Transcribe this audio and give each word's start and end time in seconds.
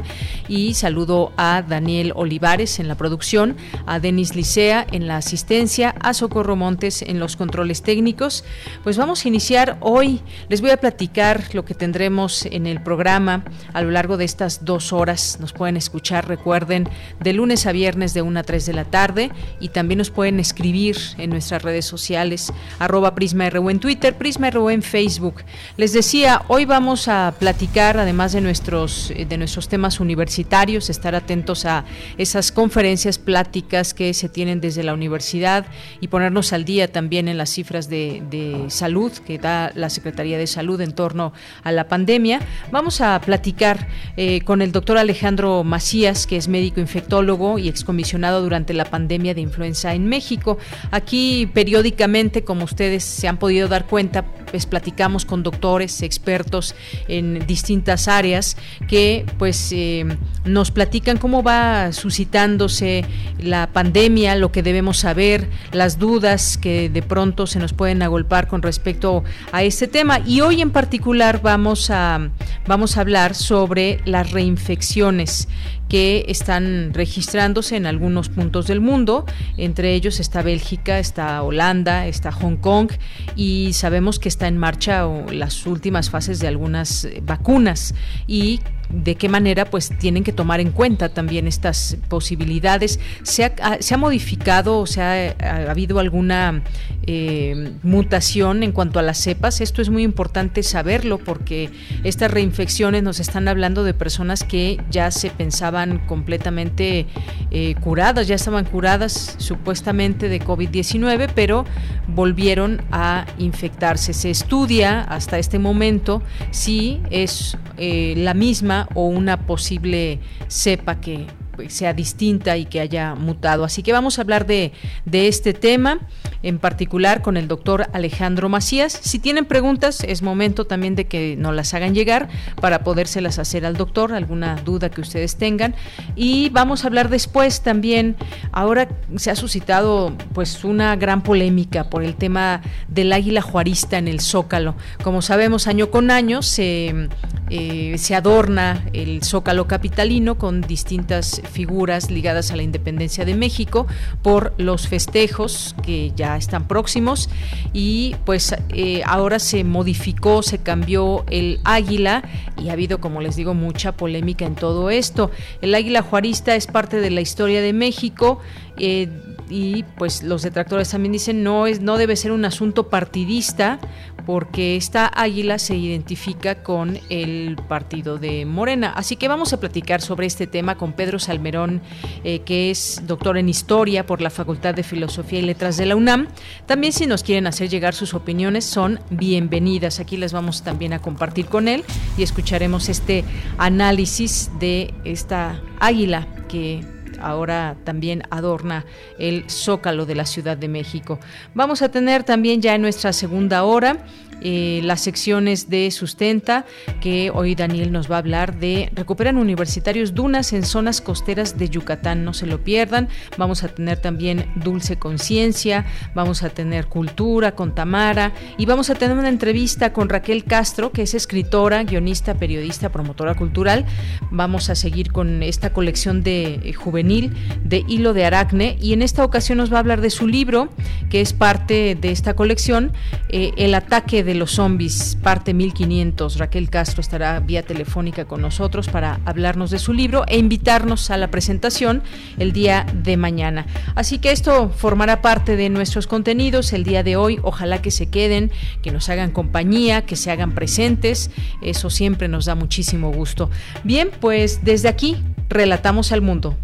Y 0.48 0.74
saludo 0.74 1.32
a 1.36 1.62
Daniel 1.62 2.12
Olivares 2.14 2.78
en 2.78 2.88
la 2.88 2.96
producción, 2.96 3.56
a 3.86 4.00
Denis 4.00 4.34
Licea 4.34 4.86
en 4.92 5.06
la 5.06 5.16
asistencia, 5.16 5.94
a 6.00 6.14
Socorro 6.14 6.56
Montes 6.56 7.02
en 7.02 7.18
los 7.18 7.36
controles 7.36 7.82
técnicos. 7.82 8.44
Pues 8.82 8.96
vamos 8.96 9.24
a 9.24 9.28
iniciar 9.28 9.78
hoy. 9.80 10.20
Les 10.48 10.60
voy 10.60 10.70
a 10.70 10.76
platicar 10.76 11.42
lo 11.54 11.64
que 11.64 11.74
tendremos 11.74 12.46
en 12.46 12.66
el 12.66 12.82
programa 12.82 13.44
a 13.72 13.82
lo 13.82 13.90
largo 13.90 14.16
de 14.16 14.24
estas 14.24 14.64
dos 14.64 14.92
horas. 14.92 15.38
Nos 15.40 15.52
pueden 15.52 15.76
escuchar, 15.76 16.28
recuerden, 16.28 16.88
de 17.20 17.32
lunes 17.32 17.66
a 17.66 17.72
viernes 17.72 18.12
de 18.14 18.22
1 18.22 18.40
a 18.40 18.42
3 18.42 18.66
de 18.66 18.72
la 18.72 18.84
tarde 18.84 19.30
y 19.60 19.68
también 19.68 19.98
nos 19.98 20.10
pueden 20.10 20.40
escribir 20.40 20.96
en 21.18 21.30
nuestras 21.30 21.62
redes 21.62 21.86
sociales, 21.86 22.52
arroba 22.78 23.14
PrismaRU 23.14 23.70
en 23.70 23.80
Twitter, 23.80 24.16
PrismaRU 24.16 24.70
en 24.70 24.82
Facebook. 24.82 25.42
Les 25.76 25.85
decía, 25.92 26.42
hoy 26.48 26.64
vamos 26.64 27.06
a 27.08 27.34
platicar, 27.38 27.98
además 27.98 28.32
de 28.32 28.40
nuestros, 28.40 29.10
eh, 29.10 29.26
de 29.26 29.36
nuestros 29.36 29.68
temas 29.68 30.00
universitarios, 30.00 30.88
estar 30.88 31.14
atentos 31.14 31.66
a 31.66 31.84
esas 32.16 32.50
conferencias, 32.52 33.18
pláticas 33.18 33.92
que 33.92 34.14
se 34.14 34.28
tienen 34.28 34.60
desde 34.60 34.82
la 34.82 34.94
universidad 34.94 35.66
y 36.00 36.08
ponernos 36.08 36.52
al 36.52 36.64
día 36.64 36.90
también 36.90 37.28
en 37.28 37.36
las 37.36 37.50
cifras 37.50 37.88
de, 37.88 38.22
salud 38.68 39.12
que 39.12 39.38
da 39.38 39.70
la 39.74 39.90
Secretaría 39.90 40.38
de 40.38 40.46
Salud 40.46 40.80
en 40.80 40.92
torno 40.92 41.32
a 41.62 41.72
la 41.72 41.88
pandemia. 41.88 42.40
Vamos 42.70 43.00
a 43.00 43.20
platicar 43.20 43.88
eh, 44.16 44.40
con 44.42 44.62
el 44.62 44.72
doctor 44.72 44.98
Alejandro 44.98 45.62
Macías, 45.64 46.26
que 46.26 46.36
es 46.36 46.48
médico 46.48 46.80
infectólogo 46.80 47.58
y 47.58 47.68
excomisionado 47.68 48.42
durante 48.42 48.72
la 48.72 48.84
pandemia 48.84 49.34
de 49.34 49.40
influenza 49.40 49.94
en 49.94 50.06
México. 50.06 50.58
Aquí 50.90 51.50
periódicamente, 51.52 52.44
como 52.44 52.64
ustedes 52.64 53.04
se 53.04 53.28
han 53.28 53.38
podido 53.38 53.68
dar 53.68 53.86
cuenta, 53.86 54.24
pues 54.50 54.66
platicamos 54.66 55.24
con 55.24 55.42
expertos 55.82 56.74
en 57.08 57.46
distintas 57.46 58.08
áreas 58.08 58.56
que 58.88 59.24
pues 59.38 59.70
eh, 59.72 60.04
nos 60.44 60.70
platican 60.70 61.18
cómo 61.18 61.42
va 61.42 61.92
suscitándose 61.92 63.04
la 63.38 63.68
pandemia, 63.72 64.34
lo 64.36 64.52
que 64.52 64.62
debemos 64.62 64.98
saber, 64.98 65.48
las 65.72 65.98
dudas 65.98 66.58
que 66.58 66.88
de 66.88 67.02
pronto 67.02 67.46
se 67.46 67.58
nos 67.58 67.72
pueden 67.72 68.02
agolpar 68.02 68.48
con 68.48 68.62
respecto 68.62 69.24
a 69.52 69.62
este 69.62 69.86
tema. 69.86 70.20
Y 70.20 70.40
hoy 70.40 70.62
en 70.62 70.70
particular 70.70 71.40
vamos 71.42 71.90
a, 71.90 72.30
vamos 72.66 72.96
a 72.96 73.00
hablar 73.00 73.34
sobre 73.34 74.00
las 74.04 74.30
reinfecciones 74.30 75.48
que 75.88 76.24
están 76.28 76.92
registrándose 76.94 77.76
en 77.76 77.86
algunos 77.86 78.28
puntos 78.28 78.66
del 78.66 78.80
mundo. 78.80 79.24
Entre 79.56 79.94
ellos 79.94 80.20
está 80.20 80.42
Bélgica, 80.42 80.98
está 80.98 81.42
Holanda, 81.42 82.06
está 82.06 82.32
Hong 82.32 82.56
Kong 82.56 82.90
y 83.36 83.72
sabemos 83.72 84.18
que 84.18 84.28
está 84.28 84.48
en 84.48 84.58
marcha 84.58 85.06
las 85.30 85.66
últimas 85.66 86.10
fases 86.10 86.40
de 86.40 86.48
algunas 86.48 87.04
eh, 87.04 87.20
vacunas 87.22 87.94
y 88.26 88.60
de 88.90 89.14
qué 89.16 89.28
manera 89.28 89.64
pues 89.64 89.90
tienen 89.98 90.24
que 90.24 90.32
tomar 90.32 90.60
en 90.60 90.70
cuenta 90.70 91.08
también 91.08 91.46
estas 91.46 91.96
posibilidades. 92.08 93.00
¿Se 93.22 93.44
ha, 93.44 93.78
se 93.80 93.94
ha 93.94 93.98
modificado 93.98 94.78
o 94.80 94.86
se 94.86 95.02
ha, 95.02 95.34
ha 95.40 95.70
habido 95.70 95.98
alguna 95.98 96.62
eh, 97.06 97.72
mutación 97.82 98.62
en 98.62 98.72
cuanto 98.72 98.98
a 98.98 99.02
las 99.02 99.18
cepas? 99.18 99.60
Esto 99.60 99.82
es 99.82 99.90
muy 99.90 100.02
importante 100.02 100.62
saberlo 100.62 101.18
porque 101.18 101.70
estas 102.04 102.30
reinfecciones 102.30 103.02
nos 103.02 103.20
están 103.20 103.48
hablando 103.48 103.84
de 103.84 103.94
personas 103.94 104.44
que 104.44 104.80
ya 104.90 105.10
se 105.10 105.30
pensaban 105.30 105.98
completamente 106.06 107.06
eh, 107.50 107.74
curadas, 107.80 108.26
ya 108.26 108.34
estaban 108.34 108.64
curadas 108.64 109.36
supuestamente 109.38 110.28
de 110.28 110.40
COVID-19, 110.40 111.30
pero 111.34 111.64
volvieron 112.08 112.82
a 112.90 113.26
infectarse. 113.38 114.12
Se 114.12 114.30
estudia 114.30 115.00
hasta 115.02 115.38
este 115.38 115.58
momento 115.58 116.22
si 116.50 117.00
es 117.10 117.56
eh, 117.78 118.14
la 118.16 118.34
misma 118.34 118.75
o 118.94 119.06
una 119.06 119.46
posible 119.46 120.20
cepa 120.48 121.00
que 121.00 121.26
sea 121.68 121.94
distinta 121.94 122.56
y 122.56 122.66
que 122.66 122.80
haya 122.80 123.14
mutado. 123.14 123.64
Así 123.64 123.82
que 123.82 123.92
vamos 123.92 124.18
a 124.18 124.22
hablar 124.22 124.46
de, 124.46 124.72
de 125.04 125.28
este 125.28 125.54
tema 125.54 126.00
en 126.42 126.58
particular 126.58 127.22
con 127.22 127.36
el 127.36 127.48
doctor 127.48 127.88
Alejandro 127.92 128.48
Macías. 128.48 128.92
Si 128.92 129.18
tienen 129.18 129.46
preguntas, 129.46 130.02
es 130.04 130.22
momento 130.22 130.66
también 130.66 130.94
de 130.94 131.06
que 131.06 131.34
nos 131.36 131.54
las 131.54 131.74
hagan 131.74 131.94
llegar 131.94 132.28
para 132.60 132.84
podérselas 132.84 133.38
hacer 133.38 133.66
al 133.66 133.76
doctor, 133.76 134.12
alguna 134.12 134.56
duda 134.56 134.90
que 134.90 135.00
ustedes 135.00 135.36
tengan. 135.36 135.74
Y 136.14 136.50
vamos 136.50 136.84
a 136.84 136.88
hablar 136.88 137.08
después 137.08 137.62
también, 137.62 138.16
ahora 138.52 138.88
se 139.16 139.30
ha 139.30 139.36
suscitado 139.36 140.12
pues 140.34 140.64
una 140.64 140.94
gran 140.96 141.22
polémica 141.22 141.90
por 141.90 142.04
el 142.04 142.14
tema 142.14 142.62
del 142.88 143.12
águila 143.12 143.42
juarista 143.42 143.98
en 143.98 144.08
el 144.08 144.20
Zócalo. 144.20 144.76
Como 145.02 145.22
sabemos, 145.22 145.66
año 145.66 145.90
con 145.90 146.10
año 146.10 146.42
se, 146.42 147.08
eh, 147.50 147.94
se 147.98 148.14
adorna 148.14 148.84
el 148.92 149.22
Zócalo 149.22 149.66
capitalino 149.66 150.36
con 150.36 150.62
distintas 150.62 151.40
figuras 151.52 152.10
ligadas 152.10 152.50
a 152.50 152.56
la 152.56 152.62
independencia 152.62 153.24
de 153.24 153.34
México 153.34 153.86
por 154.22 154.52
los 154.58 154.88
festejos 154.88 155.76
que 155.82 156.12
ya 156.16 156.36
están 156.36 156.66
próximos 156.66 157.28
y 157.72 158.16
pues 158.24 158.54
eh, 158.70 159.02
ahora 159.06 159.38
se 159.38 159.64
modificó, 159.64 160.42
se 160.42 160.58
cambió 160.58 161.24
el 161.30 161.60
águila 161.64 162.22
y 162.60 162.68
ha 162.68 162.72
habido, 162.72 163.00
como 163.00 163.20
les 163.20 163.36
digo, 163.36 163.54
mucha 163.54 163.92
polémica 163.92 164.44
en 164.44 164.54
todo 164.54 164.90
esto. 164.90 165.30
El 165.60 165.74
águila 165.74 166.02
juarista 166.02 166.56
es 166.56 166.66
parte 166.66 167.00
de 167.00 167.10
la 167.10 167.20
historia 167.20 167.60
de 167.60 167.72
México. 167.72 168.40
Eh, 168.78 169.08
y 169.48 169.84
pues 169.96 170.22
los 170.22 170.42
detractores 170.42 170.90
también 170.90 171.12
dicen 171.12 171.42
no 171.42 171.66
es 171.66 171.80
no 171.80 171.96
debe 171.98 172.16
ser 172.16 172.32
un 172.32 172.44
asunto 172.44 172.88
partidista 172.88 173.78
porque 174.26 174.76
esta 174.76 175.06
águila 175.06 175.58
se 175.58 175.76
identifica 175.76 176.62
con 176.64 176.98
el 177.08 177.56
partido 177.68 178.18
de 178.18 178.44
Morena. 178.44 178.92
Así 178.96 179.14
que 179.14 179.28
vamos 179.28 179.52
a 179.52 179.60
platicar 179.60 180.02
sobre 180.02 180.26
este 180.26 180.48
tema 180.48 180.76
con 180.76 180.92
Pedro 180.94 181.20
Salmerón, 181.20 181.80
eh, 182.24 182.40
que 182.40 182.72
es 182.72 183.02
doctor 183.06 183.38
en 183.38 183.48
historia 183.48 184.04
por 184.04 184.20
la 184.20 184.30
Facultad 184.30 184.74
de 184.74 184.82
Filosofía 184.82 185.38
y 185.38 185.42
Letras 185.42 185.76
de 185.76 185.86
la 185.86 185.94
UNAM. 185.94 186.26
También 186.66 186.92
si 186.92 187.06
nos 187.06 187.22
quieren 187.22 187.46
hacer 187.46 187.68
llegar 187.68 187.94
sus 187.94 188.14
opiniones 188.14 188.64
son 188.64 188.98
bienvenidas. 189.10 190.00
Aquí 190.00 190.16
les 190.16 190.32
vamos 190.32 190.62
también 190.62 190.92
a 190.92 190.98
compartir 190.98 191.46
con 191.46 191.68
él 191.68 191.84
y 192.18 192.24
escucharemos 192.24 192.88
este 192.88 193.24
análisis 193.58 194.50
de 194.58 194.92
esta 195.04 195.60
águila 195.78 196.26
que 196.48 196.95
ahora 197.20 197.76
también 197.84 198.22
adorna 198.30 198.84
el 199.18 199.48
zócalo 199.50 200.06
de 200.06 200.14
la 200.14 200.26
Ciudad 200.26 200.56
de 200.56 200.68
México. 200.68 201.18
Vamos 201.54 201.82
a 201.82 201.90
tener 201.90 202.24
también 202.24 202.60
ya 202.60 202.74
en 202.74 202.82
nuestra 202.82 203.12
segunda 203.12 203.64
hora 203.64 203.98
eh, 204.42 204.80
las 204.84 205.00
secciones 205.00 205.68
de 205.70 205.90
Sustenta, 205.90 206.64
que 207.00 207.30
hoy 207.34 207.54
Daniel 207.54 207.92
nos 207.92 208.10
va 208.10 208.16
a 208.16 208.18
hablar 208.18 208.58
de 208.58 208.90
recuperan 208.94 209.38
universitarios 209.38 210.14
dunas 210.14 210.52
en 210.52 210.64
zonas 210.64 211.00
costeras 211.00 211.58
de 211.58 211.68
Yucatán, 211.68 212.24
no 212.24 212.34
se 212.34 212.46
lo 212.46 212.62
pierdan. 212.62 213.08
Vamos 213.38 213.64
a 213.64 213.68
tener 213.68 213.98
también 213.98 214.46
Dulce 214.56 214.98
Conciencia, 214.98 215.86
vamos 216.14 216.42
a 216.42 216.50
tener 216.50 216.86
Cultura 216.86 217.52
con 217.52 217.74
Tamara 217.74 218.32
y 218.58 218.66
vamos 218.66 218.90
a 218.90 218.94
tener 218.94 219.16
una 219.16 219.28
entrevista 219.28 219.92
con 219.92 220.08
Raquel 220.08 220.44
Castro, 220.44 220.92
que 220.92 221.02
es 221.02 221.14
escritora, 221.14 221.82
guionista, 221.84 222.34
periodista, 222.34 222.90
promotora 222.90 223.34
cultural. 223.34 223.84
Vamos 224.30 224.70
a 224.70 224.74
seguir 224.74 225.12
con 225.12 225.42
esta 225.42 225.72
colección 225.72 226.22
de 226.22 226.60
eh, 226.62 226.72
juvenil 226.72 227.32
de 227.64 227.84
Hilo 227.88 228.12
de 228.12 228.24
Aracne 228.24 228.76
y 228.80 228.92
en 228.92 229.02
esta 229.02 229.24
ocasión 229.24 229.58
nos 229.58 229.72
va 229.72 229.76
a 229.76 229.80
hablar 229.80 230.00
de 230.00 230.10
su 230.10 230.26
libro, 230.26 230.68
que 231.10 231.20
es 231.20 231.32
parte 231.32 231.94
de 231.94 232.10
esta 232.10 232.34
colección, 232.34 232.92
eh, 233.28 233.52
El 233.56 233.74
ataque 233.74 234.22
de 234.26 234.34
los 234.34 234.50
zombies, 234.50 235.16
parte 235.22 235.54
1500. 235.54 236.38
Raquel 236.38 236.68
Castro 236.68 237.00
estará 237.00 237.40
vía 237.40 237.62
telefónica 237.62 238.26
con 238.26 238.42
nosotros 238.42 238.88
para 238.88 239.20
hablarnos 239.24 239.70
de 239.70 239.78
su 239.78 239.92
libro 239.92 240.24
e 240.28 240.36
invitarnos 240.36 241.10
a 241.10 241.16
la 241.16 241.30
presentación 241.30 242.02
el 242.38 242.52
día 242.52 242.84
de 242.92 243.16
mañana. 243.16 243.66
Así 243.94 244.18
que 244.18 244.32
esto 244.32 244.68
formará 244.68 245.22
parte 245.22 245.56
de 245.56 245.70
nuestros 245.70 246.06
contenidos 246.06 246.72
el 246.74 246.84
día 246.84 247.02
de 247.02 247.16
hoy. 247.16 247.38
Ojalá 247.42 247.80
que 247.80 247.90
se 247.90 248.06
queden, 248.06 248.50
que 248.82 248.90
nos 248.90 249.08
hagan 249.08 249.30
compañía, 249.30 250.02
que 250.02 250.16
se 250.16 250.30
hagan 250.30 250.52
presentes. 250.52 251.30
Eso 251.62 251.88
siempre 251.88 252.28
nos 252.28 252.44
da 252.44 252.54
muchísimo 252.54 253.10
gusto. 253.12 253.50
Bien, 253.84 254.10
pues 254.20 254.60
desde 254.62 254.88
aquí 254.88 255.16
relatamos 255.48 256.12
al 256.12 256.20
mundo. 256.20 256.56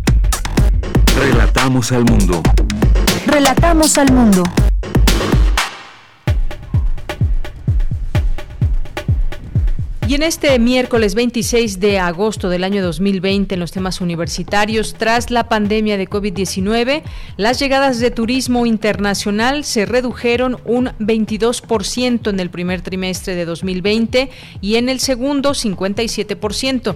Relatamos 1.16 1.92
al 1.92 2.04
mundo. 2.04 2.42
Relatamos 3.26 3.96
al 3.98 4.12
mundo. 4.12 4.42
Y 10.12 10.14
en 10.14 10.24
este 10.24 10.58
miércoles 10.58 11.14
26 11.14 11.80
de 11.80 11.98
agosto 11.98 12.50
del 12.50 12.64
año 12.64 12.82
2020 12.82 13.54
en 13.54 13.60
los 13.60 13.72
temas 13.72 14.02
universitarios, 14.02 14.92
tras 14.92 15.30
la 15.30 15.48
pandemia 15.48 15.96
de 15.96 16.06
COVID-19, 16.06 17.02
las 17.38 17.58
llegadas 17.58 17.98
de 17.98 18.10
turismo 18.10 18.66
internacional 18.66 19.64
se 19.64 19.86
redujeron 19.86 20.58
un 20.66 20.88
22% 20.98 22.28
en 22.28 22.40
el 22.40 22.50
primer 22.50 22.82
trimestre 22.82 23.34
de 23.34 23.46
2020 23.46 24.28
y 24.60 24.74
en 24.74 24.90
el 24.90 25.00
segundo 25.00 25.52
57%. 25.52 26.94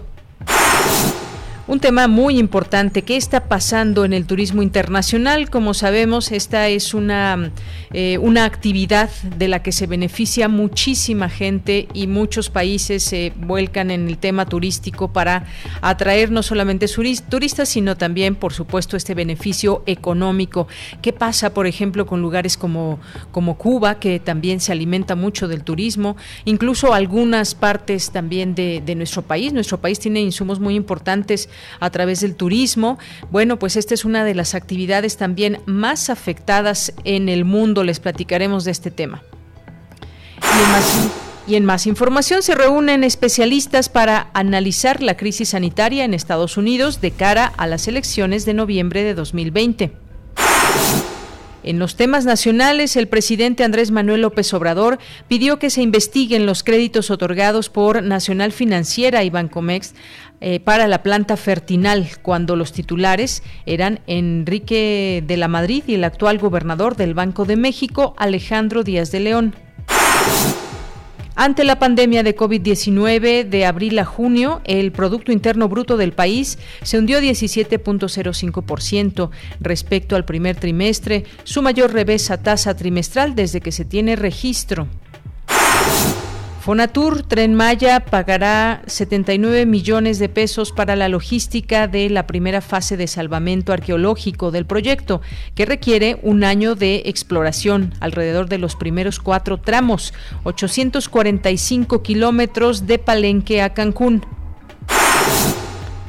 Un 1.68 1.80
tema 1.80 2.06
muy 2.06 2.38
importante, 2.38 3.02
¿qué 3.02 3.16
está 3.16 3.48
pasando 3.48 4.04
en 4.04 4.12
el 4.12 4.24
turismo 4.24 4.62
internacional? 4.62 5.50
Como 5.50 5.74
sabemos, 5.74 6.30
esta 6.30 6.68
es 6.68 6.94
una, 6.94 7.50
eh, 7.92 8.18
una 8.18 8.44
actividad 8.44 9.10
de 9.36 9.48
la 9.48 9.64
que 9.64 9.72
se 9.72 9.88
beneficia 9.88 10.46
muchísima 10.46 11.28
gente 11.28 11.88
y 11.92 12.06
muchos 12.06 12.50
países 12.50 13.02
se 13.02 13.32
vuelcan 13.34 13.90
en 13.90 14.06
el 14.06 14.16
tema 14.16 14.46
turístico 14.46 15.12
para 15.12 15.46
atraer 15.80 16.30
no 16.30 16.44
solamente 16.44 16.86
turistas, 17.28 17.68
sino 17.68 17.96
también, 17.96 18.36
por 18.36 18.52
supuesto, 18.52 18.96
este 18.96 19.14
beneficio 19.14 19.82
económico. 19.86 20.68
¿Qué 21.02 21.12
pasa, 21.12 21.52
por 21.52 21.66
ejemplo, 21.66 22.06
con 22.06 22.22
lugares 22.22 22.56
como, 22.56 23.00
como 23.32 23.58
Cuba, 23.58 23.98
que 23.98 24.20
también 24.20 24.60
se 24.60 24.70
alimenta 24.70 25.16
mucho 25.16 25.48
del 25.48 25.64
turismo? 25.64 26.16
Incluso 26.44 26.94
algunas 26.94 27.56
partes 27.56 28.12
también 28.12 28.54
de, 28.54 28.84
de 28.86 28.94
nuestro 28.94 29.22
país. 29.22 29.52
Nuestro 29.52 29.80
país 29.80 29.98
tiene 29.98 30.20
insumos 30.20 30.60
muy 30.60 30.76
importantes 30.76 31.48
a 31.80 31.90
través 31.90 32.20
del 32.20 32.34
turismo. 32.34 32.98
Bueno, 33.30 33.58
pues 33.58 33.76
esta 33.76 33.94
es 33.94 34.04
una 34.04 34.24
de 34.24 34.34
las 34.34 34.54
actividades 34.54 35.16
también 35.16 35.60
más 35.66 36.10
afectadas 36.10 36.92
en 37.04 37.28
el 37.28 37.44
mundo. 37.44 37.84
Les 37.84 38.00
platicaremos 38.00 38.64
de 38.64 38.70
este 38.70 38.90
tema. 38.90 39.22
Y 41.46 41.54
en 41.54 41.64
más 41.64 41.86
información 41.86 42.42
se 42.42 42.54
reúnen 42.54 43.04
especialistas 43.04 43.88
para 43.88 44.30
analizar 44.34 45.00
la 45.02 45.16
crisis 45.16 45.50
sanitaria 45.50 46.04
en 46.04 46.12
Estados 46.12 46.56
Unidos 46.56 47.00
de 47.00 47.12
cara 47.12 47.52
a 47.56 47.66
las 47.66 47.86
elecciones 47.86 48.44
de 48.44 48.54
noviembre 48.54 49.04
de 49.04 49.14
2020. 49.14 49.92
En 51.66 51.80
los 51.80 51.96
temas 51.96 52.24
nacionales, 52.24 52.94
el 52.94 53.08
presidente 53.08 53.64
Andrés 53.64 53.90
Manuel 53.90 54.20
López 54.20 54.54
Obrador 54.54 55.00
pidió 55.26 55.58
que 55.58 55.68
se 55.68 55.82
investiguen 55.82 56.46
los 56.46 56.62
créditos 56.62 57.10
otorgados 57.10 57.70
por 57.70 58.04
Nacional 58.04 58.52
Financiera 58.52 59.24
y 59.24 59.30
Bancomex 59.30 59.96
eh, 60.40 60.60
para 60.60 60.86
la 60.86 61.02
planta 61.02 61.36
Fertinal, 61.36 62.08
cuando 62.22 62.54
los 62.54 62.70
titulares 62.70 63.42
eran 63.66 63.98
Enrique 64.06 65.24
de 65.26 65.36
la 65.36 65.48
Madrid 65.48 65.82
y 65.88 65.94
el 65.94 66.04
actual 66.04 66.38
gobernador 66.38 66.94
del 66.94 67.14
Banco 67.14 67.44
de 67.44 67.56
México, 67.56 68.14
Alejandro 68.16 68.84
Díaz 68.84 69.10
de 69.10 69.18
León. 69.18 69.65
Ante 71.38 71.64
la 71.64 71.78
pandemia 71.78 72.22
de 72.22 72.34
COVID-19 72.34 73.44
de 73.44 73.66
abril 73.66 73.98
a 73.98 74.06
junio, 74.06 74.62
el 74.64 74.90
Producto 74.90 75.32
Interno 75.32 75.68
Bruto 75.68 75.98
del 75.98 76.14
país 76.14 76.58
se 76.80 76.98
hundió 76.98 77.20
17.05% 77.20 79.28
respecto 79.60 80.16
al 80.16 80.24
primer 80.24 80.56
trimestre, 80.56 81.24
su 81.44 81.60
mayor 81.60 81.92
revés 81.92 82.30
a 82.30 82.42
tasa 82.42 82.74
trimestral 82.74 83.34
desde 83.34 83.60
que 83.60 83.70
se 83.70 83.84
tiene 83.84 84.16
registro. 84.16 84.88
Fonatur 86.66 87.22
Tren 87.22 87.54
Maya 87.54 88.00
pagará 88.00 88.82
79 88.88 89.66
millones 89.66 90.18
de 90.18 90.28
pesos 90.28 90.72
para 90.72 90.96
la 90.96 91.08
logística 91.08 91.86
de 91.86 92.10
la 92.10 92.26
primera 92.26 92.60
fase 92.60 92.96
de 92.96 93.06
salvamento 93.06 93.72
arqueológico 93.72 94.50
del 94.50 94.66
proyecto, 94.66 95.20
que 95.54 95.64
requiere 95.64 96.18
un 96.24 96.42
año 96.42 96.74
de 96.74 97.02
exploración 97.06 97.94
alrededor 98.00 98.48
de 98.48 98.58
los 98.58 98.74
primeros 98.74 99.20
cuatro 99.20 99.60
tramos, 99.60 100.12
845 100.42 102.02
kilómetros 102.02 102.88
de 102.88 102.98
Palenque 102.98 103.62
a 103.62 103.72
Cancún. 103.72 104.26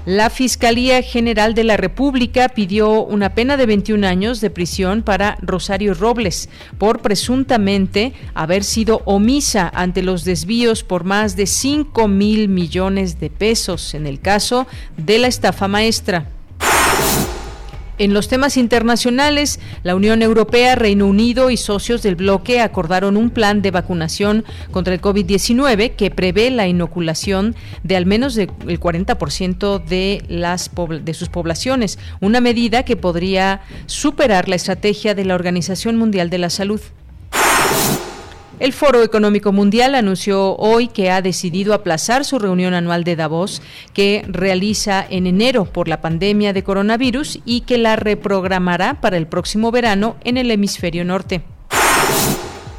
La 0.08 0.30
Fiscalía 0.30 1.02
General 1.02 1.54
de 1.54 1.66
la 1.66 1.76
República 1.76 2.48
pidió 2.48 3.04
una 3.04 3.36
pena 3.36 3.58
de 3.58 3.66
21 3.66 4.08
años 4.08 4.40
de 4.40 4.50
prisión 4.50 5.02
para 5.04 5.38
Rosario 5.42 5.94
Robles 5.94 6.48
por 6.78 7.02
presuntamente 7.02 8.14
haber 8.34 8.64
sido 8.64 9.02
omisa 9.04 9.70
ante 9.76 10.04
los 10.04 10.24
desvíos 10.24 10.86
por 10.86 11.04
más 11.04 11.36
de 11.36 11.46
5 11.46 12.08
mil 12.08 12.48
millones 12.48 13.20
de 13.20 13.30
pesos 13.30 13.94
en 13.96 14.08
el 14.08 14.22
caso 14.22 14.66
de 14.96 15.20
la 15.20 15.28
estafa 15.28 15.68
maestra. 15.68 16.37
En 18.00 18.14
los 18.14 18.28
temas 18.28 18.58
internacionales, 18.58 19.60
la 19.82 19.96
Unión 19.96 20.22
Europea, 20.22 20.76
Reino 20.76 21.08
Unido 21.08 21.50
y 21.50 21.58
socios 21.58 22.04
del 22.04 22.16
bloque 22.16 22.60
acordaron 22.62 23.18
un 23.18 23.32
plan 23.32 23.64
de 23.64 23.72
vacunación 23.72 24.46
contra 24.70 24.94
el 24.94 25.02
COVID-19 25.02 25.96
que 25.96 26.12
prevé 26.12 26.52
la 26.52 26.68
inoculación 26.68 27.56
de 27.84 27.96
al 27.96 28.06
menos 28.06 28.38
el 28.38 28.50
40% 28.50 29.84
de, 29.84 30.24
las, 30.28 30.70
de 31.02 31.14
sus 31.16 31.30
poblaciones, 31.30 31.98
una 32.22 32.40
medida 32.40 32.84
que 32.84 32.98
podría 32.98 33.62
superar 33.88 34.48
la 34.48 34.58
estrategia 34.58 35.16
de 35.16 35.26
la 35.26 35.34
Organización 35.34 35.98
Mundial 35.98 36.30
de 36.30 36.38
la 36.38 36.52
Salud. 36.52 36.82
El 38.60 38.74
Foro 38.74 39.04
Económico 39.04 39.52
Mundial 39.52 39.94
anunció 39.94 40.56
hoy 40.56 40.88
que 40.88 41.12
ha 41.12 41.22
decidido 41.22 41.76
aplazar 41.76 42.26
su 42.26 42.40
reunión 42.40 42.74
anual 42.74 43.04
de 43.04 43.16
Davos, 43.16 43.62
que 43.94 44.26
realiza 44.28 45.06
en 45.08 45.28
enero 45.28 45.66
por 45.66 45.88
la 45.88 46.02
pandemia 46.02 46.54
de 46.54 46.64
coronavirus 46.64 47.40
y 47.46 47.62
que 47.62 47.78
la 47.78 47.96
reprogramará 47.98 49.00
para 49.00 49.18
el 49.18 49.28
próximo 49.28 49.70
verano 49.70 50.16
en 50.24 50.38
el 50.38 50.50
hemisferio 50.50 51.06
norte. 51.06 51.44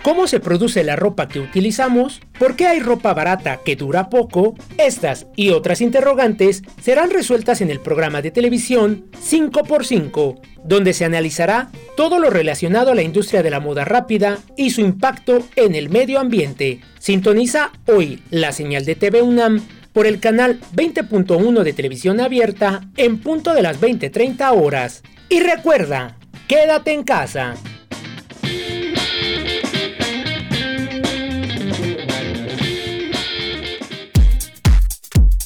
¿Cómo 0.01 0.27
se 0.27 0.39
produce 0.39 0.85
la 0.85 0.95
ropa 0.95 1.27
que 1.27 1.41
utilizamos? 1.41 2.21
¿Por 2.39 2.55
qué 2.55 2.67
hay 2.67 2.79
ropa 2.79 3.13
barata 3.13 3.59
que 3.65 3.75
dura 3.75 4.09
poco? 4.09 4.55
Estas 4.77 5.27
y 5.35 5.49
otras 5.49 5.81
interrogantes 5.81 6.63
serán 6.81 7.09
resueltas 7.09 7.59
en 7.59 7.69
el 7.69 7.81
programa 7.81 8.21
de 8.21 8.31
televisión 8.31 9.05
5x5, 9.21 10.39
donde 10.63 10.93
se 10.93 11.03
analizará 11.03 11.69
todo 11.97 12.17
lo 12.17 12.29
relacionado 12.29 12.91
a 12.91 12.95
la 12.95 13.01
industria 13.01 13.43
de 13.43 13.49
la 13.49 13.59
moda 13.59 13.83
rápida 13.83 14.39
y 14.55 14.69
su 14.69 14.79
impacto 14.79 15.45
en 15.57 15.75
el 15.75 15.89
medio 15.89 16.19
ambiente. 16.19 16.79
Sintoniza 16.97 17.73
hoy 17.85 18.23
la 18.29 18.53
señal 18.53 18.85
de 18.85 18.95
TV 18.95 19.21
UNAM 19.21 19.61
por 19.91 20.07
el 20.07 20.21
canal 20.21 20.61
20.1 20.75 21.61
de 21.63 21.73
televisión 21.73 22.21
abierta 22.21 22.81
en 22.95 23.19
punto 23.19 23.53
de 23.53 23.63
las 23.63 23.81
20:30 23.81 24.49
horas. 24.53 25.03
Y 25.27 25.41
recuerda, 25.41 26.17
quédate 26.47 26.93
en 26.93 27.03
casa. 27.03 27.55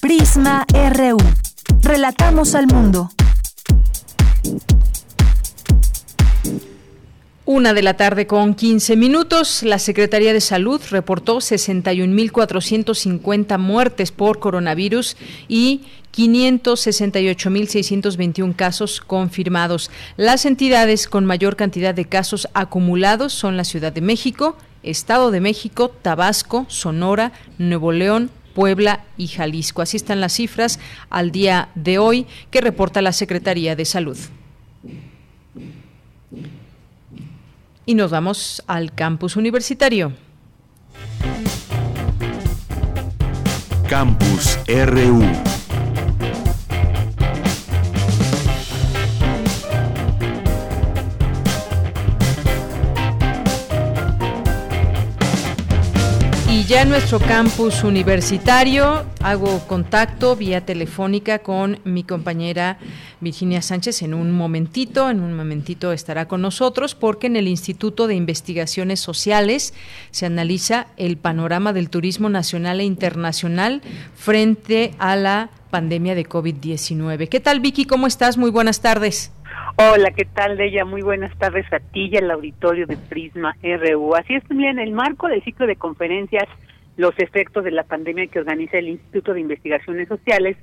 Prisma 0.04 0.68
RU. 0.70 1.18
Relatamos 1.82 2.54
al 2.56 2.68
mundo. 2.68 3.10
Una 7.46 7.74
de 7.74 7.84
la 7.84 7.94
tarde 7.94 8.28
con 8.28 8.54
15 8.54 8.98
minutos, 8.98 9.64
la 9.64 9.80
Secretaría 9.80 10.34
de 10.34 10.42
Salud 10.42 10.82
reportó 10.92 11.38
61.450 11.38 13.58
muertes 13.58 14.12
por 14.12 14.40
coronavirus 14.40 15.16
y 15.48 15.84
568.621 16.14 18.58
casos 18.58 19.00
confirmados. 19.00 19.90
Las 20.18 20.46
entidades 20.46 21.08
con 21.08 21.24
mayor 21.24 21.56
cantidad 21.56 21.96
de 21.96 22.04
casos 22.04 22.50
acumulados 22.54 23.32
son 23.32 23.56
la 23.56 23.64
Ciudad 23.64 23.94
de 23.94 24.02
México, 24.02 24.58
Estado 24.84 25.32
de 25.32 25.40
México, 25.40 25.96
Tabasco, 26.02 26.66
Sonora, 26.68 27.32
Nuevo 27.58 27.94
León, 27.94 28.32
Puebla 28.54 29.06
y 29.18 29.28
Jalisco. 29.28 29.82
Así 29.82 29.98
están 29.98 30.22
las 30.22 30.34
cifras 30.34 30.80
al 31.10 31.32
día 31.32 31.70
de 31.76 31.98
hoy 31.98 32.28
que 32.52 32.62
reporta 32.62 33.02
la 33.02 33.14
Secretaría 33.14 33.76
de 33.76 33.86
Salud. 33.86 34.18
Y 37.86 37.96
nos 37.96 38.12
vamos 38.12 38.64
al 38.68 38.94
campus 38.94 39.36
universitario. 39.36 40.14
Campus 43.90 44.58
RU. 44.68 45.53
Ya 56.74 56.82
en 56.82 56.90
nuestro 56.90 57.20
campus 57.20 57.84
universitario 57.84 59.06
hago 59.22 59.60
contacto 59.68 60.36
vía 60.36 60.66
telefónica 60.66 61.38
con 61.40 61.80
mi 61.84 62.04
compañera 62.04 62.80
Virginia 63.22 63.62
Sánchez 63.62 64.02
en 64.02 64.16
un 64.16 64.32
momentito, 64.32 65.12
en 65.12 65.20
un 65.20 65.36
momentito 65.36 65.92
estará 65.92 66.28
con 66.28 66.42
nosotros 66.42 66.96
porque 66.96 67.28
en 67.28 67.36
el 67.36 67.48
Instituto 67.48 68.08
de 68.08 68.16
Investigaciones 68.16 69.00
Sociales 69.00 69.76
se 70.10 70.26
analiza 70.26 70.88
el 70.98 71.18
panorama 71.18 71.74
del 71.74 71.92
turismo 71.92 72.28
nacional 72.30 72.80
e 72.80 72.86
internacional 72.86 73.84
frente 74.16 74.96
a 74.98 75.16
la 75.16 75.52
pandemia 75.70 76.16
de 76.16 76.28
COVID-19. 76.28 77.30
¿Qué 77.30 77.40
tal 77.40 77.60
Vicky? 77.60 77.86
¿Cómo 77.86 78.08
estás? 78.08 78.36
Muy 78.38 78.50
buenas 78.50 78.82
tardes. 78.82 79.32
Hola, 79.76 80.12
¿qué 80.12 80.26
tal, 80.26 80.60
ella? 80.60 80.86
Muy 80.86 81.02
buenas 81.02 81.36
tardes 81.38 81.66
a 81.74 81.80
ti 81.80 82.10
y 82.12 82.18
al 82.18 82.30
auditorio 82.32 82.86
de 82.86 82.98
Prisma 82.98 83.56
RU. 83.64 84.16
Así 84.16 84.36
es, 84.36 84.44
en 84.50 84.80
el 84.80 84.92
marco 84.92 85.28
del 85.28 85.44
ciclo 85.44 85.68
de 85.68 85.76
conferencias 85.76 86.48
Los 86.96 87.18
efectos 87.18 87.64
de 87.64 87.72
la 87.72 87.84
pandemia 87.84 88.28
que 88.28 88.40
organiza 88.40 88.78
el 88.78 88.88
Instituto 88.88 89.34
de 89.34 89.42
Investigaciones 89.42 90.08
Sociales, 90.08 90.58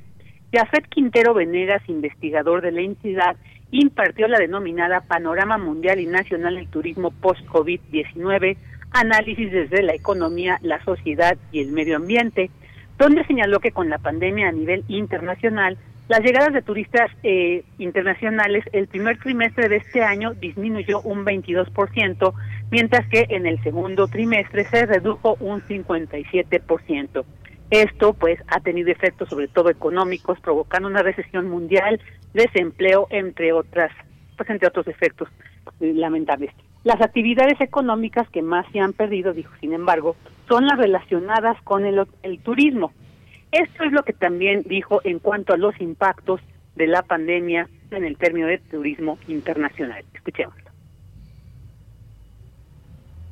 Jafet 0.53 0.89
Quintero 0.89 1.35
Venegas, 1.35 1.83
investigador 1.89 2.63
de 2.63 2.73
la 2.73 2.81
entidad, 2.81 3.37
impartió 3.71 4.29
la 4.29 4.39
denominada 4.39 5.01
Panorama 5.01 5.59
Mundial 5.59 6.01
y 6.01 6.07
Nacional 6.07 6.57
del 6.57 6.69
Turismo 6.69 7.11
Post-COVID-19, 7.11 8.57
análisis 8.93 9.53
desde 9.53 9.83
la 9.83 9.95
economía, 9.95 10.59
la 10.63 10.83
sociedad 10.85 11.37
y 11.53 11.61
el 11.61 11.73
medio 11.73 11.97
ambiente, 11.97 12.51
donde 12.99 13.25
señaló 13.25 13.61
que 13.61 13.73
con 13.73 13.89
la 13.89 13.99
pandemia 13.99 14.49
a 14.49 14.53
nivel 14.53 14.85
internacional, 14.89 15.79
las 16.11 16.25
llegadas 16.25 16.53
de 16.53 16.63
turistas 16.63 17.09
eh, 17.23 17.63
internacionales 17.79 18.65
el 18.73 18.89
primer 18.89 19.21
trimestre 19.21 19.69
de 19.69 19.77
este 19.77 20.03
año 20.03 20.35
disminuyó 20.35 21.01
un 21.03 21.25
22%, 21.25 22.35
mientras 22.73 23.09
que 23.11 23.27
en 23.29 23.47
el 23.47 23.63
segundo 23.63 24.09
trimestre 24.09 24.65
se 24.65 24.87
redujo 24.87 25.37
un 25.39 25.61
57%. 25.61 27.25
Esto 27.71 28.15
pues 28.15 28.41
ha 28.49 28.59
tenido 28.59 28.91
efectos 28.91 29.29
sobre 29.29 29.47
todo 29.47 29.71
económicos, 29.71 30.41
provocando 30.41 30.89
una 30.89 31.05
recesión 31.05 31.49
mundial, 31.49 32.01
desempleo 32.35 33.07
entre 33.11 33.53
otras, 33.53 33.93
pues 34.37 34.51
entre 34.51 34.67
otros 34.67 34.89
efectos 34.89 35.29
eh, 35.79 35.93
lamentables. 35.95 36.51
Las 36.83 37.01
actividades 37.03 37.61
económicas 37.61 38.29
que 38.31 38.43
más 38.43 38.67
se 38.73 38.81
han 38.81 38.95
perdido, 38.95 39.33
dijo 39.33 39.53
sin 39.61 39.75
embargo, 39.75 40.17
son 40.49 40.67
las 40.67 40.77
relacionadas 40.77 41.63
con 41.63 41.87
el, 41.87 42.05
el 42.25 42.41
turismo, 42.41 42.91
esto 43.53 43.85
es 43.85 43.93
lo 43.93 44.03
que 44.03 44.13
también 44.13 44.63
dijo 44.67 45.01
en 45.05 45.19
cuanto 45.19 45.53
a 45.53 45.57
los 45.57 45.79
impactos 45.81 46.41
de 46.77 46.87
la 46.87 47.03
pandemia 47.03 47.69
en 47.91 48.05
el 48.05 48.17
término 48.17 48.47
de 48.47 48.59
turismo 48.59 49.19
internacional. 49.29 50.05
Escuchémoslo 50.15 50.70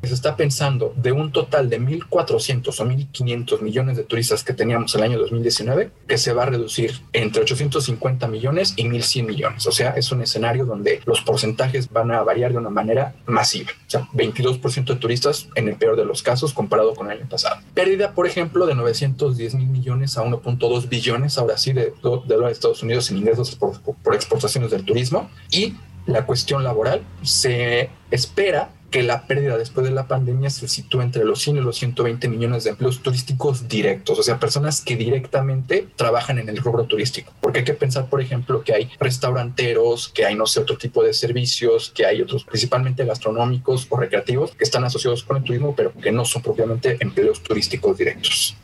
se 0.06 0.14
está 0.14 0.36
pensando 0.36 0.94
de 0.96 1.12
un 1.12 1.32
total 1.32 1.68
de 1.68 1.80
1.400 1.80 2.68
o 2.68 2.86
1.500 2.86 3.60
millones 3.60 3.96
de 3.96 4.04
turistas 4.04 4.44
que 4.44 4.52
teníamos 4.52 4.94
el 4.94 5.02
año 5.02 5.18
2019, 5.18 5.90
que 6.06 6.18
se 6.18 6.32
va 6.32 6.44
a 6.44 6.46
reducir 6.46 7.00
entre 7.12 7.42
850 7.42 8.28
millones 8.28 8.74
y 8.76 8.84
1.100 8.84 9.26
millones. 9.26 9.66
O 9.66 9.72
sea, 9.72 9.90
es 9.90 10.12
un 10.12 10.22
escenario 10.22 10.64
donde 10.64 11.00
los 11.04 11.20
porcentajes 11.22 11.90
van 11.90 12.12
a 12.12 12.22
variar 12.22 12.52
de 12.52 12.58
una 12.58 12.70
manera 12.70 13.14
masiva. 13.26 13.70
O 13.72 13.90
sea, 13.90 14.08
22% 14.12 14.84
de 14.84 14.96
turistas 14.96 15.48
en 15.54 15.68
el 15.68 15.76
peor 15.76 15.96
de 15.96 16.04
los 16.04 16.22
casos 16.22 16.52
comparado 16.52 16.94
con 16.94 17.10
el 17.10 17.18
año 17.18 17.28
pasado. 17.28 17.60
Pérdida, 17.74 18.12
por 18.12 18.26
ejemplo, 18.26 18.66
de 18.66 18.74
910 18.74 19.54
mil 19.54 19.68
millones 19.68 20.16
a 20.16 20.24
1.2 20.24 20.88
billones, 20.88 21.38
ahora 21.38 21.58
sí, 21.58 21.72
de, 21.72 21.92
de 22.26 22.50
Estados 22.50 22.82
Unidos 22.82 23.10
en 23.10 23.18
ingresos 23.18 23.56
por 23.56 24.14
exportaciones 24.14 24.70
del 24.70 24.84
turismo. 24.84 25.28
Y 25.50 25.74
la 26.06 26.24
cuestión 26.24 26.64
laboral 26.64 27.02
se 27.22 27.90
espera 28.10 28.70
que 28.90 29.02
la 29.02 29.26
pérdida 29.26 29.58
después 29.58 29.86
de 29.86 29.92
la 29.92 30.06
pandemia 30.06 30.48
se 30.50 30.66
sitúa 30.66 31.04
entre 31.04 31.24
los 31.24 31.40
100 31.42 31.58
y 31.58 31.60
los 31.60 31.76
120 31.76 32.28
millones 32.28 32.64
de 32.64 32.70
empleos 32.70 33.02
turísticos 33.02 33.68
directos, 33.68 34.18
o 34.18 34.22
sea, 34.22 34.38
personas 34.38 34.80
que 34.80 34.96
directamente 34.96 35.86
trabajan 35.96 36.38
en 36.38 36.48
el 36.48 36.56
rubro 36.56 36.84
turístico. 36.84 37.32
Porque 37.40 37.60
hay 37.60 37.64
que 37.64 37.74
pensar, 37.74 38.08
por 38.08 38.20
ejemplo, 38.20 38.62
que 38.62 38.74
hay 38.74 38.90
restauranteros, 38.98 40.08
que 40.08 40.24
hay, 40.24 40.34
no 40.34 40.46
sé, 40.46 40.60
otro 40.60 40.78
tipo 40.78 41.02
de 41.02 41.12
servicios, 41.12 41.92
que 41.94 42.06
hay 42.06 42.22
otros, 42.22 42.44
principalmente 42.44 43.04
gastronómicos 43.04 43.86
o 43.90 43.96
recreativos, 43.98 44.52
que 44.52 44.64
están 44.64 44.84
asociados 44.84 45.22
con 45.22 45.36
el 45.36 45.44
turismo, 45.44 45.74
pero 45.76 45.92
que 45.92 46.10
no 46.10 46.24
son 46.24 46.42
propiamente 46.42 46.96
empleos 47.00 47.42
turísticos 47.42 47.98
directos. 47.98 48.56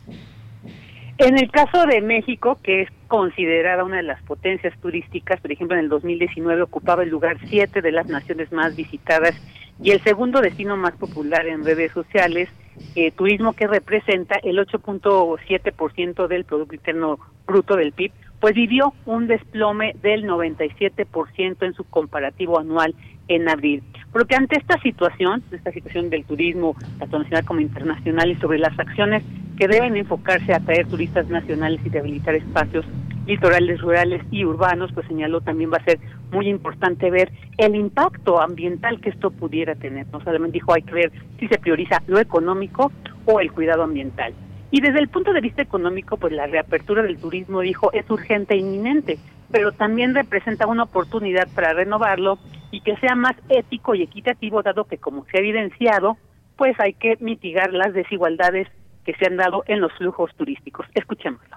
En 1.17 1.37
el 1.37 1.49
caso 1.49 1.85
de 1.85 2.01
México, 2.01 2.59
que 2.61 2.81
es 2.81 2.89
considerada 3.07 3.85
una 3.85 3.97
de 3.97 4.03
las 4.03 4.21
potencias 4.23 4.77
turísticas, 4.81 5.39
por 5.39 5.49
ejemplo, 5.49 5.77
en 5.77 5.85
el 5.85 5.89
2019 5.89 6.61
ocupaba 6.63 7.03
el 7.03 7.09
lugar 7.09 7.37
7 7.47 7.81
de 7.81 7.91
las 7.93 8.07
naciones 8.07 8.51
más 8.51 8.75
visitadas 8.75 9.33
y 9.81 9.91
el 9.91 10.03
segundo 10.03 10.41
destino 10.41 10.75
más 10.75 10.93
popular 10.95 11.47
en 11.47 11.63
redes 11.63 11.93
sociales, 11.93 12.49
eh, 12.95 13.11
turismo 13.11 13.53
que 13.53 13.65
representa 13.67 14.35
el 14.43 14.59
8.7% 14.59 16.27
del 16.27 16.43
Producto 16.43 16.75
Interno 16.75 17.19
Bruto 17.47 17.77
del 17.77 17.93
PIB, 17.93 18.11
pues 18.41 18.53
vivió 18.53 18.93
un 19.05 19.27
desplome 19.27 19.95
del 20.01 20.25
97% 20.25 21.65
en 21.65 21.73
su 21.73 21.85
comparativo 21.85 22.59
anual 22.59 22.93
en 23.29 23.47
abril. 23.47 23.83
Porque 24.15 24.33
ante 24.33 24.55
esta 24.55 24.79
situación, 24.79 25.43
esta 25.51 25.73
situación 25.73 26.09
del 26.09 26.23
turismo, 26.23 26.77
tanto 26.99 27.19
nacional 27.19 27.43
como 27.43 27.59
internacional, 27.59 28.31
y 28.31 28.35
sobre 28.35 28.59
las 28.59 28.79
acciones 28.79 29.23
que 29.57 29.67
deben 29.67 29.97
enfocarse 29.97 30.53
a 30.53 30.55
atraer 30.55 30.87
turistas 30.87 31.27
nacionales 31.27 31.81
y 31.83 31.89
rehabilitar 31.89 32.33
espacios 32.33 32.85
litorales 33.27 33.81
rurales 33.81 34.21
y 34.31 34.45
urbanos, 34.45 34.93
pues 34.93 35.05
señaló 35.07 35.41
también 35.41 35.69
va 35.69 35.79
a 35.79 35.83
ser 35.83 35.99
muy 36.31 36.47
importante 36.47 37.11
ver 37.11 37.29
el 37.57 37.75
impacto 37.75 38.39
ambiental 38.39 39.01
que 39.01 39.09
esto 39.09 39.31
pudiera 39.31 39.75
tener. 39.75 40.07
No 40.13 40.21
solamente 40.21 40.53
dijo 40.53 40.73
hay 40.73 40.83
que 40.83 40.93
ver 40.93 41.11
si 41.37 41.49
se 41.49 41.57
prioriza 41.57 42.01
lo 42.07 42.17
económico 42.17 42.93
o 43.25 43.41
el 43.41 43.51
cuidado 43.51 43.83
ambiental. 43.83 44.33
Y 44.71 44.79
desde 44.79 44.99
el 44.99 45.09
punto 45.09 45.33
de 45.33 45.41
vista 45.41 45.61
económico, 45.61 46.15
pues 46.15 46.31
la 46.31 46.47
reapertura 46.47 47.03
del 47.03 47.17
turismo, 47.17 47.59
dijo, 47.59 47.91
es 47.91 48.09
urgente 48.09 48.53
e 48.53 48.59
inminente, 48.59 49.17
pero 49.51 49.73
también 49.73 50.15
representa 50.15 50.67
una 50.67 50.83
oportunidad 50.83 51.49
para 51.53 51.73
renovarlo 51.73 52.39
y 52.75 52.81
que 52.81 52.97
sea 52.97 53.15
más 53.15 53.35
ético 53.47 53.95
y 53.95 54.03
equitativo, 54.03 54.61
dado 54.61 54.83
que, 54.83 54.97
como 54.97 55.25
se 55.31 55.37
ha 55.37 55.39
evidenciado, 55.39 56.17
pues 56.57 56.77
hay 56.77 56.93
que 56.93 57.15
mitigar 57.21 57.71
las 57.71 57.93
desigualdades 57.93 58.67
que 59.05 59.13
se 59.15 59.27
han 59.27 59.37
dado 59.37 59.63
en 59.67 59.79
los 59.79 59.93
flujos 59.93 60.35
turísticos. 60.35 60.85
Escuchémoslo 60.93 61.55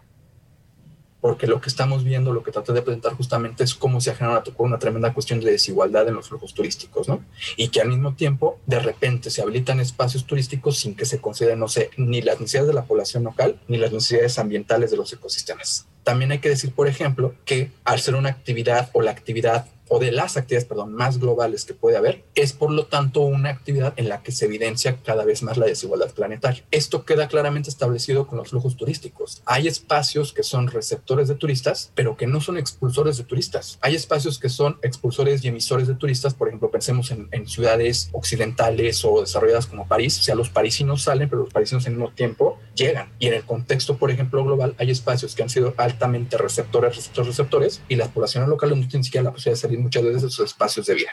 porque 1.20 1.46
lo 1.46 1.60
que 1.60 1.68
estamos 1.68 2.04
viendo, 2.04 2.32
lo 2.32 2.42
que 2.42 2.52
traté 2.52 2.72
de 2.72 2.82
presentar 2.82 3.14
justamente 3.14 3.64
es 3.64 3.74
cómo 3.74 4.00
se 4.00 4.10
ha 4.10 4.14
generado 4.14 4.52
una, 4.58 4.78
tremenda 4.78 5.12
cuestión 5.12 5.40
de 5.40 5.50
desigualdad 5.50 6.06
en 6.06 6.14
los 6.14 6.28
flujos 6.28 6.54
turísticos, 6.54 7.08
¿no? 7.08 7.24
Y 7.56 7.68
que 7.68 7.80
al 7.80 7.88
mismo 7.88 8.14
tiempo, 8.14 8.60
de 8.66 8.78
repente, 8.78 9.30
se 9.30 9.42
habilitan 9.42 9.80
espacios 9.80 10.24
turísticos 10.26 10.78
sin 10.78 10.94
que 10.94 11.04
se 11.04 11.20
consideren, 11.20 11.58
no 11.58 11.68
sé, 11.68 11.90
ni 11.96 12.22
las 12.22 12.40
necesidades 12.40 12.68
de 12.68 12.74
la 12.74 12.84
población 12.84 13.24
local, 13.24 13.58
ni 13.66 13.78
las 13.78 13.92
necesidades 13.92 14.38
ambientales 14.38 14.90
de 14.90 14.96
los 14.96 15.12
ecosistemas. 15.12 15.88
También 16.04 16.30
hay 16.30 16.38
que 16.38 16.50
decir, 16.50 16.72
por 16.72 16.86
ejemplo, 16.86 17.34
que 17.44 17.72
al 17.84 17.98
ser 17.98 18.14
una 18.14 18.30
actividad 18.30 18.90
o 18.92 19.02
la 19.02 19.10
actividad 19.10 19.66
o 19.88 19.98
de 19.98 20.12
las 20.12 20.36
actividades, 20.36 20.68
perdón, 20.68 20.92
más 20.92 21.18
globales 21.18 21.64
que 21.64 21.74
puede 21.74 21.96
haber, 21.96 22.24
es 22.34 22.52
por 22.52 22.70
lo 22.70 22.86
tanto 22.86 23.20
una 23.20 23.50
actividad 23.50 23.94
en 23.96 24.08
la 24.08 24.22
que 24.22 24.32
se 24.32 24.46
evidencia 24.46 24.98
cada 25.04 25.24
vez 25.24 25.42
más 25.42 25.56
la 25.56 25.66
desigualdad 25.66 26.10
planetaria. 26.12 26.64
Esto 26.70 27.04
queda 27.04 27.28
claramente 27.28 27.70
establecido 27.70 28.26
con 28.26 28.38
los 28.38 28.48
flujos 28.48 28.76
turísticos. 28.76 29.42
Hay 29.44 29.68
espacios 29.68 30.32
que 30.32 30.42
son 30.42 30.68
receptores 30.68 31.28
de 31.28 31.34
turistas, 31.34 31.92
pero 31.94 32.16
que 32.16 32.26
no 32.26 32.40
son 32.40 32.58
expulsores 32.58 33.16
de 33.16 33.24
turistas. 33.24 33.78
Hay 33.80 33.94
espacios 33.94 34.38
que 34.38 34.48
son 34.48 34.78
expulsores 34.82 35.44
y 35.44 35.48
emisores 35.48 35.88
de 35.88 35.94
turistas, 35.94 36.34
por 36.34 36.48
ejemplo, 36.48 36.70
pensemos 36.70 37.10
en, 37.10 37.28
ciudades 37.48 38.10
occidentales 38.12 39.04
o 39.04 39.20
desarrolladas 39.20 39.66
como 39.66 39.86
París, 39.86 40.18
o 40.18 40.22
sea, 40.22 40.34
los 40.34 40.50
parisinos 40.50 41.02
salen, 41.02 41.28
pero 41.28 41.42
los 41.42 41.52
parisinos 41.52 41.86
en 41.86 41.94
mismo 41.94 42.10
tiempo 42.12 42.58
llegan. 42.74 43.10
Y 43.18 43.26
en 43.26 43.34
el 43.34 43.44
contexto, 43.44 43.96
por 43.96 44.10
ejemplo, 44.10 44.44
global, 44.44 44.74
hay 44.78 44.90
espacios 44.90 45.34
que 45.34 45.42
han 45.42 45.48
sido 45.48 45.74
altamente 45.76 46.36
receptores, 46.36 46.96
receptores, 46.96 47.28
receptores, 47.28 47.80
y 47.88 47.96
las 47.96 48.08
poblaciones 48.08 48.48
locales 48.48 48.76
no 48.76 48.88
tienen 48.88 49.04
siquiera 49.04 49.24
la 49.24 49.32
posibilidad 49.32 49.56
de 49.56 49.60
salir 49.60 49.77
muchas 49.78 50.04
veces 50.04 50.22
de 50.22 50.30
sus 50.30 50.44
espacios 50.44 50.86
de 50.86 50.94
vida. 50.94 51.10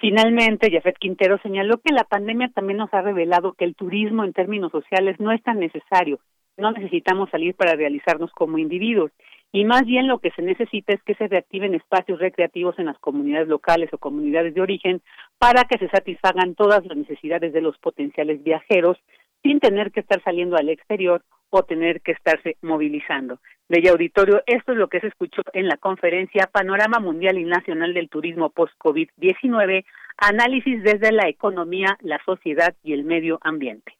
Finalmente, 0.00 0.70
Jafet 0.70 0.96
Quintero 0.98 1.38
señaló 1.42 1.78
que 1.78 1.92
la 1.92 2.04
pandemia 2.04 2.50
también 2.54 2.78
nos 2.78 2.92
ha 2.94 3.02
revelado 3.02 3.52
que 3.52 3.66
el 3.66 3.74
turismo 3.74 4.24
en 4.24 4.32
términos 4.32 4.72
sociales 4.72 5.20
no 5.20 5.30
es 5.30 5.42
tan 5.42 5.58
necesario. 5.58 6.20
No 6.56 6.72
necesitamos 6.72 7.28
salir 7.30 7.54
para 7.54 7.74
realizarnos 7.74 8.30
como 8.32 8.56
individuos. 8.56 9.12
Y 9.52 9.64
más 9.64 9.84
bien 9.84 10.06
lo 10.06 10.18
que 10.20 10.30
se 10.30 10.42
necesita 10.42 10.94
es 10.94 11.02
que 11.02 11.14
se 11.16 11.28
reactiven 11.28 11.74
espacios 11.74 12.18
recreativos 12.18 12.78
en 12.78 12.86
las 12.86 12.98
comunidades 12.98 13.48
locales 13.48 13.90
o 13.92 13.98
comunidades 13.98 14.54
de 14.54 14.60
origen 14.62 15.02
para 15.38 15.64
que 15.64 15.78
se 15.78 15.88
satisfagan 15.88 16.54
todas 16.54 16.86
las 16.86 16.96
necesidades 16.96 17.52
de 17.52 17.60
los 17.60 17.76
potenciales 17.78 18.42
viajeros 18.42 18.96
sin 19.42 19.60
tener 19.60 19.90
que 19.90 20.00
estar 20.00 20.22
saliendo 20.22 20.56
al 20.56 20.68
exterior 20.68 21.22
o 21.50 21.62
tener 21.64 22.00
que 22.00 22.12
estarse 22.12 22.56
movilizando. 22.62 23.38
De 23.68 23.88
auditorio, 23.88 24.42
esto 24.46 24.72
es 24.72 24.78
lo 24.78 24.88
que 24.88 25.00
se 25.00 25.06
escuchó 25.06 25.42
en 25.52 25.68
la 25.68 25.76
conferencia 25.76 26.48
Panorama 26.52 26.98
Mundial 26.98 27.38
y 27.38 27.44
Nacional 27.44 27.94
del 27.94 28.08
Turismo 28.08 28.50
Post-COVID-19, 28.50 29.84
análisis 30.16 30.82
desde 30.82 31.12
la 31.12 31.28
economía, 31.28 31.96
la 32.00 32.20
sociedad 32.24 32.74
y 32.82 32.94
el 32.94 33.04
medio 33.04 33.38
ambiente. 33.42 33.92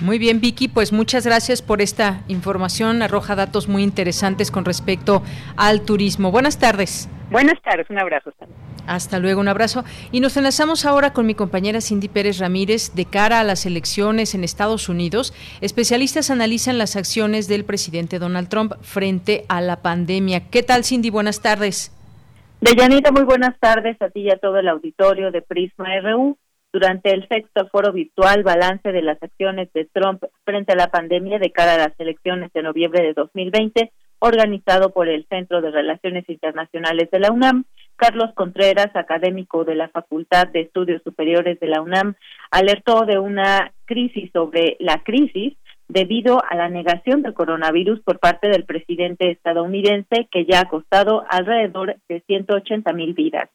Muy 0.00 0.18
bien, 0.18 0.40
Vicky, 0.40 0.68
pues 0.68 0.92
muchas 0.92 1.26
gracias 1.26 1.62
por 1.62 1.80
esta 1.80 2.22
información. 2.28 3.02
Arroja 3.02 3.34
datos 3.34 3.66
muy 3.66 3.82
interesantes 3.82 4.50
con 4.50 4.64
respecto 4.64 5.22
al 5.56 5.84
turismo. 5.84 6.30
Buenas 6.30 6.58
tardes. 6.60 7.08
Buenas 7.30 7.60
tardes, 7.62 7.88
un 7.90 7.98
abrazo. 7.98 8.30
Hasta 8.86 9.18
luego, 9.18 9.40
un 9.40 9.48
abrazo. 9.48 9.84
Y 10.12 10.20
nos 10.20 10.36
enlazamos 10.36 10.84
ahora 10.84 11.12
con 11.12 11.26
mi 11.26 11.34
compañera 11.34 11.80
Cindy 11.80 12.08
Pérez 12.08 12.38
Ramírez. 12.38 12.94
De 12.94 13.04
cara 13.04 13.40
a 13.40 13.44
las 13.44 13.66
elecciones 13.66 14.34
en 14.34 14.44
Estados 14.44 14.88
Unidos, 14.88 15.34
especialistas 15.60 16.30
analizan 16.30 16.78
las 16.78 16.96
acciones 16.96 17.48
del 17.48 17.64
presidente 17.64 18.18
Donald 18.18 18.48
Trump 18.48 18.72
frente 18.82 19.44
a 19.48 19.60
la 19.60 19.82
pandemia. 19.82 20.48
¿Qué 20.50 20.62
tal, 20.62 20.84
Cindy? 20.84 21.10
Buenas 21.10 21.42
tardes. 21.42 21.92
Deyanita, 22.60 23.12
muy 23.12 23.24
buenas 23.24 23.58
tardes 23.60 24.00
a 24.00 24.08
ti 24.08 24.20
y 24.20 24.30
a 24.30 24.38
todo 24.38 24.58
el 24.58 24.68
auditorio 24.68 25.30
de 25.30 25.42
Prisma 25.42 25.88
RU. 26.00 26.38
Durante 26.72 27.10
el 27.10 27.26
sexto 27.28 27.68
foro 27.68 27.92
virtual 27.92 28.42
Balance 28.42 28.92
de 28.92 29.00
las 29.00 29.22
acciones 29.22 29.72
de 29.72 29.86
Trump 29.86 30.22
frente 30.44 30.72
a 30.72 30.76
la 30.76 30.88
pandemia 30.88 31.38
de 31.38 31.50
cara 31.50 31.74
a 31.74 31.88
las 31.88 32.00
elecciones 32.00 32.52
de 32.52 32.62
noviembre 32.62 33.02
de 33.02 33.14
2020, 33.14 33.92
organizado 34.18 34.90
por 34.90 35.08
el 35.08 35.26
Centro 35.28 35.60
de 35.60 35.70
Relaciones 35.70 36.28
Internacionales 36.28 37.10
de 37.10 37.20
la 37.20 37.30
UNAM, 37.30 37.64
Carlos 37.96 38.30
Contreras, 38.34 38.94
académico 38.94 39.64
de 39.64 39.74
la 39.74 39.88
Facultad 39.88 40.48
de 40.48 40.60
Estudios 40.60 41.02
Superiores 41.02 41.58
de 41.58 41.66
la 41.66 41.80
UNAM, 41.80 42.14
alertó 42.50 43.06
de 43.06 43.18
una 43.18 43.72
crisis 43.86 44.30
sobre 44.32 44.76
la 44.80 45.02
crisis 45.02 45.56
debido 45.88 46.42
a 46.44 46.56
la 46.56 46.68
negación 46.68 47.22
del 47.22 47.34
coronavirus 47.34 48.00
por 48.00 48.18
parte 48.18 48.48
del 48.48 48.64
presidente 48.64 49.30
estadounidense 49.30 50.28
que 50.30 50.44
ya 50.44 50.60
ha 50.60 50.68
costado 50.68 51.24
alrededor 51.28 51.96
de 52.08 52.22
180 52.26 52.92
mil 52.92 53.14
vidas. 53.14 53.48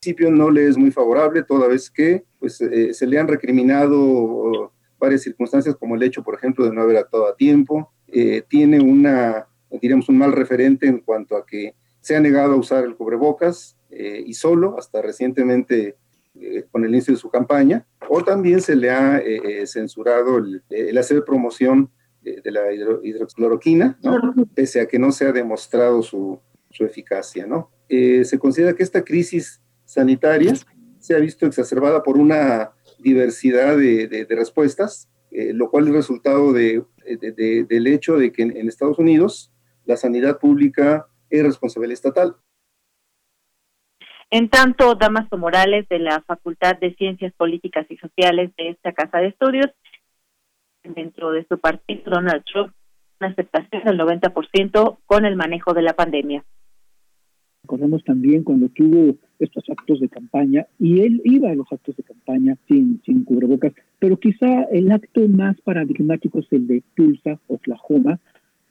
principio 0.00 0.30
no 0.30 0.50
le 0.50 0.66
es 0.66 0.76
muy 0.76 0.90
favorable, 0.90 1.44
toda 1.44 1.68
vez 1.68 1.90
que 1.90 2.24
pues, 2.40 2.60
eh, 2.60 2.92
se 2.92 3.06
le 3.06 3.18
han 3.18 3.28
recriminado 3.28 4.72
varias 4.98 5.22
circunstancias, 5.22 5.76
como 5.76 5.94
el 5.94 6.02
hecho, 6.02 6.22
por 6.22 6.34
ejemplo, 6.34 6.64
de 6.64 6.72
no 6.72 6.82
haber 6.82 6.96
actuado 6.96 7.28
a 7.28 7.36
tiempo. 7.36 7.92
Eh, 8.08 8.42
tiene 8.48 8.80
una, 8.80 9.46
diríamos, 9.70 10.08
un 10.08 10.18
mal 10.18 10.32
referente 10.32 10.86
en 10.86 10.98
cuanto 10.98 11.36
a 11.36 11.46
que 11.46 11.74
se 12.02 12.16
ha 12.16 12.20
negado 12.20 12.52
a 12.52 12.56
usar 12.56 12.84
el 12.84 12.96
cubrebocas 12.96 13.78
eh, 13.90 14.22
y 14.26 14.34
solo, 14.34 14.76
hasta 14.78 15.00
recientemente 15.00 15.96
eh, 16.34 16.66
con 16.70 16.84
el 16.84 16.90
inicio 16.90 17.14
de 17.14 17.20
su 17.20 17.30
campaña, 17.30 17.86
o 18.08 18.22
también 18.24 18.60
se 18.60 18.74
le 18.74 18.90
ha 18.90 19.18
eh, 19.18 19.66
censurado 19.66 20.38
el, 20.38 20.98
hacer 20.98 21.24
promoción 21.24 21.90
de, 22.20 22.50
la 22.50 22.72
hidroxicloroquina, 22.72 23.98
pese 24.54 24.80
a 24.80 24.86
que 24.86 24.98
no 24.98 25.10
se 25.12 25.26
ha 25.26 25.32
demostrado 25.32 26.02
su, 26.02 26.38
su 26.70 26.84
eficacia. 26.84 27.46
¿no? 27.46 27.70
se 27.88 28.38
considera 28.38 28.74
que 28.74 28.82
esta 28.82 29.04
crisis 29.04 29.60
sanitaria 29.84 30.54
se 30.98 31.14
ha 31.14 31.18
visto 31.18 31.46
exacerbada 31.46 32.02
por 32.02 32.16
una 32.16 32.72
diversidad 33.00 33.76
de, 33.76 34.06
de, 34.06 34.34
respuestas, 34.36 35.08
lo 35.30 35.68
cual 35.68 35.88
es 35.88 35.94
resultado 35.94 36.52
de, 36.52 36.84
del 37.20 37.86
hecho 37.88 38.16
de 38.16 38.32
que 38.32 38.42
en 38.42 38.68
Estados 38.68 38.98
Unidos 38.98 39.52
la 39.84 39.96
sanidad 39.96 40.38
pública 40.38 41.08
es 41.32 41.42
responsabilidad 41.42 41.94
estatal. 41.94 42.36
En 44.30 44.48
tanto, 44.48 44.94
Damaso 44.94 45.36
Morales, 45.36 45.88
de 45.88 45.98
la 45.98 46.22
Facultad 46.22 46.78
de 46.78 46.94
Ciencias 46.94 47.32
Políticas 47.34 47.86
y 47.90 47.96
Sociales 47.96 48.50
de 48.56 48.70
esta 48.70 48.92
Casa 48.92 49.18
de 49.18 49.28
Estudios, 49.28 49.66
dentro 50.82 51.32
de 51.32 51.46
su 51.48 51.58
partido, 51.58 52.02
Donald 52.06 52.42
Trump, 52.44 52.72
una 53.20 53.30
aceptación 53.30 53.84
del 53.84 53.98
90% 53.98 54.98
con 55.06 55.24
el 55.24 55.36
manejo 55.36 55.74
de 55.74 55.82
la 55.82 55.92
pandemia. 55.92 56.44
Recordemos 57.62 58.02
también 58.04 58.42
cuando 58.42 58.68
tuvo 58.70 59.16
estos 59.38 59.64
actos 59.70 60.00
de 60.00 60.08
campaña, 60.08 60.66
y 60.78 61.02
él 61.02 61.20
iba 61.24 61.50
a 61.50 61.54
los 61.54 61.70
actos 61.70 61.96
de 61.96 62.02
campaña 62.02 62.56
sin, 62.66 63.00
sin 63.04 63.24
cubrebocas, 63.24 63.72
pero 63.98 64.16
quizá 64.16 64.64
el 64.72 64.90
acto 64.90 65.28
más 65.28 65.60
paradigmático 65.60 66.40
es 66.40 66.46
el 66.52 66.66
de 66.66 66.82
Tulsa, 66.96 67.38
Oklahoma, 67.46 68.18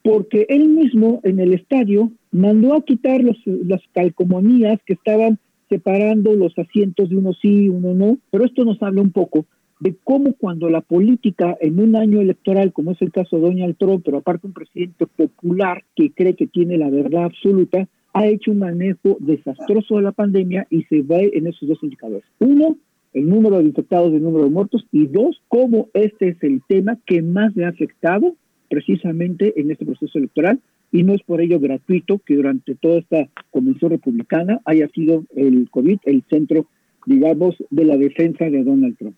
porque 0.02 0.46
él 0.48 0.68
mismo 0.68 1.20
en 1.22 1.40
el 1.40 1.54
estadio 1.54 2.10
mandó 2.30 2.74
a 2.74 2.84
quitar 2.84 3.22
los, 3.22 3.36
las 3.46 3.80
calcomanías 3.92 4.80
que 4.84 4.94
estaban 4.94 5.38
separando 5.68 6.34
los 6.34 6.58
asientos 6.58 7.08
de 7.08 7.16
uno 7.16 7.32
sí 7.32 7.64
y 7.64 7.68
uno 7.68 7.94
no, 7.94 8.18
pero 8.30 8.44
esto 8.44 8.64
nos 8.64 8.82
habla 8.82 9.00
un 9.00 9.12
poco 9.12 9.46
de 9.80 9.96
cómo 10.04 10.34
cuando 10.34 10.68
la 10.68 10.80
política 10.80 11.56
en 11.60 11.80
un 11.80 11.96
año 11.96 12.20
electoral, 12.20 12.72
como 12.72 12.92
es 12.92 13.02
el 13.02 13.10
caso 13.10 13.36
de 13.36 13.42
Donald 13.42 13.76
Trump, 13.76 14.02
pero 14.04 14.18
aparte 14.18 14.46
un 14.46 14.52
presidente 14.52 15.06
popular 15.06 15.82
que 15.96 16.12
cree 16.12 16.36
que 16.36 16.46
tiene 16.46 16.78
la 16.78 16.88
verdad 16.88 17.24
absoluta, 17.24 17.88
ha 18.12 18.26
hecho 18.26 18.52
un 18.52 18.58
manejo 18.58 19.16
desastroso 19.18 19.96
de 19.96 20.02
la 20.02 20.12
pandemia 20.12 20.66
y 20.70 20.84
se 20.84 21.02
ve 21.02 21.32
en 21.34 21.48
esos 21.48 21.68
dos 21.68 21.82
indicadores. 21.82 22.24
Uno, 22.38 22.76
el 23.12 23.28
número 23.28 23.58
de 23.58 23.64
infectados 23.64 24.12
y 24.12 24.16
el 24.16 24.22
número 24.22 24.44
de 24.44 24.50
muertos, 24.50 24.86
y 24.92 25.06
dos, 25.06 25.42
cómo 25.48 25.88
este 25.94 26.28
es 26.28 26.42
el 26.42 26.62
tema 26.68 26.98
que 27.04 27.20
más 27.22 27.56
le 27.56 27.64
ha 27.64 27.70
afectado 27.70 28.36
precisamente 28.72 29.52
en 29.60 29.70
este 29.70 29.84
proceso 29.84 30.16
electoral 30.16 30.58
y 30.90 31.02
no 31.02 31.12
es 31.12 31.22
por 31.22 31.42
ello 31.42 31.60
gratuito 31.60 32.18
que 32.24 32.36
durante 32.36 32.74
toda 32.74 33.00
esta 33.00 33.28
convención 33.50 33.90
republicana 33.90 34.60
haya 34.64 34.88
sido 34.88 35.24
el 35.36 35.68
COVID 35.70 35.98
el 36.04 36.24
centro, 36.30 36.64
digamos, 37.04 37.54
de 37.68 37.84
la 37.84 37.98
defensa 37.98 38.46
de 38.46 38.64
Donald 38.64 38.96
Trump. 38.96 39.16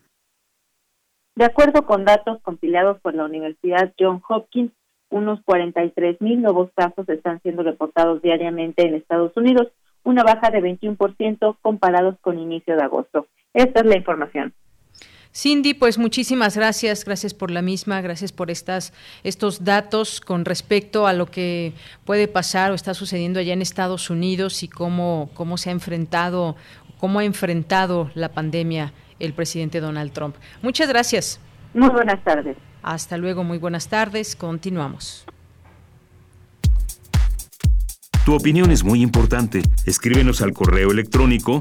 De 1.36 1.44
acuerdo 1.44 1.86
con 1.86 2.04
datos 2.04 2.42
compilados 2.42 3.00
por 3.00 3.14
la 3.14 3.26
Universidad 3.26 3.92
John 3.96 4.20
Hopkins, 4.28 4.72
unos 5.10 5.40
43 5.44 6.20
mil 6.20 6.42
nuevos 6.42 6.70
casos 6.74 7.08
están 7.08 7.40
siendo 7.42 7.62
reportados 7.62 8.22
diariamente 8.22 8.84
en 8.84 8.94
Estados 8.94 9.36
Unidos, 9.36 9.68
una 10.02 10.24
baja 10.24 10.50
de 10.50 10.62
21% 10.62 11.58
comparados 11.62 12.16
con 12.20 12.40
inicio 12.40 12.74
de 12.74 12.82
agosto. 12.82 13.28
Esta 13.52 13.80
es 13.80 13.86
la 13.86 13.96
información. 13.96 14.52
Cindy, 15.36 15.74
pues 15.74 15.98
muchísimas 15.98 16.56
gracias, 16.56 17.04
gracias 17.04 17.34
por 17.34 17.50
la 17.50 17.60
misma, 17.60 18.00
gracias 18.00 18.30
por 18.30 18.52
estas 18.52 18.92
estos 19.24 19.64
datos 19.64 20.20
con 20.20 20.44
respecto 20.44 21.08
a 21.08 21.12
lo 21.12 21.26
que 21.26 21.72
puede 22.04 22.28
pasar 22.28 22.70
o 22.70 22.74
está 22.74 22.94
sucediendo 22.94 23.40
allá 23.40 23.52
en 23.52 23.60
Estados 23.60 24.10
Unidos 24.10 24.62
y 24.62 24.68
cómo 24.68 25.30
cómo 25.34 25.58
se 25.58 25.70
ha 25.70 25.72
enfrentado 25.72 26.54
cómo 26.98 27.18
ha 27.18 27.24
enfrentado 27.24 28.12
la 28.14 28.28
pandemia 28.28 28.92
el 29.18 29.32
presidente 29.32 29.80
Donald 29.80 30.12
Trump. 30.12 30.36
Muchas 30.62 30.88
gracias. 30.88 31.40
Muy 31.72 31.88
buenas 31.88 32.22
tardes. 32.22 32.56
Hasta 32.82 33.16
luego, 33.16 33.42
muy 33.42 33.58
buenas 33.58 33.88
tardes. 33.88 34.36
Continuamos. 34.36 35.24
Tu 38.24 38.34
opinión 38.34 38.70
es 38.70 38.84
muy 38.84 39.02
importante. 39.02 39.62
Escríbenos 39.84 40.42
al 40.42 40.52
correo 40.52 40.92
electrónico 40.92 41.60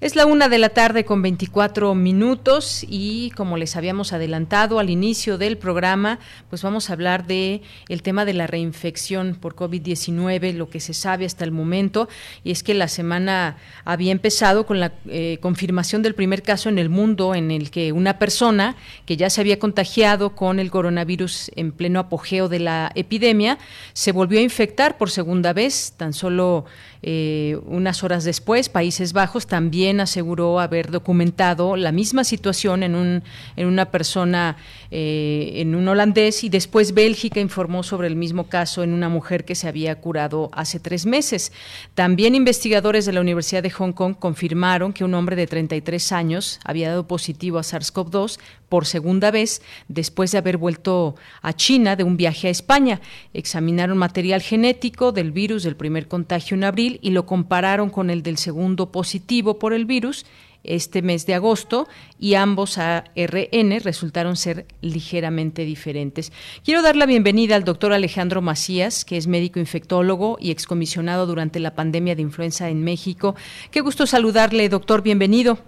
Es 0.00 0.16
la 0.16 0.24
una 0.24 0.48
de 0.48 0.56
la 0.56 0.70
tarde 0.70 1.04
con 1.04 1.20
24 1.20 1.94
minutos 1.94 2.86
y 2.88 3.32
como 3.32 3.58
les 3.58 3.76
habíamos 3.76 4.14
adelantado 4.14 4.78
al 4.78 4.88
inicio 4.88 5.36
del 5.36 5.58
programa, 5.58 6.20
pues 6.48 6.62
vamos 6.62 6.88
a 6.88 6.94
hablar 6.94 7.26
de 7.26 7.60
el 7.90 8.00
tema 8.00 8.24
de 8.24 8.32
la 8.32 8.46
reinfección 8.46 9.36
por 9.38 9.54
COVID-19, 9.54 10.54
lo 10.54 10.70
que 10.70 10.80
se 10.80 10.94
sabe 10.94 11.26
hasta 11.26 11.44
el 11.44 11.52
momento. 11.52 12.08
Y 12.44 12.50
es 12.50 12.62
que 12.62 12.72
la 12.72 12.88
semana 12.88 13.58
había 13.84 14.10
empezado 14.10 14.64
con 14.64 14.80
la 14.80 14.94
eh, 15.06 15.36
confirmación 15.42 16.00
del 16.00 16.14
primer 16.14 16.42
caso 16.42 16.70
en 16.70 16.78
el 16.78 16.88
mundo 16.88 17.34
en 17.34 17.50
el 17.50 17.70
que 17.70 17.92
una 17.92 18.18
persona 18.18 18.76
que 19.04 19.18
ya 19.18 19.28
se 19.28 19.42
había 19.42 19.58
contagiado 19.58 20.34
con 20.34 20.60
el 20.60 20.70
coronavirus 20.70 21.50
en 21.56 21.72
pleno 21.72 22.00
apogeo 22.00 22.48
de 22.48 22.60
la 22.60 22.90
epidemia 22.94 23.58
se 23.92 24.12
volvió 24.12 24.38
a 24.38 24.42
infectar 24.42 24.96
por 24.96 25.10
segunda 25.10 25.52
vez, 25.52 25.92
tan 25.98 26.14
solo 26.14 26.64
eh, 27.02 27.58
unas 27.66 28.04
horas 28.04 28.24
después, 28.24 28.68
Países 28.68 29.12
Bajos 29.12 29.46
también 29.46 30.00
aseguró 30.00 30.60
haber 30.60 30.90
documentado 30.90 31.76
la 31.76 31.92
misma 31.92 32.24
situación 32.24 32.82
en, 32.82 32.94
un, 32.94 33.22
en 33.56 33.66
una 33.66 33.90
persona, 33.90 34.56
eh, 34.90 35.52
en 35.56 35.74
un 35.74 35.88
holandés, 35.88 36.44
y 36.44 36.48
después 36.48 36.92
Bélgica 36.92 37.40
informó 37.40 37.82
sobre 37.82 38.08
el 38.08 38.16
mismo 38.16 38.48
caso 38.48 38.82
en 38.82 38.92
una 38.92 39.08
mujer 39.08 39.44
que 39.44 39.54
se 39.54 39.68
había 39.68 39.94
curado 40.00 40.50
hace 40.52 40.78
tres 40.78 41.06
meses. 41.06 41.52
También 41.94 42.34
investigadores 42.34 43.06
de 43.06 43.12
la 43.12 43.20
Universidad 43.20 43.62
de 43.62 43.70
Hong 43.70 43.92
Kong 43.92 44.16
confirmaron 44.18 44.92
que 44.92 45.04
un 45.04 45.14
hombre 45.14 45.36
de 45.36 45.46
33 45.46 46.12
años 46.12 46.60
había 46.64 46.90
dado 46.90 47.06
positivo 47.06 47.58
a 47.58 47.62
SARS-CoV-2 47.62 48.38
por 48.70 48.86
segunda 48.86 49.30
vez 49.30 49.60
después 49.88 50.32
de 50.32 50.38
haber 50.38 50.56
vuelto 50.56 51.16
a 51.42 51.52
China 51.52 51.96
de 51.96 52.04
un 52.04 52.16
viaje 52.16 52.48
a 52.48 52.50
España. 52.50 53.02
Examinaron 53.34 53.98
material 53.98 54.40
genético 54.40 55.12
del 55.12 55.32
virus 55.32 55.64
del 55.64 55.76
primer 55.76 56.08
contagio 56.08 56.56
en 56.56 56.64
abril 56.64 56.98
y 57.02 57.10
lo 57.10 57.26
compararon 57.26 57.90
con 57.90 58.08
el 58.08 58.22
del 58.22 58.38
segundo 58.38 58.90
positivo 58.90 59.58
por 59.58 59.74
el 59.74 59.84
virus 59.84 60.24
este 60.62 61.02
mes 61.02 61.26
de 61.26 61.34
agosto 61.34 61.88
y 62.18 62.34
ambos 62.34 62.78
ARN 62.78 63.80
resultaron 63.80 64.36
ser 64.36 64.66
ligeramente 64.82 65.64
diferentes. 65.64 66.32
Quiero 66.64 66.82
dar 66.82 66.96
la 66.96 67.06
bienvenida 67.06 67.56
al 67.56 67.64
doctor 67.64 67.92
Alejandro 67.92 68.42
Macías, 68.42 69.04
que 69.04 69.16
es 69.16 69.26
médico 69.26 69.58
infectólogo 69.58 70.36
y 70.40 70.50
excomisionado 70.50 71.26
durante 71.26 71.60
la 71.60 71.74
pandemia 71.74 72.14
de 72.14 72.22
influenza 72.22 72.68
en 72.68 72.84
México. 72.84 73.34
Qué 73.70 73.80
gusto 73.80 74.06
saludarle, 74.06 74.68
doctor, 74.68 75.02
bienvenido. 75.02 75.58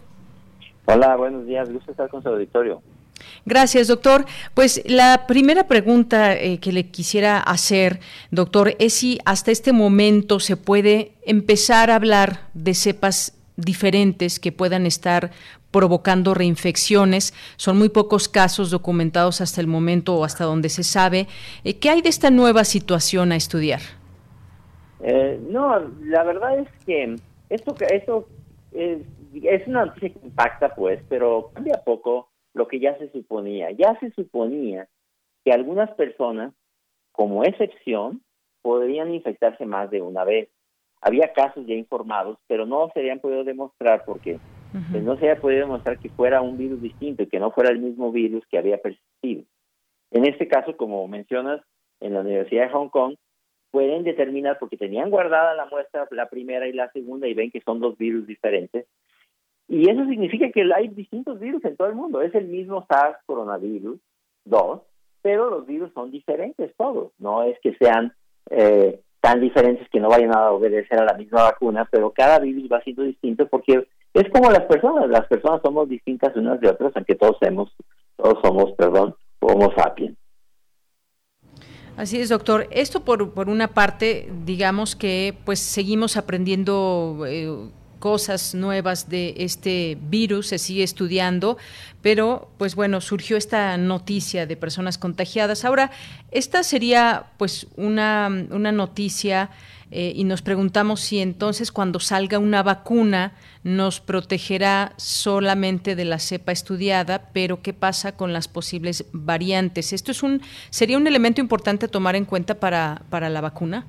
Hola, 0.86 1.16
buenos 1.16 1.46
días, 1.46 1.72
gusto 1.72 1.92
estar 1.92 2.08
con 2.08 2.22
su 2.22 2.28
auditorio. 2.28 2.82
Gracias, 3.44 3.88
doctor. 3.88 4.24
Pues 4.54 4.82
la 4.84 5.26
primera 5.26 5.66
pregunta 5.66 6.34
eh, 6.34 6.58
que 6.58 6.72
le 6.72 6.90
quisiera 6.90 7.38
hacer, 7.38 8.00
doctor, 8.30 8.74
es 8.78 8.94
si 8.94 9.18
hasta 9.24 9.50
este 9.50 9.72
momento 9.72 10.40
se 10.40 10.56
puede 10.56 11.12
empezar 11.24 11.90
a 11.90 11.96
hablar 11.96 12.48
de 12.54 12.74
cepas 12.74 13.38
diferentes 13.56 14.40
que 14.40 14.52
puedan 14.52 14.86
estar 14.86 15.30
provocando 15.70 16.34
reinfecciones. 16.34 17.32
Son 17.56 17.78
muy 17.78 17.88
pocos 17.88 18.28
casos 18.28 18.70
documentados 18.70 19.40
hasta 19.40 19.60
el 19.60 19.66
momento 19.66 20.16
o 20.16 20.24
hasta 20.24 20.44
donde 20.44 20.68
se 20.68 20.82
sabe. 20.82 21.28
Eh, 21.64 21.78
¿Qué 21.78 21.90
hay 21.90 22.02
de 22.02 22.08
esta 22.08 22.30
nueva 22.30 22.64
situación 22.64 23.32
a 23.32 23.36
estudiar? 23.36 23.80
Eh, 25.00 25.40
no, 25.48 25.78
la 26.04 26.22
verdad 26.22 26.58
es 26.58 26.68
que 26.86 27.16
esto, 27.50 27.74
esto 27.90 28.28
es 29.42 29.66
una 29.66 29.86
noticia 29.86 30.10
que 30.10 30.26
impacta, 30.26 30.74
pues, 30.74 31.00
pero 31.08 31.50
cambia 31.54 31.82
poco 31.84 32.28
lo 32.54 32.68
que 32.68 32.80
ya 32.80 32.96
se 32.98 33.10
suponía. 33.10 33.70
Ya 33.70 33.98
se 34.00 34.10
suponía 34.10 34.88
que 35.44 35.52
algunas 35.52 35.90
personas, 35.92 36.52
como 37.12 37.44
excepción, 37.44 38.22
podrían 38.62 39.12
infectarse 39.12 39.66
más 39.66 39.90
de 39.90 40.00
una 40.02 40.24
vez. 40.24 40.48
Había 41.00 41.32
casos 41.32 41.66
ya 41.66 41.74
informados, 41.74 42.38
pero 42.46 42.64
no 42.64 42.90
se 42.94 43.00
habían 43.00 43.18
podido 43.18 43.42
demostrar 43.42 44.04
porque 44.04 44.38
pues, 44.90 45.02
no 45.02 45.16
se 45.16 45.28
había 45.28 45.40
podido 45.40 45.62
demostrar 45.62 45.98
que 45.98 46.08
fuera 46.10 46.40
un 46.40 46.56
virus 46.56 46.80
distinto 46.80 47.24
y 47.24 47.26
que 47.26 47.40
no 47.40 47.50
fuera 47.50 47.70
el 47.70 47.80
mismo 47.80 48.12
virus 48.12 48.46
que 48.46 48.58
había 48.58 48.78
persistido. 48.78 49.44
En 50.12 50.26
este 50.26 50.46
caso, 50.46 50.76
como 50.76 51.06
mencionas, 51.08 51.60
en 52.00 52.14
la 52.14 52.20
Universidad 52.20 52.66
de 52.66 52.72
Hong 52.72 52.88
Kong, 52.88 53.16
pueden 53.70 54.04
determinar, 54.04 54.58
porque 54.58 54.76
tenían 54.76 55.10
guardada 55.10 55.54
la 55.54 55.66
muestra, 55.66 56.06
la 56.10 56.28
primera 56.28 56.68
y 56.68 56.72
la 56.72 56.90
segunda, 56.92 57.26
y 57.26 57.34
ven 57.34 57.50
que 57.50 57.62
son 57.62 57.80
dos 57.80 57.96
virus 57.96 58.26
diferentes, 58.26 58.86
y 59.72 59.88
eso 59.88 60.04
significa 60.04 60.50
que 60.50 60.70
hay 60.76 60.88
distintos 60.88 61.40
virus 61.40 61.64
en 61.64 61.78
todo 61.78 61.88
el 61.88 61.94
mundo. 61.94 62.20
Es 62.20 62.34
el 62.34 62.46
mismo 62.46 62.84
SARS 62.90 63.16
coronavirus 63.24 63.98
2, 64.44 64.80
pero 65.22 65.48
los 65.48 65.66
virus 65.66 65.90
son 65.94 66.10
diferentes 66.10 66.76
todos. 66.76 67.12
No 67.18 67.42
es 67.44 67.58
que 67.62 67.74
sean 67.76 68.12
eh, 68.50 69.00
tan 69.22 69.40
diferentes 69.40 69.88
que 69.88 69.98
no 69.98 70.10
vayan 70.10 70.36
a 70.36 70.50
obedecer 70.50 70.98
a 70.98 71.06
la 71.06 71.14
misma 71.14 71.44
vacuna, 71.44 71.88
pero 71.90 72.10
cada 72.10 72.38
virus 72.38 72.68
va 72.70 72.82
siendo 72.82 73.02
distinto 73.04 73.48
porque 73.48 73.88
es 74.12 74.30
como 74.30 74.50
las 74.50 74.64
personas. 74.64 75.08
Las 75.08 75.26
personas 75.26 75.62
somos 75.62 75.88
distintas 75.88 76.36
unas 76.36 76.60
de 76.60 76.68
otras, 76.68 76.92
aunque 76.94 77.14
todos 77.14 77.38
somos, 77.42 77.74
todos 78.16 78.38
somos, 78.44 78.72
perdón, 78.72 79.14
Homo 79.40 79.72
sapiens. 79.74 80.18
Así 81.96 82.20
es, 82.20 82.28
doctor. 82.28 82.66
Esto 82.70 83.06
por, 83.06 83.32
por 83.32 83.48
una 83.48 83.68
parte, 83.68 84.30
digamos 84.44 84.94
que 84.96 85.32
pues 85.46 85.60
seguimos 85.60 86.18
aprendiendo 86.18 87.24
eh, 87.26 87.70
cosas 88.02 88.56
nuevas 88.56 89.08
de 89.08 89.32
este 89.36 89.96
virus, 90.10 90.48
se 90.48 90.58
sigue 90.58 90.82
estudiando, 90.82 91.56
pero 92.02 92.48
pues 92.58 92.74
bueno, 92.74 93.00
surgió 93.00 93.36
esta 93.36 93.76
noticia 93.76 94.44
de 94.44 94.56
personas 94.56 94.98
contagiadas. 94.98 95.64
Ahora, 95.64 95.92
esta 96.32 96.64
sería 96.64 97.26
pues 97.36 97.68
una, 97.76 98.28
una 98.50 98.72
noticia 98.72 99.50
eh, 99.92 100.12
y 100.16 100.24
nos 100.24 100.42
preguntamos 100.42 100.98
si 100.98 101.20
entonces 101.20 101.70
cuando 101.70 102.00
salga 102.00 102.40
una 102.40 102.64
vacuna 102.64 103.34
nos 103.62 104.00
protegerá 104.00 104.94
solamente 104.96 105.94
de 105.94 106.04
la 106.04 106.18
cepa 106.18 106.50
estudiada, 106.50 107.28
pero 107.32 107.62
¿qué 107.62 107.72
pasa 107.72 108.16
con 108.16 108.32
las 108.32 108.48
posibles 108.48 109.04
variantes? 109.12 109.92
¿Esto 109.92 110.10
es 110.10 110.24
un, 110.24 110.42
sería 110.70 110.96
un 110.98 111.06
elemento 111.06 111.40
importante 111.40 111.86
a 111.86 111.88
tomar 111.88 112.16
en 112.16 112.24
cuenta 112.24 112.56
para, 112.56 113.02
para 113.10 113.30
la 113.30 113.40
vacuna? 113.40 113.86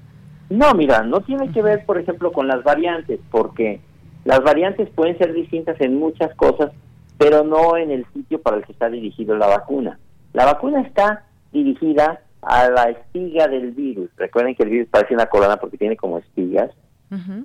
No, 0.52 0.72
mira, 0.76 1.02
no 1.02 1.22
tiene 1.22 1.52
que 1.52 1.64
ver, 1.64 1.84
por 1.84 1.98
ejemplo, 1.98 2.32
con 2.32 2.48
las 2.48 2.64
variantes, 2.64 3.20
porque 3.32 3.82
las 4.26 4.44
variantes 4.44 4.90
pueden 4.92 5.18
ser 5.18 5.34
distintas 5.34 5.80
en 5.82 5.96
muchas 5.98 6.34
cosas, 6.36 6.72
pero 7.18 7.44
no 7.44 7.78
en 7.78 7.92
el 7.92 8.06
sitio 8.14 8.42
para 8.42 8.58
el 8.58 8.66
que 8.66 8.72
está 8.72 8.90
dirigido 8.90 9.36
la 9.36 9.48
vacuna. 9.48 10.00
La 10.34 10.46
vacuna 10.46 10.82
está 10.82 11.26
dirigida 11.52 12.22
a 12.42 12.70
la 12.70 12.90
espiga 12.90 13.48
del 13.48 13.72
virus. 13.72 14.10
Recuerden 14.18 14.56
que 14.56 14.64
el 14.64 14.70
virus 14.70 14.90
parece 14.90 15.14
una 15.14 15.28
corona 15.28 15.58
porque 15.58 15.78
tiene 15.78 15.98
como 15.98 16.18
espigas. 16.18 16.72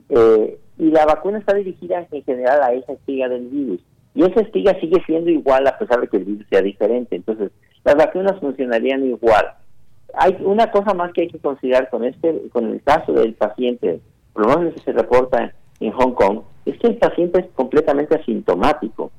Eh, 0.08 0.58
y 0.78 0.90
la 0.90 1.04
vacuna 1.04 1.38
está 1.38 1.54
dirigida 1.54 2.06
en 2.10 2.24
general 2.24 2.62
a 2.62 2.72
esa 2.72 2.92
espiga 2.92 3.28
del 3.28 3.48
virus. 3.48 3.80
Y 4.14 4.24
esa 4.24 4.40
espiga 4.40 4.78
sigue 4.80 5.02
siendo 5.04 5.30
igual 5.30 5.66
a 5.66 5.76
pesar 5.76 6.00
de 6.00 6.08
que 6.08 6.16
el 6.16 6.24
virus 6.24 6.46
sea 6.48 6.62
diferente. 6.62 7.16
Entonces, 7.16 7.50
las 7.84 7.94
vacunas 7.96 8.40
funcionarían 8.40 9.04
igual. 9.04 9.46
Hay 10.14 10.36
una 10.40 10.70
cosa 10.70 10.94
más 10.94 11.12
que 11.12 11.22
hay 11.22 11.28
que 11.28 11.38
considerar 11.38 11.90
con 11.90 12.04
este, 12.04 12.48
con 12.50 12.72
el 12.72 12.82
caso 12.82 13.12
del 13.12 13.34
paciente, 13.34 14.00
por 14.32 14.46
lo 14.46 14.56
menos 14.56 14.74
que 14.74 14.80
se 14.80 14.92
reporta 14.92 15.52
en 15.80 15.92
Hong 15.92 16.14
Kong, 16.14 16.40
es 16.70 16.78
que 16.78 16.88
el 16.88 16.96
paciente 16.96 17.40
es 17.40 17.46
completamente 17.54 18.16
asintomático, 18.16 19.11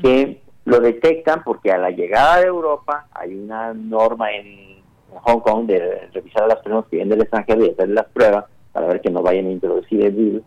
que 0.00 0.42
lo 0.64 0.78
detectan 0.78 1.42
porque 1.42 1.72
a 1.72 1.78
la 1.78 1.90
llegada 1.90 2.40
de 2.40 2.46
Europa 2.46 3.06
hay 3.12 3.34
una 3.34 3.74
norma 3.74 4.30
en 4.32 4.80
Hong 5.10 5.40
Kong 5.40 5.66
de 5.66 6.08
revisar 6.12 6.44
a 6.44 6.48
las 6.48 6.58
personas 6.58 6.86
que 6.86 6.96
vienen 6.96 7.10
del 7.10 7.22
extranjero 7.22 7.64
y 7.64 7.70
hacer 7.70 7.88
las 7.88 8.06
pruebas 8.06 8.44
para 8.72 8.86
ver 8.86 9.00
que 9.00 9.10
no 9.10 9.22
vayan 9.22 9.46
a 9.46 9.50
introducir 9.50 10.04
el 10.04 10.12
virus. 10.12 10.42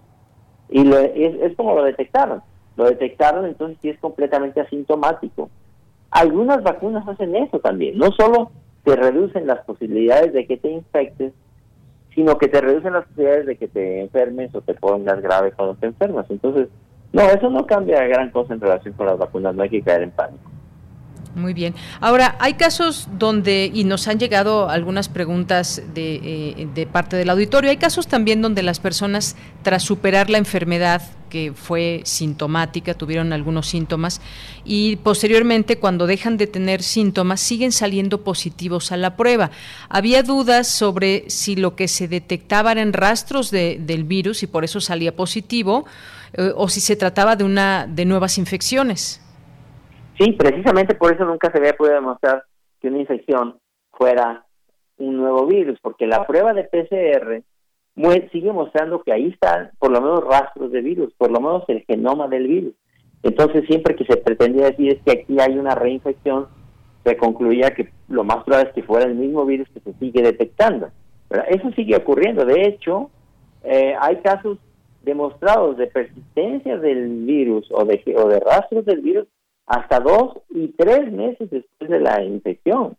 Y 0.69 0.89
es, 0.91 1.55
como 1.55 1.75
lo 1.75 1.83
detectaron. 1.83 2.41
Lo 2.75 2.85
detectaron, 2.85 3.45
entonces 3.45 3.77
sí 3.81 3.89
es 3.89 3.99
completamente 3.99 4.61
asintomático. 4.61 5.49
Algunas 6.11 6.63
vacunas 6.63 7.07
hacen 7.07 7.35
eso 7.35 7.59
también. 7.59 7.97
No 7.97 8.11
solo 8.11 8.51
te 8.83 8.95
reducen 8.95 9.47
las 9.47 9.63
posibilidades 9.65 10.33
de 10.33 10.47
que 10.47 10.57
te 10.57 10.69
infectes, 10.69 11.33
sino 12.15 12.37
que 12.37 12.47
te 12.47 12.61
reducen 12.61 12.93
las 12.93 13.05
posibilidades 13.05 13.45
de 13.45 13.57
que 13.57 13.67
te 13.67 14.01
enfermes 14.01 14.55
o 14.55 14.61
te 14.61 14.73
pongas 14.73 15.21
grave 15.21 15.51
cuando 15.51 15.75
te 15.75 15.87
enfermas. 15.87 16.25
Entonces, 16.29 16.69
no, 17.11 17.21
eso 17.21 17.49
no 17.49 17.67
cambia 17.67 18.07
gran 18.07 18.31
cosa 18.31 18.53
en 18.53 18.61
relación 18.61 18.93
con 18.95 19.05
las 19.05 19.17
vacunas, 19.17 19.53
no 19.53 19.63
hay 19.63 19.69
que 19.69 19.81
caer 19.81 20.03
en 20.03 20.11
pánico. 20.11 20.54
Muy 21.35 21.53
bien. 21.53 21.75
Ahora, 21.99 22.37
hay 22.39 22.53
casos 22.53 23.09
donde, 23.11 23.69
y 23.73 23.83
nos 23.83 24.07
han 24.07 24.19
llegado 24.19 24.69
algunas 24.69 25.09
preguntas 25.09 25.81
de, 25.93 26.15
eh, 26.23 26.67
de, 26.73 26.87
parte 26.87 27.17
del 27.17 27.29
auditorio, 27.29 27.69
hay 27.69 27.75
casos 27.77 28.07
también 28.07 28.41
donde 28.41 28.63
las 28.63 28.79
personas, 28.79 29.35
tras 29.61 29.83
superar 29.83 30.29
la 30.29 30.37
enfermedad 30.37 31.01
que 31.29 31.51
fue 31.53 31.99
sintomática, 32.05 32.93
tuvieron 32.93 33.33
algunos 33.33 33.67
síntomas, 33.67 34.21
y 34.63 34.95
posteriormente, 34.95 35.77
cuando 35.77 36.07
dejan 36.07 36.37
de 36.37 36.47
tener 36.47 36.81
síntomas, 36.81 37.41
siguen 37.41 37.73
saliendo 37.73 38.23
positivos 38.23 38.93
a 38.93 38.97
la 38.97 39.17
prueba. 39.17 39.51
Había 39.89 40.23
dudas 40.23 40.69
sobre 40.69 41.29
si 41.29 41.57
lo 41.57 41.75
que 41.75 41.89
se 41.89 42.07
detectaba 42.07 42.71
eran 42.71 42.93
rastros 42.93 43.51
de, 43.51 43.77
del 43.81 44.05
virus 44.05 44.41
y 44.41 44.47
por 44.47 44.63
eso 44.63 44.79
salía 44.79 45.13
positivo, 45.13 45.85
eh, 46.31 46.53
o 46.55 46.69
si 46.69 46.79
se 46.79 46.95
trataba 46.95 47.35
de, 47.35 47.43
una, 47.43 47.87
de 47.87 48.05
nuevas 48.05 48.37
infecciones. 48.37 49.19
Sí, 50.17 50.31
precisamente 50.33 50.95
por 50.95 51.13
eso 51.13 51.25
nunca 51.25 51.51
se 51.51 51.57
había 51.57 51.73
podido 51.73 51.95
demostrar 51.95 52.43
que 52.79 52.87
una 52.87 52.99
infección 52.99 53.59
fuera 53.91 54.45
un 54.97 55.17
nuevo 55.17 55.45
virus, 55.45 55.79
porque 55.81 56.07
la 56.07 56.25
prueba 56.25 56.53
de 56.53 56.63
PCR 56.63 57.43
sigue 58.31 58.51
mostrando 58.51 59.01
que 59.03 59.11
ahí 59.11 59.27
están 59.27 59.71
por 59.79 59.91
lo 59.91 60.01
menos 60.01 60.23
rastros 60.23 60.71
de 60.71 60.81
virus, 60.81 61.13
por 61.17 61.31
lo 61.31 61.39
menos 61.39 61.63
el 61.67 61.83
genoma 61.85 62.27
del 62.27 62.47
virus. 62.47 62.73
Entonces, 63.23 63.65
siempre 63.67 63.95
que 63.95 64.05
se 64.05 64.17
pretendía 64.17 64.69
decir 64.69 64.93
es 64.93 65.01
que 65.03 65.21
aquí 65.21 65.37
hay 65.39 65.57
una 65.57 65.75
reinfección, 65.75 66.47
se 67.03 67.17
concluía 67.17 67.71
que 67.71 67.89
lo 68.07 68.23
más 68.23 68.43
probable 68.43 68.69
es 68.69 68.75
que 68.75 68.83
fuera 68.83 69.05
el 69.05 69.15
mismo 69.15 69.45
virus 69.45 69.67
que 69.69 69.79
se 69.79 69.93
sigue 69.99 70.21
detectando. 70.21 70.89
Eso 71.47 71.71
sigue 71.71 71.95
ocurriendo. 71.95 72.45
De 72.45 72.67
hecho, 72.67 73.09
eh, 73.63 73.95
hay 73.99 74.17
casos 74.17 74.59
demostrados 75.03 75.77
de 75.77 75.87
persistencia 75.87 76.77
del 76.77 77.25
virus 77.25 77.67
o 77.71 77.85
de, 77.85 78.01
o 78.17 78.27
de 78.27 78.39
rastros 78.39 78.85
del 78.85 79.01
virus 79.01 79.27
hasta 79.65 79.99
dos 79.99 80.37
y 80.49 80.69
tres 80.69 81.11
meses 81.11 81.49
después 81.49 81.89
de 81.89 81.99
la 81.99 82.23
infección. 82.23 82.97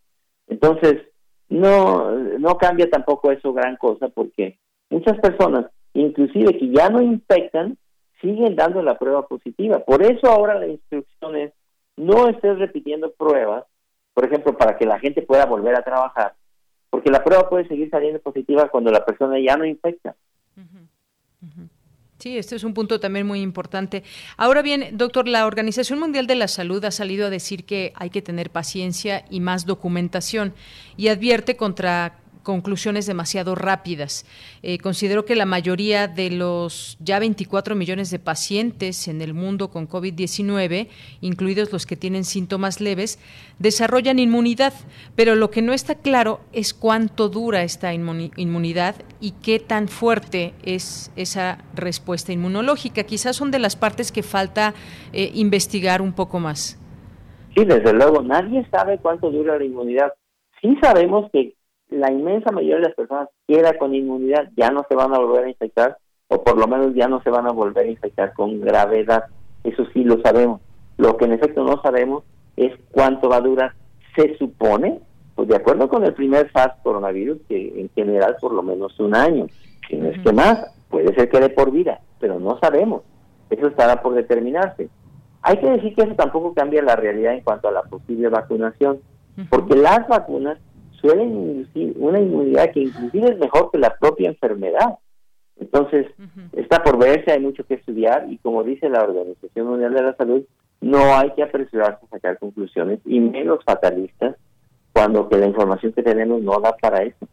Entonces, 0.49 1.03
no, 1.49 2.11
no 2.13 2.59
cambia 2.59 2.91
tampoco 2.91 3.31
eso 3.31 3.53
gran 3.53 3.77
cosa 3.77 4.09
porque 4.09 4.59
muchas 4.91 5.19
personas, 5.21 5.67
inclusive 5.95 6.59
que 6.59 6.71
ya 6.71 6.89
no 6.89 7.01
infectan, 7.03 7.77
siguen 8.21 8.57
dando 8.57 8.83
la 8.83 8.99
prueba 8.99 9.27
positiva. 9.27 9.81
Por 9.81 10.03
eso 10.03 10.29
ahora 10.29 10.59
la 10.59 10.67
instrucción 10.67 11.37
es 11.37 11.53
no 11.97 12.29
estés 12.29 12.59
repitiendo 12.59 13.13
pruebas, 13.13 13.65
por 14.13 14.25
ejemplo, 14.25 14.57
para 14.57 14.77
que 14.77 14.87
la 14.87 14.99
gente 14.99 15.23
pueda 15.23 15.47
volver 15.47 15.75
a 15.77 15.83
trabajar, 15.83 16.35
porque 16.91 17.11
la 17.11 17.23
prueba 17.23 17.49
puede 17.49 17.69
seguir 17.69 17.91
saliendo 17.91 18.21
positiva 18.21 18.69
cuando 18.69 18.91
la 18.91 19.05
persona 19.05 19.39
ya 19.39 19.57
no 19.57 19.65
infecta. 19.65 20.15
Sí, 22.19 22.39
este 22.39 22.57
es 22.57 22.65
un 22.65 22.73
punto 22.73 22.99
también 22.99 23.27
muy 23.27 23.41
importante. 23.41 24.03
Ahora 24.39 24.63
bien, 24.63 24.97
doctor, 24.97 25.29
la 25.29 25.47
Organización 25.47 25.99
Mundial 25.99 26.27
de 26.27 26.35
la 26.35 26.49
Salud 26.49 26.83
ha 26.87 26.91
salido 26.91 27.27
a 27.27 27.31
decir 27.31 27.65
que 27.65 27.93
hay 27.95 28.09
que 28.09 28.23
tener 28.23 28.51
paciencia 28.51 29.27
y 29.29 29.41
más 29.41 29.67
documentación 29.67 30.55
y 30.97 31.09
advierte 31.09 31.57
contra 31.57 32.19
conclusiones 32.47 33.07
demasiado 33.07 33.57
rápidas. 33.57 34.25
Eh, 34.63 34.79
considero 34.79 35.25
que 35.25 35.35
la 35.35 35.47
mayoría 35.47 36.07
de 36.07 36.31
los 36.31 36.97
ya 37.01 37.19
24 37.19 37.75
millones 37.75 38.13
de 38.13 38.21
pacientes 38.21 39.09
en 39.09 39.21
el 39.21 39.35
mundo 39.35 39.69
con 39.69 39.89
COVID-19, 39.89 40.87
incluidos 41.21 41.73
los 41.73 41.87
que 41.87 41.97
tienen 41.97 42.23
síntomas 42.23 42.81
leves, 42.81 43.19
desarrollan 43.59 44.21
inmunidad, 44.21 44.73
pero 45.17 45.35
lo 45.35 45.51
que 45.51 45.61
no 45.61 45.73
está 45.73 45.97
claro 45.97 46.39
es 46.53 46.73
cuánto 46.73 47.29
dura 47.29 47.65
esta 47.65 47.93
inmunidad 47.93 48.95
y 49.21 49.33
qué 49.43 49.59
tan 49.59 49.89
fuerte 49.89 50.55
es 50.63 51.11
esa 51.17 51.59
respuesta 51.75 52.33
inmunológica. 52.33 53.03
Quizás 53.03 53.35
son 53.35 53.51
de 53.51 53.59
las 53.59 53.75
partes 53.75 54.13
que 54.13 54.23
falta 54.23 54.73
eh, 55.13 55.33
investigar 55.35 56.01
un 56.01 56.13
poco 56.13 56.39
más. 56.39 56.81
Sí, 57.57 57.65
desde 57.65 57.93
luego, 57.93 58.23
nadie 58.23 58.65
sabe 58.71 58.99
cuánto 58.99 59.33
dura 59.33 59.59
la 59.59 59.65
inmunidad. 59.65 60.13
Sí 60.63 60.79
sabemos 60.81 61.29
que 61.33 61.56
la 61.91 62.11
inmensa 62.11 62.53
mayoría 62.53 62.77
de 62.77 62.83
las 62.83 62.95
personas 62.95 63.29
queda 63.47 63.79
con 63.79 63.95
inmunidad, 63.95 64.51
ya 64.57 64.71
no 64.71 64.85
se 64.89 64.95
van 64.95 65.15
a 65.15 65.19
volver 65.19 65.45
a 65.45 65.49
infectar, 65.49 65.99
o 66.29 66.43
por 66.43 66.59
lo 66.59 66.67
menos 66.67 66.95
ya 66.95 67.09
no 67.09 67.23
se 67.23 67.31
van 67.31 67.47
a 67.47 67.53
volver 67.53 67.87
a 67.87 67.91
infectar 67.91 68.33
con 68.35 68.61
gravedad. 68.61 69.25
Eso 69.65 69.85
sí 69.93 70.05
lo 70.05 70.21
sabemos. 70.23 70.61
Lo 70.97 71.17
que 71.17 71.27
en 71.27 71.33
efecto 71.33 71.65
no 71.65 71.81
sabemos 71.83 72.25
es 72.57 72.73
cuánto 72.91 73.29
va 73.29 73.37
a 73.37 73.41
durar. 73.41 73.75
Se 74.17 74.37
supone, 74.39 75.01
pues 75.35 75.49
de 75.49 75.57
acuerdo 75.57 75.89
con 75.89 76.05
el 76.05 76.15
primer 76.15 76.51
SARS 76.53 76.75
coronavirus, 76.83 77.39
que 77.49 77.81
en 77.81 77.91
general 77.91 78.37
por 78.41 78.53
lo 78.53 78.63
menos 78.63 78.99
un 78.99 79.15
año, 79.15 79.47
si 79.89 79.97
no 79.97 80.09
es 80.09 80.21
que 80.23 80.33
más, 80.33 80.67
puede 80.89 81.15
ser 81.15 81.29
que 81.29 81.41
de 81.41 81.51
por 81.51 81.71
vida, 81.71 82.01
pero 82.19 82.41
no 82.41 82.59
sabemos. 82.59 83.03
Eso 83.51 83.69
estará 83.69 84.03
por 84.03 84.15
determinarse. 84.15 84.89
Hay 85.43 85.59
que 85.59 85.71
decir 85.71 85.95
que 85.95 86.03
eso 86.03 86.15
tampoco 86.17 86.55
cambia 86.55 86.83
la 86.83 86.97
realidad 86.97 87.35
en 87.35 87.43
cuanto 87.43 87.69
a 87.69 87.73
la 87.73 87.83
posible 87.83 88.29
vacunación, 88.29 89.01
porque 89.51 89.77
las 89.77 90.09
vacunas 90.09 90.59
suelen 91.07 91.33
inducir 91.33 91.95
una 91.99 92.21
inmunidad 92.21 92.73
que 92.73 92.81
inclusive 92.81 93.31
es 93.31 93.39
mejor 93.39 93.71
que 93.71 93.79
la 93.79 93.97
propia 93.97 94.29
enfermedad. 94.29 94.99
Entonces, 95.59 96.07
está 96.53 96.83
por 96.83 96.99
verse, 96.99 97.33
hay 97.33 97.41
mucho 97.41 97.65
que 97.65 97.75
estudiar 97.75 98.27
y 98.31 98.39
como 98.39 98.63
dice 98.63 98.89
la 98.89 99.05
Organización 99.05 99.69
Mundial 99.69 99.95
de 99.95 100.03
la 100.03 100.17
Salud, 100.17 100.43
no 100.81 101.17
hay 101.17 101.31
que 101.33 101.43
apresurarse 101.43 102.05
a 102.05 102.09
sacar 102.11 102.39
conclusiones 102.39 103.01
y 103.07 103.21
menos 103.21 103.65
fatalistas 103.65 104.37
cuando 104.93 105.29
que 105.29 105.39
la 105.39 105.47
información 105.47 105.93
que 105.93 106.03
tenemos 106.03 106.43
no 106.43 106.61
da 106.61 106.77
para 106.77 107.03
eso. 107.03 107.27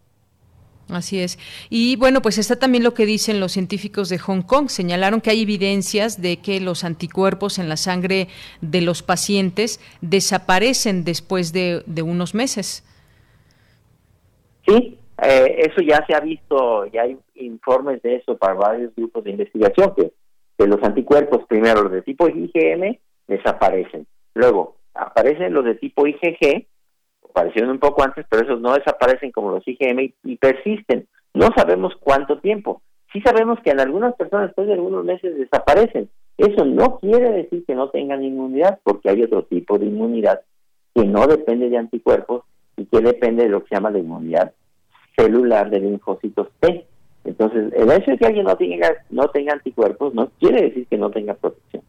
Así 0.90 1.20
es. 1.20 1.40
Y 1.70 1.96
bueno, 1.96 2.22
pues 2.22 2.38
está 2.38 2.58
también 2.58 2.84
lo 2.84 2.94
que 2.94 3.06
dicen 3.06 3.40
los 3.40 3.54
científicos 3.54 4.10
de 4.10 4.20
Hong 4.20 4.42
Kong. 4.42 4.70
Señalaron 4.70 5.22
que 5.22 5.30
hay 5.30 5.42
evidencias 5.42 6.22
de 6.22 6.38
que 6.38 6.60
los 6.60 6.84
anticuerpos 6.84 7.58
en 7.58 7.70
la 7.70 7.78
sangre 7.78 8.28
de 8.62 8.82
los 8.82 9.02
pacientes 9.02 9.80
desaparecen 10.02 11.04
después 11.04 11.54
de, 11.54 11.84
de 11.86 12.02
unos 12.02 12.36
meses. 12.36 12.84
Sí, 14.66 14.98
eh, 15.22 15.56
eso 15.70 15.82
ya 15.82 16.06
se 16.08 16.16
ha 16.16 16.20
visto, 16.20 16.86
ya 16.88 17.04
hay 17.04 17.18
informes 17.36 18.02
de 18.02 18.16
eso 18.16 18.38
para 18.38 18.54
varios 18.54 18.96
grupos 18.96 19.24
de 19.24 19.32
investigación, 19.32 19.94
que, 19.96 20.12
los 20.66 20.82
anticuerpos, 20.82 21.46
primero 21.48 21.84
los 21.84 21.92
de 21.92 22.04
tipo 22.04 22.30
IgM, 22.30 22.98
desaparecen. 23.28 24.08
Luego, 24.34 24.78
aparecen 24.94 25.54
los 25.54 25.66
de 25.66 25.76
tipo 25.76 26.08
IgG, 26.08 26.66
aparecieron 27.30 27.72
un 27.72 27.80
poco 27.80 28.02
antes, 28.02 28.26
pero 28.30 28.44
esos 28.44 28.62
no 28.62 28.74
desaparecen 28.74 29.34
como 29.34 29.52
los 29.52 29.68
IgM 29.68 30.14
y, 30.24 30.38
persisten. 30.38 31.06
No 31.34 31.50
sabemos 31.56 31.94
cuánto 32.00 32.40
tiempo. 32.40 32.82
Sí 33.12 33.20
sabemos 33.22 33.60
que 33.62 33.72
en 33.72 33.82
algunas 33.82 34.16
personas 34.16 34.48
después 34.48 34.68
de 34.68 34.74
algunos 34.74 35.04
meses 35.04 35.38
desaparecen. 35.38 36.10
Eso 36.38 36.64
no 36.64 36.98
quiere 37.00 37.32
decir 37.32 37.66
que 37.66 37.76
no 37.76 37.90
tengan 37.90 38.24
inmunidad, 38.24 38.80
porque 38.84 39.10
hay 39.10 39.22
otro 39.24 39.44
tipo 39.44 39.78
de 39.78 39.88
inmunidad 39.88 40.42
que 40.96 41.04
no 41.04 41.28
depende 41.28 41.70
de 41.70 41.78
anticuerpos 41.78 42.44
y 42.78 42.86
que 42.86 43.02
depende 43.02 43.44
de 43.44 43.50
lo 43.50 43.62
que 43.62 43.70
se 43.70 43.76
llama 43.76 43.92
la 43.92 44.00
inmunidad 44.00 44.54
celular 45.16 45.70
de 45.70 45.80
linfocitos 45.80 46.50
T. 46.60 46.86
Entonces, 47.26 47.72
el 47.74 47.92
hecho 47.92 48.12
de 48.12 48.18
que 48.18 48.26
alguien 48.26 48.46
no 48.46 48.56
tenga, 48.58 48.92
no 49.10 49.28
tenga 49.30 49.54
anticuerpos 49.54 50.14
no 50.14 50.30
quiere 50.40 50.64
decir 50.64 50.88
que 50.88 50.98
no 50.98 51.10
tenga 51.12 51.34
protección. 51.36 51.84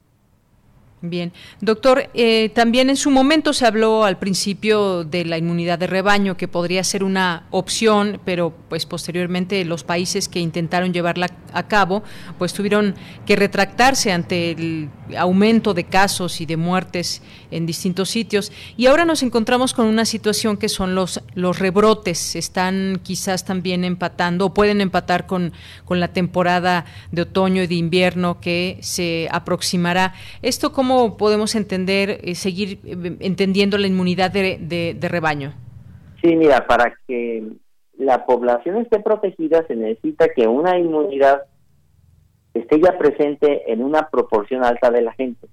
Bien, 1.06 1.34
doctor, 1.60 2.08
eh, 2.14 2.48
también 2.54 2.88
en 2.88 2.96
su 2.96 3.10
momento 3.10 3.52
se 3.52 3.66
habló 3.66 4.04
al 4.04 4.18
principio 4.18 5.04
de 5.04 5.26
la 5.26 5.36
inmunidad 5.36 5.78
de 5.78 5.86
rebaño, 5.86 6.38
que 6.38 6.48
podría 6.48 6.82
ser 6.82 7.04
una 7.04 7.46
opción, 7.50 8.22
pero 8.24 8.54
pues 8.70 8.86
posteriormente 8.86 9.62
los 9.66 9.84
países 9.84 10.30
que 10.30 10.40
intentaron 10.40 10.94
llevarla 10.94 11.28
a 11.52 11.68
cabo, 11.68 12.04
pues 12.38 12.54
tuvieron 12.54 12.94
que 13.26 13.36
retractarse 13.36 14.12
ante 14.12 14.52
el 14.52 14.88
aumento 15.18 15.74
de 15.74 15.84
casos 15.84 16.40
y 16.40 16.46
de 16.46 16.56
muertes 16.56 17.20
en 17.50 17.66
distintos 17.66 18.08
sitios. 18.08 18.50
Y 18.78 18.86
ahora 18.86 19.04
nos 19.04 19.22
encontramos 19.22 19.74
con 19.74 19.84
una 19.84 20.06
situación 20.06 20.56
que 20.56 20.70
son 20.70 20.94
los, 20.94 21.20
los 21.34 21.58
rebrotes, 21.58 22.34
están 22.34 22.98
quizás 23.02 23.44
también 23.44 23.84
empatando 23.84 24.46
o 24.46 24.54
pueden 24.54 24.80
empatar 24.80 25.26
con, 25.26 25.52
con 25.84 26.00
la 26.00 26.08
temporada 26.08 26.86
de 27.12 27.22
otoño 27.22 27.62
y 27.62 27.66
de 27.66 27.74
invierno 27.74 28.40
que 28.40 28.78
se 28.80 29.28
aproximará. 29.30 30.14
¿Esto 30.40 30.72
cómo 30.72 30.93
podemos 31.18 31.54
entender, 31.54 32.18
eh, 32.22 32.34
seguir 32.34 32.78
eh, 32.84 33.16
entendiendo 33.20 33.78
la 33.78 33.86
inmunidad 33.86 34.30
de, 34.30 34.96
rebaño? 35.00 35.52
Sí, 36.22 36.34
mira, 36.36 36.66
para 36.66 36.94
que 37.06 37.42
la 37.98 38.24
población 38.26 38.78
esté 38.78 39.00
protegida 39.00 39.66
se 39.66 39.76
necesita 39.76 40.28
que 40.28 40.46
una 40.46 40.78
inmunidad 40.78 41.42
esté 42.54 42.80
ya 42.80 42.96
presente 42.98 43.70
en 43.72 43.82
una 43.82 44.08
proporción 44.08 44.64
alta 44.64 44.90
de 44.90 45.02
la 45.02 45.12
gente. 45.12 45.48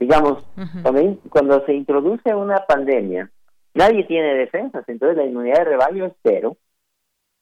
Digamos, 0.00 0.44
cuando, 0.82 1.18
cuando, 1.30 1.64
se 1.66 1.74
introduce 1.74 2.34
una 2.34 2.66
pandemia, 2.66 3.30
nadie 3.74 4.04
tiene 4.04 4.34
defensas, 4.34 4.84
entonces 4.88 5.16
la 5.16 5.24
inmunidad 5.24 5.58
de 5.58 5.64
rebaño 5.64 6.06
es 6.06 6.12
cero, 6.22 6.56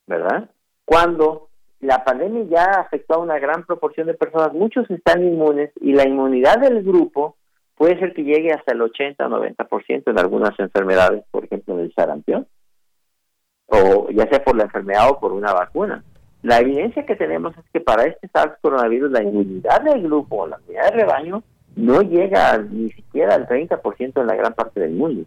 ¿verdad? 0.05 0.49
Cuando 0.85 1.49
la 1.83 2.03
pandemia 2.03 2.43
ya 2.49 2.65
afectó 2.79 3.15
a 3.15 3.19
una 3.19 3.39
gran 3.39 3.65
proporción 3.65 4.07
de 4.07 4.13
personas, 4.13 4.53
muchos 4.53 4.89
están 4.89 5.23
inmunes 5.23 5.71
y 5.81 5.93
la 5.93 6.07
inmunidad 6.07 6.59
del 6.59 6.83
grupo 6.83 7.35
puede 7.75 7.99
ser 7.99 8.13
que 8.13 8.23
llegue 8.23 8.51
hasta 8.51 8.73
el 8.73 8.81
80 8.81 9.25
o 9.25 9.29
90% 9.29 10.03
en 10.05 10.19
algunas 10.19 10.57
enfermedades, 10.59 11.23
por 11.31 11.45
ejemplo, 11.45 11.75
del 11.77 11.93
sarampión, 11.93 12.47
o 13.67 14.09
ya 14.11 14.27
sea 14.27 14.43
por 14.43 14.55
la 14.55 14.63
enfermedad 14.63 15.09
o 15.09 15.19
por 15.19 15.31
una 15.33 15.53
vacuna. 15.53 16.03
La 16.41 16.59
evidencia 16.59 17.05
que 17.05 17.15
tenemos 17.15 17.57
es 17.57 17.63
que 17.71 17.79
para 17.79 18.03
este 18.03 18.27
SARS 18.27 18.57
coronavirus 18.61 19.11
la 19.11 19.23
inmunidad 19.23 19.81
del 19.81 20.03
grupo 20.03 20.43
o 20.43 20.47
la 20.47 20.59
inmunidad 20.59 20.91
de 20.91 20.97
rebaño 20.97 21.43
no 21.75 22.01
llega 22.01 22.57
ni 22.57 22.91
siquiera 22.91 23.35
al 23.35 23.47
30% 23.47 24.21
en 24.21 24.27
la 24.27 24.35
gran 24.35 24.53
parte 24.53 24.79
del 24.79 24.91
mundo. 24.91 25.23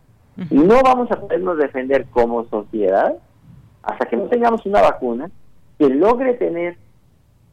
Y 0.51 0.59
no 0.59 0.81
vamos 0.83 1.11
a 1.11 1.19
podernos 1.19 1.57
defender 1.57 2.07
como 2.11 2.45
sociedad 2.49 3.17
hasta 3.83 4.07
que 4.07 4.17
no 4.17 4.25
tengamos 4.25 4.65
una 4.67 4.83
vacuna 4.83 5.31
que 5.79 5.89
logre 5.89 6.35
tener 6.35 6.77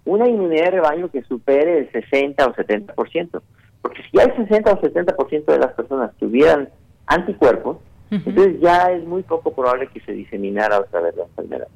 una 0.06 0.28
inmunidad 0.28 0.66
de 0.66 0.72
rebaño 0.72 1.10
que 1.10 1.24
supere 1.24 1.80
el 1.80 1.92
60 1.92 2.46
o 2.46 2.54
70%. 2.54 3.42
Porque 3.82 4.02
si 4.12 4.20
el 4.20 4.36
60 4.36 4.72
o 4.72 4.82
70% 4.82 5.46
de 5.46 5.60
las 5.60 5.74
personas 5.74 6.12
tuvieran 6.18 6.70
anticuerpos, 7.06 7.78
entonces 8.12 8.60
ya 8.62 8.92
es 8.92 9.04
muy 9.06 9.24
poco 9.24 9.54
probable 9.54 9.88
que 9.88 10.00
se 10.02 10.12
diseminara 10.12 10.80
otra 10.80 11.02
vez 11.02 11.16
la 11.16 11.24
enfermedad. 11.24 11.68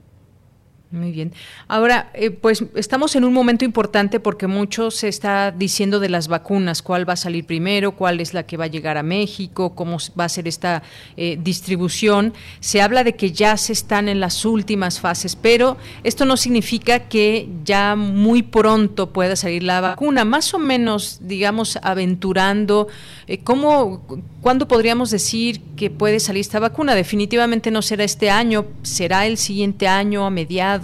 Muy 0.89 1.11
bien. 1.11 1.33
Ahora, 1.67 2.11
eh, 2.13 2.31
pues 2.31 2.63
estamos 2.75 3.17
en 3.17 3.25
un 3.25 3.33
momento 3.33 3.65
importante 3.65 4.21
porque 4.21 4.47
mucho 4.47 4.89
se 4.89 5.09
está 5.09 5.51
diciendo 5.51 5.99
de 5.99 6.07
las 6.07 6.29
vacunas, 6.29 6.81
cuál 6.81 7.07
va 7.07 7.13
a 7.13 7.17
salir 7.17 7.45
primero, 7.45 7.91
cuál 7.91 8.21
es 8.21 8.33
la 8.33 8.43
que 8.43 8.55
va 8.55 8.65
a 8.65 8.67
llegar 8.67 8.97
a 8.97 9.03
México, 9.03 9.75
cómo 9.75 9.97
va 10.17 10.23
a 10.23 10.29
ser 10.29 10.47
esta 10.47 10.83
eh, 11.17 11.37
distribución. 11.41 12.33
Se 12.61 12.81
habla 12.81 13.03
de 13.03 13.17
que 13.17 13.33
ya 13.33 13.57
se 13.57 13.73
están 13.73 14.07
en 14.07 14.21
las 14.21 14.45
últimas 14.45 15.01
fases, 15.01 15.35
pero 15.35 15.75
esto 16.05 16.23
no 16.23 16.37
significa 16.37 17.09
que 17.09 17.49
ya 17.65 17.97
muy 17.97 18.41
pronto 18.41 19.11
pueda 19.11 19.35
salir 19.35 19.63
la 19.63 19.81
vacuna. 19.81 20.23
Más 20.23 20.53
o 20.53 20.57
menos, 20.57 21.19
digamos, 21.21 21.77
aventurando, 21.83 22.87
eh, 23.27 23.39
¿cómo, 23.39 24.21
¿cuándo 24.39 24.69
podríamos 24.69 25.11
decir 25.11 25.59
que 25.75 25.89
puede 25.89 26.21
salir 26.21 26.39
esta 26.39 26.59
vacuna? 26.59 26.95
Definitivamente 26.95 27.71
no 27.71 27.81
será 27.81 28.05
este 28.05 28.29
año, 28.29 28.67
será 28.83 29.25
el 29.25 29.37
siguiente 29.37 29.89
año 29.89 30.25
a 30.25 30.29
mediados 30.29 30.76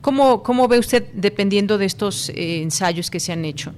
¿Cómo, 0.00 0.42
cómo 0.42 0.68
ve 0.68 0.78
usted 0.78 1.04
dependiendo 1.12 1.78
de 1.78 1.86
estos 1.86 2.28
eh, 2.30 2.62
ensayos 2.62 3.10
que 3.10 3.20
se 3.20 3.32
han 3.32 3.44
hecho? 3.44 3.72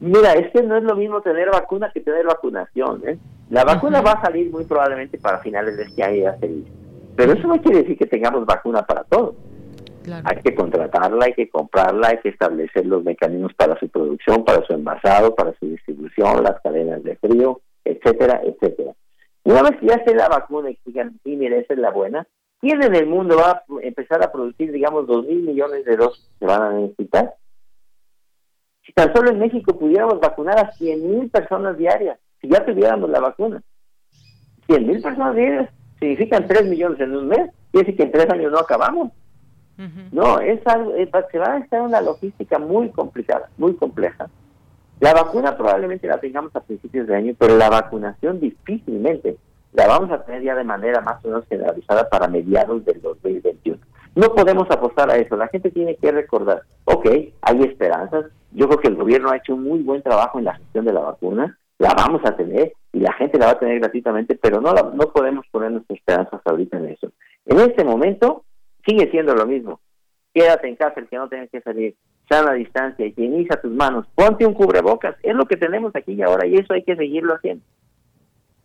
Mira, 0.00 0.34
es 0.34 0.50
que 0.52 0.62
no 0.62 0.76
es 0.76 0.82
lo 0.82 0.94
mismo 0.94 1.20
tener 1.22 1.50
vacuna 1.50 1.90
que 1.92 2.00
tener 2.00 2.26
vacunación. 2.26 3.02
¿eh? 3.06 3.18
La 3.50 3.64
vacuna 3.64 4.00
va 4.00 4.12
a 4.12 4.22
salir 4.22 4.50
muy 4.50 4.64
probablemente 4.64 5.18
para 5.18 5.38
finales 5.38 5.76
de 5.76 5.84
este 5.84 6.02
año 6.02 6.22
ya 6.22 6.36
Pero 7.16 7.32
eso 7.32 7.46
no 7.46 7.60
quiere 7.62 7.82
decir 7.82 7.96
que 7.96 8.06
tengamos 8.06 8.44
vacuna 8.44 8.82
para 8.82 9.04
todos. 9.04 9.34
Hay 10.24 10.40
que 10.42 10.54
contratarla, 10.54 11.24
hay 11.24 11.32
que 11.32 11.48
comprarla, 11.48 12.08
hay 12.08 12.18
que 12.18 12.28
establecer 12.28 12.86
los 12.86 13.02
mecanismos 13.02 13.52
para 13.54 13.78
su 13.78 13.88
producción, 13.88 14.44
para 14.44 14.64
su 14.64 14.72
envasado, 14.72 15.34
para 15.34 15.52
su 15.58 15.66
distribución, 15.66 16.44
las 16.44 16.60
cadenas 16.60 17.02
de 17.02 17.16
frío, 17.16 17.60
etcétera, 17.84 18.40
etcétera. 18.44 18.92
Una 19.42 19.62
vez 19.62 19.76
que 19.80 19.86
ya 19.86 19.94
esté 19.94 20.14
la 20.14 20.28
vacuna 20.28 20.70
y 20.70 20.78
digan, 20.84 21.18
sí, 21.24 21.36
mire, 21.36 21.58
esa 21.58 21.74
es 21.74 21.80
la 21.80 21.90
buena, 21.90 22.26
¿Quién 22.60 22.82
en 22.82 22.94
el 22.94 23.06
mundo 23.06 23.36
va 23.36 23.50
a 23.50 23.64
empezar 23.82 24.22
a 24.22 24.32
producir, 24.32 24.72
digamos, 24.72 25.06
dos 25.06 25.26
mil 25.26 25.42
millones 25.42 25.84
de 25.84 25.96
dosis 25.96 26.26
que 26.38 26.46
van 26.46 26.62
a 26.62 26.72
necesitar? 26.72 27.34
Si 28.84 28.92
tan 28.92 29.12
solo 29.12 29.30
en 29.30 29.38
México 29.38 29.78
pudiéramos 29.78 30.20
vacunar 30.20 30.58
a 30.58 30.72
cien 30.72 31.10
mil 31.10 31.30
personas 31.30 31.76
diarias, 31.76 32.18
si 32.40 32.48
ya 32.48 32.64
tuviéramos 32.64 33.10
la 33.10 33.20
vacuna, 33.20 33.62
cien 34.66 34.86
mil 34.86 35.02
personas 35.02 35.34
diarias 35.34 35.70
significan 35.98 36.46
tres 36.46 36.66
millones 36.66 37.00
en 37.00 37.16
un 37.16 37.28
mes, 37.28 37.50
quiere 37.72 37.86
decir 37.86 37.96
que 37.96 38.02
en 38.04 38.12
tres 38.12 38.30
años 38.30 38.52
no 38.52 38.58
acabamos. 38.58 39.12
No, 40.10 40.40
es 40.40 40.66
algo, 40.66 40.92
se 41.30 41.38
va 41.38 41.52
a 41.52 41.58
estar 41.58 41.82
una 41.82 42.00
logística 42.00 42.58
muy 42.58 42.88
complicada, 42.90 43.50
muy 43.58 43.74
compleja. 43.74 44.30
La 45.00 45.12
vacuna 45.12 45.54
probablemente 45.54 46.06
la 46.06 46.18
tengamos 46.18 46.56
a 46.56 46.60
principios 46.60 47.06
de 47.06 47.14
año, 47.14 47.34
pero 47.38 47.58
la 47.58 47.68
vacunación 47.68 48.40
difícilmente 48.40 49.36
la 49.76 49.86
vamos 49.86 50.10
a 50.10 50.24
tener 50.24 50.42
ya 50.42 50.54
de 50.54 50.64
manera 50.64 51.02
más 51.02 51.22
o 51.22 51.28
menos 51.28 51.44
generalizada 51.48 52.08
para 52.08 52.28
mediados 52.28 52.82
del 52.86 53.00
2021. 53.02 53.78
No 54.14 54.28
podemos 54.34 54.66
apostar 54.70 55.10
a 55.10 55.16
eso. 55.16 55.36
La 55.36 55.48
gente 55.48 55.70
tiene 55.70 55.96
que 55.96 56.10
recordar, 56.10 56.62
ok, 56.86 57.06
hay 57.42 57.60
esperanzas. 57.60 58.24
Yo 58.52 58.68
creo 58.68 58.80
que 58.80 58.88
el 58.88 58.96
gobierno 58.96 59.30
ha 59.30 59.36
hecho 59.36 59.54
un 59.54 59.64
muy 59.64 59.82
buen 59.82 60.02
trabajo 60.02 60.38
en 60.38 60.46
la 60.46 60.54
gestión 60.54 60.86
de 60.86 60.94
la 60.94 61.00
vacuna. 61.00 61.58
La 61.76 61.92
vamos 61.94 62.22
a 62.24 62.34
tener 62.34 62.72
y 62.94 63.00
la 63.00 63.12
gente 63.12 63.38
la 63.38 63.46
va 63.46 63.52
a 63.52 63.58
tener 63.58 63.78
gratuitamente, 63.78 64.34
pero 64.36 64.62
no, 64.62 64.72
no 64.72 65.12
podemos 65.12 65.44
poner 65.50 65.70
nuestras 65.72 65.98
esperanzas 65.98 66.40
ahorita 66.42 66.78
en 66.78 66.86
eso. 66.86 67.12
En 67.44 67.60
este 67.60 67.84
momento 67.84 68.44
sigue 68.86 69.10
siendo 69.10 69.34
lo 69.34 69.44
mismo. 69.44 69.80
Quédate 70.32 70.68
en 70.68 70.76
casa 70.76 71.00
el 71.00 71.08
que 71.08 71.16
no 71.16 71.28
tenga 71.28 71.48
que 71.48 71.60
salir. 71.60 71.96
Sana 72.30 72.54
distancia, 72.54 73.04
higieniza 73.04 73.60
tus 73.60 73.72
manos, 73.72 74.06
ponte 74.14 74.46
un 74.46 74.54
cubrebocas. 74.54 75.16
Es 75.22 75.34
lo 75.34 75.44
que 75.44 75.58
tenemos 75.58 75.94
aquí 75.94 76.14
y 76.14 76.22
ahora 76.22 76.46
y 76.46 76.54
eso 76.54 76.72
hay 76.72 76.82
que 76.82 76.96
seguirlo 76.96 77.34
haciendo. 77.34 77.62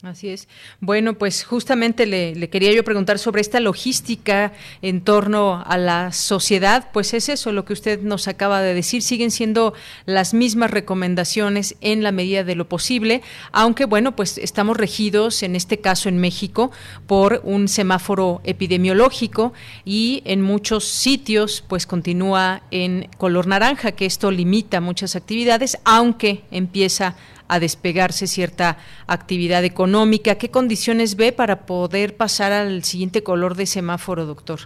Así 0.04 0.30
es. 0.30 0.48
Bueno, 0.80 1.14
pues 1.14 1.44
justamente 1.44 2.08
le, 2.08 2.50
quería 2.50 2.74
yo 2.74 2.84
preguntar 2.84 3.20
sobre 3.20 3.40
esta 3.40 3.60
logística 3.60 4.52
en 4.82 5.02
torno 5.02 5.64
a 5.64 5.78
la 5.78 6.12
sociedad. 6.12 6.90
Pues 6.92 7.14
es 7.14 7.30
eso 7.30 7.52
lo 7.52 7.66
que 7.66 7.74
usted 7.74 8.02
nos 8.02 8.28
acaba 8.28 8.64
de 8.64 8.74
decir. 8.74 9.04
Siguen 9.04 9.30
siendo 9.30 9.76
las 10.08 10.34
mismas 10.34 10.72
recomendaciones 10.72 11.76
en 11.82 12.02
la 12.02 12.12
medida 12.12 12.44
de 12.44 12.56
lo 12.56 12.68
posible, 12.68 13.22
aunque 13.52 13.86
bueno, 13.86 14.16
pues 14.16 14.40
estamos 14.40 14.76
regidos, 14.76 15.44
en 15.44 15.56
este 15.56 15.80
caso 15.80 16.10
en 16.10 16.18
México, 16.18 16.72
por 17.06 17.42
un 17.44 17.68
semáforo 17.68 18.42
epidemiológico 18.44 19.54
y 19.86 20.24
en 20.26 20.42
muchos 20.42 20.86
sitios 20.86 21.64
pues 21.68 21.86
continúa 21.86 22.64
en 22.72 23.08
color 23.20 23.46
naranja, 23.46 23.92
que 23.92 24.08
esto 24.08 24.32
limita 24.32 24.82
muchas 24.82 25.16
actividades, 25.16 25.78
aunque 25.86 26.44
empieza 26.50 27.16
a 27.52 27.60
despegarse 27.60 28.28
cierta 28.28 28.78
actividad 29.08 29.66
económica. 29.66 30.36
¿Qué 30.36 30.50
condiciones 30.50 31.18
ve 31.18 31.34
para 31.34 31.66
poder 31.66 32.16
pasar 32.16 32.54
al 32.54 32.84
siguiente 32.84 33.24
color 33.24 33.56
de 33.56 33.66
semáforo, 33.66 34.26
doctor? 34.26 34.60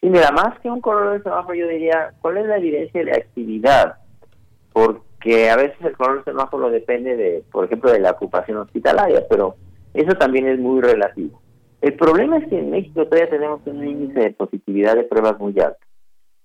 Sí, 0.00 0.08
mira, 0.08 0.30
más 0.30 0.58
que 0.60 0.70
un 0.70 0.80
color 0.80 1.14
de 1.14 1.22
semáforo, 1.24 1.54
yo 1.54 1.66
diría, 1.66 2.14
¿cuál 2.20 2.38
es 2.38 2.46
la 2.46 2.58
evidencia 2.58 3.04
de 3.04 3.12
actividad? 3.12 3.96
Porque 4.72 5.50
a 5.50 5.56
veces 5.56 5.76
el 5.80 5.96
color 5.96 6.18
de 6.18 6.30
semáforo 6.30 6.70
depende 6.70 7.16
de, 7.16 7.42
por 7.50 7.64
ejemplo, 7.64 7.90
de 7.90 7.98
la 7.98 8.12
ocupación 8.12 8.58
hospitalaria, 8.58 9.26
pero 9.28 9.56
eso 9.94 10.14
también 10.14 10.46
es 10.46 10.60
muy 10.60 10.80
relativo. 10.80 11.42
El 11.80 11.94
problema 11.94 12.38
es 12.38 12.48
que 12.48 12.60
en 12.60 12.70
México 12.70 13.04
todavía 13.04 13.28
tenemos 13.28 13.60
un 13.66 13.84
índice 13.84 14.20
de 14.20 14.30
positividad 14.30 14.94
de 14.94 15.02
pruebas 15.02 15.40
muy 15.40 15.58
alto. 15.58 15.84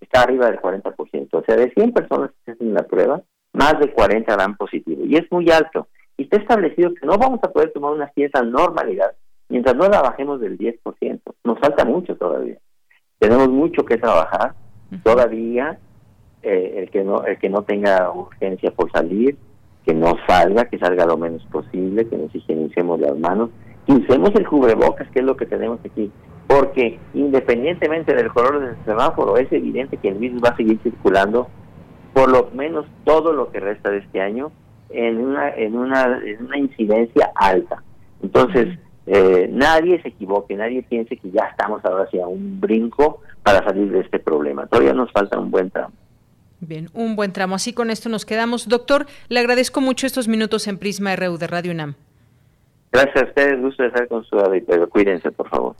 Está 0.01 0.23
arriba 0.23 0.47
del 0.47 0.59
40%. 0.59 1.27
O 1.31 1.43
sea, 1.43 1.55
de 1.55 1.69
100 1.69 1.93
personas 1.93 2.31
que 2.43 2.53
hacen 2.53 2.73
la 2.73 2.81
prueba, 2.87 3.21
más 3.57 3.79
de 3.79 3.91
40 3.91 4.35
dan 4.35 4.55
positivo 4.55 5.03
y 5.05 5.17
es 5.17 5.29
muy 5.31 5.49
alto. 5.49 5.87
Y 6.15 6.23
está 6.23 6.37
establecido 6.37 6.93
que 6.93 7.05
no 7.05 7.17
vamos 7.17 7.39
a 7.43 7.51
poder 7.51 7.71
tomar 7.71 7.91
una 7.91 8.09
cierta 8.09 8.41
normalidad 8.41 9.13
mientras 9.49 9.75
no 9.75 9.87
la 9.87 10.01
bajemos 10.01 10.39
del 10.39 10.57
10%. 10.57 11.19
Nos 11.43 11.59
falta 11.59 11.85
mucho 11.85 12.15
todavía. 12.15 12.57
Tenemos 13.19 13.49
mucho 13.49 13.83
que 13.83 13.97
trabajar. 13.97 14.53
Todavía 15.03 15.77
eh, 16.43 16.75
el 16.77 16.89
que 16.91 17.03
no 17.03 17.25
el 17.25 17.37
que 17.39 17.49
no 17.49 17.63
tenga 17.63 18.09
urgencia 18.11 18.71
por 18.71 18.91
salir, 18.91 19.35
que 19.85 19.93
no 19.93 20.13
salga, 20.27 20.65
que 20.65 20.79
salga 20.79 21.05
lo 21.05 21.17
menos 21.17 21.43
posible, 21.47 22.07
que 22.07 22.17
nos 22.17 22.33
higienicemos 22.33 22.99
las 22.99 23.17
manos, 23.17 23.49
que 23.85 23.93
usemos 23.93 24.33
el 24.35 24.47
cubrebocas, 24.47 25.09
que 25.09 25.19
es 25.19 25.25
lo 25.25 25.35
que 25.35 25.45
tenemos 25.45 25.79
aquí. 25.83 26.11
Porque 26.47 26.99
independientemente 27.13 28.13
del 28.13 28.31
color 28.31 28.61
del 28.61 28.77
semáforo, 28.85 29.35
es 29.37 29.51
evidente 29.51 29.97
que 29.97 30.09
el 30.09 30.19
virus 30.19 30.41
va 30.41 30.49
a 30.49 30.55
seguir 30.55 30.79
circulando 30.83 31.49
por 32.17 32.31
lo 32.31 32.49
menos 32.51 32.87
todo 33.03 33.31
lo 33.31 33.51
que 33.51 33.59
resta 33.59 33.91
de 33.91 33.99
este 33.99 34.19
año 34.19 34.51
en 34.89 35.19
una, 35.19 35.53
en 35.53 35.77
una, 35.77 36.19
en 36.25 36.45
una 36.45 36.57
incidencia 36.57 37.31
alta. 37.35 37.83
Entonces, 38.23 38.79
eh, 39.05 39.47
nadie 39.51 40.01
se 40.01 40.07
equivoque, 40.07 40.55
nadie 40.55 40.81
piense 40.81 41.15
que 41.15 41.29
ya 41.29 41.43
estamos 41.51 41.85
ahora 41.85 42.05
hacia 42.05 42.25
un 42.25 42.59
brinco 42.59 43.21
para 43.43 43.63
salir 43.63 43.91
de 43.91 43.99
este 43.99 44.17
problema. 44.17 44.65
Todavía 44.65 44.93
nos 44.93 45.11
falta 45.11 45.37
un 45.37 45.51
buen 45.51 45.69
tramo. 45.69 45.93
Bien, 46.59 46.89
un 46.95 47.15
buen 47.15 47.33
tramo. 47.33 47.53
Así 47.53 47.71
con 47.71 47.91
esto 47.91 48.09
nos 48.09 48.25
quedamos. 48.25 48.67
Doctor, 48.67 49.05
le 49.29 49.39
agradezco 49.39 49.79
mucho 49.79 50.07
estos 50.07 50.27
minutos 50.27 50.67
en 50.67 50.79
Prisma 50.79 51.15
RU 51.15 51.37
de 51.37 51.45
Radio 51.45 51.71
UNAM. 51.71 51.93
Gracias 52.91 53.25
a 53.25 53.27
ustedes, 53.27 53.61
gusto 53.61 53.83
de 53.83 53.89
estar 53.89 54.07
con 54.07 54.23
su 54.23 54.37
pero 54.65 54.89
cuídense, 54.89 55.31
por 55.31 55.47
favor. 55.49 55.75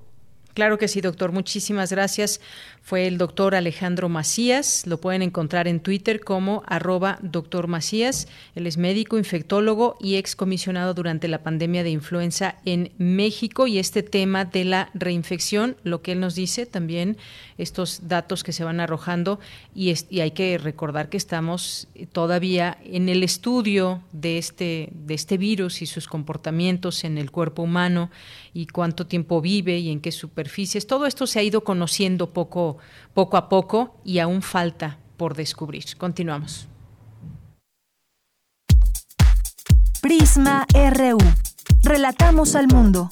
Claro 0.58 0.80
que 0.80 0.88
sí, 0.88 1.02
doctor. 1.02 1.34
Muchísimas 1.34 1.91
gracias. 1.91 2.41
Fue 2.82 3.06
el 3.06 3.20
doctor 3.20 3.54
Alejandro 3.54 4.10
Macías. 4.10 4.88
Lo 4.88 5.00
pueden 5.00 5.22
encontrar 5.22 5.67
en 5.67 5.82
Twitter 5.82 6.20
como 6.20 6.63
arroba 6.65 7.20
doctor 7.22 7.67
Macías. 7.67 8.28
Él 8.56 8.65
es 8.65 8.78
médico, 8.78 9.20
infectólogo 9.20 9.98
y 10.00 10.15
excomisionado 10.15 10.96
durante 10.96 11.28
la 11.28 11.43
pandemia 11.43 11.84
de 11.84 11.91
influenza 11.91 12.56
en 12.65 12.91
México. 12.98 13.67
Y 13.67 13.78
este 13.78 14.02
tema 14.02 14.46
de 14.46 14.65
la 14.65 14.89
reinfección, 14.96 15.78
lo 15.84 16.02
que 16.02 16.13
él 16.13 16.22
nos 16.22 16.34
dice 16.34 16.65
también, 16.65 17.17
estos 17.60 18.08
datos 18.08 18.43
que 18.43 18.52
se 18.52 18.63
van 18.63 18.80
arrojando. 18.80 19.39
Y, 19.76 19.93
y 20.10 20.22
hay 20.22 20.32
que 20.32 20.58
recordar 20.58 21.10
que 21.10 21.17
estamos 21.17 21.88
todavía 22.13 22.80
en 22.84 23.10
el 23.10 23.22
estudio 23.22 24.02
de 24.12 24.39
este, 24.39 24.89
de 24.93 25.13
este 25.13 25.38
virus 25.38 25.84
y 25.84 25.86
sus 25.86 26.08
comportamientos 26.08 27.04
en 27.04 27.20
el 27.20 27.30
cuerpo 27.30 27.62
humano 27.62 28.10
y 28.58 28.65
cuánto 28.65 29.06
tiempo 29.06 29.39
vive 29.39 29.78
y 29.78 29.91
en 29.91 30.02
qué 30.02 30.12
superficies. 30.12 30.88
Todo 30.88 31.06
esto 31.06 31.28
se 31.28 31.38
ha 31.38 31.43
ido 31.43 31.63
conociendo 31.63 32.34
poco, 32.34 32.80
poco 33.13 33.38
a 33.38 33.50
poco 33.50 33.98
y 34.04 34.17
aún 34.17 34.41
falta 34.41 34.98
por 35.15 35.36
descubrir. 35.36 35.84
Continuamos. 35.96 36.67
Prisma 40.02 40.65
RU. 40.74 41.20
Relatamos 41.84 42.56
al 42.56 42.67
mundo. 42.67 43.12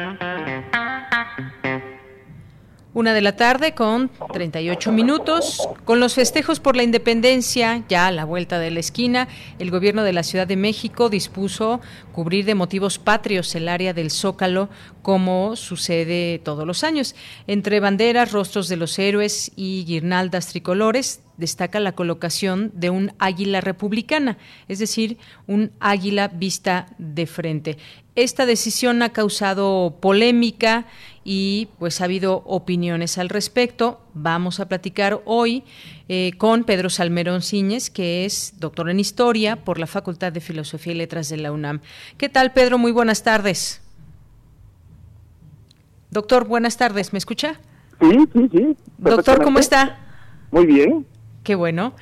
Una 2.93 3.13
de 3.13 3.21
la 3.21 3.37
tarde 3.37 3.73
con 3.73 4.11
38 4.33 4.91
minutos. 4.91 5.65
Con 5.85 6.01
los 6.01 6.13
festejos 6.13 6.59
por 6.59 6.75
la 6.75 6.83
independencia, 6.83 7.85
ya 7.87 8.07
a 8.07 8.11
la 8.11 8.25
vuelta 8.25 8.59
de 8.59 8.69
la 8.69 8.81
esquina, 8.81 9.29
el 9.59 9.71
gobierno 9.71 10.03
de 10.03 10.11
la 10.11 10.23
Ciudad 10.23 10.45
de 10.45 10.57
México 10.57 11.09
dispuso 11.09 11.79
cubrir 12.11 12.43
de 12.43 12.53
motivos 12.53 12.99
patrios 12.99 13.55
el 13.55 13.69
área 13.69 13.93
del 13.93 14.11
Zócalo, 14.11 14.67
como 15.03 15.55
sucede 15.55 16.39
todos 16.39 16.67
los 16.67 16.83
años. 16.83 17.15
Entre 17.47 17.79
banderas, 17.79 18.33
rostros 18.33 18.67
de 18.67 18.75
los 18.75 18.99
héroes 18.99 19.53
y 19.55 19.85
guirnaldas 19.85 20.47
tricolores, 20.47 21.21
destaca 21.37 21.79
la 21.79 21.93
colocación 21.93 22.71
de 22.73 22.89
un 22.89 23.13
águila 23.19 23.61
republicana, 23.61 24.37
es 24.67 24.79
decir, 24.79 25.17
un 25.47 25.71
águila 25.79 26.27
vista 26.27 26.87
de 26.97 27.25
frente. 27.25 27.77
Esta 28.15 28.45
decisión 28.45 29.01
ha 29.01 29.13
causado 29.13 29.97
polémica 30.01 30.85
y 31.23 31.69
pues 31.77 32.01
ha 32.01 32.05
habido 32.05 32.43
opiniones 32.45 33.17
al 33.17 33.29
respecto. 33.29 34.01
Vamos 34.13 34.59
a 34.59 34.67
platicar 34.67 35.21
hoy 35.25 35.63
eh, 36.09 36.31
con 36.37 36.63
Pedro 36.63 36.89
Salmerón 36.89 37.41
Ciñez, 37.41 37.89
que 37.89 38.25
es 38.25 38.55
doctor 38.59 38.89
en 38.89 38.99
Historia 38.99 39.57
por 39.57 39.79
la 39.79 39.87
Facultad 39.87 40.31
de 40.31 40.41
Filosofía 40.41 40.93
y 40.93 40.97
Letras 40.97 41.29
de 41.29 41.37
la 41.37 41.51
UNAM. 41.51 41.81
¿Qué 42.17 42.29
tal, 42.29 42.53
Pedro? 42.53 42.77
Muy 42.77 42.91
buenas 42.91 43.23
tardes. 43.23 43.81
Doctor, 46.09 46.47
buenas 46.47 46.77
tardes. 46.77 47.13
¿Me 47.13 47.19
escucha? 47.19 47.59
Sí, 47.99 48.17
sí, 48.33 48.49
sí. 48.51 48.77
Doctor, 48.97 49.43
¿cómo 49.43 49.59
está? 49.59 49.99
Muy 50.51 50.65
bien. 50.65 51.05
Qué 51.43 51.55
bueno. 51.55 51.93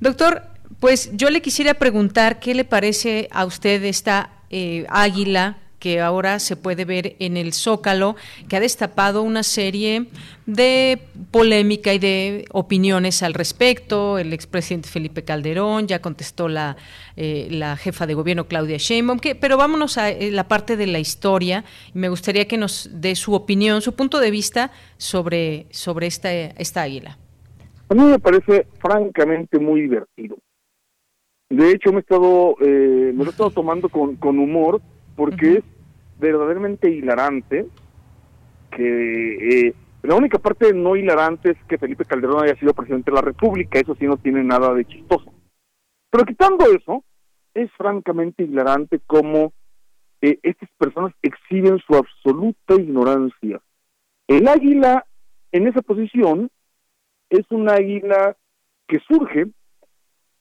Doctor, 0.00 0.42
pues 0.80 1.10
yo 1.14 1.30
le 1.30 1.42
quisiera 1.42 1.74
preguntar 1.74 2.38
qué 2.38 2.54
le 2.54 2.64
parece 2.64 3.28
a 3.32 3.44
usted 3.44 3.82
esta 3.84 4.30
eh, 4.50 4.86
águila 4.88 5.58
que 5.78 6.00
ahora 6.00 6.38
se 6.38 6.56
puede 6.56 6.84
ver 6.84 7.16
en 7.18 7.36
el 7.36 7.52
Zócalo, 7.52 8.16
que 8.48 8.56
ha 8.56 8.60
destapado 8.60 9.22
una 9.22 9.42
serie 9.42 10.06
de 10.46 10.98
polémica 11.30 11.92
y 11.92 11.98
de 11.98 12.44
opiniones 12.52 13.22
al 13.22 13.34
respecto. 13.34 14.18
El 14.18 14.32
expresidente 14.32 14.88
Felipe 14.88 15.24
Calderón 15.24 15.86
ya 15.86 16.00
contestó 16.00 16.48
la, 16.48 16.76
eh, 17.16 17.48
la 17.50 17.76
jefa 17.76 18.06
de 18.06 18.14
gobierno 18.14 18.46
Claudia 18.46 18.78
Sheinbaum, 18.78 19.18
que, 19.18 19.34
pero 19.34 19.56
vámonos 19.56 19.98
a 19.98 20.10
eh, 20.10 20.30
la 20.30 20.48
parte 20.48 20.76
de 20.76 20.86
la 20.86 20.98
historia 20.98 21.64
me 21.94 22.08
gustaría 22.08 22.46
que 22.46 22.56
nos 22.56 22.88
dé 22.92 23.14
su 23.14 23.34
opinión, 23.34 23.82
su 23.82 23.94
punto 23.94 24.20
de 24.20 24.30
vista 24.30 24.70
sobre, 24.96 25.66
sobre 25.70 26.06
esta, 26.06 26.32
esta 26.32 26.82
águila. 26.82 27.18
A 27.88 27.94
mí 27.94 28.02
me 28.02 28.18
parece 28.18 28.66
francamente 28.78 29.58
muy 29.58 29.82
divertido. 29.82 30.36
De 31.48 31.70
hecho, 31.70 31.92
me 31.92 31.98
he 31.98 32.00
estado, 32.00 32.56
eh, 32.60 33.12
me 33.14 33.22
lo 33.22 33.26
he 33.26 33.30
estado 33.30 33.50
tomando 33.50 33.88
con, 33.88 34.16
con 34.16 34.38
humor 34.38 34.80
porque 35.16 35.54
es 35.54 35.64
verdaderamente 36.18 36.90
hilarante 36.90 37.66
que 38.70 39.68
eh, 39.68 39.74
la 40.02 40.14
única 40.14 40.38
parte 40.38 40.72
no 40.72 40.94
hilarante 40.94 41.50
es 41.50 41.56
que 41.66 41.78
Felipe 41.78 42.04
Calderón 42.04 42.44
haya 42.44 42.54
sido 42.56 42.74
presidente 42.74 43.10
de 43.10 43.16
la 43.16 43.22
República, 43.22 43.80
eso 43.80 43.96
sí 43.96 44.06
no 44.06 44.16
tiene 44.18 44.44
nada 44.44 44.72
de 44.72 44.84
chistoso. 44.84 45.32
Pero 46.10 46.24
quitando 46.24 46.64
eso, 46.66 47.02
es 47.54 47.70
francamente 47.72 48.44
hilarante 48.44 49.00
cómo 49.06 49.52
eh, 50.20 50.38
estas 50.42 50.68
personas 50.78 51.12
exhiben 51.22 51.78
su 51.78 51.94
absoluta 51.94 52.74
ignorancia. 52.74 53.60
El 54.28 54.46
águila 54.46 55.04
en 55.52 55.66
esa 55.66 55.82
posición 55.82 56.50
es 57.30 57.44
un 57.50 57.68
águila 57.68 58.36
que 58.86 59.00
surge 59.00 59.46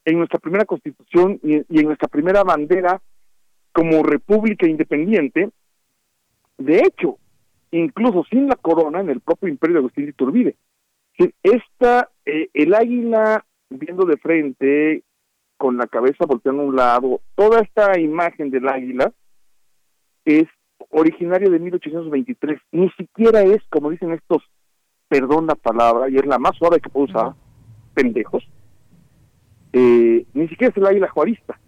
en 0.05 0.17
nuestra 0.17 0.39
primera 0.39 0.65
constitución 0.65 1.39
y 1.41 1.55
en 1.55 1.85
nuestra 1.85 2.07
primera 2.07 2.43
bandera 2.43 3.01
como 3.75 4.03
república 4.03 4.65
independiente, 4.65 5.49
de 6.57 6.79
hecho, 6.79 7.17
incluso 7.71 8.23
sin 8.29 8.47
la 8.47 8.55
corona 8.55 9.01
en 9.01 9.09
el 9.09 9.19
propio 9.19 9.49
imperio 9.49 9.73
de 9.73 9.79
Agustín 9.79 10.05
de 10.05 10.11
Iturbide. 10.11 10.55
Esta, 11.43 12.09
eh, 12.25 12.47
el 12.53 12.73
águila 12.73 13.45
viendo 13.69 14.05
de 14.05 14.15
frente, 14.15 15.03
con 15.57 15.75
la 15.75 15.87
cabeza 15.87 16.25
volteando 16.25 16.61
a 16.61 16.65
un 16.65 16.75
lado, 16.77 17.19
toda 17.35 17.59
esta 17.59 17.99
imagen 17.99 18.49
del 18.49 18.69
águila 18.69 19.11
es 20.23 20.45
originaria 20.89 21.49
de 21.49 21.59
1823. 21.59 22.57
Ni 22.71 22.89
siquiera 22.91 23.41
es, 23.41 23.61
como 23.69 23.89
dicen 23.89 24.13
estos, 24.13 24.41
perdón 25.09 25.47
la 25.47 25.55
palabra, 25.55 26.09
y 26.09 26.15
es 26.15 26.25
la 26.25 26.39
más 26.39 26.55
suave 26.55 26.79
que 26.79 26.89
puedo 26.89 27.07
usar, 27.07 27.33
pendejos, 27.93 28.47
eh, 29.73 30.25
ni 30.33 30.47
siquiera 30.47 30.71
es 30.71 30.77
el 30.77 30.87
águila 30.87 31.09
juarista. 31.09 31.59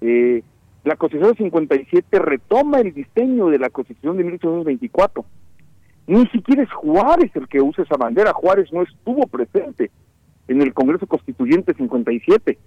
Eh, 0.00 0.42
la 0.84 0.96
Constitución 0.96 1.36
57 1.36 2.18
retoma 2.18 2.80
el 2.80 2.94
diseño 2.94 3.48
de 3.48 3.58
la 3.58 3.70
Constitución 3.70 4.16
de 4.16 4.24
1824. 4.24 5.24
Ni 6.06 6.26
siquiera 6.28 6.62
es 6.62 6.72
Juárez 6.72 7.30
el 7.34 7.46
que 7.48 7.60
usa 7.60 7.84
esa 7.84 7.96
bandera. 7.96 8.32
Juárez 8.32 8.72
no 8.72 8.82
estuvo 8.82 9.26
presente 9.26 9.90
en 10.48 10.62
el 10.62 10.72
Congreso 10.72 11.06
Constituyente 11.06 11.74
57. 11.74 12.58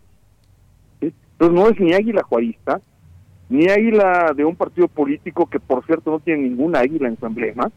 Entonces 1.02 1.56
no 1.56 1.68
es 1.68 1.80
ni 1.80 1.94
águila 1.94 2.24
juarista, 2.24 2.82
ni 3.50 3.68
águila 3.68 4.34
de 4.36 4.46
un 4.46 4.56
partido 4.56 4.88
político 4.88 5.48
que 5.48 5.60
por 5.60 5.86
cierto 5.86 6.12
no 6.12 6.20
tiene 6.20 6.44
ninguna 6.44 6.80
águila 6.80 7.08
en 7.08 7.18
su 7.18 7.26
emblema. 7.26 7.72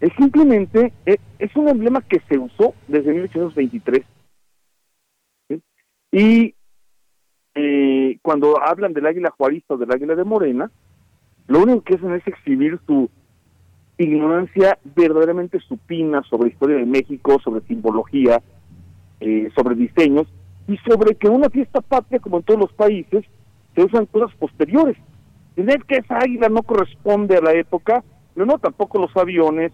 Es 0.00 0.12
simplemente, 0.16 0.92
es, 1.04 1.18
es 1.38 1.54
un 1.56 1.68
emblema 1.68 2.00
que 2.00 2.20
se 2.28 2.38
usó 2.38 2.74
desde 2.88 3.12
1823. 3.12 4.04
Y 6.12 6.54
eh, 7.54 8.18
cuando 8.22 8.62
hablan 8.62 8.92
del 8.92 9.06
águila 9.06 9.30
juarista 9.36 9.74
o 9.74 9.78
del 9.78 9.92
águila 9.92 10.14
de 10.14 10.24
Morena, 10.24 10.70
lo 11.48 11.62
único 11.62 11.82
que 11.82 11.94
hacen 11.94 12.14
es 12.14 12.26
exhibir 12.26 12.78
su 12.86 13.10
ignorancia 13.98 14.78
verdaderamente 14.96 15.60
supina 15.60 16.22
sobre 16.24 16.50
historia 16.50 16.76
de 16.76 16.86
México, 16.86 17.38
sobre 17.42 17.60
simbología, 17.62 18.42
eh, 19.20 19.50
sobre 19.54 19.74
diseños 19.74 20.26
y 20.66 20.76
sobre 20.78 21.14
que 21.14 21.28
una 21.28 21.50
fiesta 21.50 21.80
patria, 21.80 22.20
como 22.20 22.38
en 22.38 22.42
todos 22.44 22.60
los 22.60 22.72
países, 22.72 23.24
se 23.74 23.84
usan 23.84 24.06
cosas 24.06 24.34
posteriores. 24.36 24.96
Tener 25.54 25.84
que 25.84 25.98
esa 25.98 26.18
águila 26.18 26.48
no 26.48 26.62
corresponde 26.62 27.36
a 27.36 27.42
la 27.42 27.52
época, 27.52 28.02
pero 28.34 28.46
no 28.46 28.58
tampoco 28.58 28.98
los 28.98 29.14
aviones 29.16 29.72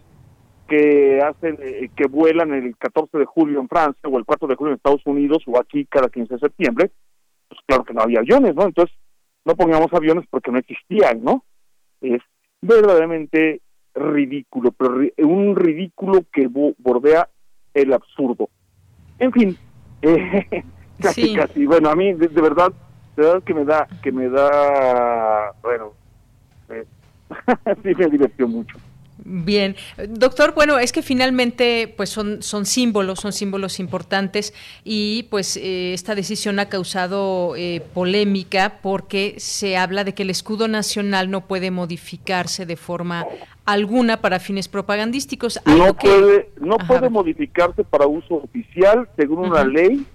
que 0.66 1.20
hacen 1.22 1.58
eh, 1.62 1.88
que 1.96 2.06
vuelan 2.08 2.52
el 2.52 2.76
14 2.76 3.18
de 3.18 3.24
julio 3.24 3.60
en 3.60 3.68
Francia 3.68 4.08
o 4.08 4.18
el 4.18 4.24
4 4.24 4.48
de 4.48 4.54
julio 4.54 4.72
en 4.72 4.76
Estados 4.76 5.06
Unidos 5.06 5.42
o 5.46 5.58
aquí 5.58 5.86
cada 5.86 6.08
15 6.08 6.34
de 6.34 6.40
septiembre, 6.40 6.90
pues 7.48 7.60
claro 7.66 7.84
que 7.84 7.94
no 7.94 8.02
había 8.02 8.20
aviones, 8.20 8.54
¿no? 8.54 8.64
Entonces, 8.64 8.96
no 9.44 9.56
pongamos 9.56 9.92
aviones 9.92 10.26
porque 10.30 10.50
no 10.50 10.58
existían, 10.58 11.22
¿no? 11.22 11.44
Es 12.00 12.20
verdaderamente 12.60 13.62
ridículo, 13.94 14.72
pero 14.72 15.00
un 15.18 15.56
ridículo 15.56 16.24
que 16.32 16.46
bordea 16.46 17.28
el 17.74 17.92
absurdo. 17.92 18.48
En 19.18 19.32
fin, 19.32 19.56
eh, 20.02 20.64
casi, 21.00 21.34
casi. 21.34 21.66
Bueno, 21.66 21.90
a 21.90 21.96
mí, 21.96 22.12
de, 22.12 22.28
verdad, 22.28 22.72
de 23.16 23.22
verdad 23.22 23.42
que 23.42 23.54
me 23.54 23.64
da, 23.64 23.88
que 24.02 24.12
me 24.12 24.28
da, 24.28 25.52
bueno, 25.62 25.92
eh, 26.70 26.84
sí 27.82 27.94
me 27.96 28.06
divirtió 28.06 28.46
mucho. 28.46 28.76
Bien, 29.24 29.74
doctor, 30.08 30.54
bueno, 30.54 30.78
es 30.78 30.92
que 30.92 31.02
finalmente 31.02 31.92
pues 31.96 32.08
son, 32.08 32.40
son 32.42 32.66
símbolos, 32.66 33.18
son 33.18 33.32
símbolos 33.32 33.80
importantes 33.80 34.54
y 34.84 35.24
pues 35.24 35.56
eh, 35.56 35.92
esta 35.92 36.14
decisión 36.14 36.60
ha 36.60 36.68
causado 36.68 37.56
eh, 37.56 37.82
polémica 37.94 38.78
porque 38.80 39.34
se 39.38 39.76
habla 39.76 40.04
de 40.04 40.14
que 40.14 40.22
el 40.22 40.30
escudo 40.30 40.68
nacional 40.68 41.30
no 41.30 41.46
puede 41.46 41.72
modificarse 41.72 42.64
de 42.64 42.76
forma 42.76 43.26
alguna 43.64 44.18
para 44.18 44.38
fines 44.38 44.68
propagandísticos. 44.68 45.60
No 45.66 45.94
puede, 45.94 46.50
no 46.60 46.78
puede 46.78 47.10
modificarse 47.10 47.82
para 47.82 48.06
uso 48.06 48.36
oficial 48.36 49.08
según 49.16 49.50
una 49.50 49.64
ley, 49.64 50.06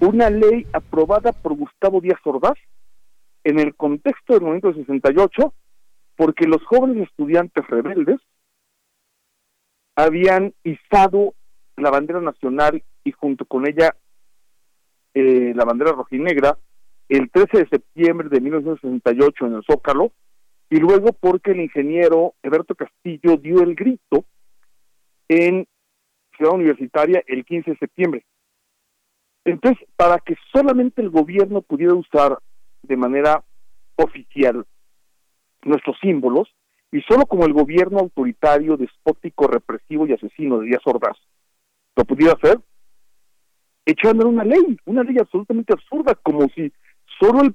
una 0.00 0.28
ley 0.28 0.66
aprobada 0.72 1.32
por 1.32 1.54
Gustavo 1.54 2.00
Díaz 2.00 2.18
Ordaz 2.24 2.58
en 3.44 3.60
el 3.60 3.74
contexto 3.76 4.34
del 4.34 4.42
movimiento 4.42 4.72
de 4.72 4.84
68 4.84 5.54
porque 6.16 6.46
los 6.46 6.64
jóvenes 6.64 7.08
estudiantes 7.08 7.66
rebeldes 7.66 8.20
habían 9.96 10.54
izado 10.64 11.34
la 11.76 11.90
bandera 11.90 12.20
nacional 12.20 12.82
y 13.04 13.12
junto 13.12 13.44
con 13.44 13.66
ella 13.66 13.94
eh, 15.14 15.52
la 15.54 15.64
bandera 15.64 15.92
rojinegra 15.92 16.58
el 17.08 17.30
13 17.30 17.58
de 17.58 17.68
septiembre 17.68 18.28
de 18.30 18.40
1968 18.40 19.46
en 19.46 19.54
el 19.54 19.64
Zócalo 19.64 20.12
y 20.70 20.78
luego 20.78 21.12
porque 21.12 21.50
el 21.50 21.60
ingeniero 21.60 22.34
Eberto 22.42 22.74
Castillo 22.74 23.36
dio 23.36 23.62
el 23.62 23.74
grito 23.74 24.24
en 25.28 25.66
Ciudad 26.36 26.54
Universitaria 26.54 27.22
el 27.26 27.44
15 27.44 27.72
de 27.72 27.76
septiembre. 27.76 28.24
Entonces, 29.44 29.86
para 29.96 30.18
que 30.18 30.36
solamente 30.52 31.02
el 31.02 31.10
gobierno 31.10 31.60
pudiera 31.60 31.94
usar 31.94 32.38
de 32.82 32.96
manera 32.96 33.44
oficial 33.96 34.64
nuestros 35.64 35.96
símbolos, 36.00 36.48
y 36.90 37.00
solo 37.02 37.26
como 37.26 37.46
el 37.46 37.52
gobierno 37.52 38.00
autoritario, 38.00 38.76
despótico, 38.76 39.46
represivo 39.46 40.06
y 40.06 40.12
asesino 40.12 40.58
de 40.58 40.66
Díaz 40.66 40.82
Ordaz 40.84 41.16
lo 41.96 42.04
pudiera 42.04 42.34
hacer, 42.34 42.58
echando 43.84 44.28
una 44.28 44.44
ley, 44.44 44.78
una 44.86 45.02
ley 45.02 45.16
absolutamente 45.18 45.72
absurda, 45.72 46.14
como 46.14 46.48
si 46.54 46.72
solo 47.20 47.42
el, 47.42 47.54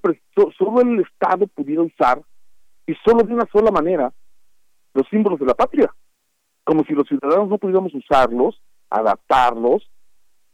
solo 0.57 0.81
el 0.81 0.99
Estado 0.99 1.47
pudiera 1.47 1.81
usar, 1.81 2.21
y 2.85 2.93
solo 3.05 3.23
de 3.23 3.33
una 3.33 3.47
sola 3.51 3.71
manera, 3.71 4.13
los 4.93 5.07
símbolos 5.09 5.39
de 5.39 5.45
la 5.45 5.53
patria, 5.53 5.93
como 6.63 6.83
si 6.83 6.93
los 6.93 7.07
ciudadanos 7.07 7.49
no 7.49 7.57
pudiéramos 7.57 7.93
usarlos, 7.93 8.61
adaptarlos, 8.89 9.89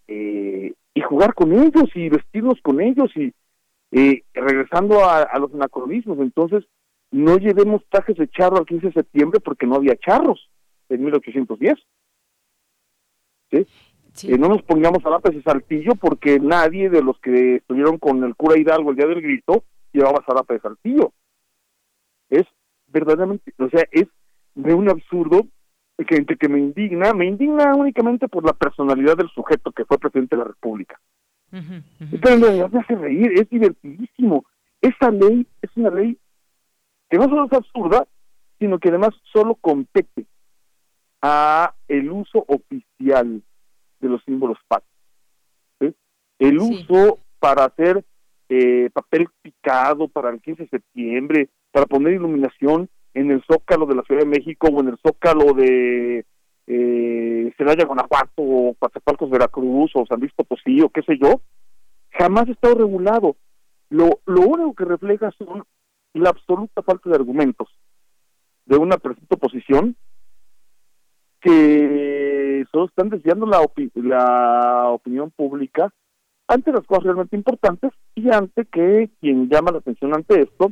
eh, 0.08 0.74
y 0.94 1.02
jugar 1.02 1.34
con 1.34 1.52
ellos, 1.52 1.90
y 1.96 2.10
vestirnos 2.10 2.60
con 2.62 2.82
ellos, 2.82 3.12
y 3.16 3.34
eh, 3.92 4.24
regresando 4.34 5.04
a, 5.04 5.24
a 5.24 5.40
los 5.40 5.54
anacronismos, 5.54 6.20
entonces 6.20 6.66
no 7.14 7.38
llevemos 7.38 7.84
trajes 7.90 8.18
de 8.18 8.28
charro 8.28 8.58
al 8.58 8.66
15 8.66 8.88
de 8.88 8.94
septiembre 8.94 9.40
porque 9.40 9.68
no 9.68 9.76
había 9.76 9.96
charros 9.96 10.50
en 10.90 11.04
1810. 11.04 11.76
¿Sí? 13.52 13.68
Sí. 14.14 14.28
no 14.30 14.48
nos 14.48 14.64
pongamos 14.64 15.00
a 15.00 15.04
zarapes 15.04 15.36
de 15.36 15.44
saltillo 15.44 15.94
porque 15.96 16.40
nadie 16.40 16.90
de 16.90 17.04
los 17.04 17.20
que 17.20 17.58
estuvieron 17.58 18.00
con 18.00 18.24
el 18.24 18.36
cura 18.36 18.58
Hidalgo 18.58 18.92
el 18.92 18.96
día 18.96 19.08
del 19.08 19.22
grito 19.22 19.64
llevaba 19.92 20.24
zarape 20.26 20.56
de 20.56 20.60
saltillo. 20.60 21.14
Es 22.30 22.44
verdaderamente, 22.88 23.54
o 23.60 23.70
sea, 23.70 23.86
es 23.92 24.08
de 24.56 24.74
un 24.74 24.90
absurdo 24.90 25.48
que, 26.08 26.26
que 26.26 26.50
me 26.50 26.60
indigna, 26.60 27.14
me 27.14 27.26
indigna 27.26 27.76
únicamente 27.76 28.28
por 28.28 28.44
la 28.44 28.54
personalidad 28.54 29.18
del 29.18 29.30
sujeto 29.30 29.72
que 29.72 29.86
fue 29.86 30.00
presidente 30.00 30.36
de 30.36 30.42
la 30.42 30.48
República. 30.48 31.00
Pero 31.52 32.38
me 32.40 32.80
hace 32.80 32.96
reír, 32.96 33.34
es 33.36 33.48
divertidísimo. 33.50 34.46
Esa 34.82 35.12
ley 35.12 35.46
es 35.62 35.70
una 35.76 35.92
ley 35.92 36.18
que 37.14 37.20
no 37.20 37.26
solo 37.26 37.46
es 37.46 37.54
absurda, 37.54 38.08
sino 38.58 38.80
que 38.80 38.90
además 38.90 39.12
solo 39.32 39.54
compete 39.54 40.26
a 41.22 41.76
el 41.88 42.10
uso 42.12 42.44
oficial 42.48 43.44
de 44.00 44.10
los 44.10 44.24
símbolos 44.24 44.58
patrios. 44.68 45.94
El 46.40 46.58
uso 46.58 47.20
para 47.38 47.66
hacer 47.66 48.04
eh, 48.50 48.90
papel 48.92 49.28
picado 49.44 50.08
para 50.08 50.32
el 50.32 50.42
15 50.42 50.64
de 50.64 50.70
septiembre, 50.70 51.50
para 51.72 51.86
poner 51.86 52.14
iluminación 52.14 52.90
en 53.14 53.30
el 53.30 53.44
zócalo 53.44 53.86
de 53.86 53.94
la 53.94 54.02
Ciudad 54.02 54.22
de 54.22 54.30
México 54.30 54.70
o 54.70 54.82
en 54.82 54.88
el 54.88 54.98
zócalo 55.06 55.54
de 55.54 56.26
eh, 56.66 57.54
Celaya, 57.58 57.86
Guanajuato, 57.86 58.42
o 58.42 58.74
Coatzacoalcos, 58.80 59.30
Veracruz, 59.30 59.92
o 59.94 60.08
San 60.08 60.20
Luis 60.20 60.34
Potosí, 60.34 60.82
o 60.82 60.90
qué 60.90 61.04
sé 61.04 61.20
yo, 61.22 61.42
jamás 62.10 62.48
ha 62.48 62.54
estado 62.54 62.74
regulado. 62.74 63.36
Lo, 63.92 64.20
lo 64.26 64.42
único 64.42 64.74
que 64.74 64.86
refleja 64.86 65.30
son 65.38 65.64
la 66.20 66.30
absoluta 66.30 66.82
falta 66.82 67.10
de 67.10 67.16
argumentos 67.16 67.68
de 68.66 68.78
una 68.78 68.98
presente 68.98 69.36
oposición 69.36 69.96
que 71.42 72.66
solo 72.72 72.86
están 72.86 73.10
desviando 73.10 73.46
la, 73.46 73.60
la 73.96 74.90
opinión 74.90 75.32
pública 75.32 75.94
ante 76.48 76.72
las 76.72 76.86
cosas 76.86 77.06
realmente 77.06 77.36
importantes 77.36 77.92
y 78.16 78.30
ante 78.30 78.66
que 78.66 79.10
quien 79.20 79.50
llama 79.50 79.72
la 79.72 79.80
atención 79.80 80.14
ante 80.14 80.42
esto 80.42 80.72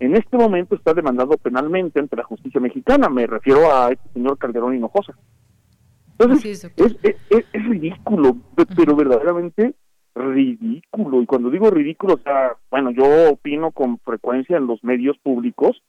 en 0.00 0.16
este 0.16 0.36
momento 0.36 0.74
está 0.74 0.92
demandado 0.92 1.36
penalmente 1.38 2.00
ante 2.00 2.16
la 2.16 2.24
justicia 2.24 2.60
mexicana. 2.60 3.08
Me 3.08 3.26
refiero 3.26 3.72
a 3.72 3.92
este 3.92 4.08
señor 4.12 4.38
Calderón 4.38 4.74
Hinojosa. 4.74 5.14
Entonces, 6.18 6.70
es, 6.76 6.96
es, 7.02 7.64
ridículo, 7.68 8.36
pero 8.76 8.94
verdaderamente 8.94 9.74
ridículo. 10.14 11.22
Y 11.22 11.26
cuando 11.26 11.50
digo 11.50 11.70
ridículo, 11.70 12.14
o 12.14 12.18
sea, 12.18 12.56
bueno, 12.70 12.90
yo 12.90 13.30
opino 13.30 13.72
con 13.72 13.98
frecuencia 13.98 14.56
en 14.56 14.66
los 14.66 14.82
medios 14.84 15.18
públicos, 15.18 15.82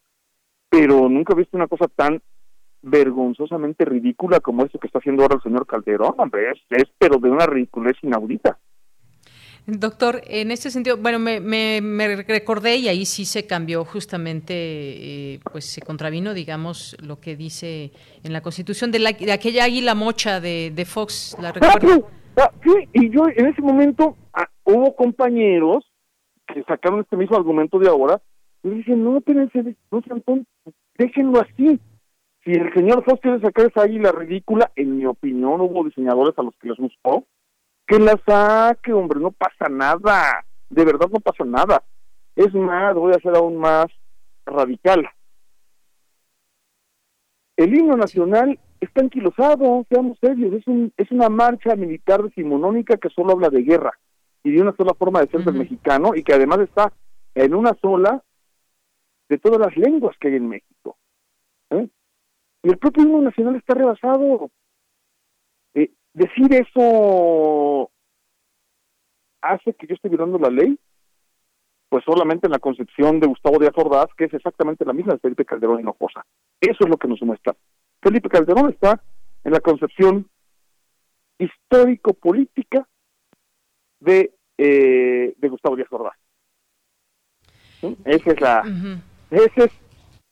pero 0.70 1.10
nunca 1.10 1.34
he 1.34 1.38
visto 1.38 1.58
una 1.58 1.68
cosa 1.68 1.88
tan 1.88 2.22
vergonzosamente 2.82 3.84
ridícula 3.86 4.40
como 4.40 4.64
esto 4.64 4.78
que 4.78 4.88
está 4.88 5.00
haciendo 5.00 5.24
ahora 5.24 5.36
el 5.36 5.42
señor 5.42 5.66
Calderón, 5.66 6.14
hombre, 6.18 6.52
es, 6.52 6.60
es 6.70 6.86
pero 7.00 7.18
de 7.18 7.30
una 7.30 7.46
ridiculez 7.46 7.96
inaudita. 8.04 8.60
Doctor, 9.68 10.22
en 10.28 10.52
ese 10.52 10.70
sentido, 10.70 10.98
bueno, 10.98 11.18
me, 11.18 11.40
me, 11.42 12.16
recordé 12.18 12.76
y 12.76 12.88
ahí 12.88 13.04
sí 13.04 13.26
se 13.26 13.48
cambió 13.48 13.84
justamente, 13.84 14.54
eh, 14.54 15.40
pues 15.52 15.66
se 15.66 15.82
contravino, 15.82 16.36
digamos, 16.36 16.96
lo 17.02 17.20
que 17.20 17.36
dice 17.36 17.92
en 18.24 18.32
la 18.32 18.42
Constitución 18.42 18.92
de, 18.92 19.00
la, 19.00 19.14
de 19.14 19.32
aquella 19.32 19.64
águila 19.64 19.96
mocha 19.96 20.40
de, 20.40 20.72
de 20.76 20.86
Fox, 20.86 21.36
¿la 21.42 21.52
recuerdo? 21.52 22.08
Ah, 22.38 22.52
y 22.94 23.10
yo 23.10 23.28
en 23.28 23.48
ese 23.48 23.62
momento 23.62 24.18
ah, 24.34 24.48
hubo 24.64 24.96
compañeros 24.96 25.90
que 26.48 26.64
sacaron 26.64 27.02
este 27.02 27.16
mismo 27.16 27.38
argumento 27.38 27.80
de 27.80 27.90
ahora 27.90 28.22
y 28.64 28.70
dicen, 28.70 29.04
no, 29.04 29.18
espérense, 29.18 29.76
no 29.92 30.02
sean 30.02 30.24
déjenlo 30.98 31.42
así. 31.42 31.80
Si 32.44 32.52
el 32.52 32.74
señor 32.74 33.04
Fox 33.04 33.22
quiere 33.22 33.40
sacar 33.40 33.68
esa 33.68 33.84
águila 33.84 34.12
ridícula, 34.12 34.72
en 34.76 34.98
mi 34.98 35.06
opinión 35.06 35.62
hubo 35.62 35.84
diseñadores 35.84 36.38
a 36.38 36.44
los 36.44 36.56
que 36.58 36.70
les 36.70 36.78
gustó, 36.78 37.26
que 37.88 38.00
la 38.00 38.20
saque, 38.26 38.94
hombre, 38.94 39.20
no 39.20 39.32
pasa 39.32 39.70
nada, 39.70 40.46
de 40.70 40.86
verdad 40.86 41.08
no 41.12 41.20
pasa 41.20 41.44
nada. 41.46 41.84
Es 42.36 42.54
más, 42.54 42.94
voy 42.96 43.14
a 43.14 43.20
ser 43.20 43.36
aún 43.36 43.58
más 43.58 43.88
radical. 44.46 45.08
El 47.58 47.74
himno 47.74 47.96
nacional 47.96 48.60
está 48.82 49.02
anquilosado, 49.02 49.86
seamos 49.90 50.18
serios, 50.20 50.54
es, 50.54 50.68
un, 50.68 50.94
es 50.98 51.12
una 51.12 51.30
marcha 51.30 51.76
militar 51.76 52.24
decimonónica 52.24 52.98
que 52.98 53.10
solo 53.10 53.32
habla 53.32 53.50
de 53.50 53.64
guerra 53.64 53.92
y 54.44 54.52
de 54.52 54.62
una 54.62 54.76
sola 54.76 54.94
forma 54.94 55.22
de 55.22 55.28
ser 55.28 55.44
del 55.44 55.56
mexicano 55.56 56.12
y 56.16 56.24
que 56.24 56.34
además 56.34 56.60
está 56.60 56.94
en 57.34 57.56
una 57.56 57.74
sola 57.82 58.24
de 59.30 59.38
todas 59.38 59.60
las 59.60 59.76
lenguas 59.76 60.16
que 60.20 60.28
hay 60.28 60.36
en 60.36 60.50
México. 60.50 60.98
¿eh? 61.72 61.88
Y 62.64 62.70
el 62.70 62.78
propio 62.78 63.04
himno 63.04 63.22
nacional 63.22 63.56
está 63.56 63.74
rebasado. 63.74 64.52
Eh, 65.74 65.92
decir 66.14 66.54
eso 66.54 67.90
hace 69.42 69.74
que 69.74 69.88
yo 69.88 69.96
esté 69.96 70.10
violando 70.10 70.38
la 70.38 70.50
ley, 70.50 70.78
pues 71.96 72.04
solamente 72.04 72.48
en 72.48 72.52
la 72.52 72.60
concepción 72.60 73.22
de 73.22 73.28
Gustavo 73.28 73.58
Díaz 73.58 73.72
Ordaz, 73.78 74.08
que 74.18 74.26
es 74.26 74.34
exactamente 74.34 74.84
la 74.84 74.92
misma 74.92 75.14
de 75.14 75.20
Felipe 75.20 75.46
Calderón 75.46 75.80
Hinojosa. 75.80 76.26
Eso 76.60 76.84
es 76.84 76.90
lo 76.90 76.98
que 76.98 77.08
nos 77.08 77.22
muestra. 77.22 77.56
Felipe 78.02 78.28
Calderón 78.28 78.70
está 78.70 79.02
en 79.46 79.54
la 79.54 79.62
concepción 79.62 80.30
histórico-política 81.40 82.86
de, 84.02 84.34
eh, 84.58 85.36
de 85.38 85.48
Gustavo 85.48 85.78
Díaz 85.78 85.88
Ordaz. 85.90 86.18
Ese 88.04 88.32
es 88.32 88.42
la, 88.42 88.64
ese 89.32 89.64
es, 89.64 89.72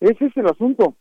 ese 0.01 0.25
es 0.25 0.35
el 0.35 0.47
asunto. 0.47 0.97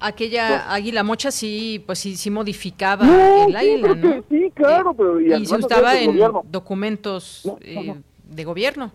Aquella 0.00 0.72
águila 0.72 1.02
mocha 1.02 1.30
sí, 1.30 1.84
pues 1.84 1.98
sí, 1.98 2.16
sí 2.16 2.30
modificaba 2.30 3.04
el 3.46 3.54
águila, 3.54 3.94
¿no? 3.96 4.24
Sí, 4.30 4.50
claro, 4.54 4.94
pero 4.94 5.20
y, 5.20 5.44
se 5.44 5.56
usaba 5.56 6.00
en 6.00 6.18
documentos 6.50 7.46
eh, 7.60 8.00
de 8.24 8.44
gobierno. 8.44 8.92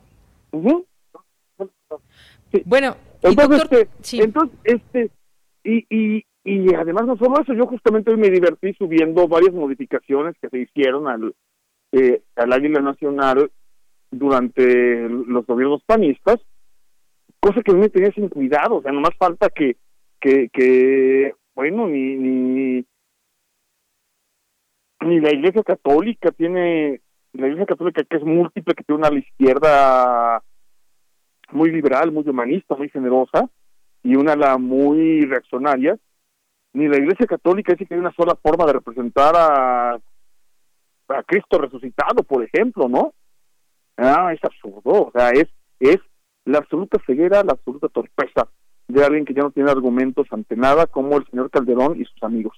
Bueno, 2.66 2.96
entonces, 3.22 3.64
este, 3.64 4.24
entonces, 4.24 4.58
este, 4.64 5.12
y, 5.64 5.86
y, 5.90 6.26
y 6.44 6.74
además 6.74 7.06
no 7.06 7.18
solo 7.18 7.42
eso, 7.42 7.54
yo 7.54 7.66
justamente 7.68 8.12
hoy 8.12 8.18
me 8.18 8.30
divertí 8.30 8.74
subiendo 8.74 9.28
varias 9.28 9.54
modificaciones 9.54 10.36
que 10.42 10.50
se 10.50 10.60
hicieron 10.60 11.08
al, 11.08 11.36
eh, 11.92 12.22
al 12.36 12.54
Águila 12.54 12.82
Nacional 12.82 13.52
durante 14.12 15.10
los 15.10 15.46
gobiernos 15.46 15.84
panistas, 15.86 16.40
cosa 17.40 17.62
que 17.62 17.74
me 17.74 17.90
tenía 17.90 18.12
sin 18.12 18.30
cuidado, 18.30 18.76
o 18.76 18.82
sea, 18.82 18.92
nomás 18.92 19.16
falta 19.18 19.50
que 19.50 19.76
que, 20.26 20.50
que 20.50 21.36
bueno, 21.54 21.88
ni, 21.88 22.16
ni, 22.16 22.86
ni 25.02 25.20
la 25.20 25.32
Iglesia 25.32 25.62
Católica 25.64 26.32
tiene, 26.32 27.02
la 27.38 27.48
Iglesia 27.48 27.66
Católica 27.66 28.04
que 28.04 28.18
es 28.18 28.24
múltiple, 28.24 28.74
que 28.74 28.84
tiene 28.84 29.08
una 29.08 29.18
izquierda 29.18 30.42
muy 31.52 31.72
liberal, 31.72 32.12
muy 32.12 32.28
humanista, 32.28 32.76
muy 32.76 32.90
generosa, 32.90 33.50
y 34.04 34.16
una 34.16 34.36
la 34.36 34.58
muy 34.58 35.26
reaccionaria, 35.26 35.98
ni 36.74 36.88
la 36.88 36.98
Iglesia 36.98 37.26
Católica 37.26 37.74
dice 37.74 37.86
que 37.86 37.94
hay 37.96 38.00
una 38.00 38.14
sola 38.14 38.36
forma 38.36 38.66
de 38.66 38.74
representar 38.74 39.34
a, 39.36 39.94
a 39.94 41.24
Cristo 41.26 41.58
resucitado, 41.58 42.24
por 42.24 42.44
ejemplo, 42.44 42.88
¿no? 42.88 43.14
Ah, 43.98 44.34
es 44.34 44.44
absurdo, 44.44 45.08
o 45.08 45.12
sea, 45.14 45.30
es, 45.30 45.48
es 45.80 45.98
la 46.44 46.60
absoluta 46.60 47.00
ceguera, 47.06 47.44
la 47.44 47.54
absoluta 47.54 47.88
torpeza 47.88 48.48
de 48.88 49.04
alguien 49.04 49.26
que 49.26 49.34
ya 49.34 49.42
no 49.42 49.52
tiene 49.52 49.72
argumentos 49.72 50.28
ante 50.32 50.56
nada, 50.56 50.86
como 50.86 51.18
el 51.18 51.26
señor 51.28 51.50
Calderón 51.50 52.00
y 52.00 52.06
sus 52.06 52.22
amigos. 52.24 52.58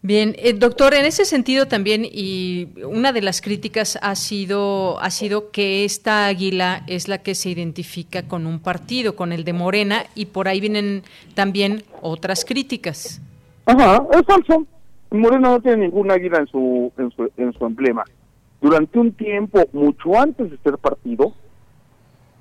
Bien, 0.00 0.36
eh, 0.38 0.52
doctor, 0.52 0.94
en 0.94 1.04
ese 1.06 1.24
sentido 1.24 1.66
también, 1.66 2.04
y 2.04 2.68
una 2.84 3.12
de 3.12 3.20
las 3.20 3.40
críticas 3.40 3.98
ha 4.00 4.14
sido, 4.14 5.00
ha 5.00 5.10
sido 5.10 5.50
que 5.50 5.84
esta 5.84 6.26
águila 6.26 6.84
es 6.86 7.08
la 7.08 7.18
que 7.18 7.34
se 7.34 7.50
identifica 7.50 8.22
con 8.22 8.46
un 8.46 8.60
partido, 8.60 9.16
con 9.16 9.32
el 9.32 9.42
de 9.42 9.54
Morena, 9.54 10.04
y 10.14 10.26
por 10.26 10.46
ahí 10.46 10.60
vienen 10.60 11.02
también 11.34 11.82
otras 12.00 12.44
críticas. 12.44 13.20
Ajá, 13.66 14.06
es 14.12 14.22
falso. 14.24 14.66
Morena 15.10 15.50
no 15.50 15.60
tiene 15.60 15.78
ningún 15.78 16.12
águila 16.12 16.38
en 16.38 16.46
su, 16.46 16.92
en 16.96 17.10
su, 17.10 17.32
en 17.36 17.52
su 17.52 17.66
emblema. 17.66 18.04
Durante 18.60 19.00
un 19.00 19.12
tiempo, 19.12 19.68
mucho 19.72 20.16
antes 20.16 20.48
de 20.48 20.58
ser 20.58 20.78
partido, 20.78 21.32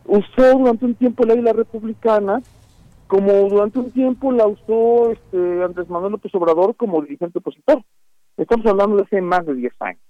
usó 0.05 0.57
durante 0.59 0.85
un 0.85 0.93
tiempo 0.93 1.25
la 1.25 1.33
isla 1.33 1.53
republicana, 1.53 2.41
como 3.07 3.31
durante 3.49 3.79
un 3.79 3.91
tiempo 3.91 4.31
la 4.31 4.45
usó 4.47 5.11
este 5.11 5.63
Andrés 5.63 5.89
Manuel 5.89 6.13
López 6.13 6.33
Obrador 6.35 6.75
como 6.75 7.01
dirigente 7.01 7.39
opositor. 7.39 7.81
Estamos 8.35 8.65
hablando 8.65 8.97
de 8.97 9.03
hace 9.03 9.21
más 9.21 9.45
de 9.45 9.55
10 9.55 9.73
años. 9.79 10.01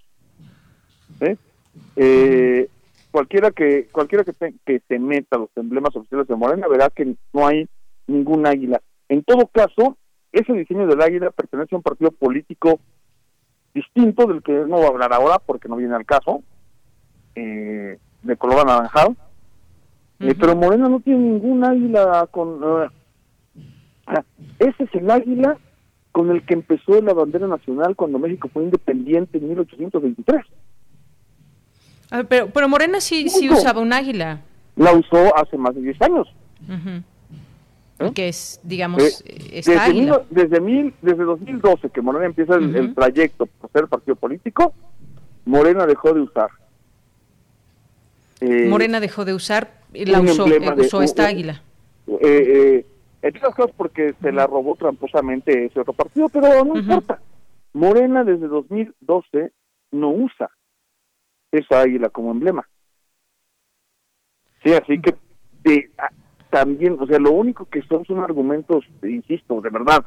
Eh, 1.96 2.70
cualquiera 3.12 3.52
que 3.52 3.88
cualquiera 3.92 4.24
que, 4.24 4.34
que 4.66 4.82
se 4.88 5.00
meta 5.00 5.38
los 5.38 5.50
emblemas 5.56 5.96
oficiales 5.96 6.28
de 6.28 6.36
Morena 6.36 6.68
verá 6.68 6.90
que 6.90 7.16
no 7.34 7.48
hay 7.48 7.68
ningún 8.08 8.46
águila. 8.46 8.82
En 9.10 9.24
todo 9.24 9.48
caso, 9.48 9.98
ese 10.32 10.54
diseño 10.54 10.88
del 10.88 11.02
águila 11.02 11.32
pertenece 11.32 11.76
a 11.76 11.78
un 11.78 11.84
partido 11.84 12.12
político 12.12 12.80
distinto 13.74 14.26
del 14.26 14.42
que 14.42 14.52
no 14.52 14.78
voy 14.78 14.86
a 14.86 14.90
hablar 14.90 15.14
ahora 15.14 15.40
porque 15.40 15.70
no 15.70 15.76
viene 15.76 15.96
al 15.96 16.06
caso, 16.06 16.42
eh, 17.36 18.00
de 18.24 18.38
color 18.38 18.60
anaranjado. 18.62 19.16
Eh, 20.20 20.36
pero 20.40 20.56
Morena 20.56 20.90
no 20.90 21.00
tiene 21.00 21.20
ningún 21.20 21.64
águila 21.64 22.28
con... 22.32 22.64
Uh, 22.64 22.90
ese 24.60 24.84
es 24.84 24.96
el 24.96 25.12
águila 25.12 25.58
con 26.12 26.32
el 26.32 26.44
que 26.46 26.56
empezó 26.56 27.02
la 27.02 27.14
bandera 27.14 27.48
nacional 27.48 27.96
cuando 27.96 28.18
México 28.18 28.50
fue 28.52 28.64
independiente 28.64 29.38
en 29.38 29.50
1823. 29.50 30.46
pero, 32.28 32.50
pero 32.50 32.70
Morena 32.70 33.00
sí, 33.00 33.30
sí 33.30 33.50
usaba 33.50 33.82
un 33.82 33.94
águila. 33.94 34.42
La 34.76 34.94
usó 34.94 35.36
hace 35.38 35.58
más 35.58 35.76
de 35.76 35.82
10 35.82 36.02
años. 36.02 36.28
¿Eh? 38.00 38.12
Que 38.14 38.28
es, 38.28 38.60
digamos, 38.64 39.24
eh, 39.26 39.62
desde, 39.66 39.94
mil, 39.94 40.12
desde, 40.30 40.62
mil, 40.62 40.94
desde 41.02 41.24
2012 41.24 41.90
que 41.90 42.02
Morena 42.02 42.26
empieza 42.28 42.56
el, 42.56 42.94
trayecto 42.94 43.48
por 43.48 43.72
ser 43.72 43.88
partido 43.88 44.16
político, 44.16 44.74
Morena 45.46 45.86
dejó 45.88 46.14
de 46.14 46.22
usar. 46.22 46.50
Eh, 48.40 48.68
Morena 48.70 49.00
dejó 49.00 49.26
de 49.26 49.34
usar, 49.34 49.77
la 49.94 50.22
usó, 50.22 50.46
usó 50.78 51.02
esta 51.02 51.28
águila. 51.28 51.62
Eh, 52.22 52.86
entre 53.22 53.40
otras 53.40 53.56
cosas 53.56 53.76
porque 53.76 54.14
se 54.22 54.32
la 54.32 54.48
robó 54.48 54.76
tramposamente 54.76 55.66
ese 55.66 55.80
otro 55.80 55.94
partido, 55.94 56.30
pero 56.30 56.64
no 56.64 56.78
importa. 56.78 57.20
Morena 57.74 58.24
desde 58.24 58.48
2012 58.48 59.52
no 59.92 60.10
usa 60.10 60.50
esa 61.52 61.82
águila 61.82 62.10
como 62.10 62.32
emblema. 62.32 62.68
Sí, 64.64 64.74
así 64.74 65.00
que 65.00 65.16
de, 65.64 65.90
también, 66.50 66.98
o 67.00 67.06
sea, 67.08 67.20
lo 67.20 67.32
único 67.32 67.66
que 67.66 67.82
son 67.84 68.06
son 68.06 68.20
argumentos, 68.20 68.86
insisto, 69.04 69.62
de 69.62 69.70
verdad, 69.70 70.06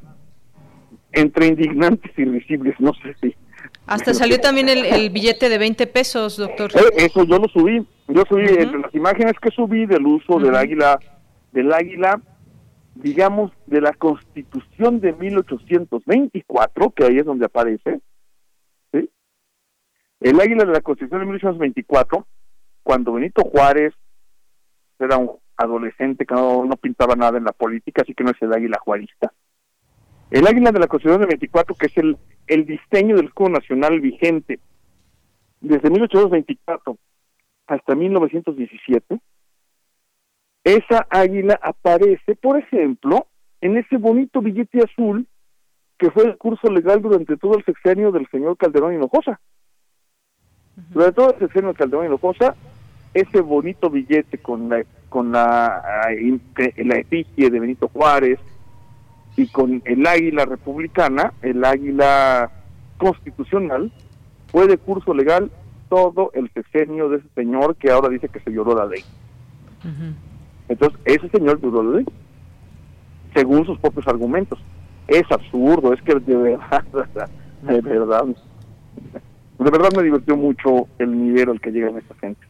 entre 1.13 1.49
indignantes 1.49 2.11
y 2.17 2.25
risibles, 2.25 2.75
no 2.79 2.93
sé 2.95 3.15
si. 3.21 3.35
Hasta 3.87 4.15
salió 4.15 4.41
también 4.41 4.69
el, 4.69 5.11
billete 5.11 5.49
de 5.49 5.59
20 5.59 5.87
pesos, 5.87 6.37
doctor. 6.37 6.71
Eh, 6.75 7.05
eso 7.07 7.25
yo 7.25 7.39
lo 7.39 7.49
subí, 7.49 7.87
yo 8.13 8.25
subí, 8.29 8.47
entre 8.49 8.79
las 8.81 8.95
imágenes 8.95 9.35
que 9.41 9.51
subí 9.51 9.87
del 9.87 10.07
uso 10.07 10.39
del 10.39 10.57
águila, 10.57 10.99
del 11.53 11.73
águila, 11.73 12.21
digamos, 12.95 13.53
de 13.67 13.81
la 13.81 13.93
constitución 13.93 15.01
de 15.01 15.13
1824, 15.13 16.91
que 16.91 17.05
ahí 17.05 17.19
es 17.19 17.25
donde 17.25 17.47
aparece, 17.47 18.01
¿sí? 18.93 19.09
El 20.21 20.41
águila 20.41 20.65
de 20.65 20.73
la 20.73 20.81
constitución 20.81 21.21
de 21.21 21.27
1824, 21.27 22.27
cuando 22.83 23.13
Benito 23.13 23.43
Juárez 23.43 23.95
era 24.99 25.17
un 25.17 25.33
adolescente 25.57 26.27
que 26.27 26.35
no, 26.35 26.69
pintaba 26.81 27.15
nada 27.15 27.39
en 27.39 27.45
la 27.45 27.53
política, 27.53 28.03
así 28.03 28.15
que 28.15 28.25
no 28.25 28.31
es 28.31 28.43
el 28.43 28.53
águila 28.53 28.79
juarista. 28.83 29.33
El 30.31 30.47
águila 30.47 30.73
de 30.73 30.79
la 30.79 30.87
Constitución 30.87 31.23
de 31.23 31.27
24, 31.27 31.75
que 31.75 31.87
es 31.87 31.97
el, 31.99 32.17
el 32.47 32.65
diseño 32.65 33.17
del 33.17 33.27
escudo 33.27 33.51
nacional 33.51 34.01
vigente 34.01 34.61
desde 35.61 35.91
1824 35.91 36.97
hasta 37.71 37.95
1917, 37.95 39.21
esa 40.65 41.07
águila 41.09 41.59
aparece, 41.63 42.35
por 42.35 42.59
ejemplo, 42.59 43.29
en 43.61 43.77
ese 43.77 43.97
bonito 43.97 44.43
billete 44.43 44.81
azul 44.81 45.27
que 45.97 46.11
fue 46.11 46.25
el 46.25 46.37
curso 46.37 46.69
legal 46.69 47.01
durante 47.01 47.37
todo 47.37 47.57
el 47.57 47.65
sexenio 47.65 48.11
del 48.11 48.27
señor 48.31 48.57
Calderón 48.57 48.95
Hinojosa. 48.95 49.41
Durante 50.91 51.15
todo 51.15 51.33
el 51.35 51.39
sexenio 51.39 51.69
de 51.69 51.79
Calderón 51.79 52.07
Hinojosa, 52.07 52.57
ese 53.15 53.41
bonito 53.41 53.89
billete 53.89 54.39
con 54.39 54.69
la 54.69 54.85
con 55.09 55.33
la, 55.33 55.83
la 56.77 56.97
efigie 56.97 57.51
de 57.51 57.61
Benito 57.61 57.89
Juárez 57.89 58.39
y 59.37 59.49
con 59.49 59.83
el 59.85 60.07
águila 60.07 60.45
republicana, 60.45 61.33
el 61.43 61.65
águila 61.65 62.51
constitucional, 62.97 63.91
fue 64.49 64.67
de 64.69 64.79
curso 64.79 65.13
legal 65.15 65.51
todo 65.91 66.31
el 66.33 66.51
sexenio 66.55 67.11
de 67.11 67.19
ese 67.19 67.29
señor 67.35 67.77
que 67.77 67.91
ahora 67.91 68.09
dice 68.09 68.29
que 68.29 68.41
se 68.41 68.49
violó 68.49 68.75
la 68.75 68.87
ley. 68.87 69.05
Entonces, 70.69 70.99
ese 71.05 71.29
señor 71.29 71.61
violó 71.61 71.83
la 71.83 71.97
ley, 71.97 72.07
según 73.35 73.67
sus 73.67 73.79
propios 73.79 74.07
argumentos. 74.07 74.59
Es 75.09 75.25
absurdo, 75.31 75.93
es 75.93 76.01
que 76.03 76.15
de 76.15 76.37
verdad, 76.37 76.85
de 77.63 77.81
verdad, 77.81 78.25
de 78.25 79.71
verdad 79.71 79.91
me 79.97 80.05
divirtió 80.05 80.37
mucho 80.37 80.87
el 80.99 81.27
nivel 81.27 81.51
al 81.51 81.61
que 81.61 81.73
llegan 81.73 81.99
esta 81.99 82.15
gente. 82.15 82.41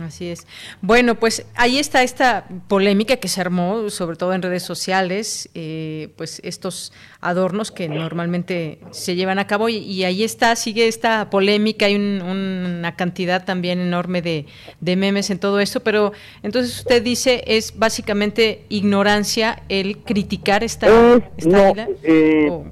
Así 0.00 0.28
es. 0.28 0.46
Bueno, 0.80 1.16
pues 1.16 1.46
ahí 1.54 1.78
está 1.78 2.02
esta 2.02 2.46
polémica 2.66 3.16
que 3.16 3.28
se 3.28 3.42
armó, 3.42 3.90
sobre 3.90 4.16
todo 4.16 4.32
en 4.32 4.40
redes 4.40 4.62
sociales, 4.62 5.50
eh, 5.54 6.14
pues 6.16 6.40
estos 6.44 6.94
adornos 7.20 7.70
que 7.70 7.88
normalmente 7.90 8.80
se 8.90 9.16
llevan 9.16 9.38
a 9.38 9.46
cabo 9.46 9.68
y, 9.68 10.04
ahí 10.04 10.24
está, 10.24 10.56
sigue 10.56 10.88
esta 10.88 11.28
polémica, 11.28 11.86
hay 11.86 11.96
una 11.96 12.96
cantidad 12.96 13.44
también 13.44 13.80
enorme 13.80 14.22
de, 14.22 14.46
memes 14.96 15.30
en 15.30 15.38
todo 15.38 15.60
esto, 15.60 15.80
pero 15.80 16.12
entonces 16.42 16.78
usted 16.78 17.02
dice 17.02 17.44
es 17.46 17.78
básicamente 17.78 18.64
ignorancia 18.70 19.62
el 19.68 19.98
criticar 19.98 20.64
esta, 20.64 20.86
eh, 22.02 22.62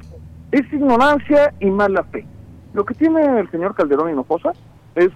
Es 0.53 0.73
ignorancia 0.73 1.53
y 1.61 1.67
mala 1.67 2.03
fe. 2.05 2.25
Lo 2.73 2.85
que 2.85 2.95
tiene 2.95 3.41
el 3.41 3.51
señor 3.51 3.75
Calderón 3.75 4.11
Hinojosa 4.11 4.53
es 4.95 5.11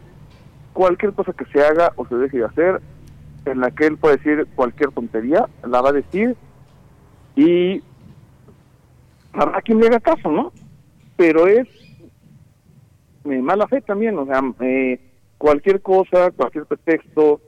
cualquier 0.74 1.14
cosa 1.14 1.32
que 1.32 1.46
se 1.46 1.64
haga 1.64 1.92
o 1.96 2.06
se 2.06 2.16
deje 2.16 2.38
de 2.38 2.44
hacer, 2.44 2.82
en 3.46 3.60
la 3.60 3.70
que 3.70 3.86
él 3.86 3.96
puede 3.96 4.16
decir 4.16 4.46
cualquier 4.54 4.90
tontería, 4.90 5.46
la 5.66 5.80
va 5.80 5.90
a 5.90 5.92
decir 5.92 6.36
y 7.36 7.82
habrá 9.32 9.62
quien 9.62 9.80
le 9.80 9.86
haga 9.86 10.00
caso, 10.00 10.30
¿no? 10.30 10.52
Pero 11.16 11.46
es 11.46 11.68
eh, 13.24 13.40
mala 13.40 13.66
fe 13.68 13.80
también, 13.80 14.18
o 14.18 14.26
sea, 14.26 14.42
eh, 14.60 15.00
cualquier 15.38 15.80
cosa, 15.80 16.30
cualquier 16.32 16.66
pretexto, 16.66 17.40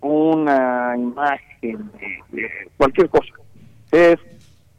una 0.00 0.94
imagen, 0.96 1.90
cualquier 2.76 3.08
cosa, 3.08 3.32
es, 3.90 4.16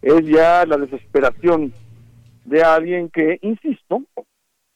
es 0.02 0.26
ya 0.26 0.66
la 0.66 0.78
desesperación 0.78 1.74
de 2.46 2.64
alguien 2.64 3.10
que, 3.10 3.38
insisto, 3.42 4.02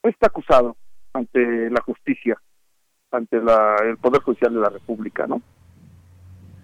está 0.04 0.28
acusado 0.28 0.76
ante 1.14 1.70
la 1.70 1.82
justicia 1.82 2.38
ante 3.14 3.42
la, 3.42 3.78
el 3.84 3.98
Poder 3.98 4.22
Judicial 4.22 4.54
de 4.54 4.60
la 4.60 4.70
República, 4.70 5.28
¿no? 5.28 5.42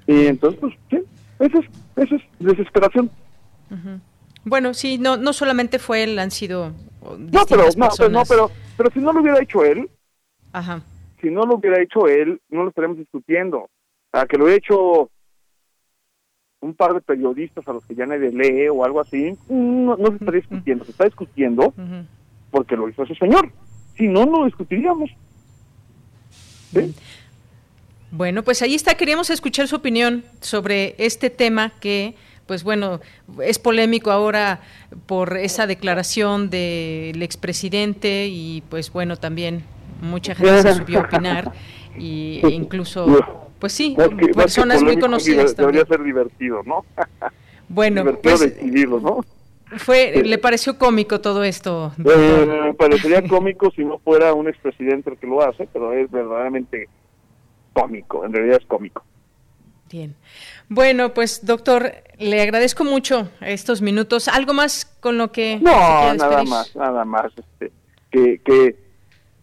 Y 0.08 0.26
entonces, 0.26 0.60
pues, 0.60 0.74
sí, 0.89 1.00
eso 1.39 1.60
es, 1.60 1.66
eso 1.95 2.16
es 2.16 2.22
desesperación. 2.39 3.10
Bueno, 4.43 4.74
sí, 4.74 4.97
no, 4.97 5.18
no 5.18 5.34
solamente 5.34 5.78
fue 5.80 6.04
él, 6.04 6.18
han 6.18 6.32
sido 6.32 6.74
no, 7.02 7.41
pero, 7.47 7.64
no, 7.78 7.88
pero, 7.97 8.10
no, 8.10 8.24
pero, 8.28 8.52
pero 8.76 8.91
si 8.91 9.00
no 9.00 9.14
lo 9.14 9.22
hubiera 9.22 9.41
hecho 9.41 9.64
él, 9.64 9.89
Ajá. 10.52 10.82
si 11.22 11.30
no 11.30 11.43
lo 11.43 11.56
hubiera 11.56 11.82
hecho 11.82 12.08
él, 12.08 12.41
no 12.50 12.64
lo 12.64 12.70
estaríamos 12.70 12.97
discutiendo. 12.97 13.70
A 14.12 14.26
que 14.26 14.38
lo 14.38 14.45
hubiera 14.45 14.58
hecho 14.58 15.12
un 16.62 16.74
par 16.74 16.93
de 16.93 17.02
periodistas 17.02 17.66
a 17.68 17.74
los 17.74 17.86
que 17.86 17.95
ya 17.95 18.06
nadie 18.06 18.32
lee 18.32 18.68
o 18.70 18.84
algo 18.84 19.00
así, 19.00 19.38
no, 19.47 19.95
no 19.95 20.08
se 20.08 20.16
estaría 20.16 20.41
discutiendo, 20.41 20.84
se 20.84 20.91
está 20.91 21.06
discutiendo 21.06 21.74
porque 22.52 22.76
lo 22.76 22.89
hizo 22.89 23.04
ese 23.04 23.16
señor. 23.16 23.52
Si 23.95 24.08
no, 24.08 24.26
no 24.26 24.39
lo 24.39 24.47
Bueno, 28.11 28.43
pues 28.43 28.61
ahí 28.61 28.76
está. 28.76 28.95
Queríamos 28.95 29.30
escuchar 29.30 29.67
su 29.67 29.76
opinión 29.76 30.24
sobre 30.41 30.95
este 30.97 31.30
tema 31.30 31.72
que, 31.80 32.15
pues 32.47 32.63
bueno, 32.63 32.99
es 33.43 33.59
polémico 33.59 34.11
ahora 34.11 34.61
por 35.05 35.38
esa 35.38 35.67
declaración 35.67 36.49
del 36.49 37.22
expresidente 37.22 38.28
y, 38.28 38.63
pues 38.70 38.91
bueno, 38.91 39.17
también 39.17 39.63
mucha 40.01 40.34
gente 40.34 40.61
se 40.61 40.74
subió 40.74 40.99
a 40.99 41.03
opinar 41.03 41.51
y, 41.97 42.41
e 42.43 42.49
incluso, 42.49 43.45
pues 43.59 43.74
sí, 43.74 43.95
personas 44.36 44.82
muy 44.82 44.97
conocidas. 44.97 45.55
Debería 45.55 45.86
ser 45.86 46.03
divertido, 46.03 46.63
¿no? 46.65 46.86
Bueno, 47.67 48.03
pues, 48.24 48.41
Fue, 49.78 50.24
¿Le 50.24 50.38
pareció 50.39 50.78
cómico 50.78 51.22
todo 51.22 51.43
esto? 51.43 51.91
Eh, 52.03 52.74
parecería 52.78 53.22
cómico 53.28 53.72
si 53.72 53.86
no 53.86 53.99
fuera 53.99 54.34
un 54.34 54.47
expresidente 54.47 55.11
el 55.11 55.17
que 55.17 55.28
lo 55.28 55.41
hace, 55.41 55.67
pero 55.72 55.93
es 55.93 56.09
verdaderamente 56.09 56.89
cómico, 57.74 58.26
en 58.26 58.34
realidad 58.34 58.57
es 58.59 58.65
cómico. 58.65 59.03
Bien. 59.91 60.15
Bueno, 60.70 61.13
pues 61.13 61.45
doctor, 61.45 61.91
le 62.17 62.41
agradezco 62.41 62.84
mucho 62.84 63.30
estos 63.41 63.82
minutos. 63.82 64.28
¿Algo 64.28 64.53
más 64.53 64.86
con 64.99 65.17
lo 65.17 65.32
que... 65.32 65.59
No, 65.61 66.13
nada 66.13 66.43
más, 66.43 66.76
nada 66.76 67.05
más. 67.05 67.32
Este, 67.36 67.72
que 68.11 68.39
que 68.39 68.76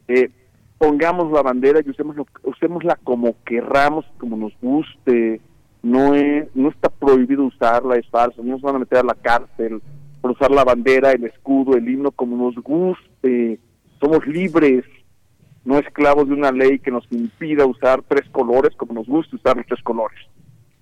eh, 0.08 0.30
pongamos 0.78 1.32
la 1.32 1.42
bandera 1.42 1.80
y 1.84 1.90
usemos 1.90 2.16
usémosla 2.42 2.96
como 3.02 3.34
querramos, 3.44 4.04
como 4.18 4.36
nos 4.36 4.52
guste. 4.60 5.40
No, 5.82 6.14
es, 6.14 6.46
no 6.54 6.68
está 6.68 6.90
prohibido 6.90 7.44
usarla, 7.44 7.96
es 7.96 8.08
falso. 8.08 8.42
No 8.42 8.52
nos 8.52 8.62
van 8.62 8.76
a 8.76 8.80
meter 8.80 8.98
a 8.98 9.02
la 9.02 9.14
cárcel 9.14 9.80
por 10.26 10.34
usar 10.34 10.50
la 10.50 10.64
bandera, 10.64 11.12
el 11.12 11.22
escudo, 11.22 11.76
el 11.76 11.88
himno 11.88 12.10
como 12.10 12.36
nos 12.36 12.56
guste. 12.56 13.60
Somos 14.00 14.26
libres, 14.26 14.84
no 15.64 15.78
esclavos 15.78 16.26
de 16.26 16.34
una 16.34 16.50
ley 16.50 16.80
que 16.80 16.90
nos 16.90 17.06
impida 17.12 17.64
usar 17.64 18.02
tres 18.08 18.28
colores 18.32 18.74
como 18.76 18.94
nos 18.94 19.06
gusta 19.06 19.36
usar 19.36 19.56
los 19.56 19.66
tres 19.66 19.80
colores. 19.84 20.18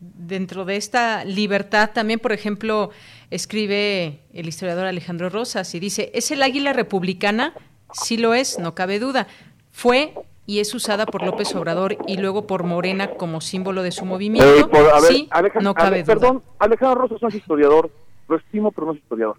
Dentro 0.01 0.65
de 0.65 0.77
esta 0.77 1.27
libertad 1.27 1.91
también, 1.93 2.21
por 2.21 2.33
ejemplo, 2.33 2.89
escribe 3.31 4.21
el 4.33 4.49
historiador 4.49 4.87
Alejandro 4.87 5.29
Rosas 5.29 5.75
y 5.75 5.81
dice, 5.81 6.11
¿es 6.15 6.31
el 6.31 6.43
águila 6.43 6.73
republicana? 6.73 7.53
Sí 7.93 8.17
lo 8.17 8.33
es, 8.33 8.59
no 8.59 8.75
cabe 8.75 8.99
duda. 8.99 9.27
Fue 9.73 10.15
y 10.47 10.61
es 10.61 10.75
usada 10.75 11.05
por 11.05 11.23
López 11.23 11.55
Obrador 11.55 11.99
y 12.07 12.17
luego 12.17 12.47
por 12.47 12.65
Morena 12.65 13.11
como 13.11 13.43
símbolo 13.43 13.83
de 13.83 13.93
su 13.93 14.07
movimiento. 14.07 14.71
Eh, 14.73 15.01
sí, 15.07 15.29
no 15.61 15.75
cabe 15.75 16.03
duda. 16.03 16.15
Perdón, 16.15 16.43
Alejandro 16.59 17.03
Rosas 17.03 17.21
no 17.21 17.29
es 17.29 17.35
historiador, 17.35 17.91
lo 18.29 18.37
estimo, 18.37 18.73
pero 18.73 18.87
no 18.87 18.93
es 18.93 18.99
historiador. 18.99 19.37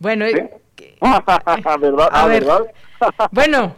Bueno, 0.00 0.24
eh, 0.26 0.60
¿verdad? 1.80 2.08
A 2.12 2.26
ver, 2.26 2.46
bueno, 3.32 3.74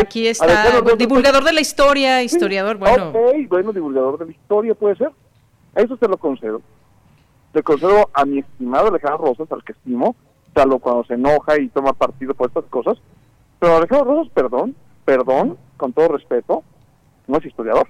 aquí 0.00 0.26
está 0.26 0.80
divulgador 0.96 1.44
de 1.44 1.52
la 1.52 1.60
historia, 1.60 2.22
historiador, 2.22 2.78
bueno. 2.78 3.10
Ok, 3.10 3.16
bueno, 3.48 3.72
divulgador 3.72 4.18
de 4.18 4.26
la 4.26 4.30
historia 4.32 4.74
puede 4.74 4.96
ser. 4.96 5.10
Eso 5.74 5.96
se 5.96 6.08
lo 6.08 6.16
concedo. 6.16 6.62
Le 7.52 7.62
concedo 7.62 8.10
a 8.12 8.24
mi 8.24 8.40
estimado 8.40 8.88
Alejandro 8.88 9.26
Rosas, 9.26 9.50
al 9.52 9.64
que 9.64 9.72
estimo, 9.72 10.16
salvo 10.54 10.78
cuando 10.78 11.04
se 11.04 11.14
enoja 11.14 11.58
y 11.60 11.68
toma 11.68 11.92
partido 11.92 12.34
por 12.34 12.48
estas 12.48 12.64
cosas. 12.64 12.98
Pero 13.58 13.76
Alejandro 13.76 14.16
Rosas, 14.16 14.32
perdón, 14.32 14.74
perdón, 15.04 15.58
con 15.76 15.92
todo 15.92 16.08
respeto, 16.08 16.62
no 17.26 17.38
es 17.38 17.44
historiador. 17.44 17.88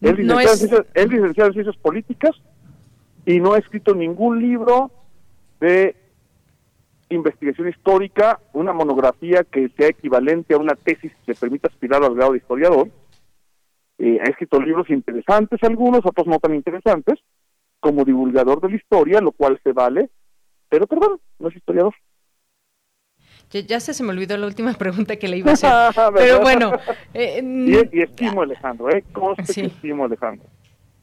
Él 0.00 0.16
licenciado, 0.16 0.82
es... 0.82 0.86
En 0.94 1.08
licenciado 1.08 1.48
en 1.48 1.54
Ciencias 1.54 1.76
Políticas 1.76 2.36
y 3.24 3.40
no 3.40 3.54
ha 3.54 3.58
escrito 3.58 3.94
ningún 3.94 4.40
libro 4.40 4.90
de 5.60 5.96
investigación 7.08 7.68
histórica, 7.68 8.40
una 8.52 8.72
monografía 8.72 9.44
que 9.44 9.68
sea 9.76 9.88
equivalente 9.88 10.54
a 10.54 10.58
una 10.58 10.74
tesis 10.74 11.12
que 11.24 11.34
permita 11.34 11.68
aspirar 11.68 12.02
al 12.02 12.14
grado 12.14 12.32
de 12.32 12.38
historiador. 12.38 12.88
Eh, 13.98 14.18
ha 14.20 14.28
escrito 14.28 14.60
libros 14.60 14.90
interesantes 14.90 15.62
algunos, 15.62 16.04
otros 16.04 16.26
no 16.26 16.38
tan 16.38 16.54
interesantes, 16.54 17.18
como 17.80 18.04
divulgador 18.04 18.60
de 18.60 18.70
la 18.70 18.76
historia, 18.76 19.20
lo 19.20 19.32
cual 19.32 19.58
se 19.62 19.72
vale, 19.72 20.10
pero 20.68 20.86
perdón, 20.86 21.20
no 21.38 21.48
es 21.48 21.56
historiador. 21.56 21.94
Ya, 23.50 23.80
se, 23.80 23.94
se 23.94 24.02
me 24.02 24.10
olvidó 24.10 24.36
la 24.36 24.46
última 24.46 24.72
pregunta 24.78 25.16
que 25.16 25.28
le 25.28 25.38
iba 25.38 25.52
a 25.52 25.54
hacer. 25.54 25.72
pero 26.14 26.40
bueno. 26.40 26.72
Eh, 27.14 27.40
y, 27.42 27.98
y, 27.98 28.02
estimo 28.02 28.42
Alejandro, 28.42 28.90
¿eh? 28.90 29.04
sí. 29.46 29.62
estimo 29.62 30.04
Alejandro. 30.04 30.46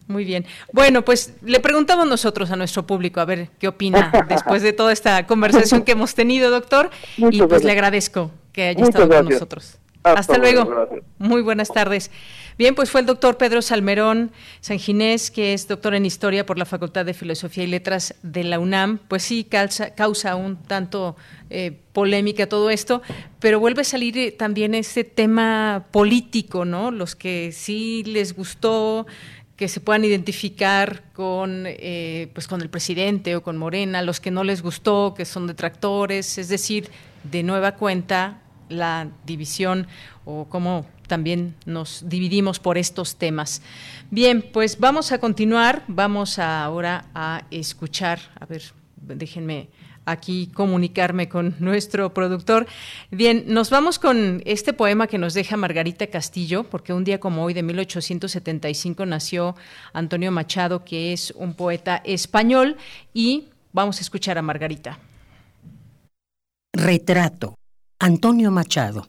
Muy 0.07 0.25
bien. 0.25 0.45
Bueno, 0.73 1.03
pues 1.03 1.33
le 1.41 1.59
preguntamos 1.59 2.07
nosotros 2.07 2.51
a 2.51 2.55
nuestro 2.55 2.85
público 2.85 3.21
a 3.21 3.25
ver 3.25 3.49
qué 3.59 3.67
opina 3.67 4.11
después 4.29 4.61
de 4.61 4.73
toda 4.73 4.91
esta 4.91 5.25
conversación 5.25 5.83
que 5.83 5.93
hemos 5.93 6.13
tenido, 6.13 6.51
doctor. 6.51 6.89
y 7.17 7.41
pues 7.41 7.63
le 7.63 7.71
agradezco 7.71 8.31
que 8.51 8.67
haya 8.67 8.83
estado 8.83 9.07
con 9.09 9.29
nosotros. 9.29 9.79
Hasta, 10.03 10.37
luego. 10.37 10.89
Muy 11.17 11.41
buenas 11.41 11.69
tardes. 11.69 12.11
Bien, 12.55 12.75
pues 12.75 12.91
fue 12.91 13.01
el 13.01 13.07
doctor 13.07 13.37
Pedro 13.37 13.63
Salmerón 13.63 14.31
Sanginés, 14.61 15.31
que 15.31 15.53
es 15.53 15.67
doctor 15.67 15.95
en 15.95 16.05
Historia 16.05 16.45
por 16.45 16.59
la 16.59 16.65
Facultad 16.65 17.03
de 17.03 17.15
Filosofía 17.15 17.63
y 17.63 17.67
Letras 17.67 18.13
de 18.21 18.43
la 18.43 18.59
UNAM. 18.59 18.99
Pues 19.07 19.23
sí, 19.23 19.43
causa, 19.43 19.95
causa 19.95 20.35
un 20.35 20.57
tanto 20.57 21.15
eh, 21.49 21.79
polémica 21.93 22.47
todo 22.47 22.69
esto, 22.69 23.01
pero 23.39 23.59
vuelve 23.59 23.81
a 23.81 23.85
salir 23.85 24.17
eh, 24.19 24.31
también 24.31 24.75
este 24.75 25.03
tema 25.03 25.85
político, 25.89 26.63
¿no? 26.63 26.91
Los 26.91 27.15
que 27.15 27.51
sí 27.51 28.03
les 28.05 28.35
gustó 28.35 29.07
que 29.55 29.67
se 29.67 29.79
puedan 29.79 30.05
identificar 30.05 31.03
con, 31.13 31.63
eh, 31.65 32.29
pues 32.33 32.47
con 32.47 32.61
el 32.61 32.69
presidente 32.69 33.35
o 33.35 33.41
con 33.41 33.57
Morena, 33.57 34.03
los 34.03 34.19
que 34.19 34.29
no 34.29 34.43
les 34.43 34.61
gustó, 34.61 35.15
que 35.15 35.25
son 35.25 35.47
detractores, 35.47 36.37
es 36.37 36.49
decir, 36.49 36.89
de 37.23 37.41
nueva 37.41 37.75
cuenta 37.75 38.42
la 38.69 39.09
división 39.25 39.87
o 40.25 40.45
cómo 40.45 40.85
también 41.07 41.55
nos 41.65 42.07
dividimos 42.07 42.59
por 42.59 42.77
estos 42.77 43.17
temas. 43.17 43.61
Bien, 44.09 44.41
pues 44.53 44.79
vamos 44.79 45.11
a 45.11 45.19
continuar, 45.19 45.83
vamos 45.87 46.39
ahora 46.39 47.05
a 47.13 47.43
escuchar, 47.51 48.19
a 48.39 48.45
ver, 48.45 48.63
déjenme 48.95 49.69
aquí 50.05 50.49
comunicarme 50.53 51.29
con 51.29 51.55
nuestro 51.59 52.13
productor. 52.13 52.67
Bien, 53.11 53.45
nos 53.47 53.69
vamos 53.69 53.99
con 53.99 54.41
este 54.45 54.73
poema 54.73 55.07
que 55.07 55.17
nos 55.17 55.33
deja 55.33 55.57
Margarita 55.57 56.07
Castillo, 56.07 56.63
porque 56.63 56.93
un 56.93 57.03
día 57.03 57.19
como 57.19 57.43
hoy 57.43 57.53
de 57.53 57.63
1875 57.63 59.05
nació 59.05 59.55
Antonio 59.93 60.31
Machado, 60.31 60.83
que 60.83 61.13
es 61.13 61.31
un 61.31 61.53
poeta 61.53 62.01
español, 62.03 62.77
y 63.13 63.49
vamos 63.71 63.99
a 63.99 64.01
escuchar 64.01 64.37
a 64.37 64.41
Margarita. 64.41 64.99
Retrato. 66.73 67.55
Antonio 68.05 68.51
Machado. 68.51 69.07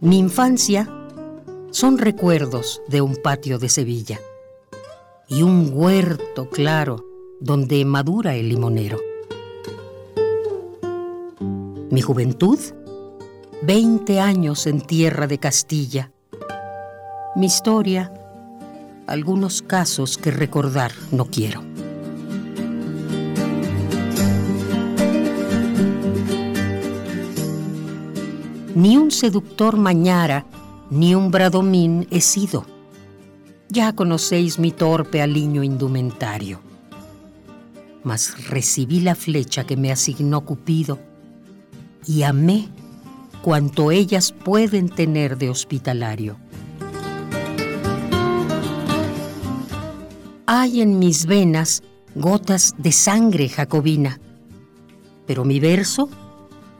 Mi 0.00 0.18
infancia 0.18 0.88
son 1.72 1.98
recuerdos 1.98 2.80
de 2.88 3.02
un 3.02 3.16
patio 3.16 3.58
de 3.58 3.68
Sevilla 3.68 4.18
y 5.28 5.42
un 5.42 5.72
huerto 5.74 6.48
claro 6.48 7.04
donde 7.38 7.84
madura 7.84 8.34
el 8.34 8.48
limonero. 8.48 8.98
Mi 11.90 12.00
juventud, 12.00 12.58
veinte 13.64 14.18
años 14.18 14.66
en 14.66 14.80
tierra 14.80 15.28
de 15.28 15.38
Castilla. 15.38 16.10
Mi 17.36 17.46
historia, 17.46 18.12
algunos 19.06 19.62
casos 19.62 20.18
que 20.18 20.32
recordar 20.32 20.90
no 21.12 21.26
quiero. 21.26 21.62
Ni 28.74 28.96
un 28.96 29.12
seductor 29.12 29.76
mañara, 29.76 30.44
ni 30.90 31.14
un 31.14 31.30
bradomín 31.30 32.08
he 32.10 32.20
sido. 32.20 32.66
Ya 33.68 33.94
conocéis 33.94 34.58
mi 34.58 34.72
torpe 34.72 35.22
aliño 35.22 35.62
indumentario. 35.62 36.60
Mas 38.02 38.48
recibí 38.48 38.98
la 38.98 39.14
flecha 39.14 39.64
que 39.64 39.76
me 39.76 39.92
asignó 39.92 40.40
Cupido 40.40 40.98
y 42.04 42.24
amé 42.24 42.68
cuanto 43.42 43.90
ellas 43.90 44.32
pueden 44.32 44.88
tener 44.88 45.36
de 45.36 45.50
hospitalario. 45.50 46.36
Hay 50.46 50.80
en 50.80 50.98
mis 50.98 51.26
venas 51.26 51.82
gotas 52.14 52.74
de 52.78 52.92
sangre 52.92 53.48
jacobina, 53.48 54.20
pero 55.26 55.44
mi 55.44 55.60
verso 55.60 56.08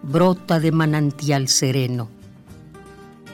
brota 0.03 0.61
de 0.61 0.73
manantial 0.73 1.49
sereno. 1.49 2.09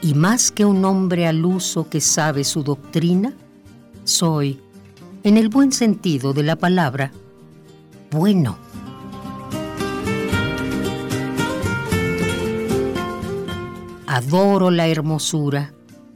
Y 0.01 0.13
más 0.13 0.51
que 0.51 0.65
un 0.65 0.85
hombre 0.85 1.27
al 1.27 1.45
uso 1.45 1.89
que 1.89 1.99
sabe 1.99 2.43
su 2.43 2.63
doctrina, 2.63 3.33
soy, 4.05 4.59
en 5.23 5.37
el 5.37 5.49
buen 5.49 5.71
sentido 5.71 6.33
de 6.33 6.43
la 6.43 6.55
palabra, 6.55 7.11
bueno. 8.11 8.68
Adoro 14.11 14.71
la 14.71 14.87
hermosura 14.87 15.71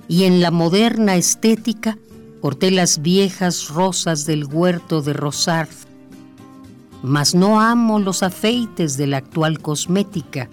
y 0.07 0.23
en 0.23 0.41
la 0.41 0.51
moderna 0.51 1.15
estética 1.15 1.97
corté 2.41 2.71
las 2.71 3.01
viejas 3.01 3.69
rosas 3.69 4.25
del 4.25 4.45
huerto 4.45 5.01
de 5.01 5.13
Rosard 5.13 5.69
mas 7.03 7.35
no 7.35 7.59
amo 7.59 7.99
los 7.99 8.23
afeites 8.23 8.95
de 8.95 9.07
la 9.07 9.17
actual 9.17 9.59
cosmética, 9.59 10.49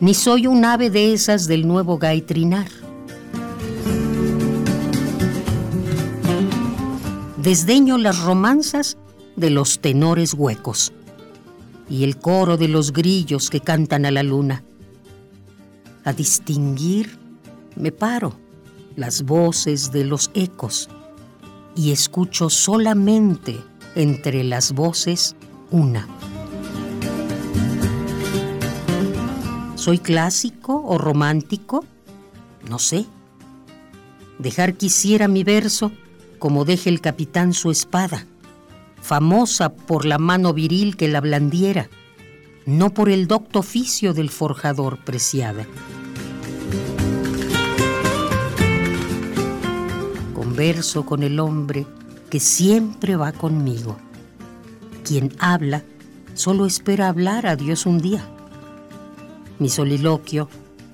ni 0.00 0.14
soy 0.14 0.48
un 0.48 0.64
ave 0.64 0.90
de 0.90 1.14
esas 1.14 1.46
del 1.46 1.66
nuevo 1.66 1.96
gaitrinar. 1.96 2.68
Desdeño 7.36 7.98
las 7.98 8.20
romanzas 8.20 8.98
de 9.36 9.50
los 9.50 9.78
tenores 9.78 10.34
huecos 10.34 10.92
y 11.88 12.02
el 12.02 12.16
coro 12.16 12.56
de 12.56 12.66
los 12.66 12.92
grillos 12.92 13.48
que 13.48 13.60
cantan 13.60 14.04
a 14.04 14.10
la 14.10 14.24
luna. 14.24 14.64
A 16.04 16.12
distinguir 16.12 17.18
me 17.76 17.92
paro 17.92 18.34
las 18.96 19.22
voces 19.22 19.92
de 19.92 20.04
los 20.04 20.30
ecos 20.34 20.88
y 21.74 21.92
escucho 21.92 22.50
solamente 22.50 23.58
entre 23.94 24.44
las 24.44 24.72
voces 24.72 25.36
una. 25.70 26.06
¿Soy 29.76 29.98
clásico 29.98 30.82
o 30.84 30.98
romántico? 30.98 31.84
No 32.68 32.78
sé. 32.78 33.06
Dejar 34.38 34.74
quisiera 34.74 35.28
mi 35.28 35.44
verso 35.44 35.92
como 36.38 36.64
deje 36.64 36.90
el 36.90 37.00
capitán 37.00 37.52
su 37.52 37.70
espada, 37.70 38.26
famosa 39.00 39.72
por 39.72 40.04
la 40.04 40.18
mano 40.18 40.52
viril 40.52 40.96
que 40.96 41.08
la 41.08 41.20
blandiera, 41.20 41.88
no 42.66 42.94
por 42.94 43.08
el 43.08 43.26
docto 43.26 43.60
oficio 43.60 44.14
del 44.14 44.30
forjador 44.30 44.98
preciada. 45.04 45.66
Converso 50.34 51.04
con 51.04 51.22
el 51.22 51.40
hombre 51.40 51.86
que 52.30 52.40
siempre 52.40 53.16
va 53.16 53.32
conmigo. 53.32 53.96
Quien 55.04 55.34
habla 55.38 55.82
solo 56.34 56.66
espera 56.66 57.08
hablar 57.08 57.46
a 57.46 57.56
Dios 57.56 57.86
un 57.86 57.98
día. 57.98 58.24
Mi 59.58 59.68
soliloquio 59.68 60.48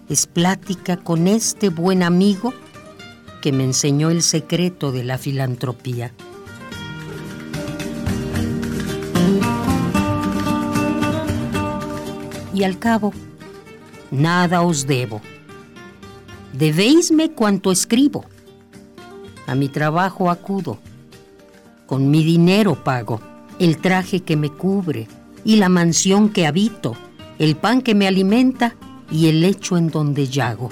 es 0.09 0.27
plática 0.27 0.97
con 0.97 1.29
este 1.29 1.69
buen 1.69 2.03
amigo 2.03 2.53
que 3.43 3.53
me 3.53 3.65
enseñó 3.65 4.11
el 4.11 4.23
secreto 4.23 4.91
de 4.91 5.05
la 5.05 5.19
filantropía. 5.19 6.13
Y 12.59 12.65
al 12.65 12.81
cabo, 12.81 13.13
nada 14.11 14.63
os 14.63 14.85
debo. 14.85 15.21
Debéisme 16.53 17.31
cuanto 17.31 17.71
escribo. 17.71 18.25
A 19.47 19.55
mi 19.55 19.69
trabajo 19.69 20.29
acudo. 20.29 20.81
Con 21.87 22.11
mi 22.11 22.25
dinero 22.25 22.83
pago 22.83 23.21
el 23.61 23.77
traje 23.79 24.25
que 24.25 24.37
me 24.37 24.51
cubre 24.51 25.07
y 25.45 25.55
la 25.55 25.69
mansión 25.69 26.31
que 26.31 26.49
habito, 26.49 26.97
el 27.39 27.55
pan 27.55 27.81
que 27.81 27.95
me 27.95 28.09
alimenta 28.09 28.75
y 29.09 29.29
el 29.29 29.41
lecho 29.41 29.77
en 29.77 29.89
donde 29.89 30.27
yago. 30.27 30.69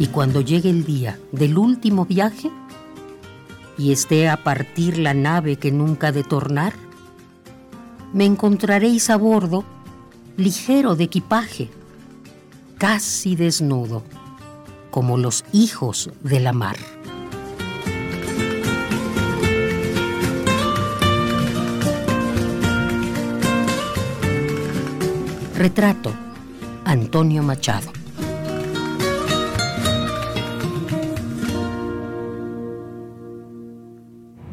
Y 0.00 0.08
cuando 0.08 0.40
llegue 0.40 0.70
el 0.70 0.84
día 0.84 1.20
del 1.30 1.56
último 1.56 2.04
viaje 2.04 2.50
y 3.78 3.92
esté 3.92 4.28
a 4.28 4.42
partir 4.42 4.98
la 4.98 5.14
nave 5.14 5.54
que 5.54 5.70
nunca 5.70 6.10
de 6.10 6.24
tornar, 6.24 6.87
me 8.12 8.24
encontraréis 8.24 9.10
a 9.10 9.16
bordo 9.16 9.64
ligero 10.36 10.94
de 10.94 11.04
equipaje, 11.04 11.68
casi 12.78 13.34
desnudo, 13.34 14.04
como 14.90 15.18
los 15.18 15.44
hijos 15.52 16.10
de 16.22 16.40
la 16.40 16.52
mar. 16.52 16.76
Retrato, 25.56 26.12
Antonio 26.84 27.42
Machado. 27.42 27.97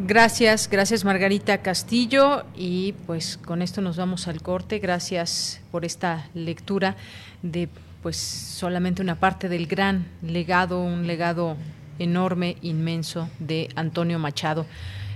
Gracias, 0.08 0.70
gracias 0.70 1.04
Margarita 1.04 1.64
Castillo 1.64 2.44
y 2.56 2.94
pues 3.08 3.38
con 3.38 3.64
esto 3.64 3.82
nos 3.82 3.98
vamos 3.98 4.28
al 4.28 4.40
corte. 4.44 4.78
Gracias 4.78 5.62
por 5.72 5.84
esta 5.84 6.30
lectura 6.36 6.96
de 7.42 7.70
pues 8.04 8.16
solamente 8.16 9.02
una 9.02 9.20
parte 9.20 9.50
del 9.50 9.66
gran 9.66 10.06
legado, 10.22 10.80
un 10.80 11.08
legado 11.08 11.58
enorme, 11.98 12.58
inmenso 12.62 13.32
de 13.40 13.70
Antonio 13.76 14.20
Machado. 14.20 14.68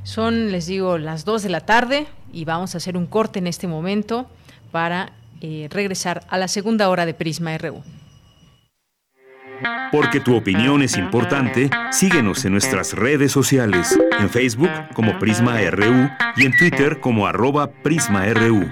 Son, 0.02 0.52
les 0.52 0.66
digo, 0.66 0.98
las 0.98 1.24
dos 1.24 1.44
de 1.44 1.50
la 1.50 1.62
tarde 1.62 2.08
y 2.34 2.46
vamos 2.46 2.74
a 2.74 2.80
hacer 2.80 2.98
un 2.98 3.06
corte 3.06 3.38
en 3.38 3.46
este 3.46 3.68
momento 3.68 4.28
para 4.72 5.12
eh, 5.42 5.68
regresar 5.70 6.26
a 6.30 6.40
la 6.40 6.48
segunda 6.48 6.90
hora 6.90 7.06
de 7.06 7.14
Prisma 7.14 7.56
RU. 7.60 7.84
Porque 9.92 10.20
tu 10.20 10.36
opinión 10.36 10.82
es 10.82 10.98
importante, 10.98 11.70
síguenos 11.92 12.46
en 12.46 12.52
nuestras 12.52 12.94
redes 12.94 13.32
sociales, 13.32 13.98
en 14.20 14.30
Facebook 14.30 14.70
como 14.94 15.18
Prisma 15.20 15.60
RU 15.72 16.10
y 16.36 16.46
en 16.46 16.56
Twitter 16.58 17.00
como 17.00 17.26
arroba 17.26 17.72
PrismaRU. 17.72 18.72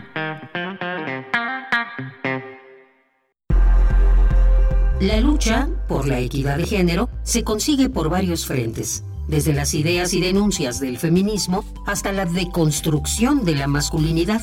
La 4.99 5.19
lucha 5.21 5.69
por 5.87 6.07
la 6.07 6.19
equidad 6.19 6.57
de 6.57 6.65
género 6.65 7.09
se 7.23 7.43
consigue 7.43 7.89
por 7.89 8.09
varios 8.09 8.45
frentes, 8.45 9.03
desde 9.27 9.53
las 9.53 9.73
ideas 9.73 10.13
y 10.13 10.21
denuncias 10.21 10.79
del 10.79 10.97
feminismo 10.97 11.63
hasta 11.85 12.11
la 12.11 12.25
deconstrucción 12.25 13.45
de 13.45 13.55
la 13.55 13.67
masculinidad. 13.67 14.41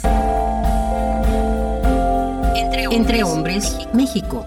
Entre 2.91 3.25
hombres, 3.25 3.77
México 3.93 4.47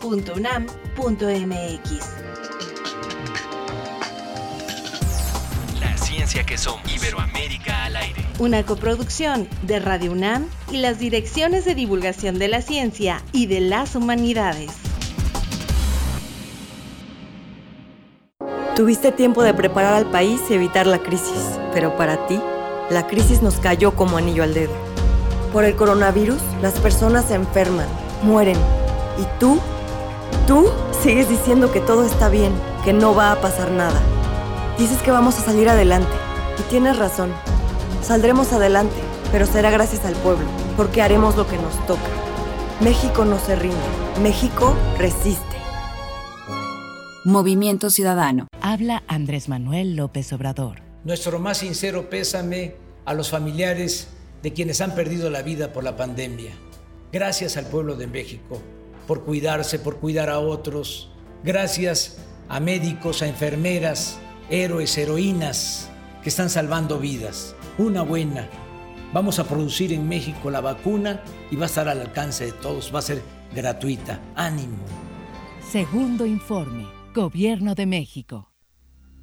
radiopodcast.unam.mx. 0.00 1.90
La 5.80 5.96
ciencia 5.96 6.44
que 6.44 6.58
somos. 6.58 6.80
Iberoamérica 6.92 7.84
al 7.84 7.96
aire. 7.96 8.24
Una 8.38 8.64
coproducción 8.64 9.48
de 9.62 9.80
Radio 9.80 10.12
UNAM 10.12 10.46
y 10.70 10.78
las 10.78 10.98
direcciones 10.98 11.64
de 11.64 11.74
divulgación 11.74 12.38
de 12.38 12.48
la 12.48 12.62
ciencia 12.62 13.22
y 13.32 13.46
de 13.46 13.60
las 13.60 13.94
humanidades. 13.94 14.70
Tuviste 18.76 19.12
tiempo 19.12 19.42
de 19.42 19.52
preparar 19.52 19.94
al 19.94 20.06
país 20.06 20.40
y 20.48 20.54
evitar 20.54 20.86
la 20.86 20.98
crisis, 21.00 21.58
pero 21.74 21.96
para 21.96 22.26
ti, 22.26 22.40
la 22.88 23.06
crisis 23.06 23.42
nos 23.42 23.56
cayó 23.56 23.94
como 23.94 24.16
anillo 24.16 24.42
al 24.42 24.54
dedo. 24.54 24.72
Por 25.52 25.64
el 25.64 25.76
coronavirus, 25.76 26.40
las 26.62 26.78
personas 26.80 27.26
se 27.26 27.34
enferman, 27.34 27.88
mueren. 28.22 28.56
¿Y 29.18 29.26
tú? 29.38 29.60
Tú 30.46 30.68
sigues 31.02 31.28
diciendo 31.28 31.70
que 31.70 31.80
todo 31.80 32.04
está 32.04 32.28
bien, 32.28 32.52
que 32.84 32.92
no 32.92 33.14
va 33.14 33.32
a 33.32 33.40
pasar 33.40 33.70
nada. 33.70 34.00
Dices 34.78 35.00
que 35.02 35.10
vamos 35.10 35.38
a 35.38 35.42
salir 35.42 35.68
adelante. 35.68 36.10
Y 36.58 36.62
tienes 36.70 36.98
razón. 36.98 37.32
Saldremos 38.02 38.52
adelante, 38.52 38.96
pero 39.30 39.46
será 39.46 39.70
gracias 39.70 40.04
al 40.04 40.14
pueblo, 40.14 40.46
porque 40.76 41.02
haremos 41.02 41.36
lo 41.36 41.46
que 41.46 41.56
nos 41.56 41.86
toca. 41.86 42.00
México 42.80 43.24
no 43.24 43.38
se 43.38 43.56
rinde. 43.56 43.76
México 44.22 44.74
resiste. 44.98 45.56
Movimiento 47.24 47.90
Ciudadano. 47.90 48.48
Habla 48.60 49.02
Andrés 49.06 49.48
Manuel 49.48 49.94
López 49.94 50.32
Obrador. 50.32 50.82
Nuestro 51.04 51.38
más 51.38 51.58
sincero 51.58 52.10
pésame 52.10 52.74
a 53.04 53.14
los 53.14 53.30
familiares 53.30 54.08
de 54.42 54.52
quienes 54.52 54.80
han 54.80 54.94
perdido 54.94 55.30
la 55.30 55.42
vida 55.42 55.72
por 55.72 55.84
la 55.84 55.96
pandemia. 55.96 56.52
Gracias 57.12 57.56
al 57.56 57.66
pueblo 57.66 57.96
de 57.96 58.06
México 58.06 58.60
por 59.10 59.24
cuidarse, 59.24 59.80
por 59.80 59.96
cuidar 59.96 60.30
a 60.30 60.38
otros. 60.38 61.08
Gracias 61.42 62.18
a 62.48 62.60
médicos, 62.60 63.22
a 63.22 63.26
enfermeras, 63.26 64.20
héroes, 64.50 64.96
heroínas 64.96 65.90
que 66.22 66.28
están 66.28 66.48
salvando 66.48 67.00
vidas. 67.00 67.56
Una 67.76 68.02
buena. 68.02 68.48
Vamos 69.12 69.40
a 69.40 69.48
producir 69.48 69.92
en 69.92 70.08
México 70.08 70.48
la 70.48 70.60
vacuna 70.60 71.24
y 71.50 71.56
va 71.56 71.64
a 71.64 71.66
estar 71.66 71.88
al 71.88 72.00
alcance 72.00 72.46
de 72.46 72.52
todos, 72.52 72.94
va 72.94 73.00
a 73.00 73.02
ser 73.02 73.20
gratuita. 73.52 74.20
Ánimo. 74.36 74.76
Segundo 75.72 76.24
informe. 76.24 76.86
Gobierno 77.12 77.74
de 77.74 77.86
México. 77.86 78.52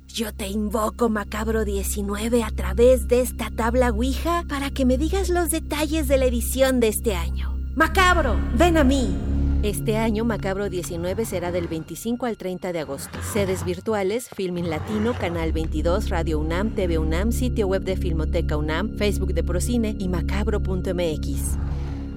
Yo 0.07 0.33
te 0.33 0.49
invoco, 0.49 1.07
Macabro 1.07 1.63
19, 1.63 2.43
a 2.43 2.51
través 2.51 3.07
de 3.07 3.21
esta 3.21 3.51
tabla 3.51 3.91
Ouija 3.91 4.43
para 4.49 4.69
que 4.69 4.83
me 4.83 4.97
digas 4.97 5.29
los 5.29 5.49
detalles 5.49 6.09
de 6.09 6.17
la 6.17 6.25
edición 6.25 6.81
de 6.81 6.89
este 6.89 7.15
año. 7.15 7.55
Macabro, 7.77 8.35
ven 8.57 8.75
a 8.75 8.83
mí. 8.83 9.36
Este 9.63 9.97
año 9.97 10.23
Macabro 10.23 10.69
19 10.69 11.25
será 11.25 11.51
del 11.51 11.67
25 11.67 12.27
al 12.27 12.37
30 12.37 12.73
de 12.73 12.79
agosto. 12.79 13.17
Sedes 13.33 13.65
virtuales, 13.65 14.29
Filmin 14.29 14.69
Latino, 14.69 15.15
Canal 15.17 15.51
22, 15.51 16.09
Radio 16.09 16.37
UNAM, 16.39 16.75
TV 16.75 16.99
UNAM, 16.99 17.31
sitio 17.31 17.65
web 17.67 17.81
de 17.81 17.97
Filmoteca 17.97 18.55
UNAM, 18.55 18.95
Facebook 18.97 19.33
de 19.33 19.43
Procine 19.43 19.95
y 19.97 20.09
macabro.mx. 20.09 21.57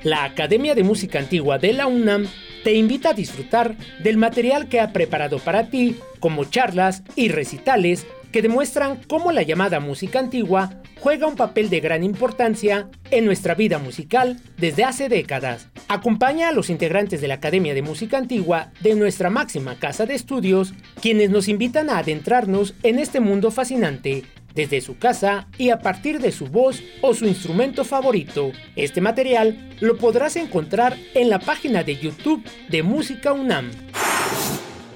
La 0.03 0.25
Academia 0.25 0.75
de 0.75 0.83
Música 0.83 1.21
Antigua 1.21 1.59
de 1.59 1.75
la 1.75 1.87
UNAM 1.87 2.27
te 2.65 2.75
invita 2.75 3.11
a 3.11 3.15
disfrutar 3.15 3.77
del 4.03 4.17
material 4.17 4.69
que 4.69 4.81
ha 4.81 4.93
preparado 4.93 5.39
para 5.39 5.69
ti, 5.69 5.97
como 6.21 6.45
charlas 6.45 7.03
y 7.17 7.29
recitales 7.29 8.07
que 8.33 8.43
demuestran 8.43 9.01
cómo 9.07 9.31
la 9.31 9.43
llamada 9.43 9.79
música 9.79 10.19
antigua 10.19 10.83
juega 10.99 11.27
un 11.27 11.37
papel 11.37 11.69
de 11.69 11.81
gran 11.81 12.03
importancia 12.03 12.89
en 13.11 13.25
nuestra 13.25 13.55
vida 13.55 13.79
musical 13.79 14.41
desde 14.57 14.85
hace 14.85 15.09
décadas. 15.09 15.69
Acompaña 15.89 16.49
a 16.49 16.53
los 16.53 16.71
integrantes 16.71 17.21
de 17.21 17.29
la 17.29 17.35
Academia 17.35 17.75
de 17.75 17.83
Música 17.83 18.19
Antigua 18.19 18.73
de 18.81 18.95
nuestra 18.95 19.29
máxima 19.29 19.79
casa 19.79 20.07
de 20.07 20.15
estudios, 20.15 20.75
quienes 21.01 21.31
nos 21.31 21.49
invitan 21.49 21.91
a 21.91 21.99
adentrarnos 21.99 22.75
en 22.83 22.99
este 22.99 23.21
mundo 23.21 23.51
fascinante 23.51 24.25
desde 24.55 24.81
su 24.81 24.99
casa 24.99 25.49
y 25.59 25.71
a 25.71 25.79
partir 25.79 26.21
de 26.21 26.33
su 26.33 26.47
voz 26.47 26.83
o 27.01 27.15
su 27.15 27.27
instrumento 27.27 27.85
favorito. 27.85 28.53
Este 28.77 29.01
material 29.01 29.71
lo 29.81 29.97
podrás 29.97 30.37
encontrar 30.37 30.97
en 31.15 31.31
la 31.31 31.39
página 31.39 31.83
de 31.83 31.97
YouTube 31.97 32.45
de 32.69 32.83
Música 32.83 33.33
UNAM. 33.33 33.71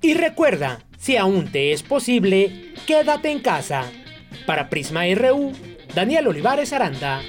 Y 0.02 0.16
recuerda, 0.16 0.80
si 0.98 1.16
aún 1.16 1.50
te 1.50 1.72
es 1.72 1.82
posible, 1.82 2.74
quédate 2.86 3.32
en 3.32 3.40
casa. 3.40 3.90
Para 4.46 4.68
Prisma 4.70 5.04
RU, 5.16 5.54
Daniel 5.96 6.28
Olivares 6.28 6.74
Aranda. 6.74 7.22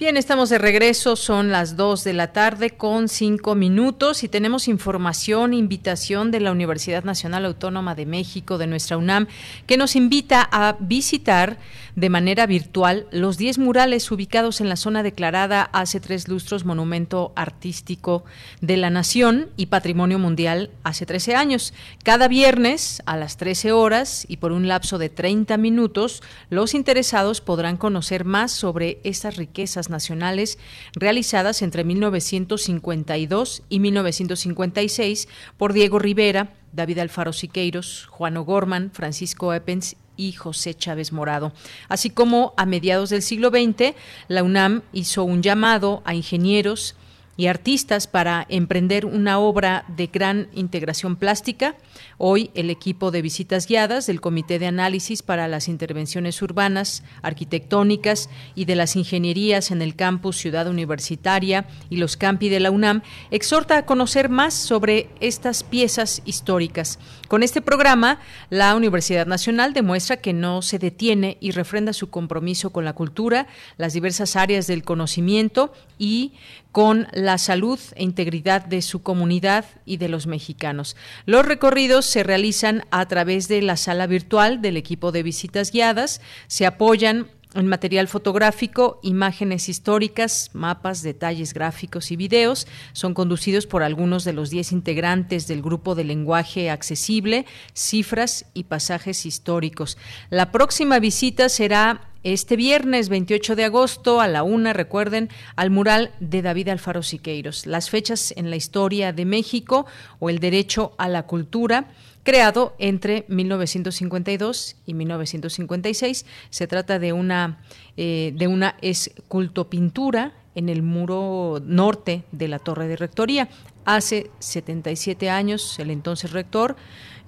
Bien, 0.00 0.16
estamos 0.16 0.48
de 0.48 0.56
regreso, 0.56 1.14
son 1.14 1.50
las 1.50 1.76
2 1.76 2.04
de 2.04 2.14
la 2.14 2.32
tarde 2.32 2.70
con 2.70 3.06
5 3.06 3.54
minutos 3.54 4.24
y 4.24 4.28
tenemos 4.28 4.66
información, 4.66 5.52
invitación 5.52 6.30
de 6.30 6.40
la 6.40 6.52
Universidad 6.52 7.04
Nacional 7.04 7.44
Autónoma 7.44 7.94
de 7.94 8.06
México, 8.06 8.56
de 8.56 8.66
nuestra 8.66 8.96
UNAM, 8.96 9.26
que 9.66 9.76
nos 9.76 9.96
invita 9.96 10.48
a 10.50 10.78
visitar 10.80 11.58
de 11.96 12.08
manera 12.08 12.46
virtual 12.46 13.08
los 13.10 13.36
10 13.36 13.58
murales 13.58 14.10
ubicados 14.10 14.62
en 14.62 14.70
la 14.70 14.76
zona 14.76 15.02
declarada 15.02 15.68
hace 15.74 16.00
tres 16.00 16.28
lustros 16.28 16.64
Monumento 16.64 17.32
Artístico 17.36 18.24
de 18.62 18.78
la 18.78 18.88
Nación 18.88 19.50
y 19.58 19.66
Patrimonio 19.66 20.18
Mundial 20.18 20.70
hace 20.82 21.04
13 21.04 21.34
años. 21.34 21.74
Cada 22.02 22.26
viernes 22.26 23.02
a 23.04 23.18
las 23.18 23.36
13 23.36 23.72
horas 23.72 24.24
y 24.28 24.38
por 24.38 24.52
un 24.52 24.66
lapso 24.66 24.96
de 24.96 25.10
30 25.10 25.58
minutos, 25.58 26.22
los 26.48 26.72
interesados 26.72 27.42
podrán 27.42 27.76
conocer 27.76 28.24
más 28.24 28.50
sobre 28.50 28.98
estas 29.04 29.36
riquezas 29.36 29.89
nacionales 29.90 30.58
realizadas 30.94 31.62
entre 31.62 31.84
1952 31.84 33.62
y 33.68 33.80
1956 33.80 35.28
por 35.56 35.72
Diego 35.72 35.98
Rivera, 35.98 36.54
David 36.72 37.00
Alfaro 37.00 37.32
Siqueiros, 37.32 38.06
Juan 38.10 38.36
O'Gorman, 38.36 38.90
Francisco 38.92 39.52
Eppens 39.52 39.96
y 40.16 40.32
José 40.32 40.74
Chávez 40.74 41.12
Morado. 41.12 41.52
Así 41.88 42.10
como 42.10 42.54
a 42.56 42.66
mediados 42.66 43.10
del 43.10 43.22
siglo 43.22 43.50
XX, 43.50 43.94
la 44.28 44.42
UNAM 44.42 44.82
hizo 44.92 45.24
un 45.24 45.42
llamado 45.42 46.02
a 46.04 46.14
ingenieros 46.14 46.94
y 47.40 47.46
artistas 47.46 48.06
para 48.06 48.44
emprender 48.50 49.06
una 49.06 49.38
obra 49.38 49.86
de 49.88 50.08
gran 50.08 50.48
integración 50.52 51.16
plástica. 51.16 51.74
Hoy 52.18 52.50
el 52.52 52.68
equipo 52.68 53.10
de 53.10 53.22
visitas 53.22 53.66
guiadas 53.66 54.06
del 54.06 54.20
Comité 54.20 54.58
de 54.58 54.66
Análisis 54.66 55.22
para 55.22 55.48
las 55.48 55.66
Intervenciones 55.66 56.42
Urbanas, 56.42 57.02
Arquitectónicas 57.22 58.28
y 58.54 58.66
de 58.66 58.76
las 58.76 58.94
Ingenierías 58.94 59.70
en 59.70 59.80
el 59.80 59.96
campus 59.96 60.36
Ciudad 60.36 60.68
Universitaria 60.68 61.66
y 61.88 61.96
los 61.96 62.18
campi 62.18 62.50
de 62.50 62.60
la 62.60 62.70
UNAM 62.70 63.00
exhorta 63.30 63.78
a 63.78 63.86
conocer 63.86 64.28
más 64.28 64.52
sobre 64.52 65.08
estas 65.20 65.62
piezas 65.62 66.20
históricas. 66.26 66.98
Con 67.26 67.42
este 67.42 67.62
programa, 67.62 68.18
la 68.50 68.76
Universidad 68.76 69.26
Nacional 69.26 69.72
demuestra 69.72 70.18
que 70.18 70.34
no 70.34 70.60
se 70.60 70.78
detiene 70.78 71.38
y 71.40 71.52
refrenda 71.52 71.94
su 71.94 72.10
compromiso 72.10 72.68
con 72.68 72.84
la 72.84 72.92
cultura, 72.92 73.46
las 73.78 73.94
diversas 73.94 74.36
áreas 74.36 74.66
del 74.66 74.82
conocimiento 74.82 75.72
y 75.96 76.34
con 76.72 77.08
la 77.12 77.38
salud 77.38 77.78
e 77.94 78.02
integridad 78.02 78.64
de 78.64 78.82
su 78.82 79.02
comunidad 79.02 79.64
y 79.84 79.96
de 79.96 80.08
los 80.08 80.26
mexicanos. 80.26 80.96
Los 81.26 81.44
recorridos 81.44 82.06
se 82.06 82.22
realizan 82.22 82.84
a 82.90 83.06
través 83.06 83.48
de 83.48 83.62
la 83.62 83.76
sala 83.76 84.06
virtual 84.06 84.62
del 84.62 84.76
equipo 84.76 85.12
de 85.12 85.22
visitas 85.22 85.72
guiadas, 85.72 86.20
se 86.46 86.66
apoyan 86.66 87.26
en 87.54 87.66
material 87.66 88.06
fotográfico, 88.06 89.00
imágenes 89.02 89.68
históricas, 89.68 90.50
mapas, 90.52 91.02
detalles 91.02 91.52
gráficos 91.52 92.10
y 92.12 92.16
videos. 92.16 92.66
Son 92.92 93.14
conducidos 93.14 93.66
por 93.66 93.82
algunos 93.82 94.24
de 94.24 94.32
los 94.32 94.50
10 94.50 94.72
integrantes 94.72 95.48
del 95.48 95.62
grupo 95.62 95.94
de 95.94 96.04
lenguaje 96.04 96.70
accesible, 96.70 97.46
cifras 97.72 98.46
y 98.54 98.64
pasajes 98.64 99.26
históricos. 99.26 99.98
La 100.30 100.52
próxima 100.52 101.00
visita 101.00 101.48
será 101.48 102.09
este 102.22 102.56
viernes 102.56 103.08
28 103.08 103.56
de 103.56 103.64
agosto 103.64 104.20
a 104.20 104.28
la 104.28 104.42
una, 104.42 104.72
recuerden, 104.72 105.30
al 105.56 105.70
mural 105.70 106.10
de 106.20 106.42
David 106.42 106.68
Alfaro 106.68 107.02
Siqueiros. 107.02 107.66
Las 107.66 107.88
fechas 107.88 108.34
en 108.36 108.50
la 108.50 108.56
historia 108.56 109.12
de 109.12 109.24
México 109.24 109.86
o 110.18 110.28
el 110.28 110.38
derecho 110.38 110.92
a 110.98 111.08
la 111.08 111.22
cultura 111.26 111.88
creado 112.22 112.74
entre 112.78 113.24
1952 113.28 114.76
y 114.84 114.94
1956. 114.94 116.26
Se 116.50 116.66
trata 116.66 116.98
de 116.98 117.12
una, 117.12 117.58
eh, 117.96 118.32
de 118.36 118.46
una 118.48 118.76
escultopintura 118.82 120.34
en 120.54 120.68
el 120.68 120.82
muro 120.82 121.60
norte 121.64 122.24
de 122.32 122.48
la 122.48 122.58
Torre 122.58 122.88
de 122.88 122.96
Rectoría. 122.96 123.48
Hace 123.84 124.30
77 124.40 125.30
años, 125.30 125.78
el 125.78 125.90
entonces 125.90 126.32
rector, 126.32 126.76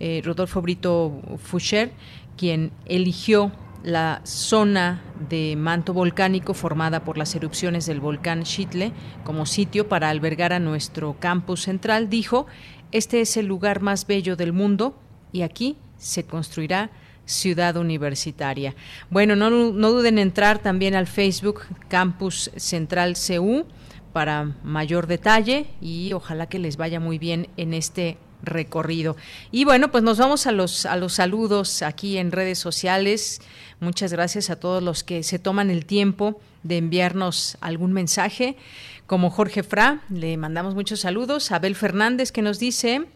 eh, 0.01 0.21
Rodolfo 0.25 0.61
Brito 0.61 1.23
Foucher, 1.39 1.93
quien 2.37 2.73
eligió 2.87 3.53
la 3.83 4.21
zona 4.25 5.03
de 5.29 5.57
manto 5.57 5.93
volcánico 5.93 6.55
formada 6.55 7.05
por 7.05 7.19
las 7.19 7.35
erupciones 7.35 7.87
del 7.87 8.01
volcán 8.01 8.45
Chitle 8.45 8.93
como 9.25 9.47
sitio 9.47 9.89
para 9.89 10.11
albergar 10.11 10.53
a 10.53 10.61
nuestro 10.61 11.17
campus 11.19 11.63
central, 11.63 12.09
dijo, 12.09 12.47
este 12.93 13.21
es 13.21 13.37
el 13.37 13.47
lugar 13.47 13.81
más 13.81 14.07
bello 14.07 14.37
del 14.37 14.53
mundo 14.53 14.99
y 15.33 15.43
aquí 15.43 15.77
se 15.97 16.25
construirá 16.25 16.91
ciudad 17.25 17.77
universitaria. 17.77 18.75
Bueno, 19.11 19.37
no, 19.37 19.51
no 19.51 19.91
duden 19.91 20.19
en 20.19 20.29
entrar 20.29 20.59
también 20.59 20.95
al 20.95 21.07
Facebook 21.07 21.63
Campus 21.89 22.51
Central 22.57 23.15
CU 23.15 23.65
para 24.13 24.57
mayor 24.63 25.07
detalle 25.07 25.67
y 25.81 26.13
ojalá 26.13 26.49
que 26.49 26.59
les 26.59 26.77
vaya 26.77 27.01
muy 27.01 27.19
bien 27.19 27.49
en 27.57 27.75
este 27.75 28.19
recorrido. 28.43 29.17
Y 29.51 29.65
bueno, 29.65 29.91
pues 29.91 30.05
nos 30.05 30.19
vamos 30.19 30.47
a 30.47 30.53
los 30.53 30.87
a 30.87 30.97
los 30.97 31.15
saludos 31.15 31.83
aquí 31.83 32.19
en 32.19 32.33
redes 32.33 32.59
sociales. 32.59 33.41
Muchas 33.81 34.13
gracias 34.13 34.51
a 34.51 34.57
todos 34.57 34.83
los 34.83 35.05
que 35.05 35.23
se 35.23 35.39
toman 35.39 35.71
el 35.71 35.87
tiempo 35.87 36.41
de 36.63 36.79
enviarnos 36.79 37.57
algún 37.61 37.93
mensaje. 37.93 38.57
Como 39.07 39.31
Jorge 39.31 39.63
Fra, 39.63 40.03
le 40.09 40.37
mandamos 40.37 40.75
muchos 40.75 41.01
saludos. 41.01 41.51
Abel 41.51 41.75
Fernández 41.75 42.33
que 42.33 42.43
nos 42.43 42.59
dice, 42.59 43.07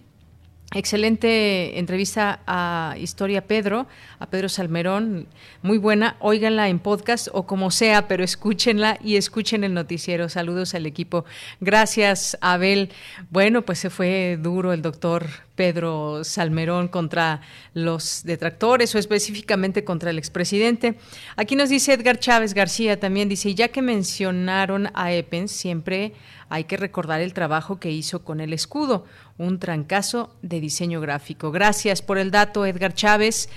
Excelente 0.75 1.79
entrevista 1.79 2.41
a 2.47 2.97
Historia 2.99 3.47
Pedro, 3.47 3.87
a 4.19 4.27
Pedro 4.27 4.49
Salmerón, 4.49 5.29
muy 5.63 5.79
buena. 5.79 6.17
Óiganla 6.19 6.69
en 6.69 6.81
podcast 6.81 7.29
o 7.33 7.47
como 7.47 7.71
sea, 7.71 8.09
pero 8.09 8.25
escúchenla 8.25 8.99
y 9.03 9.17
escuchen 9.17 9.63
el 9.63 9.75
noticiero. 9.75 10.29
Saludos 10.29 10.75
al 10.75 10.87
equipo. 10.87 11.25
Gracias, 11.61 12.37
Abel. 12.41 12.91
Bueno, 13.31 13.63
pues 13.63 13.79
se 13.79 13.91
fue 13.91 14.39
duro 14.43 14.73
el 14.73 14.83
doctor 14.83 15.27
Pedro 15.57 16.23
Salmerón 16.23 16.89
contra 16.89 17.41
los 17.75 18.23
detractores 18.25 18.95
o 18.95 18.99
específicamente 18.99 19.83
contra 19.83 20.11
el 20.11 20.19
expresidente. 20.19 20.97
Aquí 21.35 21.57
nos 21.57 21.71
dice 21.71 21.95
Edgar 21.95 22.21
Chávez 22.21 22.55
García 22.55 23.01
también, 23.01 23.29
dice, 23.29 23.55
ya 23.55 23.69
que 23.69 23.83
mencionaron 23.83 24.91
a 24.95 25.13
Epens, 25.13 25.51
siempre 25.51 26.13
hay 26.49 26.65
que 26.65 26.77
recordar 26.77 27.21
el 27.21 27.33
trabajo 27.33 27.81
que 27.81 27.91
hizo 27.91 28.23
con 28.23 28.41
el 28.41 28.53
escudo, 28.53 29.07
un 29.39 29.59
trancazo 29.59 30.37
de 30.43 30.61
diseño 30.61 31.01
gráfico. 31.01 31.51
Gracias 31.51 32.03
por 32.03 32.19
el 32.19 32.31
dato, 32.31 32.65
Edgar 32.65 32.95
Chávez. 32.95 33.49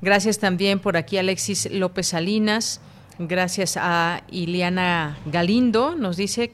Gracias 0.00 0.38
también 0.38 0.78
por 0.78 0.96
aquí, 0.96 1.18
Alexis 1.18 1.70
López 1.70 2.08
Salinas. 2.08 2.80
Gracias 3.18 3.76
a 3.76 4.22
Iliana 4.30 5.18
Galindo. 5.26 5.96
Nos 5.96 6.16
dice, 6.16 6.52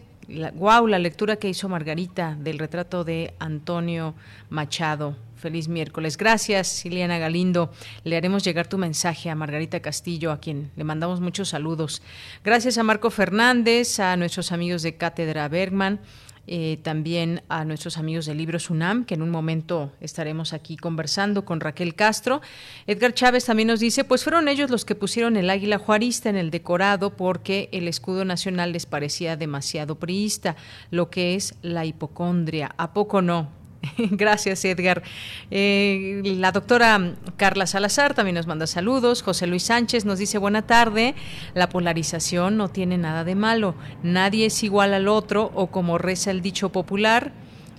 wow, 0.54 0.86
la 0.86 0.98
lectura 0.98 1.36
que 1.36 1.48
hizo 1.48 1.68
Margarita 1.68 2.36
del 2.38 2.58
retrato 2.58 3.04
de 3.04 3.34
Antonio 3.38 4.14
Machado. 4.50 5.16
Feliz 5.36 5.68
miércoles. 5.68 6.16
Gracias, 6.16 6.86
Iliana 6.86 7.18
Galindo. 7.18 7.70
Le 8.02 8.16
haremos 8.16 8.42
llegar 8.44 8.66
tu 8.66 8.78
mensaje 8.78 9.28
a 9.28 9.34
Margarita 9.34 9.80
Castillo, 9.80 10.32
a 10.32 10.40
quien 10.40 10.70
le 10.74 10.84
mandamos 10.84 11.20
muchos 11.20 11.50
saludos. 11.50 12.00
Gracias 12.42 12.78
a 12.78 12.82
Marco 12.82 13.10
Fernández, 13.10 14.00
a 14.00 14.16
nuestros 14.16 14.52
amigos 14.52 14.82
de 14.82 14.96
Cátedra 14.96 15.48
Bergman. 15.48 16.00
Eh, 16.46 16.78
también 16.82 17.42
a 17.48 17.64
nuestros 17.64 17.96
amigos 17.96 18.26
del 18.26 18.36
libro 18.36 18.58
Sunam, 18.58 19.04
que 19.04 19.14
en 19.14 19.22
un 19.22 19.30
momento 19.30 19.92
estaremos 20.00 20.52
aquí 20.52 20.76
conversando 20.76 21.44
con 21.44 21.60
Raquel 21.60 21.94
Castro. 21.94 22.42
Edgar 22.86 23.14
Chávez 23.14 23.46
también 23.46 23.68
nos 23.68 23.80
dice, 23.80 24.04
pues 24.04 24.24
fueron 24.24 24.48
ellos 24.48 24.70
los 24.70 24.84
que 24.84 24.94
pusieron 24.94 25.36
el 25.36 25.48
águila 25.48 25.78
juarista 25.78 26.28
en 26.28 26.36
el 26.36 26.50
decorado 26.50 27.16
porque 27.16 27.70
el 27.72 27.88
escudo 27.88 28.24
nacional 28.24 28.72
les 28.72 28.84
parecía 28.84 29.36
demasiado 29.36 29.98
priista, 29.98 30.56
lo 30.90 31.08
que 31.08 31.34
es 31.34 31.54
la 31.62 31.86
hipocondria. 31.86 32.74
¿A 32.76 32.92
poco 32.92 33.22
no? 33.22 33.63
Gracias, 33.98 34.64
Edgar. 34.64 35.02
Eh, 35.50 36.22
la 36.24 36.52
doctora 36.52 37.14
Carla 37.36 37.66
Salazar 37.66 38.14
también 38.14 38.36
nos 38.36 38.46
manda 38.46 38.66
saludos. 38.66 39.22
José 39.22 39.46
Luis 39.46 39.64
Sánchez 39.64 40.04
nos 40.04 40.18
dice 40.18 40.38
buena 40.38 40.62
tarde. 40.62 41.14
La 41.54 41.68
polarización 41.68 42.56
no 42.56 42.68
tiene 42.68 42.98
nada 42.98 43.24
de 43.24 43.34
malo. 43.34 43.74
Nadie 44.02 44.46
es 44.46 44.62
igual 44.62 44.94
al 44.94 45.08
otro 45.08 45.50
o 45.54 45.68
como 45.68 45.98
reza 45.98 46.30
el 46.30 46.42
dicho 46.42 46.70
popular. 46.70 47.32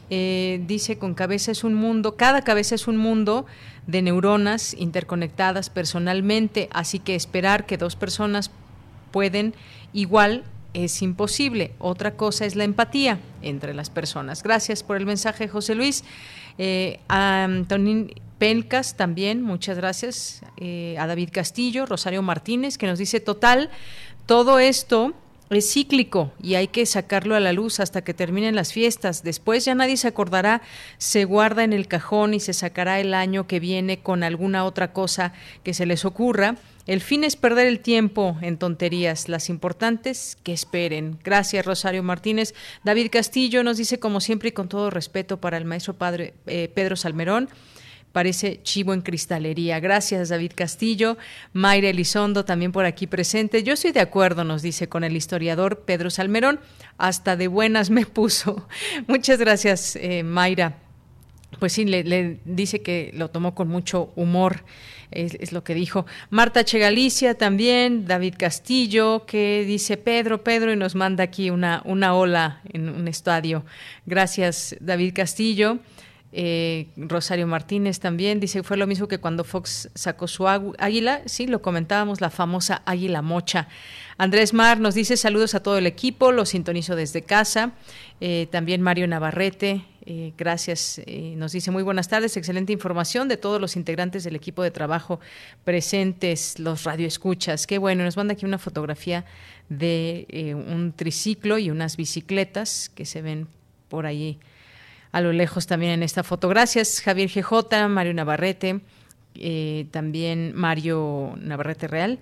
Eh, 0.10 0.62
dice 0.68 1.00
con 1.00 1.16
cabeza 1.16 1.52
es 1.52 1.64
un 1.64 1.74
mundo, 1.74 2.16
cada 2.16 2.44
cabeza 2.44 2.76
es 2.76 2.88
un 2.88 2.96
mundo 2.96 3.48
de 3.88 4.04
neuronas 4.04 4.76
interconectadas 4.76 5.72
personalmente, 5.72 6.70
así 6.72 7.00
que 7.00 7.16
esperar 7.16 7.66
que 7.66 7.78
dos 7.78 7.96
personas 7.96 8.52
pueden 9.12 9.56
igual 9.94 10.44
es 10.76 11.02
imposible. 11.02 11.72
Otra 11.80 12.16
cosa 12.16 12.46
es 12.46 12.56
la 12.56 12.66
empatía 12.66 13.20
entre 13.42 13.74
las 13.74 13.90
personas. 13.90 14.44
Gracias 14.44 14.84
por 14.84 14.98
el 14.98 15.06
mensaje, 15.06 15.48
José 15.48 15.74
Luis. 15.74 16.04
Eh, 16.58 17.00
a 17.08 17.46
Antonín 17.46 18.14
Pelcas 18.38 18.98
también, 18.98 19.42
muchas 19.42 19.78
gracias. 19.78 20.42
Eh, 20.58 20.98
a 21.00 21.08
David 21.08 21.30
Castillo, 21.32 21.86
Rosario 21.86 22.22
Martínez, 22.22 22.78
que 22.78 22.88
nos 22.88 23.00
dice, 23.00 23.22
total, 23.22 23.70
todo 24.26 24.60
esto 24.60 25.14
es 25.50 25.72
cíclico 25.72 26.34
y 26.42 26.56
hay 26.56 26.68
que 26.68 26.86
sacarlo 26.86 27.36
a 27.36 27.40
la 27.40 27.54
luz 27.54 27.80
hasta 27.80 28.04
que 28.04 28.14
terminen 28.14 28.56
las 28.56 28.74
fiestas. 28.74 29.24
Después 29.24 29.64
ya 29.64 29.76
nadie 29.76 29.96
se 29.96 30.10
acordará, 30.10 30.62
se 30.98 31.24
guarda 31.24 31.64
en 31.64 31.72
el 31.72 31.88
cajón 31.88 32.34
y 32.34 32.42
se 32.42 32.52
sacará 32.52 33.00
el 33.00 33.14
año 33.14 33.48
que 33.48 33.62
viene 33.62 34.00
con 34.00 34.24
alguna 34.24 34.66
otra 34.66 34.92
cosa 34.92 35.32
que 35.64 35.74
se 35.74 35.86
les 35.86 36.04
ocurra 36.04 36.58
el 36.88 37.02
fin 37.02 37.24
es 37.24 37.36
perder 37.36 37.66
el 37.68 37.80
tiempo 37.80 38.38
en 38.42 38.58
tonterías, 38.58 39.28
las 39.28 39.50
importantes 39.50 40.38
que 40.44 40.54
esperen. 40.54 41.18
Gracias, 41.24 41.66
Rosario 41.66 42.04
Martínez. 42.04 42.54
David 42.84 43.10
Castillo 43.12 43.64
nos 43.64 43.78
dice, 43.78 44.00
como 44.00 44.22
siempre 44.22 44.50
y 44.50 44.52
con 44.52 44.70
todo 44.70 44.92
respeto 44.92 45.42
para 45.42 45.58
el 45.58 45.66
maestro 45.66 45.96
padre 45.96 46.36
eh, 46.46 46.70
Pedro 46.74 46.96
Salmerón, 46.96 47.50
parece 48.12 48.62
chivo 48.62 48.94
en 48.94 49.02
cristalería. 49.02 49.80
Gracias, 49.80 50.30
David 50.30 50.52
Castillo. 50.54 51.18
Mayra 51.54 51.90
Elizondo 51.90 52.46
también 52.46 52.72
por 52.72 52.86
aquí 52.86 53.08
presente. 53.08 53.64
Yo 53.64 53.74
estoy 53.74 53.92
de 53.92 54.00
acuerdo, 54.00 54.44
nos 54.44 54.62
dice, 54.62 54.88
con 54.88 55.04
el 55.04 55.16
historiador 55.16 55.82
Pedro 55.86 56.12
Salmerón. 56.12 56.60
Hasta 57.00 57.36
de 57.36 57.48
buenas 57.48 57.90
me 57.90 58.06
puso. 58.06 58.68
Muchas 59.08 59.40
gracias, 59.40 59.96
eh, 59.96 60.22
Mayra. 60.22 60.78
Pues 61.60 61.74
sí, 61.74 61.86
le 61.86 62.40
dice 62.46 62.82
que 62.82 63.12
lo 63.16 63.30
tomó 63.32 63.56
con 63.56 63.70
mucho 63.70 64.12
humor 64.16 64.64
es, 65.16 65.52
lo 65.52 65.64
que 65.64 65.74
dijo. 65.74 66.06
Marta 66.30 66.64
Chegalicia 66.64 67.36
también, 67.36 68.06
David 68.06 68.36
Castillo, 68.38 69.26
que 69.26 69.64
dice 69.66 69.98
Pedro, 69.98 70.44
Pedro, 70.44 70.74
y 70.74 70.76
nos 70.76 70.96
manda 70.96 71.24
aquí 71.24 71.50
una, 71.50 71.82
una 71.86 72.14
ola 72.14 72.62
en 72.72 72.90
un 72.90 73.08
estadio. 73.08 73.66
Gracias, 74.06 74.76
David 74.80 75.14
Castillo. 75.16 75.80
Eh, 76.38 76.88
Rosario 76.98 77.48
Martínez 77.48 78.02
también 78.02 78.42
dice 78.42 78.62
fue 78.62 78.76
lo 78.76 78.88
mismo 78.88 79.08
que 79.08 79.20
cuando 79.20 79.46
Fox 79.46 79.90
sacó 79.96 80.28
su 80.28 80.46
águila, 80.50 81.22
sí, 81.28 81.48
lo 81.48 81.62
comentábamos, 81.62 82.20
la 82.20 82.30
famosa 82.30 82.82
águila 82.86 83.22
mocha. 83.22 83.70
Andrés 84.18 84.54
Mar 84.54 84.82
nos 84.82 84.96
dice 84.96 85.16
saludos 85.16 85.56
a 85.56 85.64
todo 85.64 85.78
el 85.78 85.88
equipo, 85.88 86.34
lo 86.34 86.46
sintonizo 86.46 86.98
desde 86.98 87.22
casa. 87.22 87.72
Eh, 88.20 88.50
también 88.52 88.82
Mario 88.82 89.08
Navarrete, 89.08 89.86
eh, 90.08 90.34
gracias. 90.38 91.02
Eh, 91.08 91.34
nos 91.36 91.52
dice 91.52 91.72
muy 91.72 91.82
buenas 91.82 92.08
tardes, 92.08 92.38
excelente 92.38 92.72
información 92.72 93.28
de 93.28 93.38
todos 93.38 93.60
los 93.60 93.76
integrantes 93.76 94.24
del 94.24 94.36
equipo 94.36 94.62
de 94.62 94.70
trabajo 94.70 95.20
presentes, 95.64 96.60
los 96.60 96.84
radioescuchas. 96.84 97.66
Qué 97.66 97.80
bueno, 97.80 98.04
nos 98.04 98.16
manda 98.16 98.34
aquí 98.34 98.46
una 98.46 98.60
fotografía 98.60 99.26
de 99.68 100.28
eh, 100.30 100.54
un 100.54 100.94
triciclo 100.96 101.58
y 101.58 101.72
unas 101.72 101.98
bicicletas 101.98 102.92
que 102.94 103.06
se 103.06 103.24
ven 103.24 103.48
por 103.90 104.06
ahí 104.06 104.38
a 105.12 105.22
lo 105.22 105.32
lejos 105.32 105.66
también 105.66 105.94
en 105.94 106.04
esta 106.04 106.24
foto. 106.24 106.50
Gracias, 106.50 107.02
Javier 107.02 107.30
GJ, 107.30 107.88
Mario 107.88 108.14
Navarrete, 108.14 108.82
también 109.92 110.52
Mario 110.54 111.36
Navarrete 111.38 111.88
Real. 111.88 112.20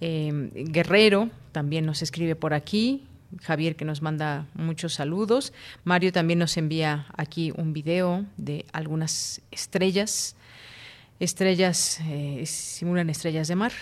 Guerrero 0.00 1.28
también 1.52 1.84
nos 1.84 2.00
escribe 2.00 2.36
por 2.36 2.54
aquí, 2.54 3.04
Javier 3.42 3.76
que 3.76 3.84
nos 3.84 4.02
manda 4.02 4.46
muchos 4.54 4.94
saludos. 4.94 5.52
Mario 5.84 6.12
también 6.12 6.38
nos 6.38 6.56
envía 6.56 7.06
aquí 7.16 7.52
un 7.56 7.72
video 7.72 8.26
de 8.36 8.64
algunas 8.72 9.40
estrellas. 9.50 10.36
Estrellas, 11.20 12.00
eh, 12.08 12.44
simulan 12.46 13.10
estrellas 13.10 13.48
de 13.48 13.56
mar. 13.56 13.72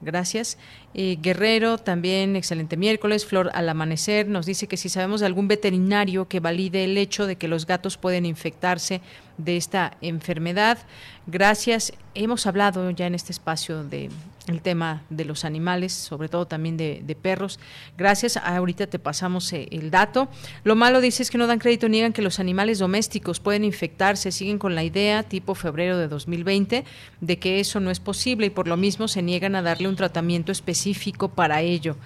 Gracias. 0.00 0.56
Eh, 0.94 1.18
Guerrero, 1.20 1.76
también 1.76 2.34
excelente 2.34 2.76
miércoles. 2.76 3.26
Flor 3.26 3.50
al 3.52 3.68
amanecer 3.68 4.28
nos 4.28 4.46
dice 4.46 4.66
que 4.66 4.78
si 4.78 4.88
sabemos 4.88 5.20
de 5.20 5.26
algún 5.26 5.46
veterinario 5.46 6.26
que 6.26 6.40
valide 6.40 6.84
el 6.84 6.96
hecho 6.96 7.26
de 7.26 7.36
que 7.36 7.48
los 7.48 7.66
gatos 7.66 7.98
pueden 7.98 8.24
infectarse 8.24 9.02
de 9.36 9.58
esta 9.58 9.96
enfermedad. 10.00 10.78
Gracias. 11.26 11.92
Hemos 12.14 12.46
hablado 12.46 12.88
ya 12.90 13.06
en 13.06 13.14
este 13.14 13.32
espacio 13.32 13.84
de 13.84 14.08
el 14.46 14.62
tema 14.62 15.02
de 15.10 15.24
los 15.24 15.44
animales, 15.44 15.92
sobre 15.92 16.28
todo 16.28 16.46
también 16.46 16.76
de, 16.76 17.16
perros. 17.20 17.58
Gracias. 17.96 18.36
Ahorita 18.36 18.86
te 18.86 18.98
pasamos 18.98 19.52
eh, 19.52 19.68
el 19.70 19.90
dato. 19.90 20.28
Lo 20.64 20.76
malo 20.76 21.00
dice 21.00 21.22
es 21.22 21.30
que 21.30 21.38
no 21.38 21.46
dan 21.46 21.58
crédito, 21.58 21.88
niegan 21.88 22.12
que 22.12 22.22
los 22.22 22.40
animales 22.40 22.78
domésticos 22.78 23.40
pueden 23.40 23.64
infectarse, 23.64 24.32
siguen 24.32 24.58
con 24.58 24.74
la 24.74 24.84
idea 24.84 25.22
tipo 25.22 25.54
febrero 25.54 25.98
de 25.98 26.08
2020 26.08 26.84
de 27.20 27.38
que 27.38 27.60
eso 27.60 27.80
no 27.80 27.90
es 27.90 28.00
posible 28.00 28.46
y 28.46 28.50
por 28.50 28.68
lo 28.68 28.76
mismo 28.76 29.08
se 29.08 29.22
niegan 29.22 29.54
a 29.54 29.62
darle 29.62 29.88
un 29.88 29.96
tratamiento 29.96 30.52
específico 30.52 31.28
para 31.28 31.60
ello. 31.60 31.96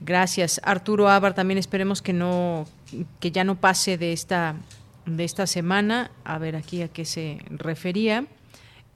Gracias. 0.00 0.60
Arturo 0.64 1.08
Ávar, 1.08 1.34
también 1.34 1.58
esperemos 1.58 2.02
que 2.02 2.12
no 2.12 2.66
que 3.20 3.30
ya 3.30 3.44
no 3.44 3.56
pase 3.56 3.98
de 3.98 4.12
esta 4.12 4.56
de 5.06 5.24
esta 5.24 5.46
semana. 5.46 6.10
A 6.24 6.38
ver 6.38 6.56
aquí 6.56 6.82
a 6.82 6.88
qué 6.88 7.04
se 7.04 7.38
refería. 7.50 8.26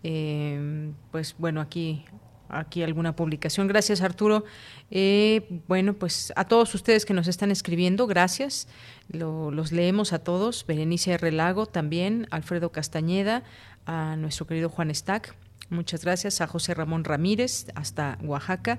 Eh, 0.05 0.91
pues 1.11 1.37
bueno, 1.39 1.61
aquí 1.61 2.05
aquí 2.53 2.83
alguna 2.83 3.17
publicación. 3.17 3.67
Gracias, 3.67 4.01
Arturo. 4.03 4.45
Eh, 4.91 5.63
bueno, 5.67 5.95
pues 5.95 6.33
a 6.37 6.45
todos 6.45 6.75
ustedes 6.75 7.05
que 7.05 7.15
nos 7.15 7.27
están 7.27 7.51
escribiendo, 7.51 8.07
gracias. 8.07 8.69
los 9.09 9.73
leemos 9.73 10.13
a 10.13 10.21
todos. 10.21 10.65
Berenice 10.67 11.19
Relago 11.19 11.67
también, 11.67 12.27
Alfredo 12.31 12.71
Castañeda, 12.71 13.43
a 13.87 14.17
nuestro 14.17 14.47
querido 14.47 14.69
Juan 14.69 14.95
Stack. 14.95 15.35
Muchas 15.71 16.05
gracias. 16.05 16.41
A 16.41 16.47
José 16.47 16.75
Ramón 16.75 17.05
Ramírez, 17.05 17.67
hasta 17.75 18.19
Oaxaca. 18.23 18.79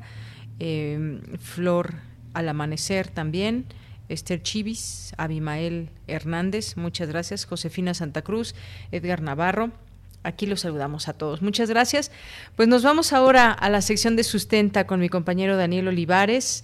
Eh, 0.59 1.19
Flor 1.39 1.95
al 2.33 2.49
amanecer 2.49 3.09
también. 3.09 3.65
Esther 4.09 4.41
Chivis, 4.41 5.13
Abimael 5.17 5.89
Hernández, 6.07 6.75
muchas 6.77 7.07
gracias, 7.07 7.45
Josefina 7.45 7.93
Santa 7.93 8.21
Cruz, 8.21 8.53
Edgar 8.91 9.21
Navarro. 9.21 9.71
Aquí 10.23 10.45
los 10.45 10.61
saludamos 10.61 11.07
a 11.07 11.13
todos. 11.13 11.41
Muchas 11.41 11.69
gracias. 11.69 12.11
Pues 12.55 12.67
nos 12.67 12.83
vamos 12.83 13.11
ahora 13.13 13.51
a 13.51 13.69
la 13.69 13.81
sección 13.81 14.15
de 14.15 14.23
sustenta 14.23 14.87
con 14.87 14.99
mi 14.99 15.09
compañero 15.09 15.57
Daniel 15.57 15.89
Olivares. 15.89 16.63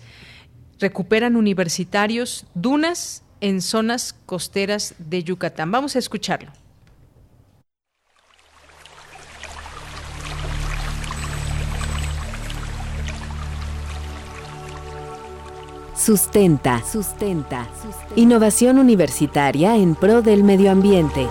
Recuperan 0.79 1.35
universitarios 1.35 2.45
dunas 2.53 3.23
en 3.41 3.61
zonas 3.61 4.15
costeras 4.25 4.95
de 4.97 5.23
Yucatán. 5.23 5.71
Vamos 5.71 5.95
a 5.95 5.99
escucharlo. 5.99 6.51
Sustenta. 15.95 16.81
Sustenta. 16.89 17.67
Innovación 18.15 18.79
universitaria 18.79 19.75
en 19.75 19.95
pro 19.95 20.21
del 20.21 20.45
medio 20.45 20.71
ambiente. 20.71 21.27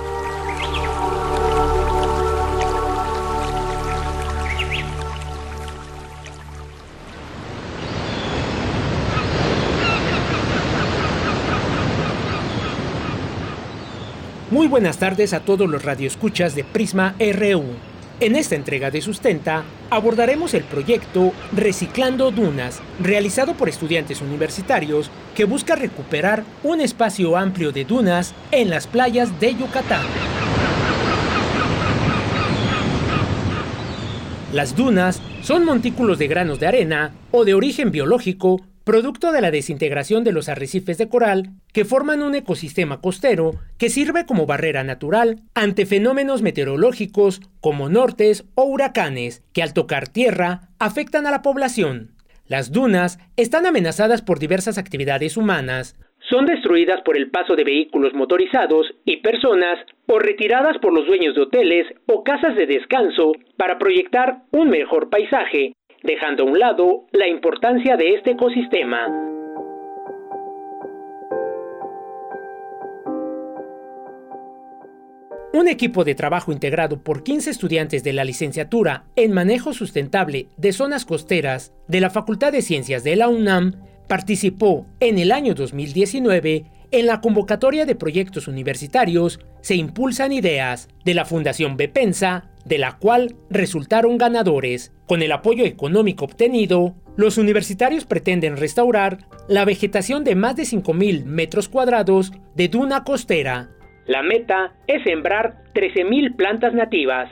Muy 14.69 14.82
buenas 14.82 14.99
tardes 14.99 15.32
a 15.32 15.40
todos 15.40 15.66
los 15.66 15.82
radioescuchas 15.82 16.55
de 16.55 16.62
Prisma 16.62 17.15
RU. 17.19 17.65
En 18.20 18.36
esta 18.36 18.55
entrega 18.55 18.90
de 18.90 19.01
Sustenta 19.01 19.65
abordaremos 19.89 20.53
el 20.53 20.62
proyecto 20.62 21.32
Reciclando 21.53 22.31
Dunas, 22.31 22.82
realizado 23.01 23.55
por 23.55 23.70
estudiantes 23.70 24.20
universitarios 24.20 25.11
que 25.35 25.47
busca 25.47 25.74
recuperar 25.74 26.45
un 26.62 26.82
espacio 26.82 27.39
amplio 27.39 27.73
de 27.73 27.86
dunas 27.86 28.35
en 28.51 28.69
las 28.69 28.86
playas 28.86 29.40
de 29.40 29.55
Yucatán. 29.55 30.05
Las 34.53 34.77
dunas 34.77 35.23
son 35.40 35.65
montículos 35.65 36.19
de 36.19 36.28
granos 36.28 36.61
de 36.61 36.66
arena 36.66 37.15
o 37.31 37.47
de 37.47 37.55
origen 37.55 37.90
biológico 37.90 38.61
producto 38.89 39.32
de 39.32 39.43
la 39.43 39.51
desintegración 39.51 40.24
de 40.24 40.32
los 40.32 40.48
arrecifes 40.48 40.97
de 40.97 41.10
coral 41.10 41.51
que 41.74 41.85
forman 41.85 42.23
un 42.23 42.35
ecosistema 42.35 43.02
costero 43.02 43.51
que 43.77 43.90
sirve 43.90 44.24
como 44.24 44.47
barrera 44.47 44.82
natural 44.82 45.40
ante 45.55 45.85
fenómenos 45.85 46.40
meteorológicos 46.40 47.43
como 47.60 47.90
nortes 47.90 48.47
o 48.55 48.65
huracanes 48.65 49.44
que 49.52 49.62
al 49.62 49.74
tocar 49.74 50.09
tierra 50.09 50.70
afectan 50.78 51.27
a 51.27 51.31
la 51.31 51.43
población. 51.43 52.12
Las 52.47 52.73
dunas 52.73 53.19
están 53.36 53.66
amenazadas 53.66 54.23
por 54.23 54.39
diversas 54.39 54.78
actividades 54.78 55.36
humanas, 55.36 55.94
son 56.31 56.47
destruidas 56.47 57.02
por 57.05 57.19
el 57.19 57.31
paso 57.31 57.56
de 57.56 57.65
vehículos 57.65 58.15
motorizados 58.15 58.86
y 59.05 59.19
personas 59.19 59.78
o 60.06 60.19
retiradas 60.19 60.78
por 60.78 60.94
los 60.94 61.06
dueños 61.06 61.35
de 61.35 61.43
hoteles 61.43 61.86
o 62.06 62.24
casas 62.24 62.56
de 62.56 62.65
descanso 62.65 63.32
para 63.59 63.78
proyectar 63.78 64.44
un 64.51 64.70
mejor 64.70 65.10
paisaje 65.10 65.74
dejando 66.03 66.45
a 66.45 66.47
un 66.47 66.59
lado 66.59 67.05
la 67.12 67.29
importancia 67.29 67.97
de 67.97 68.15
este 68.15 68.33
ecosistema. 68.33 69.07
Un 75.53 75.66
equipo 75.66 76.05
de 76.05 76.15
trabajo 76.15 76.53
integrado 76.53 77.03
por 77.03 77.25
15 77.25 77.51
estudiantes 77.51 78.05
de 78.05 78.12
la 78.12 78.25
licenciatura 78.25 79.05
en 79.16 79.33
Manejo 79.33 79.73
Sustentable 79.73 80.47
de 80.57 80.73
Zonas 80.73 81.05
Costeras 81.05 81.73
de 81.89 82.01
la 82.01 82.11
Facultad 82.11 82.53
de 82.53 82.62
Ciencias 82.62 83.03
de 83.03 83.16
la 83.16 83.29
UNAM 83.29 83.73
participó 84.07 84.87
en 85.01 85.19
el 85.19 85.33
año 85.33 85.55
2019 85.55 86.65
en 86.91 87.07
la 87.07 87.20
convocatoria 87.20 87.87
de 87.87 87.95
proyectos 87.95 88.47
universitarios 88.47 89.41
Se 89.61 89.75
Impulsan 89.75 90.33
Ideas 90.33 90.89
de 91.05 91.15
la 91.15 91.25
Fundación 91.25 91.77
Bepensa 91.77 92.51
de 92.69 92.78
la 92.78 92.99
cual 92.99 93.35
resultaron 93.51 94.19
ganadores. 94.19 94.95
Con 95.07 95.23
el 95.23 95.32
apoyo 95.32 95.65
económico 95.65 96.27
obtenido, 96.27 96.95
los 97.16 97.39
universitarios 97.39 98.05
pretenden 98.05 98.57
restaurar 98.57 99.27
la 99.49 99.65
vegetación 99.65 100.23
de 100.23 100.35
más 100.35 100.55
de 100.55 100.62
5.000 100.65 101.24
metros 101.24 101.69
cuadrados 101.69 102.32
de 102.55 102.69
duna 102.69 103.03
costera. 103.05 103.70
La 104.07 104.23
meta 104.23 104.74
es 104.86 105.03
sembrar 105.05 105.65
13.000 105.74 106.36
plantas 106.36 106.74
nativas. 106.74 107.31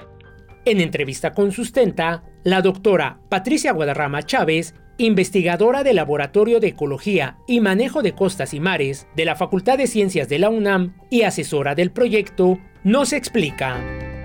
En 0.64 0.80
entrevista 0.80 1.32
con 1.32 1.52
Sustenta, 1.52 2.24
la 2.42 2.62
doctora 2.62 3.20
Patricia 3.28 3.72
Guadarrama 3.72 4.24
Chávez, 4.24 4.74
investigadora 4.98 5.84
del 5.84 5.96
Laboratorio 5.96 6.58
de 6.58 6.68
Ecología 6.68 7.36
y 7.46 7.60
Manejo 7.60 8.02
de 8.02 8.12
Costas 8.12 8.54
y 8.54 8.60
Mares 8.60 9.06
de 9.14 9.26
la 9.26 9.36
Facultad 9.36 9.78
de 9.78 9.86
Ciencias 9.86 10.28
de 10.28 10.38
la 10.38 10.48
UNAM 10.48 10.96
y 11.10 11.22
asesora 11.22 11.74
del 11.74 11.92
proyecto, 11.92 12.58
nos 12.82 13.12
explica. 13.12 14.15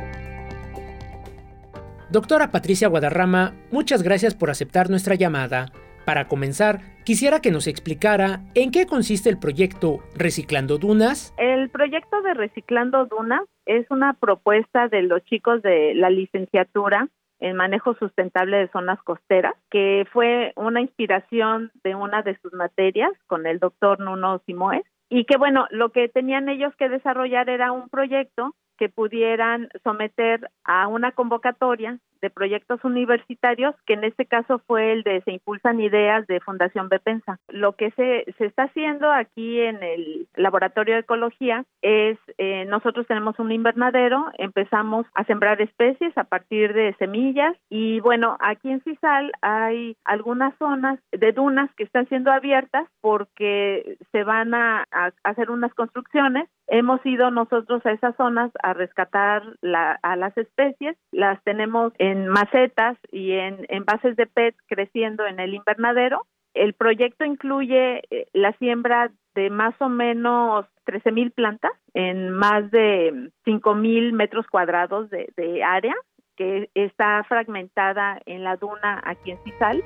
Doctora 2.12 2.52
Patricia 2.52 2.90
Guadarrama, 2.90 3.54
muchas 3.72 4.04
gracias 4.04 4.36
por 4.36 4.50
aceptar 4.50 4.90
nuestra 4.90 5.16
llamada. 5.16 5.68
Para 6.06 6.28
comenzar, 6.28 6.82
quisiera 7.06 7.40
que 7.40 7.52
nos 7.52 7.68
explicara 7.68 8.42
en 8.54 8.72
qué 8.72 8.86
consiste 8.86 9.30
el 9.30 9.40
proyecto 9.40 10.00
Reciclando 10.18 10.78
Dunas. 10.78 11.34
El 11.38 11.70
proyecto 11.70 12.22
de 12.22 12.34
Reciclando 12.34 13.06
Dunas 13.06 13.44
es 13.66 13.90
una 13.90 14.12
propuesta 14.12 14.90
de 14.90 15.04
los 15.04 15.24
chicos 15.24 15.62
de 15.62 15.94
la 15.96 16.10
licenciatura 16.10 17.08
en 17.40 17.56
manejo 17.56 17.94
sustentable 17.94 18.58
de 18.58 18.68
zonas 18.68 19.02
costeras, 19.04 19.56
que 19.70 20.06
fue 20.12 20.52
una 20.58 20.82
inspiración 20.82 21.72
de 21.82 21.96
una 21.96 22.24
de 22.24 22.38
sus 22.42 22.52
materias 22.52 23.12
con 23.28 23.48
el 23.48 23.60
doctor 23.60 24.02
Nuno 24.02 24.42
Simoes, 24.46 24.84
y 25.10 25.24
que 25.24 25.38
bueno, 25.38 25.66
lo 25.72 25.94
que 25.94 26.10
tenían 26.10 26.50
ellos 26.50 26.74
que 26.78 26.90
desarrollar 26.90 27.50
era 27.50 27.72
un 27.72 27.88
proyecto 27.88 28.54
que 28.82 28.90
pudieran 28.90 29.70
someter 29.84 30.50
a 30.64 30.88
una 30.88 31.12
convocatoria 31.12 32.00
de 32.22 32.30
proyectos 32.30 32.84
universitarios, 32.84 33.76
que 33.86 33.94
en 33.94 34.04
este 34.04 34.26
caso 34.26 34.60
fue 34.68 34.92
el 34.94 35.04
de 35.04 35.22
Se 35.22 35.32
Impulsan 35.32 35.82
Ideas 35.82 36.26
de 36.28 36.40
Fundación 36.40 36.90
Bepensa. 36.90 37.40
Lo 37.50 37.74
que 37.74 37.92
se, 37.92 38.26
se 38.38 38.46
está 38.46 38.64
haciendo 38.64 39.12
aquí 39.12 39.60
en 39.60 39.84
el 39.84 40.28
Laboratorio 40.36 40.96
de 40.96 41.02
Ecología 41.02 41.66
es, 41.82 42.18
eh, 42.38 42.66
nosotros 42.66 43.08
tenemos 43.08 43.40
un 43.40 43.52
invernadero, 43.52 44.26
empezamos 44.38 45.06
a 45.14 45.24
sembrar 45.26 45.62
especies 45.62 46.18
a 46.18 46.24
partir 46.24 46.74
de 46.74 46.96
semillas 47.00 47.56
y 47.70 48.00
bueno, 48.00 48.38
aquí 48.40 48.70
en 48.70 48.82
Cisal 48.82 49.32
hay 49.42 49.98
algunas 50.06 50.56
zonas 50.58 51.00
de 51.12 51.32
dunas 51.32 51.70
que 51.76 51.84
están 51.84 52.08
siendo 52.08 52.32
abiertas 52.32 52.88
porque 53.02 53.98
se 54.12 54.24
van 54.24 54.54
a, 54.54 54.86
a 54.92 55.12
hacer 55.24 55.52
unas 55.52 55.74
construcciones 55.74 56.50
hemos 56.72 57.06
ido 57.06 57.32
nosotros 57.32 57.86
a 57.86 57.92
esas 57.92 58.16
zonas 58.16 58.50
a 58.64 58.74
rescatar 58.74 59.44
la, 59.62 60.00
a 60.02 60.16
las 60.16 60.36
especies, 60.38 60.98
las 61.12 61.44
tenemos 61.44 61.92
en 61.98 62.11
macetas 62.16 62.98
y 63.12 63.32
en 63.32 63.66
envases 63.70 64.16
de 64.16 64.26
PET 64.26 64.56
creciendo 64.68 65.26
en 65.26 65.40
el 65.40 65.54
invernadero. 65.54 66.26
El 66.54 66.74
proyecto 66.74 67.26
incluye 67.26 68.02
eh, 68.10 68.28
la 68.34 68.54
siembra 68.54 69.12
de 69.36 69.50
más 69.50 69.74
o 69.80 69.90
menos 69.90 70.66
13 70.86 71.12
mil 71.12 71.32
plantas 71.32 71.72
en 71.94 72.32
más 72.32 72.70
de 72.72 73.32
5 73.46 73.76
mil 73.76 74.14
metros 74.14 74.46
cuadrados 74.48 75.10
de, 75.10 75.32
de 75.38 75.64
área 75.64 75.96
que 76.36 76.70
está 76.76 77.24
fragmentada 77.28 78.20
en 78.26 78.44
la 78.44 78.58
duna 78.58 79.02
aquí 79.06 79.32
en 79.32 79.44
Cisal. 79.44 79.84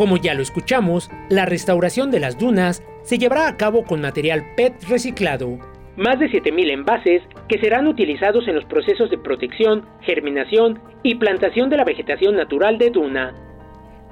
Como 0.00 0.16
ya 0.16 0.32
lo 0.32 0.40
escuchamos, 0.40 1.10
la 1.28 1.44
restauración 1.44 2.10
de 2.10 2.20
las 2.20 2.38
dunas 2.38 2.82
se 3.02 3.18
llevará 3.18 3.48
a 3.48 3.58
cabo 3.58 3.84
con 3.84 4.00
material 4.00 4.46
PET 4.56 4.84
reciclado. 4.88 5.58
Más 5.98 6.18
de 6.18 6.30
7.000 6.30 6.70
envases 6.70 7.22
que 7.50 7.58
serán 7.58 7.86
utilizados 7.86 8.48
en 8.48 8.54
los 8.54 8.64
procesos 8.64 9.10
de 9.10 9.18
protección, 9.18 9.84
germinación 10.00 10.80
y 11.02 11.16
plantación 11.16 11.68
de 11.68 11.76
la 11.76 11.84
vegetación 11.84 12.34
natural 12.34 12.78
de 12.78 12.88
duna. 12.88 13.34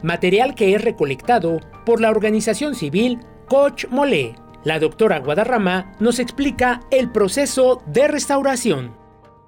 Material 0.03 0.55
que 0.55 0.75
es 0.75 0.85
recolectado 0.85 1.59
por 1.87 2.03
la 2.03 2.11
organización 2.11 2.75
civil 2.75 3.21
Coach 3.49 3.87
Molé. 3.89 4.35
La 4.65 4.81
doctora 4.81 5.21
Guadarrama 5.21 5.93
nos 6.01 6.19
explica 6.19 6.81
el 6.91 7.11
proceso 7.13 7.83
de 7.87 8.09
restauración. 8.09 8.95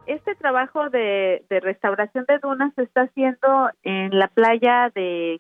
Este 0.07 0.35
trabajo 0.37 0.89
de, 0.89 1.45
de 1.51 1.61
restauración 1.61 2.25
de 2.27 2.39
dunas 2.39 2.73
se 2.77 2.85
está 2.85 3.03
haciendo 3.03 3.69
en 3.83 4.19
la 4.19 4.29
playa 4.29 4.91
de 4.95 5.39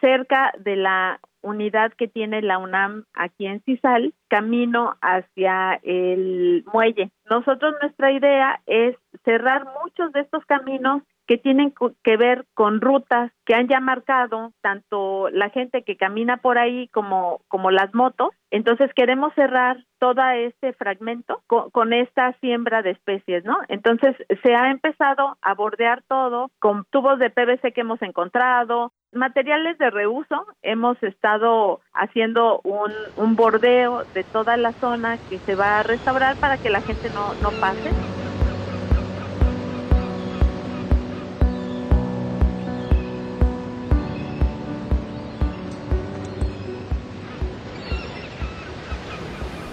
cerca 0.00 0.52
de 0.58 0.76
la 0.76 1.20
unidad 1.42 1.92
que 1.92 2.08
tiene 2.08 2.42
la 2.42 2.58
UNAM 2.58 3.04
aquí 3.12 3.46
en 3.46 3.62
Cisal, 3.62 4.14
camino 4.28 4.96
hacia 5.02 5.78
el 5.82 6.64
muelle. 6.72 7.10
Nosotros 7.28 7.74
nuestra 7.82 8.12
idea 8.12 8.60
es 8.66 8.96
cerrar 9.24 9.66
muchos 9.82 10.12
de 10.12 10.20
estos 10.20 10.44
caminos 10.46 11.02
que 11.26 11.38
tienen 11.38 11.72
que 12.02 12.16
ver 12.16 12.44
con 12.54 12.80
rutas 12.80 13.32
que 13.46 13.54
han 13.54 13.68
ya 13.68 13.80
marcado 13.80 14.52
tanto 14.60 15.28
la 15.30 15.50
gente 15.50 15.82
que 15.82 15.96
camina 15.96 16.38
por 16.38 16.58
ahí 16.58 16.88
como, 16.88 17.40
como 17.48 17.70
las 17.70 17.94
motos. 17.94 18.30
Entonces 18.50 18.90
queremos 18.94 19.34
cerrar 19.34 19.84
todo 19.98 20.22
este 20.30 20.72
fragmento 20.74 21.42
con, 21.46 21.70
con, 21.70 21.92
esta 21.92 22.32
siembra 22.40 22.82
de 22.82 22.90
especies, 22.90 23.44
¿no? 23.44 23.58
Entonces 23.68 24.14
se 24.42 24.54
ha 24.54 24.70
empezado 24.70 25.36
a 25.40 25.54
bordear 25.54 26.02
todo 26.08 26.50
con 26.58 26.84
tubos 26.90 27.18
de 27.18 27.30
PVC 27.30 27.72
que 27.72 27.80
hemos 27.80 28.00
encontrado, 28.02 28.92
materiales 29.12 29.78
de 29.78 29.90
reuso. 29.90 30.46
Hemos 30.62 31.02
estado 31.02 31.80
haciendo 31.94 32.60
un, 32.64 32.92
un 33.16 33.36
bordeo 33.36 34.04
de 34.14 34.24
toda 34.24 34.56
la 34.56 34.72
zona 34.72 35.18
que 35.28 35.38
se 35.38 35.54
va 35.54 35.80
a 35.80 35.82
restaurar 35.82 36.36
para 36.36 36.58
que 36.58 36.70
la 36.70 36.80
gente 36.80 37.08
no, 37.10 37.34
no 37.42 37.50
pase. 37.60 38.23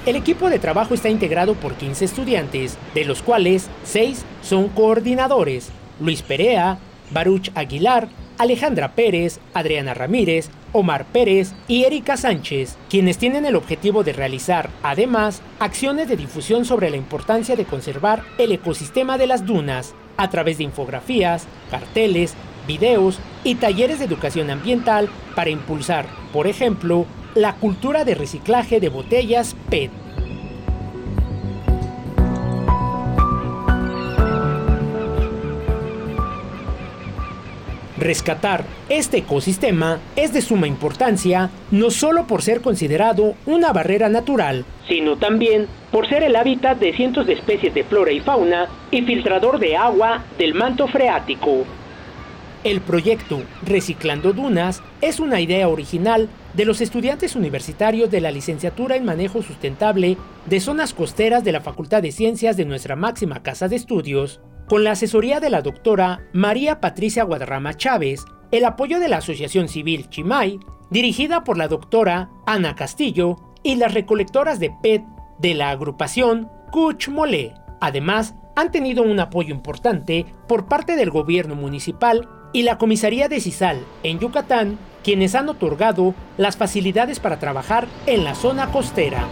El 0.03 0.15
equipo 0.15 0.49
de 0.49 0.57
trabajo 0.57 0.95
está 0.95 1.09
integrado 1.09 1.53
por 1.53 1.75
15 1.75 2.05
estudiantes, 2.05 2.75
de 2.95 3.05
los 3.05 3.21
cuales 3.21 3.69
6 3.83 4.25
son 4.41 4.69
coordinadores. 4.69 5.69
Luis 5.99 6.23
Perea, 6.23 6.79
Baruch 7.11 7.51
Aguilar, 7.53 8.07
Alejandra 8.39 8.93
Pérez, 8.95 9.39
Adriana 9.53 9.93
Ramírez, 9.93 10.49
Omar 10.73 11.05
Pérez 11.05 11.53
y 11.67 11.83
Erika 11.83 12.17
Sánchez, 12.17 12.77
quienes 12.89 13.19
tienen 13.19 13.45
el 13.45 13.55
objetivo 13.55 14.03
de 14.03 14.13
realizar, 14.13 14.71
además, 14.81 15.43
acciones 15.59 16.07
de 16.07 16.17
difusión 16.17 16.65
sobre 16.65 16.89
la 16.89 16.97
importancia 16.97 17.55
de 17.55 17.65
conservar 17.65 18.23
el 18.39 18.53
ecosistema 18.53 19.19
de 19.19 19.27
las 19.27 19.45
dunas, 19.45 19.93
a 20.17 20.31
través 20.31 20.57
de 20.57 20.63
infografías, 20.63 21.45
carteles, 21.69 22.33
videos 22.67 23.19
y 23.43 23.53
talleres 23.55 23.99
de 23.99 24.05
educación 24.05 24.49
ambiental 24.49 25.09
para 25.35 25.51
impulsar, 25.51 26.07
por 26.33 26.47
ejemplo, 26.47 27.05
la 27.35 27.53
cultura 27.55 28.03
de 28.03 28.15
reciclaje 28.15 28.79
de 28.79 28.89
botellas 28.89 29.55
PET. 29.69 29.91
Rescatar 37.97 38.65
este 38.89 39.17
ecosistema 39.19 39.99
es 40.15 40.33
de 40.33 40.41
suma 40.41 40.67
importancia 40.67 41.51
no 41.69 41.91
solo 41.91 42.25
por 42.25 42.41
ser 42.41 42.61
considerado 42.61 43.35
una 43.45 43.71
barrera 43.71 44.09
natural, 44.09 44.65
sino 44.87 45.17
también 45.17 45.67
por 45.91 46.09
ser 46.09 46.23
el 46.23 46.35
hábitat 46.35 46.79
de 46.79 46.93
cientos 46.93 47.27
de 47.27 47.33
especies 47.33 47.75
de 47.75 47.83
flora 47.83 48.11
y 48.11 48.19
fauna 48.19 48.67
y 48.89 49.03
filtrador 49.03 49.59
de 49.59 49.77
agua 49.77 50.23
del 50.39 50.55
manto 50.55 50.87
freático. 50.87 51.63
El 52.63 52.81
proyecto 52.81 53.41
Reciclando 53.63 54.33
Dunas 54.33 54.81
es 55.01 55.19
una 55.19 55.39
idea 55.39 55.67
original 55.67 56.27
de 56.53 56.65
los 56.65 56.81
estudiantes 56.81 57.35
universitarios 57.35 58.11
de 58.11 58.21
la 58.21 58.31
licenciatura 58.31 58.95
en 58.95 59.05
Manejo 59.05 59.41
Sustentable 59.41 60.17
de 60.45 60.59
Zonas 60.59 60.93
Costeras 60.93 61.43
de 61.43 61.51
la 61.51 61.61
Facultad 61.61 62.01
de 62.01 62.11
Ciencias 62.11 62.57
de 62.57 62.65
nuestra 62.65 62.95
máxima 62.95 63.41
casa 63.41 63.67
de 63.67 63.77
estudios, 63.77 64.41
con 64.67 64.83
la 64.83 64.91
asesoría 64.91 65.39
de 65.39 65.49
la 65.49 65.61
doctora 65.61 66.27
María 66.33 66.79
Patricia 66.79 67.23
Guadarrama 67.23 67.75
Chávez, 67.75 68.25
el 68.51 68.65
apoyo 68.65 68.99
de 68.99 69.07
la 69.07 69.17
Asociación 69.17 69.69
Civil 69.69 70.09
Chimay, 70.09 70.59
dirigida 70.89 71.43
por 71.43 71.57
la 71.57 71.67
doctora 71.67 72.29
Ana 72.45 72.75
Castillo, 72.75 73.37
y 73.63 73.75
las 73.75 73.93
recolectoras 73.93 74.59
de 74.59 74.71
PET 74.81 75.03
de 75.39 75.53
la 75.53 75.69
agrupación 75.69 76.49
Cuch 76.71 77.09
Mole. 77.09 77.53
Además, 77.79 78.35
han 78.55 78.71
tenido 78.71 79.03
un 79.03 79.19
apoyo 79.19 79.53
importante 79.53 80.25
por 80.47 80.67
parte 80.67 80.95
del 80.95 81.09
gobierno 81.09 81.55
municipal 81.55 82.27
y 82.53 82.63
la 82.63 82.77
comisaría 82.77 83.27
de 83.27 83.39
Cisal 83.39 83.85
en 84.03 84.19
Yucatán, 84.19 84.77
quienes 85.03 85.35
han 85.35 85.49
otorgado 85.49 86.15
las 86.37 86.57
facilidades 86.57 87.19
para 87.19 87.39
trabajar 87.39 87.87
en 88.05 88.23
la 88.23 88.35
zona 88.35 88.71
costera. 88.71 89.25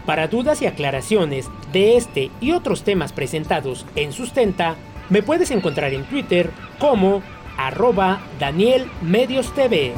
Para 0.06 0.28
dudas 0.28 0.62
y 0.62 0.66
aclaraciones 0.66 1.50
de 1.72 1.98
este 1.98 2.32
y 2.42 2.52
otros 2.52 2.84
temas 2.84 3.14
presentados 3.14 3.86
en 3.96 4.12
Sustenta, 4.12 4.76
me 5.10 5.22
puedes 5.22 5.52
encontrar 5.52 5.94
en 5.94 6.06
Twitter 6.06 6.52
como 6.80 7.22
arroba 7.58 8.22
Daniel 8.40 8.88
Medios 9.02 9.54
TV. 9.54 9.94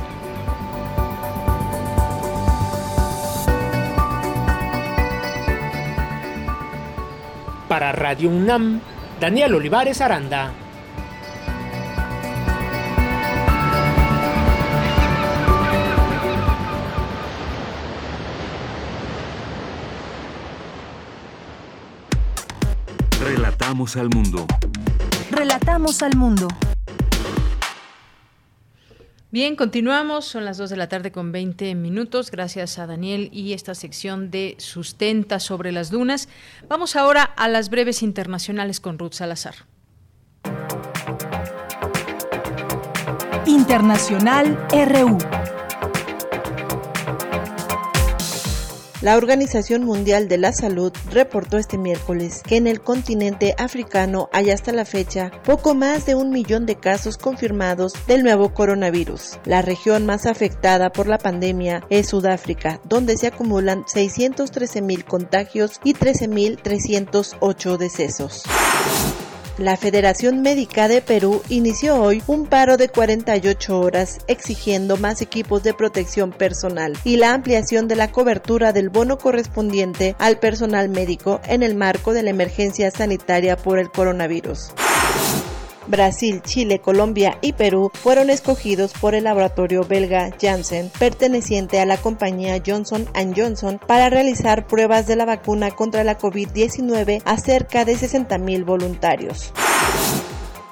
Para 7.70 7.94
Radio 7.94 8.30
UNAM, 8.30 8.82
Daniel 9.22 9.56
Olivares 9.56 10.02
Aranda. 10.02 10.52
Relatamos 23.82 23.98
al 23.98 24.10
mundo. 24.10 24.46
Relatamos 25.32 26.04
al 26.04 26.16
mundo. 26.16 26.48
Bien, 29.32 29.56
continuamos. 29.56 30.26
Son 30.26 30.46
las 30.46 30.60
2 30.60 30.70
de 30.70 30.78
la 30.78 30.88
tarde 30.88 31.12
con 31.12 31.32
20 31.32 31.74
minutos. 31.74 32.30
Gracias 32.30 32.78
a 32.78 32.86
Daniel 32.86 33.30
y 33.34 33.54
esta 33.54 33.74
sección 33.74 34.30
de 34.30 34.54
Sustenta 34.60 35.40
sobre 35.40 35.72
las 35.72 35.90
dunas. 35.90 36.30
Vamos 36.70 36.96
ahora 36.96 37.24
a 37.24 37.48
las 37.48 37.72
breves 37.72 38.04
internacionales 38.04 38.80
con 38.80 39.00
Ruth 39.00 39.14
Salazar. 39.14 39.56
Internacional 43.48 44.60
RU. 44.70 45.18
La 49.02 49.18
Organización 49.18 49.84
Mundial 49.84 50.28
de 50.28 50.38
la 50.38 50.54
Salud 50.54 50.94
reportó 51.10 51.58
este 51.58 51.80
miércoles 51.80 52.44
que 52.46 52.58
en 52.58 52.68
el 52.68 52.82
continente 52.82 53.56
africano 53.58 54.30
hay 54.32 54.52
hasta 54.52 54.72
la 54.72 54.86
fecha 54.86 55.32
poco 55.44 55.74
más 55.74 56.06
de 56.06 56.14
un 56.14 56.30
millón 56.30 56.68
de 56.68 56.76
casos 56.76 57.18
confirmados 57.18 57.94
del 58.06 58.22
nuevo 58.22 58.54
coronavirus. 58.54 59.40
La 59.44 59.64
región 59.64 60.06
más 60.06 60.28
afectada 60.28 60.92
por 60.92 61.08
la 61.08 61.18
pandemia 61.18 61.84
es 61.90 62.10
Sudáfrica, 62.10 62.80
donde 62.84 63.18
se 63.18 63.26
acumulan 63.26 63.86
613 63.88 64.84
mil 64.84 65.04
contagios 65.04 65.80
y 65.84 65.96
13.308 65.96 67.78
decesos. 67.78 68.44
La 69.58 69.76
Federación 69.76 70.42
Médica 70.42 70.88
de 70.88 71.02
Perú 71.02 71.42
inició 71.50 72.02
hoy 72.02 72.24
un 72.26 72.48
paro 72.48 72.78
de 72.78 72.88
48 72.88 73.80
horas 73.80 74.20
exigiendo 74.28 74.96
más 74.96 75.22
equipos 75.22 75.62
de 75.62 75.74
protección 75.74 76.32
personal 76.32 76.98
y 77.04 77.18
la 77.18 77.34
ampliación 77.34 77.88
de 77.88 77.98
la 77.98 78.12
cobertura 78.12 78.72
del 78.72 78.90
bono 78.90 79.18
correspondiente 79.18 80.16
al 80.20 80.40
personal 80.40 80.88
médico 80.88 81.42
en 81.48 81.64
el 81.64 81.76
marco 81.76 82.14
de 82.14 82.24
la 82.24 82.30
emergencia 82.30 82.92
sanitaria 82.92 83.58
por 83.58 83.78
el 83.78 83.92
coronavirus. 83.92 84.72
Brasil, 85.88 86.42
Chile, 86.42 86.80
Colombia 86.80 87.38
y 87.42 87.54
Perú 87.54 87.92
fueron 87.94 88.30
escogidos 88.30 88.94
por 88.94 89.16
el 89.16 89.26
laboratorio 89.26 89.84
belga 89.84 90.30
Janssen, 90.40 90.92
perteneciente 90.98 91.80
a 91.80 91.86
la 91.86 91.98
compañía 91.98 92.62
Johnson 92.66 93.08
Johnson, 93.36 93.80
para 93.88 94.10
realizar 94.10 94.68
pruebas 94.68 95.08
de 95.08 95.16
la 95.16 95.26
vacuna 95.26 95.72
contra 95.72 96.04
la 96.04 96.18
COVID-19 96.18 97.22
a 97.26 97.38
cerca 97.38 97.86
de 97.86 97.94
60.000 97.96 98.66
voluntarios. 98.66 99.54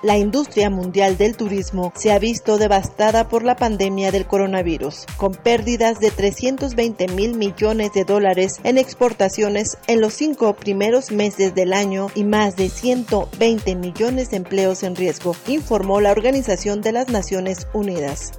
La 0.02 0.18
industria 0.18 0.70
mundial 0.70 1.18
del 1.18 1.36
turismo 1.36 1.92
se 1.94 2.14
ha 2.14 2.20
visto 2.20 2.58
devastada 2.58 3.28
por 3.28 3.44
la 3.44 3.58
pandemia 3.58 4.12
del 4.12 4.26
coronavirus, 4.26 5.06
con 5.18 5.34
pérdidas 5.34 6.00
de 6.00 6.10
320 6.10 7.10
mil 7.10 7.36
millones 7.36 7.92
de 7.92 8.06
dólares 8.06 8.62
en 8.64 8.78
exportaciones 8.78 9.78
en 9.88 10.00
los 10.00 10.14
cinco 10.14 10.54
primeros 10.54 11.12
meses 11.12 11.54
del 11.54 11.74
año 11.74 12.08
y 12.16 12.24
más 12.24 12.56
de 12.56 12.70
120 12.70 13.76
millones 13.76 14.32
de 14.32 14.38
empleos 14.38 14.84
en 14.84 14.96
riesgo, 14.96 15.36
informó 15.48 16.00
la 16.00 16.12
Organización 16.12 16.80
de 16.82 16.94
las 16.94 17.10
Naciones 17.10 17.68
Unidas. 17.74 18.32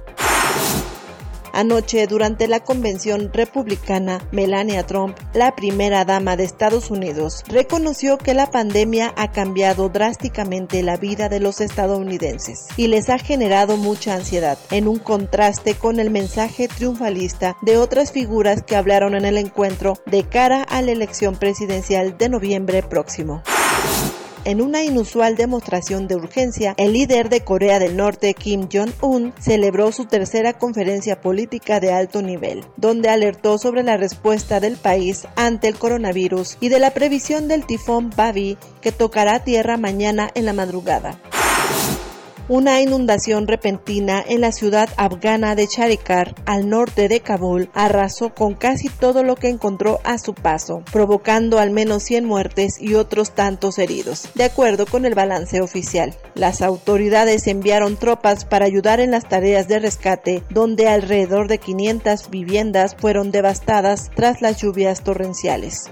Anoche, 1.53 2.07
durante 2.07 2.47
la 2.47 2.61
convención 2.61 3.31
republicana, 3.33 4.19
Melania 4.31 4.85
Trump, 4.85 5.17
la 5.33 5.55
primera 5.55 6.05
dama 6.05 6.37
de 6.37 6.43
Estados 6.43 6.91
Unidos, 6.91 7.43
reconoció 7.47 8.17
que 8.17 8.33
la 8.33 8.49
pandemia 8.49 9.13
ha 9.17 9.31
cambiado 9.31 9.89
drásticamente 9.89 10.83
la 10.83 10.97
vida 10.97 11.29
de 11.29 11.39
los 11.39 11.61
estadounidenses 11.61 12.67
y 12.77 12.87
les 12.87 13.09
ha 13.09 13.17
generado 13.17 13.77
mucha 13.77 14.15
ansiedad, 14.15 14.57
en 14.71 14.87
un 14.87 14.99
contraste 14.99 15.75
con 15.75 15.99
el 15.99 16.09
mensaje 16.09 16.67
triunfalista 16.67 17.57
de 17.61 17.77
otras 17.77 18.11
figuras 18.11 18.63
que 18.63 18.75
hablaron 18.75 19.15
en 19.15 19.25
el 19.25 19.37
encuentro 19.37 19.97
de 20.05 20.23
cara 20.23 20.63
a 20.63 20.81
la 20.81 20.91
elección 20.91 21.35
presidencial 21.35 22.17
de 22.17 22.29
noviembre 22.29 22.83
próximo. 22.83 23.43
En 24.43 24.59
una 24.59 24.83
inusual 24.83 25.35
demostración 25.35 26.07
de 26.07 26.15
urgencia, 26.15 26.73
el 26.77 26.93
líder 26.93 27.29
de 27.29 27.41
Corea 27.41 27.77
del 27.77 27.95
Norte, 27.95 28.33
Kim 28.33 28.67
Jong-un, 28.73 29.33
celebró 29.39 29.91
su 29.91 30.05
tercera 30.05 30.53
conferencia 30.53 31.21
política 31.21 31.79
de 31.79 31.93
alto 31.93 32.23
nivel, 32.23 32.63
donde 32.75 33.09
alertó 33.09 33.59
sobre 33.59 33.83
la 33.83 33.97
respuesta 33.97 34.59
del 34.59 34.77
país 34.77 35.27
ante 35.35 35.67
el 35.67 35.75
coronavirus 35.75 36.57
y 36.59 36.69
de 36.69 36.79
la 36.79 36.89
previsión 36.89 37.47
del 37.47 37.67
tifón 37.67 38.09
Babi 38.15 38.57
que 38.81 38.91
tocará 38.91 39.43
tierra 39.43 39.77
mañana 39.77 40.31
en 40.33 40.45
la 40.45 40.53
madrugada. 40.53 41.19
Una 42.49 42.81
inundación 42.81 43.47
repentina 43.47 44.21
en 44.27 44.41
la 44.41 44.51
ciudad 44.51 44.89
afgana 44.97 45.55
de 45.55 45.67
Charikar, 45.67 46.35
al 46.45 46.67
norte 46.67 47.07
de 47.07 47.21
Kabul, 47.21 47.69
arrasó 47.73 48.33
con 48.33 48.55
casi 48.55 48.89
todo 48.89 49.23
lo 49.23 49.35
que 49.35 49.47
encontró 49.47 50.01
a 50.03 50.17
su 50.17 50.33
paso, 50.33 50.83
provocando 50.91 51.59
al 51.59 51.71
menos 51.71 52.03
100 52.03 52.25
muertes 52.25 52.81
y 52.81 52.95
otros 52.95 53.31
tantos 53.31 53.77
heridos, 53.77 54.29
de 54.35 54.43
acuerdo 54.43 54.85
con 54.85 55.05
el 55.05 55.15
balance 55.15 55.61
oficial. 55.61 56.15
Las 56.35 56.61
autoridades 56.61 57.47
enviaron 57.47 57.95
tropas 57.95 58.43
para 58.43 58.65
ayudar 58.65 58.99
en 58.99 59.11
las 59.11 59.29
tareas 59.29 59.67
de 59.67 59.79
rescate, 59.79 60.43
donde 60.49 60.89
alrededor 60.89 61.47
de 61.47 61.59
500 61.59 62.29
viviendas 62.29 62.95
fueron 62.95 63.31
devastadas 63.31 64.11
tras 64.15 64.41
las 64.41 64.61
lluvias 64.61 65.03
torrenciales. 65.03 65.91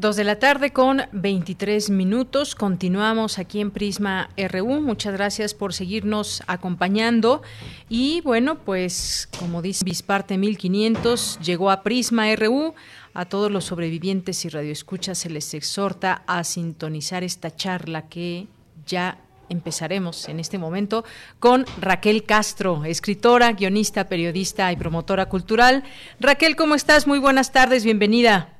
Dos 0.00 0.14
de 0.14 0.22
la 0.22 0.38
tarde 0.38 0.70
con 0.70 1.02
23 1.10 1.90
minutos. 1.90 2.54
Continuamos 2.54 3.40
aquí 3.40 3.60
en 3.60 3.72
Prisma 3.72 4.30
RU. 4.36 4.80
Muchas 4.80 5.12
gracias 5.12 5.54
por 5.54 5.74
seguirnos 5.74 6.40
acompañando. 6.46 7.42
Y 7.88 8.20
bueno, 8.20 8.60
pues 8.60 9.28
como 9.40 9.60
dice 9.60 9.84
Bisparte 9.84 10.38
1500, 10.38 11.40
llegó 11.40 11.72
a 11.72 11.82
Prisma 11.82 12.32
RU. 12.36 12.76
A 13.12 13.24
todos 13.24 13.50
los 13.50 13.64
sobrevivientes 13.64 14.44
y 14.44 14.50
radioescuchas 14.50 15.18
se 15.18 15.30
les 15.30 15.52
exhorta 15.52 16.22
a 16.28 16.44
sintonizar 16.44 17.24
esta 17.24 17.56
charla 17.56 18.02
que 18.02 18.46
ya 18.86 19.18
empezaremos 19.48 20.28
en 20.28 20.38
este 20.38 20.58
momento 20.58 21.04
con 21.40 21.66
Raquel 21.80 22.22
Castro, 22.22 22.84
escritora, 22.84 23.50
guionista, 23.50 24.08
periodista 24.08 24.70
y 24.70 24.76
promotora 24.76 25.26
cultural. 25.26 25.82
Raquel, 26.20 26.54
¿cómo 26.54 26.76
estás? 26.76 27.08
Muy 27.08 27.18
buenas 27.18 27.50
tardes, 27.50 27.82
bienvenida. 27.82 28.57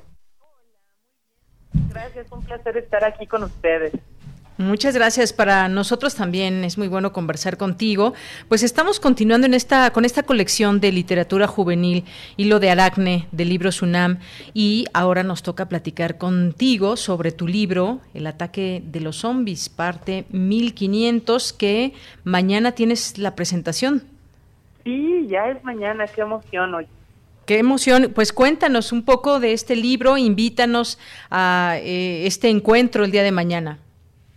Gracias, 1.98 2.30
un 2.30 2.44
placer 2.44 2.76
estar 2.76 3.04
aquí 3.04 3.26
con 3.26 3.42
ustedes. 3.42 3.92
Muchas 4.56 4.94
gracias. 4.94 5.32
Para 5.32 5.68
nosotros 5.68 6.14
también 6.14 6.62
es 6.62 6.78
muy 6.78 6.86
bueno 6.86 7.12
conversar 7.12 7.56
contigo. 7.56 8.14
Pues 8.48 8.62
estamos 8.62 9.00
continuando 9.00 9.48
en 9.48 9.54
esta, 9.54 9.90
con 9.90 10.04
esta 10.04 10.22
colección 10.22 10.78
de 10.78 10.92
literatura 10.92 11.48
juvenil, 11.48 12.04
Hilo 12.36 12.60
de 12.60 12.70
Aracne, 12.70 13.26
de 13.32 13.44
libros 13.44 13.82
UNAM, 13.82 14.18
y 14.54 14.86
ahora 14.94 15.24
nos 15.24 15.42
toca 15.42 15.68
platicar 15.68 16.18
contigo 16.18 16.96
sobre 16.96 17.32
tu 17.32 17.48
libro, 17.48 18.00
El 18.14 18.28
ataque 18.28 18.80
de 18.84 19.00
los 19.00 19.16
zombies, 19.16 19.68
parte 19.68 20.24
1500, 20.30 21.52
que 21.52 21.94
mañana 22.22 22.72
tienes 22.72 23.18
la 23.18 23.34
presentación. 23.34 24.04
Sí, 24.84 25.26
ya 25.28 25.48
es 25.48 25.62
mañana, 25.64 26.06
qué 26.06 26.20
emoción 26.20 26.74
hoy. 26.74 26.86
Qué 27.48 27.58
emoción. 27.58 28.12
Pues 28.14 28.34
cuéntanos 28.34 28.92
un 28.92 29.06
poco 29.06 29.40
de 29.40 29.54
este 29.54 29.74
libro, 29.74 30.18
invítanos 30.18 30.98
a 31.30 31.76
eh, 31.78 32.26
este 32.26 32.50
encuentro 32.50 33.04
el 33.04 33.10
día 33.10 33.22
de 33.22 33.32
mañana. 33.32 33.78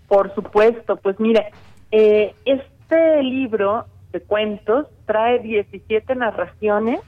Por 0.08 0.34
supuesto, 0.34 0.96
pues 0.96 1.20
mira, 1.20 1.50
eh, 1.92 2.34
este 2.46 3.22
libro 3.22 3.86
de 4.14 4.22
cuentos 4.22 4.88
trae 5.06 5.40
17 5.40 6.16
narraciones 6.16 7.02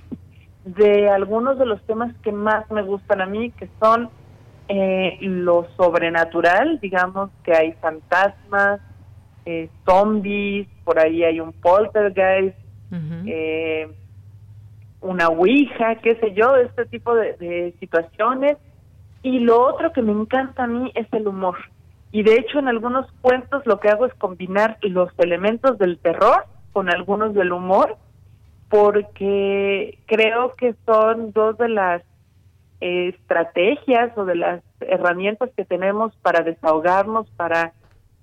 de 0.65 1.07
algunos 1.07 1.57
de 1.57 1.67
los 1.67 1.81
temas 1.83 2.13
que 2.21 2.33
más 2.33 2.69
me 2.69 2.81
gustan 2.81 3.21
a 3.21 3.25
mí, 3.25 3.51
que 3.51 3.69
son 3.79 4.09
eh, 4.67 5.17
lo 5.21 5.69
sobrenatural, 5.77 6.81
digamos 6.81 7.29
que 7.45 7.53
hay 7.53 7.71
fantasmas, 7.79 8.81
zombies, 9.85 10.67
por 10.83 10.99
ahí 10.99 11.23
hay 11.23 11.39
un 11.39 11.53
poltergeist, 11.53 12.57
una 15.03 15.27
ouija, 15.27 15.95
qué 15.95 16.15
sé 16.15 16.33
yo, 16.33 16.55
este 16.55 16.85
tipo 16.85 17.13
de, 17.13 17.75
situaciones. 17.79 18.57
Y 19.21 19.39
lo 19.39 19.61
otro 19.61 19.93
que 19.93 20.01
me 20.01 20.11
encanta 20.11 20.63
a 20.63 20.67
mí 20.67 20.91
es 20.95 21.07
el 21.13 21.27
humor. 21.27 21.57
Y 22.11 22.23
de 22.23 22.35
hecho 22.35 22.59
en 22.59 22.67
algunos 22.67 23.11
cuentos 23.21 23.65
lo 23.65 23.79
que 23.79 23.89
hago 23.89 24.05
es 24.05 24.13
combinar 24.15 24.77
los 24.81 25.09
elementos 25.17 25.77
del 25.77 25.97
terror 25.99 26.45
con 26.71 26.89
algunos 26.89 27.33
del 27.33 27.51
humor, 27.51 27.97
porque 28.69 29.99
creo 30.07 30.55
que 30.55 30.75
son 30.85 31.31
dos 31.31 31.57
de 31.57 31.69
las 31.69 32.01
estrategias 32.79 34.17
o 34.17 34.25
de 34.25 34.35
las 34.35 34.61
herramientas 34.81 35.49
que 35.55 35.63
tenemos 35.63 36.15
para 36.17 36.43
desahogarnos, 36.43 37.29
para, 37.31 37.73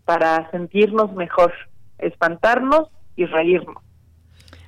para 0.04 0.50
sentirnos 0.50 1.12
mejor, 1.14 1.52
espantarnos 1.98 2.90
y 3.16 3.24
reírnos. 3.24 3.82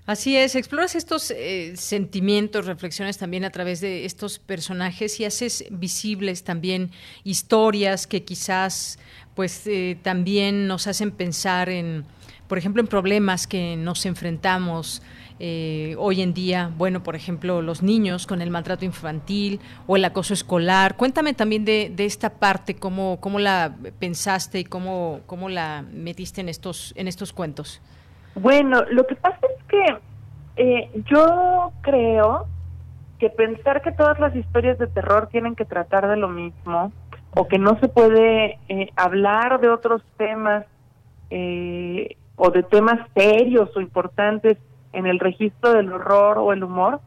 Así 0.05 0.37
es, 0.37 0.57
exploras 0.57 0.97
estos 0.97 1.31
eh, 1.31 1.75
sentimientos, 1.77 2.67
reflexiones 2.67 3.19
también 3.19 3.45
a 3.45 3.51
través 3.51 3.81
de 3.81 4.05
estos 4.05 4.41
personajes 4.41 5.21
y 5.21 5.25
haces 5.25 5.65
visibles 5.71 6.43
también 6.43 6.91
historias 7.23 8.09
que 8.09 8.25
quizás 8.25 8.99
pues 9.37 9.65
eh, 9.69 9.97
también 10.03 10.67
nos 10.67 10.89
hacen 10.89 11.13
pensar 11.13 11.69
en, 11.69 12.05
por 12.49 12.59
ejemplo, 12.59 12.83
en 12.83 12.89
problemas 12.89 13.47
que 13.47 13.77
nos 13.77 14.05
enfrentamos 14.05 15.03
eh, 15.39 15.95
hoy 15.99 16.21
en 16.21 16.35
día, 16.35 16.73
bueno, 16.77 17.05
por 17.05 17.15
ejemplo, 17.15 17.63
los 17.63 17.81
niños 17.81 18.27
con 18.27 18.43
el 18.43 18.51
maltrato 18.51 18.85
infantil 18.85 19.61
o 19.87 19.95
el 19.95 20.05
acoso 20.05 20.35
escolar. 20.35 20.97
Cuéntame 20.97 21.33
también 21.33 21.65
de, 21.65 21.93
de 21.95 22.07
esta 22.07 22.41
parte, 22.41 22.75
cómo, 22.75 23.19
cómo 23.21 23.39
la 23.39 23.77
pensaste 24.01 24.59
y 24.59 24.65
cómo, 24.65 25.21
cómo 25.27 25.49
la 25.49 25.85
metiste 25.93 26.41
en 26.41 26.49
estos, 26.49 26.93
en 26.97 27.07
estos 27.07 27.33
cuentos. 27.33 27.81
Bueno, 28.35 28.83
lo 28.91 29.07
que 29.07 29.15
pasa 29.15 29.39
es 29.59 29.65
que 29.65 29.85
eh, 30.57 30.91
yo 31.11 31.73
creo 31.83 32.47
que 33.19 33.31
pensar 33.31 33.83
que 33.83 33.93
todas 33.93 34.19
las 34.19 34.35
historias 34.35 34.79
de 34.79 34.87
terror 34.87 35.29
tienen 35.31 35.55
que 35.55 35.65
tratar 35.65 36.09
de 36.09 36.17
lo 36.17 36.29
mismo 36.29 36.93
o 37.35 37.49
que 37.49 37.59
no 37.59 37.79
se 37.79 37.89
puede 37.89 38.59
eh, 38.69 38.91
hablar 38.97 39.61
de 39.61 39.69
otros 39.69 40.03
temas 40.17 40.67
eh, 41.31 42.17
o 42.37 42.51
de 42.51 42.63
temas 42.63 42.99
serios 43.15 43.71
o 43.77 43.81
importantes 43.81 44.59
en 44.93 45.07
el 45.07 45.19
registro 45.19 45.73
del 45.73 45.93
horror 45.93 46.39
o 46.39 46.53
el 46.53 46.65
humor 46.65 47.01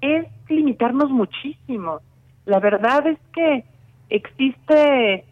es 0.00 0.26
limitarnos 0.48 1.10
muchísimo. 1.10 2.00
La 2.44 2.60
verdad 2.60 3.06
es 3.06 3.18
que 3.32 3.64
existe 4.08 5.24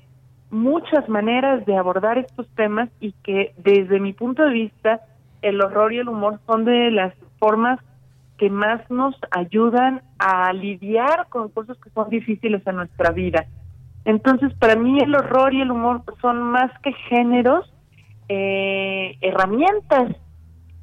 muchas 0.51 1.09
maneras 1.09 1.65
de 1.67 1.77
abordar 1.77 2.19
estos 2.19 2.47
temas 2.51 2.89
y 3.01 3.13
que 3.25 3.53
desde 3.57 4.01
mi 4.01 4.13
punto 4.13 4.45
de 4.45 4.53
vista 4.53 5.01
el 5.49 5.61
horror 5.61 5.93
y 5.93 5.99
el 5.99 6.09
humor 6.09 6.41
son 6.47 6.65
de 6.65 6.91
las 6.91 7.15
formas 7.39 7.79
que 8.39 8.51
más 8.51 8.89
nos 8.91 9.15
ayudan 9.31 10.03
a 10.19 10.53
lidiar 10.53 11.27
con 11.29 11.49
cosas 11.49 11.79
que 11.79 11.91
son 11.91 12.11
difíciles 12.11 12.67
en 12.67 12.77
nuestra 12.77 13.11
vida. 13.11 13.47
Entonces, 14.05 14.53
para 14.55 14.77
mí 14.77 14.99
el 15.01 15.15
horror 15.15 15.55
y 15.55 15.63
el 15.63 15.71
humor 15.71 16.03
son 16.21 16.43
más 16.43 16.71
que 16.81 16.93
géneros, 17.09 17.73
eh, 18.29 19.17
herramientas, 19.21 20.15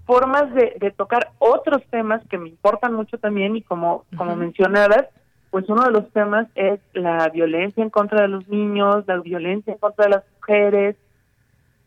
formas 0.06 0.54
de, 0.54 0.94
tocar 0.98 1.32
otros 1.40 1.82
temas 1.90 2.22
que 2.30 2.38
me 2.38 2.50
importan 2.50 2.94
mucho 2.94 3.18
también 3.18 3.56
y 3.56 3.62
como, 3.62 4.06
como 4.18 4.36
mencionabas, 4.36 5.06
pues 5.52 5.70
uno 5.70 5.84
de 5.84 5.92
los 5.92 6.12
temas 6.12 6.48
es 6.56 6.80
la 6.94 7.30
violencia 7.30 7.84
en 7.84 7.90
contra 7.90 8.24
de 8.24 8.28
los 8.28 8.48
niños, 8.50 9.06
la 9.08 9.20
violencia 9.20 9.74
en 9.74 9.80
contra 9.80 10.06
de 10.06 10.12
las 10.12 10.24
mujeres, 10.36 10.96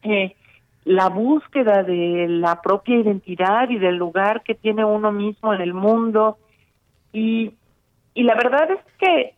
eh, 0.03 0.37
la 0.87 1.09
búsqueda 1.09 1.83
de 1.83 2.27
la 2.29 2.63
propia 2.63 2.97
identidad 2.97 3.69
y 3.71 3.79
del 3.79 3.97
lugar 3.97 4.45
que 4.45 4.55
tiene 4.55 4.85
uno 4.85 5.11
mismo 5.11 5.53
en 5.53 5.61
el 5.61 5.75
mundo. 5.75 6.39
Y, 7.13 7.55
y 8.15 8.23
la 8.23 8.37
verdad 8.37 8.71
es 8.71 8.81
que 8.97 9.35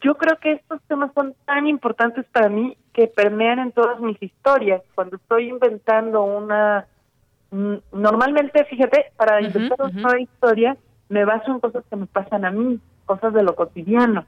yo 0.00 0.14
creo 0.14 0.38
que 0.38 0.52
estos 0.52 0.80
temas 0.82 1.10
son 1.12 1.34
tan 1.44 1.66
importantes 1.66 2.24
para 2.26 2.48
mí 2.48 2.76
que 2.92 3.08
permean 3.08 3.58
en 3.58 3.72
todas 3.72 3.98
mis 3.98 4.22
historias. 4.22 4.80
Cuando 4.94 5.16
estoy 5.16 5.48
inventando 5.48 6.22
una... 6.22 6.86
Mm, 7.50 7.78
normalmente, 7.90 8.64
fíjate, 8.66 9.06
para 9.16 9.42
inventar 9.42 9.78
una 9.82 10.20
historia 10.20 10.76
me 11.08 11.24
baso 11.24 11.50
en 11.50 11.58
cosas 11.58 11.84
que 11.90 11.96
me 11.96 12.06
pasan 12.06 12.44
a 12.44 12.52
mí, 12.52 12.78
cosas 13.06 13.34
de 13.34 13.42
lo 13.42 13.56
cotidiano. 13.56 14.24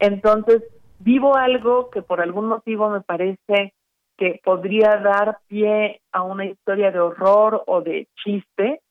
Entonces, 0.00 0.64
vivo 0.98 1.36
algo 1.36 1.88
que 1.90 2.02
por 2.02 2.20
algún 2.20 2.48
motivo 2.48 2.90
me 2.90 3.00
parece 3.00 3.74
que 4.20 4.38
podría 4.44 4.98
dar 4.98 5.38
pie 5.48 6.02
a 6.12 6.22
una 6.22 6.44
historia 6.44 6.90
de 6.90 7.00
horror 7.00 7.64
o 7.66 7.80
de 7.80 8.06
chiste 8.22 8.82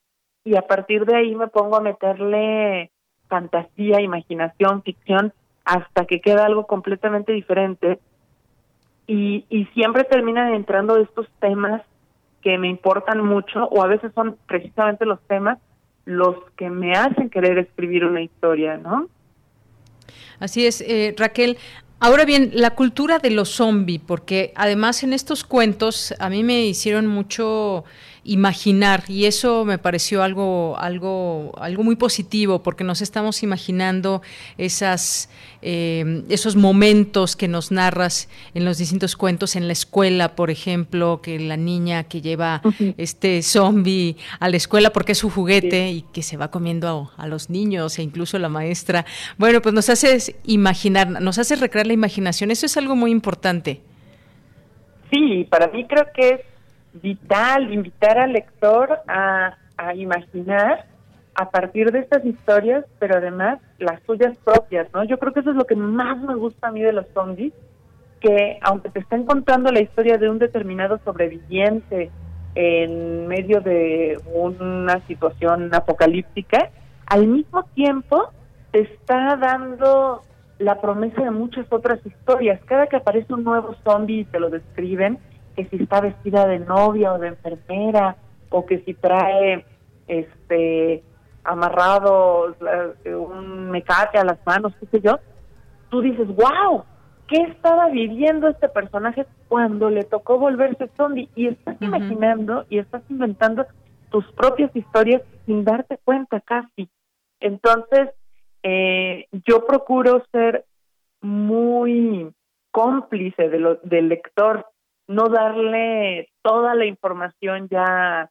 y 0.43 0.56
a 0.56 0.64
partir 0.64 1.06
de 1.06 1.15
ahí 1.15 1.35
me 1.35 1.47
pongo 1.47 1.77
a 1.77 1.81
meterle 1.81 2.89
fantasía, 3.27 4.01
imaginación, 4.01 4.81
ficción 4.81 5.31
hasta 5.64 6.06
que 6.06 6.19
queda 6.19 6.47
algo 6.47 6.65
completamente 6.65 7.31
diferente 7.31 7.99
y, 9.06 9.45
y 9.49 9.65
siempre 9.76 10.03
terminan 10.03 10.56
entrando 10.56 10.97
estos 10.97 11.27
temas 11.39 11.84
que 12.41 12.57
me 12.57 12.68
importan 12.68 13.23
mucho 13.23 13.65
o 13.65 13.84
a 13.84 13.88
veces 13.88 14.11
son 14.15 14.35
precisamente 14.47 15.06
los 15.06 15.22
temas 15.27 15.60
los 16.06 16.38
que 16.57 16.72
me 16.72 16.93
hacen 16.93 17.30
querer 17.30 17.60
escribir 17.60 18.03
una 18.03 18.23
historia, 18.23 18.77
¿no? 18.77 19.07
Así 20.39 20.65
es, 20.65 20.81
eh, 20.81 21.14
Raquel. 21.15 21.60
Ahora 22.02 22.24
bien, 22.24 22.52
la 22.54 22.76
cultura 22.76 23.20
de 23.20 23.30
los 23.30 23.50
zombies, 23.50 24.00
porque 24.06 24.54
además 24.56 25.04
en 25.04 25.12
estos 25.12 25.44
cuentos 25.44 26.14
a 26.20 26.30
mí 26.30 26.46
me 26.46 26.66
hicieron 26.66 27.08
mucho 27.08 27.84
imaginar. 28.24 29.04
Y 29.08 29.26
eso 29.26 29.66
me 29.66 29.78
pareció 29.78 30.24
algo 30.24 30.78
algo 30.78 31.54
algo 31.60 31.84
muy 31.84 31.96
positivo 31.96 32.62
porque 32.62 32.84
nos 32.84 33.02
estamos 33.02 33.44
imaginando 33.44 34.22
esas 34.58 35.30
eh, 35.62 36.24
esos 36.30 36.56
momentos 36.56 37.36
que 37.36 37.48
nos 37.48 37.72
narras 37.72 38.30
en 38.54 38.66
los 38.66 38.78
distintos 38.78 39.16
cuentos 39.16 39.56
en 39.56 39.68
la 39.68 39.74
escuela 39.74 40.36
por 40.36 40.52
ejemplo 40.52 41.22
que 41.22 41.40
la 41.40 41.58
niña 41.58 42.06
que 42.06 42.22
lleva 42.22 42.62
este 42.98 43.41
zombie 43.41 44.16
a 44.40 44.50
la 44.50 44.58
escuela 44.58 44.91
porque 44.91 45.14
es 45.14 45.18
su 45.18 45.30
juguete 45.30 45.90
y 45.90 46.02
que 46.14 46.24
se 46.24 46.38
va 46.38 46.52
comiendo 46.52 47.12
a, 47.18 47.24
a, 47.24 47.28
los 47.28 47.50
niños 47.50 48.00
e 48.00 48.04
incluso 48.04 48.40
la 48.40 48.50
maestra. 48.50 49.06
Bueno 49.38 49.62
pues 49.62 49.74
nos 49.74 49.90
hace 49.90 50.36
imaginar 50.46 51.10
nos 51.22 51.40
hace 51.40 51.56
recrear 51.56 51.88
la 51.88 51.94
imaginación. 51.94 52.52
Eso 52.52 52.66
es 52.66 52.78
algo 52.78 52.96
muy 52.96 53.12
importante. 53.12 53.82
Sí 55.12 55.48
para 55.50 55.68
mí 55.68 55.86
creo 55.88 56.06
que 56.14 56.30
es 56.30 56.41
vital 56.94 57.74
invitar 57.74 58.18
al 58.18 58.34
lector 58.34 58.99
a, 59.07 59.56
imaginar 59.95 60.86
a 61.36 61.49
partir 61.49 61.91
de 61.91 61.99
estas 61.99 62.26
historias, 62.26 62.84
pero 62.99 63.16
además 63.16 63.60
las 63.78 64.02
suyas 64.03 64.38
propias, 64.44 64.88
¿no? 64.94 65.06
Yo 65.06 65.18
creo 65.18 65.32
que 65.32 65.40
eso 65.40 65.52
es 65.52 65.56
lo 65.56 65.66
que 65.66 65.76
más 65.76 66.18
me 66.18 66.36
gusta 66.36 66.68
a 66.68 66.72
mí 66.72 66.82
de 66.82 66.91
los 66.91 67.07
zombies, 67.14 67.53
que 68.20 68.60
aunque 68.61 68.90
te 68.90 68.99
estén 68.99 69.26
contando 69.26 69.72
la 69.72 69.80
historia 69.80 70.18
de 70.18 70.30
un 70.30 70.38
determinado 70.38 70.99
sobreviviente 71.06 72.11
en 72.56 73.28
medio 73.28 73.61
de 73.61 74.20
una 74.34 74.99
situación 75.07 75.74
apocalíptica, 75.74 76.72
al 77.06 77.28
mismo 77.28 77.64
tiempo 77.74 78.32
te 78.72 78.82
está 78.82 79.38
dando 79.38 80.22
la 80.60 80.82
promesa 80.82 81.24
de 81.24 81.32
muchas 81.32 81.66
otras 81.72 82.06
historias. 82.06 82.60
Cada 82.66 82.88
que 82.88 82.98
aparece 82.98 83.34
un 83.34 83.45
nuevo 83.45 83.76
zombie 83.84 84.22
y 84.22 84.26
te 84.26 84.40
lo 84.40 84.49
describen, 84.49 85.18
que 85.60 85.77
si 85.77 85.84
está 85.84 85.99
vestida 85.99 86.48
de 86.48 86.60
novia 86.60 87.14
o 87.14 87.19
de 87.19 87.30
enfermera 87.30 88.15
o 88.49 88.65
que 88.65 88.80
si 88.80 88.94
trae 88.94 89.65
este 90.07 91.03
amarrado 91.44 92.56
un 93.06 93.69
mecate 93.69 94.18
a 94.18 94.23
las 94.23 94.40
manos, 94.45 94.73
qué 94.80 94.86
sé 94.88 95.02
yo, 95.02 95.19
tú 95.90 96.02
dices, 96.02 96.27
wow, 96.27 96.86
¿qué 97.27 97.41
estaba 97.44 97.90
viviendo 97.90 98.48
este 98.48 98.69
personaje 98.69 99.26
cuando 99.48 99.90
le 99.90 100.03
tocó 100.03 100.38
volverse 100.38 100.90
zombie? 100.95 101.30
Y 101.36 101.48
estás 101.48 101.76
imaginando 101.81 102.65
y 102.69 102.77
estás 102.77 103.02
inventando 103.10 103.65
tus 104.10 104.26
propias 104.34 104.73
historias 104.76 105.22
sin 105.45 105.65
darte 105.65 105.99
cuenta 106.06 106.40
casi. 106.40 106.90
Entonces, 107.40 108.10
eh, 108.64 109.27
yo 109.45 109.65
procuro 109.65 110.23
ser 110.31 110.65
muy 111.22 112.31
cómplice 112.72 113.49
de 113.49 113.60
lo, 113.60 113.76
del 113.84 114.10
lector 114.10 114.65
no 115.10 115.27
darle 115.27 116.30
toda 116.44 116.76
la 116.76 116.86
información 116.86 117.68
ya 117.68 118.30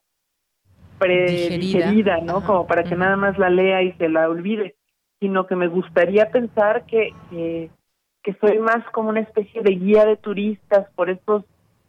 predigerida, 0.97 2.21
¿no? 2.21 2.41
Como 2.41 2.67
para 2.67 2.83
que 2.83 2.95
nada 2.95 3.17
más 3.17 3.37
la 3.37 3.49
lea 3.49 3.83
y 3.83 3.91
se 3.93 4.07
la 4.07 4.29
olvide, 4.29 4.75
sino 5.19 5.45
que 5.45 5.57
me 5.57 5.67
gustaría 5.67 6.31
pensar 6.31 6.85
que, 6.85 7.13
que, 7.29 7.69
soy 8.39 8.59
más 8.59 8.87
como 8.91 9.09
una 9.09 9.21
especie 9.21 9.61
de 9.61 9.71
guía 9.71 10.05
de 10.05 10.15
turistas 10.15 10.87
por 10.95 11.09
estos 11.09 11.43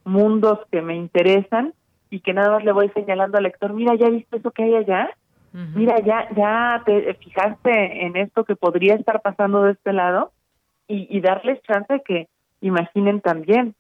mundos 0.04 0.58
que 0.72 0.82
me 0.82 0.96
interesan 0.96 1.72
y 2.08 2.20
que 2.20 2.32
nada 2.32 2.50
más 2.50 2.64
le 2.64 2.72
voy 2.72 2.88
señalando 2.88 3.36
al 3.36 3.44
lector, 3.44 3.72
mira, 3.72 3.94
¿ya 3.94 4.08
viste 4.08 4.38
eso 4.38 4.50
que 4.50 4.64
hay 4.64 4.74
allá? 4.74 5.10
Mira, 5.52 6.00
ya, 6.00 6.28
ya 6.34 6.82
te 6.86 7.14
fijaste 7.14 8.06
en 8.06 8.16
esto 8.16 8.44
que 8.44 8.56
podría 8.56 8.94
estar 8.94 9.20
pasando 9.20 9.62
de 9.64 9.72
este 9.72 9.92
lado 9.92 10.32
y, 10.88 11.06
y 11.16 11.20
darles 11.20 11.62
chance 11.62 11.92
de 11.92 12.02
que 12.02 12.28
imaginen 12.60 13.20
también. 13.20 13.74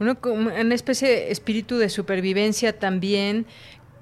Uno, 0.00 0.16
una 0.24 0.74
especie 0.74 1.08
de 1.08 1.30
espíritu 1.30 1.76
de 1.76 1.88
supervivencia 1.88 2.78
también 2.78 3.46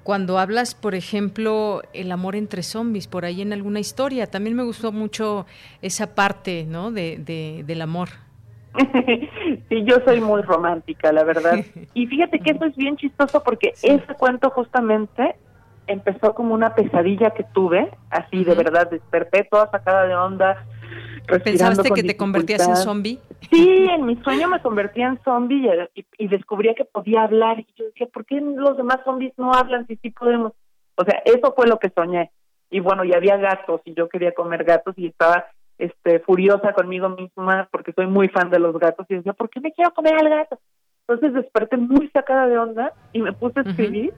cuando 0.09 0.39
hablas, 0.39 0.73
por 0.73 0.95
ejemplo, 0.95 1.83
el 1.93 2.11
amor 2.11 2.35
entre 2.35 2.63
zombies, 2.63 3.07
por 3.07 3.25
ahí 3.25 3.43
en 3.43 3.53
alguna 3.53 3.79
historia. 3.79 4.25
También 4.25 4.55
me 4.55 4.63
gustó 4.63 4.91
mucho 4.91 5.45
esa 5.83 6.15
parte, 6.15 6.65
¿no? 6.67 6.91
De, 6.91 7.63
del 7.63 7.81
amor. 7.81 8.09
sí, 9.69 9.83
yo 9.83 9.97
soy 10.05 10.19
muy 10.19 10.41
romántica, 10.41 11.11
la 11.11 11.23
verdad. 11.23 11.59
Y 11.93 12.07
fíjate 12.07 12.39
que 12.39 12.51
eso 12.51 12.65
es 12.65 12.75
bien 12.75 12.97
chistoso 12.97 13.43
porque 13.43 13.73
ese 13.83 14.15
cuento 14.17 14.49
justamente 14.49 15.35
empezó 15.85 16.33
como 16.33 16.53
una 16.53 16.73
pesadilla 16.75 17.31
que 17.31 17.43
tuve, 17.43 17.91
así 18.09 18.43
de 18.43 18.55
verdad, 18.55 18.89
desperté 18.89 19.43
toda 19.43 19.69
sacada 19.69 20.07
de 20.07 20.15
onda, 20.15 20.65
¿Pensaste 21.43 21.91
que 21.91 22.03
te 22.03 22.17
convertías 22.17 22.67
en 22.67 22.75
zombie? 22.75 23.19
Sí, 23.51 23.87
en 23.89 24.05
mi 24.05 24.15
sueño 24.23 24.49
me 24.49 24.61
convertía 24.61 25.07
en 25.07 25.19
zombie 25.23 25.69
y, 26.17 26.27
descubría 26.27 26.73
que 26.73 26.85
podía 26.85 27.23
hablar. 27.23 27.59
Y 27.59 27.67
yo 27.75 27.85
decía, 27.85 28.07
¿por 28.07 28.25
qué 28.25 28.41
los 28.41 28.77
demás 28.77 28.99
zombies 29.05 29.33
no 29.37 29.53
hablan 29.53 29.85
si 29.87 29.95
sí 29.97 30.09
podemos? 30.09 30.53
O 30.95 31.03
sea, 31.03 31.21
eso 31.25 31.53
fue 31.55 31.67
lo 31.67 31.79
que 31.79 31.89
soñé. 31.89 32.31
Y 32.71 32.79
bueno, 32.79 33.03
y 33.03 33.13
había 33.13 33.37
gatos 33.37 33.81
y 33.85 33.93
yo 33.93 34.09
quería 34.09 34.33
comer 34.33 34.63
gatos 34.63 34.93
y 34.97 35.07
estaba 35.07 35.45
este 35.77 36.19
furiosa 36.19 36.73
conmigo 36.73 37.09
misma 37.09 37.67
porque 37.71 37.93
soy 37.93 38.05
muy 38.07 38.27
fan 38.27 38.49
de 38.49 38.59
los 38.59 38.77
gatos 38.77 39.05
y 39.09 39.15
decía, 39.15 39.33
¿por 39.33 39.49
qué 39.49 39.59
me 39.59 39.71
quiero 39.71 39.93
comer 39.93 40.15
al 40.15 40.29
gato? 40.29 40.59
Entonces 41.07 41.33
desperté 41.33 41.77
muy 41.77 42.09
sacada 42.09 42.47
de 42.47 42.57
onda 42.57 42.93
y 43.13 43.21
me 43.21 43.33
puse 43.33 43.59
a 43.59 43.63
escribir 43.63 44.13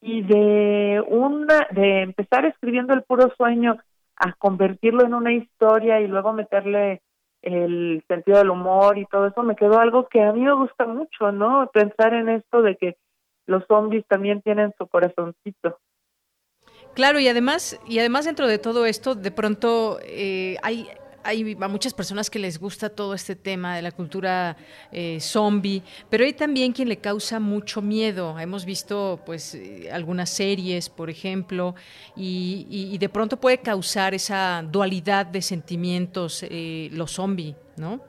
y 0.00 0.22
de 0.22 1.02
una 1.08 1.66
de 1.70 2.02
empezar 2.02 2.44
escribiendo 2.44 2.92
el 2.92 3.02
puro 3.02 3.32
sueño 3.36 3.78
a 4.16 4.32
convertirlo 4.34 5.04
en 5.04 5.14
una 5.14 5.32
historia 5.32 6.00
y 6.00 6.06
luego 6.06 6.32
meterle 6.32 7.02
el 7.42 8.02
sentido 8.08 8.38
del 8.38 8.50
humor 8.50 8.96
y 8.96 9.06
todo 9.06 9.26
eso, 9.26 9.42
me 9.42 9.56
quedó 9.56 9.78
algo 9.78 10.08
que 10.08 10.22
a 10.22 10.32
mí 10.32 10.40
me 10.40 10.54
gusta 10.54 10.86
mucho, 10.86 11.30
¿no? 11.30 11.70
Pensar 11.72 12.14
en 12.14 12.30
esto 12.30 12.62
de 12.62 12.76
que 12.76 12.96
los 13.46 13.66
zombies 13.66 14.06
también 14.08 14.40
tienen 14.40 14.72
su 14.78 14.86
corazoncito. 14.86 15.78
Claro, 16.94 17.18
y 17.18 17.28
además, 17.28 17.78
y 17.86 17.98
además 17.98 18.24
dentro 18.24 18.46
de 18.46 18.58
todo 18.58 18.86
esto, 18.86 19.14
de 19.14 19.30
pronto 19.30 19.98
eh, 20.02 20.56
hay 20.62 20.88
hay 21.24 21.56
a 21.60 21.68
muchas 21.68 21.94
personas 21.94 22.30
que 22.30 22.38
les 22.38 22.58
gusta 22.58 22.88
todo 22.88 23.14
este 23.14 23.34
tema 23.34 23.76
de 23.76 23.82
la 23.82 23.92
cultura 23.92 24.56
eh, 24.92 25.18
zombie, 25.20 25.82
pero 26.10 26.24
hay 26.24 26.32
también 26.32 26.72
quien 26.72 26.88
le 26.88 26.98
causa 26.98 27.40
mucho 27.40 27.82
miedo. 27.82 28.38
Hemos 28.38 28.64
visto 28.64 29.20
pues 29.24 29.54
eh, 29.54 29.90
algunas 29.92 30.30
series, 30.30 30.90
por 30.90 31.10
ejemplo, 31.10 31.74
y, 32.16 32.96
de 32.98 33.08
pronto 33.08 33.38
puede 33.38 33.58
causar 33.58 34.14
esa 34.14 34.62
dualidad 34.62 35.26
de 35.26 35.42
sentimientos 35.42 36.44
eh, 36.48 36.88
los 36.92 37.12
zombies, 37.12 37.56
¿no? 37.76 38.00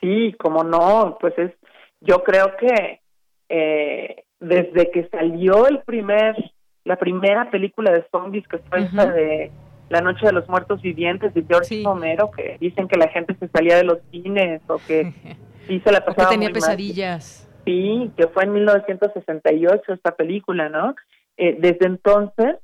Sí, 0.00 0.34
como 0.38 0.62
no, 0.62 1.18
pues 1.20 1.36
es, 1.38 1.52
yo 2.00 2.22
creo 2.22 2.56
que 2.56 3.00
eh, 3.48 4.24
desde 4.40 4.90
que 4.90 5.08
salió 5.08 5.66
el 5.66 5.80
primer, 5.82 6.36
la 6.84 6.96
primera 6.96 7.50
película 7.50 7.90
de 7.90 8.04
zombies 8.10 8.46
que 8.46 8.58
fue 8.58 8.80
esta 8.80 9.06
de 9.06 9.50
la 9.88 10.00
Noche 10.00 10.26
de 10.26 10.32
los 10.32 10.48
Muertos 10.48 10.82
Vivientes 10.82 11.32
de 11.34 11.44
George 11.48 11.82
Romero, 11.84 12.30
que 12.30 12.58
dicen 12.60 12.88
que 12.88 12.98
la 12.98 13.08
gente 13.08 13.34
se 13.38 13.48
salía 13.48 13.76
de 13.76 13.84
los 13.84 13.98
cines 14.10 14.60
o 14.68 14.78
que 14.86 15.12
sí 15.66 15.80
se 15.80 15.92
la 15.92 16.04
pasaba. 16.04 16.28
que 16.28 16.34
tenía 16.34 16.50
pesadillas. 16.50 17.48
Sí, 17.64 18.10
que 18.16 18.28
fue 18.28 18.44
en 18.44 18.52
1968 18.52 19.92
esta 19.92 20.14
película, 20.14 20.68
¿no? 20.68 20.94
Eh, 21.36 21.56
desde 21.58 21.86
entonces, 21.86 22.56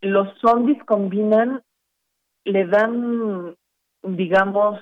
los 0.00 0.28
zombies 0.40 0.82
combinan, 0.84 1.62
le 2.44 2.66
dan, 2.66 3.56
digamos, 4.02 4.80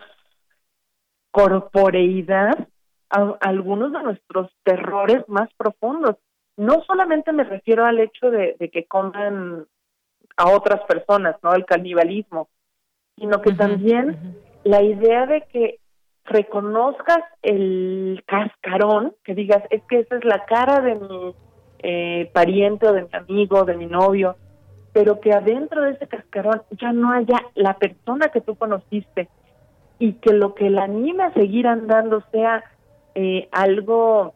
corporeidad 1.31 2.69
a 3.11 3.37
algunos 3.41 3.93
de 3.93 4.03
nuestros 4.03 4.51
terrores 4.63 5.25
más 5.29 5.49
profundos. 5.57 6.17
No 6.57 6.83
solamente 6.87 7.33
me 7.33 7.45
refiero 7.45 7.85
al 7.85 7.99
hecho 7.99 8.31
de, 8.31 8.57
de 8.59 8.71
que 8.71 8.87
coman 8.87 9.67
a 10.37 10.51
otras 10.51 10.83
personas, 10.85 11.37
¿no? 11.43 11.55
El 11.55 11.65
canibalismo, 11.65 12.49
sino 13.17 13.41
que 13.41 13.53
también 13.53 14.37
la 14.65 14.83
idea 14.83 15.27
de 15.27 15.43
que 15.43 15.79
reconozcas 16.25 17.21
el 17.43 18.23
cascarón, 18.27 19.15
que 19.25 19.35
digas, 19.35 19.63
es 19.71 19.83
que 19.85 20.01
esa 20.01 20.17
es 20.17 20.25
la 20.25 20.45
cara 20.45 20.81
de 20.81 20.95
mi 20.97 21.35
eh, 21.79 22.31
pariente 22.33 22.87
o 22.89 22.93
de 22.93 23.03
mi 23.03 23.09
amigo, 23.13 23.65
de 23.65 23.77
mi 23.77 23.87
novio, 23.87 24.37
pero 24.93 25.21
que 25.21 25.33
adentro 25.33 25.83
de 25.83 25.93
ese 25.93 26.07
cascarón 26.07 26.63
ya 26.81 26.93
no 26.93 27.13
haya 27.13 27.41
la 27.55 27.75
persona 27.75 28.29
que 28.29 28.41
tú 28.41 28.57
conociste 28.57 29.29
y 29.99 30.15
que 30.15 30.33
lo 30.33 30.55
que 30.55 30.69
la 30.69 30.85
anima 30.85 31.27
a 31.27 31.35
seguir 31.35 31.67
andando 31.67 32.23
sea 32.33 32.65
eh, 33.15 33.49
algo 33.53 34.35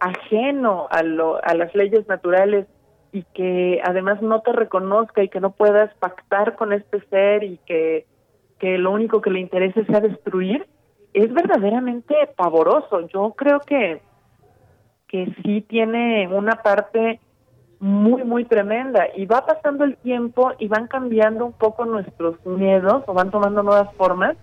ajeno 0.00 0.88
a, 0.90 1.02
lo, 1.02 1.42
a 1.44 1.54
las 1.54 1.74
leyes 1.74 2.06
naturales 2.08 2.66
y 3.12 3.22
que 3.34 3.80
además 3.84 4.20
no 4.22 4.40
te 4.42 4.52
reconozca 4.52 5.22
y 5.22 5.28
que 5.28 5.40
no 5.40 5.50
puedas 5.50 5.94
pactar 5.94 6.56
con 6.56 6.72
este 6.72 7.00
ser 7.08 7.44
y 7.44 7.58
que, 7.66 8.06
que 8.58 8.78
lo 8.78 8.90
único 8.90 9.20
que 9.20 9.30
le 9.30 9.40
interese 9.40 9.84
sea 9.84 10.00
destruir, 10.00 10.66
es 11.12 11.32
verdaderamente 11.32 12.14
pavoroso. 12.36 13.08
Yo 13.08 13.32
creo 13.32 13.60
que, 13.60 14.02
que 15.08 15.34
sí 15.42 15.62
tiene 15.62 16.28
una 16.28 16.56
parte 16.62 17.20
muy, 17.78 18.24
muy 18.24 18.44
tremenda. 18.44 19.06
Y 19.16 19.26
va 19.26 19.46
pasando 19.46 19.84
el 19.84 19.96
tiempo 19.98 20.52
y 20.58 20.68
van 20.68 20.88
cambiando 20.88 21.46
un 21.46 21.52
poco 21.52 21.84
nuestros 21.84 22.44
miedos 22.44 23.04
o 23.06 23.14
van 23.14 23.30
tomando 23.30 23.62
nuevas 23.62 23.94
formas. 23.94 24.36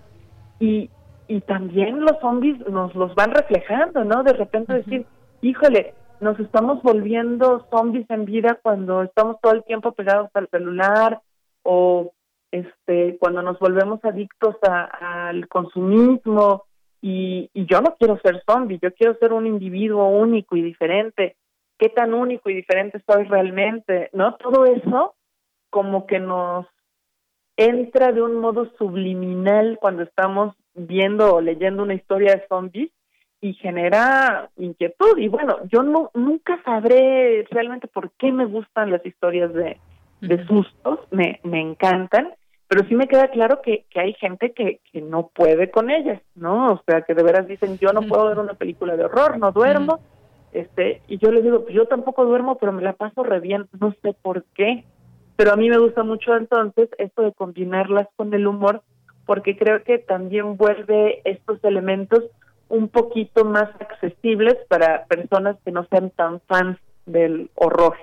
Y, 0.60 0.90
y 1.27 1.41
también 1.41 1.99
los 2.02 2.19
zombies 2.22 2.60
nos 2.68 2.94
los 2.95 3.14
van 3.15 3.31
reflejando, 3.31 4.03
¿no? 4.03 4.23
De 4.23 4.34
repente 4.34 4.73
decir, 4.73 5.06
híjole, 5.41 5.94
nos 6.24 6.40
estamos 6.40 6.82
volviendo 6.82 7.68
zombies 7.70 8.10
en 8.10 8.26
vida 8.26 8.58
cuando 8.64 9.04
estamos 9.04 9.40
todo 9.41 9.52
el 9.52 9.64
tiempo 9.66 9.91
pegados 9.91 10.30
al 10.34 10.48
celular 10.50 11.22
o 11.64 12.14
este 12.52 13.18
cuando 13.20 13.41
nos 13.41 13.60
volvemos 13.60 14.04
adictos 14.04 14.56
al 14.64 15.48
consumismo 15.50 16.64
y, 17.02 17.50
y 17.54 17.66
yo 17.66 17.82
no 17.82 17.95
quiero 18.00 18.18
ser 18.24 18.41
zombie, 18.50 18.80
yo 18.82 18.94
quiero 18.94 19.16
ser 19.16 19.34
un 19.34 19.45
individuo 19.45 20.08
único 20.08 20.56
y 20.56 20.62
diferente. 20.62 21.36
¿Qué 21.78 21.90
tan 21.90 22.14
único 22.14 22.50
y 22.50 22.54
diferente 22.54 23.04
soy 23.06 23.26
realmente? 23.26 24.10
¿No? 24.14 24.36
Todo 24.36 24.66
eso 24.66 25.16
como 25.70 26.08
que 26.08 26.20
nos 26.20 26.66
entra 27.58 28.14
de 28.14 28.22
un 28.22 28.36
modo 28.38 28.72
subliminal 28.78 29.78
cuando 29.82 30.04
estamos 30.04 30.56
viendo 30.74 31.36
o 31.36 31.41
leyendo 31.41 31.84
una 31.84 31.95
historia 31.95 32.36
de 32.36 32.48
zombies 32.48 32.91
y 33.44 33.53
genera 33.56 34.49
inquietud. 34.56 35.18
Y 35.18 35.28
bueno, 35.28 35.57
yo 35.70 35.84
no 35.84 36.11
nunca 36.14 36.64
sabré 36.64 37.45
realmente 37.52 37.88
por 37.88 38.11
qué 38.11 38.32
me 38.32 38.45
gustan 38.45 38.90
las 38.90 39.06
historias 39.06 39.53
de, 39.53 39.78
de 40.22 40.48
sustos, 40.48 40.99
me, 41.11 41.41
me 41.44 41.60
encantan, 41.60 42.30
pero 42.70 42.88
sí 42.88 42.95
me 42.95 43.10
queda 43.10 43.28
claro 43.28 43.61
que, 43.61 43.84
que 43.90 43.99
hay 43.99 44.14
gente 44.14 44.53
que, 44.53 44.80
que 44.90 45.02
no 45.02 45.28
puede 45.28 45.70
con 45.70 45.91
ellas, 45.91 46.22
¿no? 46.36 46.72
O 46.72 46.84
sea, 46.88 47.02
que 47.02 47.14
de 47.14 47.22
veras 47.22 47.45
dicen, 47.45 47.78
yo 47.80 47.91
no 47.91 48.03
puedo 48.03 48.28
ver 48.28 48.40
una 48.40 48.53
película 48.53 48.95
de 48.95 49.03
horror, 49.03 49.38
no 49.38 49.52
duermo, 49.52 49.99
este 50.53 51.02
y 51.10 51.18
yo 51.18 51.30
les 51.30 51.44
digo, 51.44 51.64
pues 51.64 51.76
yo 51.76 51.86
tampoco 51.86 52.24
duermo, 52.24 52.57
pero 52.57 52.72
me 52.72 52.82
la 52.82 52.94
paso 52.94 53.24
re 53.24 53.41
bien, 53.41 53.68
no 53.78 53.94
sé 54.02 54.15
por 54.22 54.45
qué, 54.56 54.86
pero 55.36 55.52
a 55.52 55.57
mí 55.57 55.70
me 55.70 55.80
gusta 55.80 56.03
mucho 56.03 56.34
entonces 56.38 56.88
esto 56.98 57.24
de 57.24 57.34
combinarlas 57.34 58.07
con 58.15 58.34
el 58.34 58.48
humor, 58.48 58.84
porque 59.26 59.57
creo 59.57 59.84
que 59.84 59.98
también 59.98 60.56
vuelve 60.56 61.22
estos 61.26 61.61
elementos 61.65 62.24
un 62.69 62.88
poquito 62.88 63.45
más 63.45 63.69
accesibles 63.80 64.56
para 64.68 65.06
personas 65.06 65.57
que 65.64 65.72
no 65.72 65.85
sean 65.90 66.10
tan 66.11 66.41
fans 66.41 66.77
del 67.06 67.49
horror. 67.56 67.95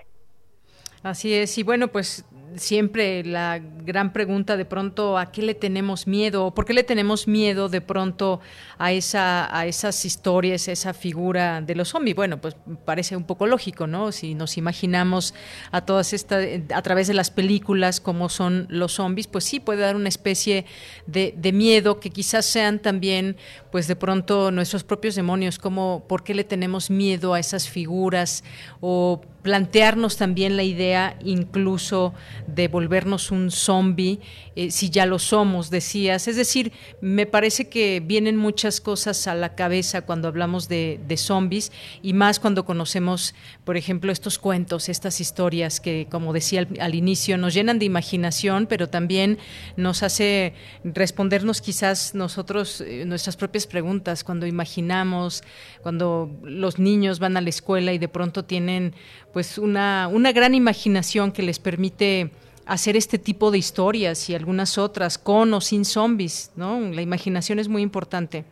Así 1.03 1.35
es, 1.35 1.57
y 1.59 1.63
bueno, 1.63 1.89
pues 1.89 2.25
siempre 2.57 3.25
la 3.25 3.61
gran 3.61 4.13
pregunta 4.13 4.57
de 4.57 4.65
pronto 4.65 5.19
a 5.19 5.33
qué 5.33 5.43
le 5.43 5.55
tenemos 5.55 6.07
miedo 6.07 6.47
o 6.47 6.55
por 6.55 6.65
qué 6.65 6.75
le 6.75 6.85
tenemos 6.85 7.29
miedo 7.29 7.69
de 7.69 7.81
pronto 7.81 8.41
a 8.79 8.93
esa 8.93 9.57
a 9.57 9.67
esas 9.67 10.05
historias, 10.05 10.69
a 10.69 10.73
esa 10.73 10.95
figura 10.95 11.61
de 11.61 11.75
los 11.75 11.89
zombies. 11.89 12.17
Bueno, 12.17 12.41
pues 12.41 12.57
parece 12.85 13.17
un 13.17 13.25
poco 13.25 13.47
lógico, 13.47 13.87
¿no? 13.87 14.13
Si 14.13 14.35
nos 14.35 14.57
imaginamos 14.57 15.35
a 15.71 15.85
todas 15.85 16.13
estas 16.13 16.47
a 16.75 16.83
través 16.83 17.09
de 17.09 17.15
las 17.15 17.31
películas 17.31 18.01
cómo 18.01 18.29
son 18.29 18.67
los 18.69 18.93
zombies, 18.93 19.27
pues 19.27 19.45
sí 19.45 19.61
puede 19.61 19.83
dar 19.83 19.97
una 19.97 20.09
especie 20.09 20.67
de, 21.07 21.35
de 21.37 21.53
miedo 21.53 22.01
que 22.01 22.11
quizás 22.11 22.47
sean 22.47 22.79
también 22.79 23.37
pues 23.71 23.87
de 23.87 23.97
pronto 23.97 24.51
nuestros 24.51 24.85
propios 24.85 25.15
demonios, 25.15 25.59
como 25.59 26.05
por 26.09 26.25
qué 26.25 26.35
le 26.35 26.45
tenemos 26.45 26.91
miedo 26.91 27.35
a 27.35 27.41
esas 27.41 27.69
figuras 27.69 28.45
o 28.81 29.21
plantearnos 29.43 30.17
también 30.17 30.57
la 30.57 30.63
idea 30.63 31.19
incluso 31.25 32.13
de 32.47 32.69
volvernos 32.69 33.31
un 33.31 33.51
zombie, 33.51 34.21
eh, 34.57 34.71
si 34.71 34.91
ya 34.91 35.07
lo 35.07 35.19
somos, 35.19 35.71
decías. 35.71 36.29
Es 36.29 36.37
decir, 36.37 36.73
me 37.01 37.27
parece 37.27 37.69
que 37.69 38.03
vienen 38.05 38.37
muchas 38.37 38.81
cosas 38.81 39.27
a 39.27 39.35
la 39.35 39.55
cabeza 39.55 40.03
cuando 40.03 40.29
hablamos 40.29 40.69
de, 40.69 41.01
de 41.07 41.17
zombies 41.17 41.73
y 42.03 42.13
más 42.13 42.39
cuando 42.39 42.65
conocemos, 42.65 43.35
por 43.65 43.77
ejemplo, 43.77 44.13
estos 44.13 44.39
cuentos, 44.39 44.89
estas 44.89 45.21
historias 45.21 45.81
que, 45.81 46.07
como 46.11 46.33
decía 46.33 46.67
al, 46.81 46.95
inicio, 46.95 47.39
nos 47.39 47.55
llenan 47.55 47.79
de 47.79 47.87
imaginación, 47.87 48.67
pero 48.67 48.89
también 48.89 49.39
nos 49.77 50.03
hace 50.03 50.55
respondernos 50.85 51.61
quizás 51.61 52.15
nosotros 52.15 52.81
eh, 52.81 53.05
nuestras 53.07 53.37
propias 53.37 53.67
preguntas 53.67 54.25
cuando 54.25 54.47
imaginamos, 54.47 55.43
cuando 55.83 56.31
los 56.43 56.79
niños 56.79 57.19
van 57.19 57.37
a 57.37 57.41
la 57.41 57.51
escuela 57.51 57.93
y 57.93 57.99
de 57.99 58.09
pronto 58.09 58.45
tienen 58.45 58.95
pues 59.33 59.59
una, 59.59 60.09
una 60.09 60.33
gran 60.33 60.55
imaginación 60.55 61.33
que 61.33 61.43
les 61.43 61.59
permite 61.59 62.31
hacer 62.67 62.97
este 62.97 63.19
tipo 63.19 63.51
de 63.51 63.59
historias 63.59 64.31
y 64.31 64.35
algunas 64.35 64.79
otras, 64.79 65.19
con 65.19 65.53
o 65.55 65.61
sin 65.61 65.85
zombies, 65.85 66.53
¿no? 66.57 66.79
La 66.81 67.03
imaginación 67.03 67.59
es 67.59 67.69
muy 67.69 67.83
importante. 67.83 68.45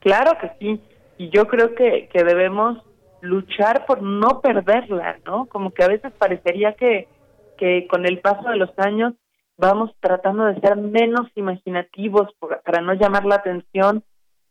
Claro 0.00 0.36
que 0.40 0.50
sí, 0.58 0.80
y 1.18 1.30
yo 1.30 1.46
creo 1.46 1.74
que, 1.74 2.08
que 2.12 2.24
debemos 2.24 2.78
luchar 3.20 3.86
por 3.86 4.02
no 4.02 4.40
perderla, 4.40 5.18
¿no? 5.24 5.46
Como 5.46 5.72
que 5.72 5.84
a 5.84 5.88
veces 5.88 6.12
parecería 6.18 6.72
que, 6.72 7.06
que 7.58 7.86
con 7.86 8.06
el 8.06 8.20
paso 8.20 8.48
de 8.48 8.56
los 8.56 8.70
años 8.78 9.14
vamos 9.56 9.90
tratando 10.00 10.46
de 10.46 10.58
ser 10.60 10.76
menos 10.76 11.28
imaginativos 11.34 12.28
para 12.64 12.80
no 12.80 12.94
llamar 12.94 13.26
la 13.26 13.36
atención, 13.36 14.02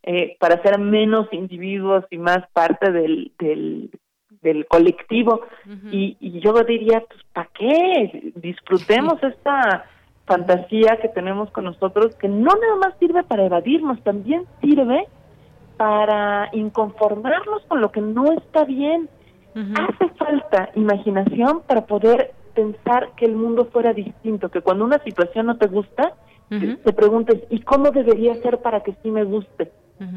eh, 0.04 0.36
para 0.38 0.62
ser 0.62 0.78
menos 0.78 1.26
individuos 1.32 2.04
y 2.10 2.18
más 2.18 2.48
parte 2.52 2.92
del, 2.92 3.32
del 3.38 3.90
del 4.42 4.66
colectivo. 4.66 5.42
Y, 5.90 6.16
y, 6.20 6.40
yo 6.40 6.52
diría 6.64 7.02
pues 7.06 7.20
para 7.32 7.48
qué 7.54 8.32
disfrutemos 8.36 9.22
esta 9.22 9.84
fantasía 10.26 10.98
que 11.00 11.08
tenemos 11.08 11.50
con 11.50 11.64
nosotros 11.64 12.14
que 12.16 12.28
no 12.28 12.52
nada 12.52 12.76
más 12.80 12.98
sirve 12.98 13.22
para 13.24 13.44
evadirnos 13.44 14.00
también 14.02 14.44
sirve 14.60 15.06
para 15.76 16.50
inconformarnos 16.52 17.62
con 17.66 17.80
lo 17.80 17.90
que 17.90 18.00
no 18.00 18.32
está 18.32 18.64
bien. 18.64 19.08
Hace 19.54 20.08
falta 20.14 20.70
imaginación 20.76 21.62
para 21.66 21.86
poder 21.86 22.32
pensar 22.54 23.10
que 23.16 23.24
el 23.24 23.34
mundo 23.34 23.68
fuera 23.72 23.92
distinto 23.92 24.48
que 24.48 24.60
cuando 24.60 24.84
una 24.84 25.02
situación 25.02 25.46
no 25.46 25.56
te 25.56 25.66
gusta 25.66 26.14
te 26.48 26.92
preguntes 26.92 27.42
y 27.48 27.60
cómo 27.60 27.90
debería 27.90 28.34
ser 28.42 28.58
para 28.58 28.82
que 28.82 28.94
sí 29.02 29.10
me 29.10 29.24
guste 29.24 29.72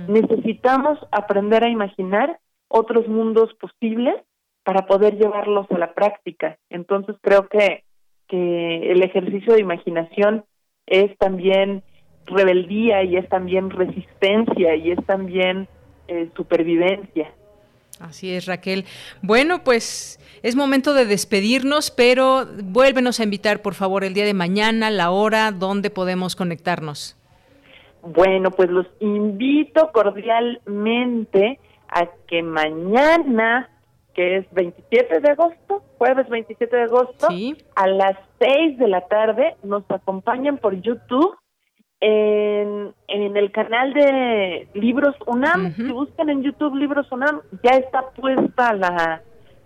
necesitamos 0.07 0.97
aprender 1.11 1.63
a 1.63 1.69
imaginar 1.69 2.39
otros 2.73 3.07
mundos 3.07 3.53
posibles 3.59 4.15
para 4.63 4.87
poder 4.87 5.15
llevarlos 5.17 5.67
a 5.69 5.77
la 5.77 5.93
práctica. 5.93 6.57
Entonces 6.69 7.15
creo 7.21 7.47
que, 7.47 7.83
que 8.27 8.91
el 8.91 9.03
ejercicio 9.03 9.53
de 9.53 9.61
imaginación 9.61 10.43
es 10.87 11.15
también 11.19 11.83
rebeldía 12.25 13.03
y 13.03 13.17
es 13.17 13.29
también 13.29 13.69
resistencia 13.69 14.75
y 14.75 14.91
es 14.91 15.05
también 15.05 15.67
eh, 16.07 16.29
supervivencia. 16.35 17.31
Así 17.99 18.33
es, 18.33 18.47
Raquel. 18.47 18.85
Bueno, 19.21 19.63
pues 19.63 20.19
es 20.41 20.55
momento 20.55 20.95
de 20.95 21.05
despedirnos, 21.05 21.91
pero 21.91 22.47
vuélvenos 22.63 23.19
a 23.19 23.23
invitar, 23.23 23.61
por 23.61 23.75
favor, 23.75 24.03
el 24.03 24.15
día 24.15 24.25
de 24.25 24.33
mañana, 24.33 24.89
la 24.89 25.11
hora, 25.11 25.51
donde 25.51 25.91
podemos 25.91 26.35
conectarnos. 26.35 27.15
Bueno, 28.01 28.49
pues 28.51 28.69
los 28.69 28.87
invito 28.99 29.91
cordialmente 29.93 31.59
a 31.93 32.07
que 32.27 32.41
mañana, 32.41 33.69
que 34.13 34.37
es 34.37 34.51
27 34.51 35.19
de 35.19 35.29
agosto, 35.29 35.83
jueves 35.97 36.27
27 36.29 36.75
de 36.75 36.83
agosto, 36.83 37.27
a 37.75 37.87
las 37.87 38.17
6 38.39 38.77
de 38.77 38.87
la 38.87 39.01
tarde, 39.07 39.55
nos 39.63 39.83
acompañen 39.89 40.57
por 40.57 40.75
YouTube 40.81 41.35
en, 41.99 42.93
en 43.07 43.37
el 43.37 43.51
canal 43.51 43.93
de 43.93 44.67
Libros 44.73 45.15
UNAM. 45.25 45.73
Si 45.75 45.91
buscan 45.91 46.29
en 46.29 46.43
YouTube 46.43 46.75
Libros 46.75 47.11
UNAM, 47.11 47.41
ya 47.63 47.77
está 47.77 48.09
puesta 48.09 48.73
la, 48.73 49.21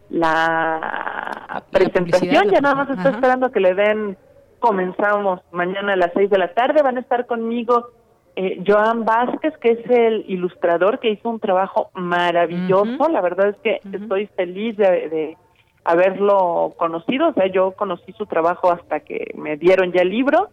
la 0.10 1.64
presentación, 1.72 2.50
ya 2.50 2.62
nada 2.62 2.76
más 2.76 2.90
está 2.90 3.10
esperando 3.10 3.52
que 3.52 3.60
le 3.60 3.74
den. 3.74 4.18
Comenzamos 4.60 5.42
mañana 5.52 5.94
a 5.94 5.96
las 5.98 6.12
6 6.14 6.30
de 6.30 6.38
la 6.38 6.54
tarde, 6.54 6.82
van 6.82 6.98
a 6.98 7.02
estar 7.02 7.26
conmigo 7.28 7.92
eh, 8.40 8.64
Joan 8.68 9.04
Vázquez, 9.04 9.58
que 9.58 9.72
es 9.72 9.90
el 9.90 10.24
ilustrador 10.28 11.00
que 11.00 11.10
hizo 11.10 11.28
un 11.28 11.40
trabajo 11.40 11.90
maravilloso. 11.96 13.10
La 13.10 13.20
verdad 13.20 13.50
es 13.50 13.56
que 13.64 13.82
estoy 13.92 14.28
feliz 14.28 14.78
de, 14.78 15.36
haberlo 15.84 16.76
conocido. 16.78 17.30
O 17.30 17.34
sea, 17.34 17.48
yo 17.48 17.72
conocí 17.72 18.12
su 18.12 18.28
trabajo 18.28 18.72
hasta 18.72 19.00
que 19.00 19.32
me 19.36 19.58
dieron 19.58 19.92
ya 19.92 20.04
el 20.04 20.10
libro. 20.10 20.50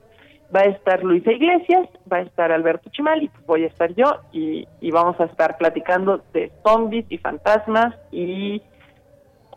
va 0.54 0.60
a 0.60 0.64
estar 0.64 1.04
Luisa 1.04 1.30
Iglesias, 1.30 1.86
va 2.10 2.18
a 2.18 2.22
estar 2.22 2.52
Alberto 2.52 2.88
Chimal 2.88 3.22
y 3.22 3.30
voy 3.46 3.64
a 3.64 3.66
estar 3.66 3.94
yo 3.94 4.06
y, 4.32 4.66
vamos 4.90 5.20
a 5.20 5.24
estar 5.24 5.58
platicando 5.58 6.22
de 6.32 6.50
zombies 6.66 7.04
y 7.10 7.18
fantasmas 7.18 7.94
y 8.10 8.62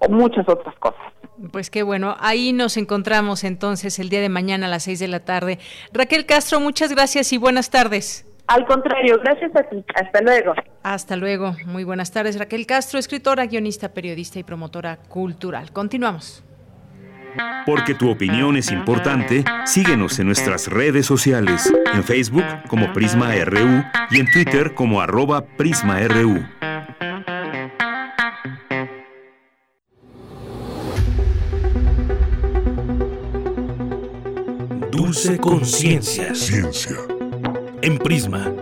muchas 0.09 0.47
otras 0.47 0.75
cosas. 0.79 1.01
Pues 1.51 1.69
qué 1.69 1.83
bueno, 1.83 2.15
ahí 2.19 2.51
nos 2.51 2.77
encontramos 2.77 3.43
entonces 3.43 3.99
el 3.99 4.09
día 4.09 4.21
de 4.21 4.29
mañana 4.29 4.65
a 4.65 4.69
las 4.69 4.83
seis 4.83 4.99
de 4.99 5.07
la 5.07 5.19
tarde. 5.19 5.59
Raquel 5.93 6.25
Castro, 6.25 6.59
muchas 6.59 6.91
gracias 6.91 7.31
y 7.31 7.37
buenas 7.37 7.69
tardes. 7.69 8.25
Al 8.47 8.65
contrario, 8.65 9.19
gracias 9.21 9.55
a 9.55 9.63
ti. 9.63 9.83
Hasta 9.93 10.21
luego. 10.21 10.53
Hasta 10.81 11.15
luego. 11.15 11.55
Muy 11.65 11.83
buenas 11.83 12.11
tardes, 12.11 12.39
Raquel 12.39 12.65
Castro, 12.65 12.97
escritora, 12.97 13.45
guionista, 13.45 13.93
periodista 13.93 14.39
y 14.39 14.43
promotora 14.43 14.97
cultural. 14.97 15.71
Continuamos. 15.71 16.43
Porque 17.65 17.93
tu 17.93 18.09
opinión 18.09 18.55
es 18.55 18.71
importante, 18.71 19.43
síguenos 19.65 20.17
en 20.19 20.27
nuestras 20.27 20.67
redes 20.67 21.05
sociales, 21.05 21.71
en 21.93 22.03
Facebook 22.03 22.45
como 22.67 22.91
Prisma 22.93 23.31
RU 23.45 23.83
y 24.09 24.19
en 24.19 24.31
Twitter 24.31 24.73
como 24.73 25.01
arroba 25.01 25.45
PrismaRU. 25.45 26.43
Dulce 35.07 35.37
Conciencia. 35.37 36.35
Ciencia. 36.35 36.97
En 37.81 37.97
Prisma 37.97 38.53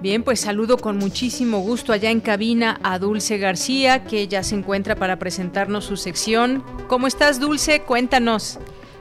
Bien, 0.00 0.22
pues 0.22 0.38
saludo 0.38 0.76
con 0.76 0.98
muchísimo 0.98 1.58
gusto 1.58 1.92
allá 1.92 2.12
en 2.12 2.20
cabina 2.20 2.78
a 2.84 3.00
Dulce 3.00 3.38
García, 3.38 4.04
que 4.04 4.28
ya 4.28 4.44
se 4.44 4.54
encuentra 4.54 4.94
para 4.94 5.18
presentarnos 5.18 5.84
su 5.84 5.96
sección. 5.96 6.62
¿Cómo 6.86 7.08
estás, 7.08 7.40
Dulce? 7.40 7.82
Cuéntanos. 7.82 8.60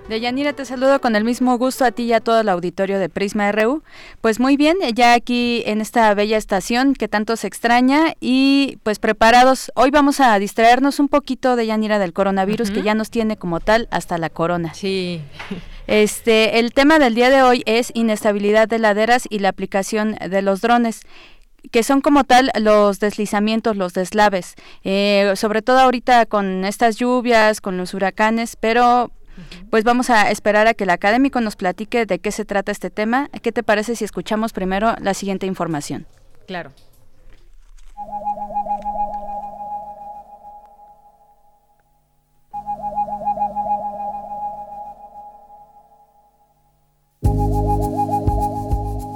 Deyanira, 0.10 0.54
te 0.54 0.64
saludo 0.64 1.02
con 1.02 1.18
el 1.18 1.26
mismo 1.26 1.58
gusto 1.58 1.84
a 1.84 1.92
ti 1.92 2.04
y 2.04 2.14
a 2.14 2.22
todo 2.22 2.40
el 2.40 2.48
auditorio 2.48 2.98
de 2.98 3.10
Prisma 3.10 3.52
RU. 3.52 3.84
Pues 4.22 4.40
muy 4.40 4.56
bien, 4.56 4.78
ya 4.96 5.14
aquí 5.14 5.64
en 5.66 5.82
esta 5.82 6.14
bella 6.14 6.38
estación 6.38 6.94
que 6.94 7.10
tanto 7.10 7.36
se 7.36 7.48
extraña 7.48 8.14
y 8.22 8.78
pues 8.84 9.00
preparados. 9.00 9.70
Hoy 9.76 9.92
vamos 9.92 10.22
a 10.22 10.40
distraernos 10.40 11.02
un 11.02 11.10
poquito, 11.10 11.58
Deyanira, 11.58 12.00
del 12.00 12.14
coronavirus 12.14 12.72
que 12.72 12.84
ya 12.84 12.96
nos 12.96 13.10
tiene 13.10 13.36
como 13.36 13.60
tal 13.60 13.90
hasta 13.92 14.18
la 14.18 14.30
corona. 14.30 14.74
Sí. 14.74 15.22
Este, 15.88 16.60
el 16.60 16.74
tema 16.74 17.00
del 17.00 17.16
día 17.16 17.30
de 17.30 17.44
hoy 17.44 17.64
es 17.66 17.92
inestabilidad 17.94 18.68
de 18.68 18.80
laderas 18.80 19.26
y 19.30 19.40
la 19.40 19.50
aplicación 19.50 20.16
de 20.16 20.42
los 20.42 20.62
drones 20.62 21.02
que 21.72 21.84
son 21.84 22.00
como 22.00 22.24
tal 22.24 22.52
los 22.60 23.00
deslizamientos, 23.00 23.76
los 23.76 23.94
deslaves, 23.94 24.56
eh, 24.84 25.34
sobre 25.36 25.62
todo 25.62 25.80
ahorita 25.80 26.26
con 26.26 26.66
estas 26.66 26.96
lluvias, 26.98 27.60
con 27.62 27.78
los 27.78 27.94
huracanes, 27.94 28.56
pero 28.58 29.12
pues 29.70 29.84
vamos 29.84 30.10
a 30.10 30.30
esperar 30.32 30.68
a 30.68 30.74
que 30.74 30.86
el 30.86 30.90
académico 30.90 31.42
nos 31.42 31.56
platique 31.56 32.06
de 32.06 32.20
qué 32.20 32.32
se 32.32 32.46
trata 32.46 32.72
este 32.72 32.90
tema. 32.90 33.30
¿Qué 33.42 33.52
te 33.52 33.64
parece 33.64 33.96
si 33.96 34.06
escuchamos 34.06 34.54
primero 34.54 34.96
la 35.02 35.14
siguiente 35.14 35.46
información? 35.46 36.06
Claro. 36.48 36.72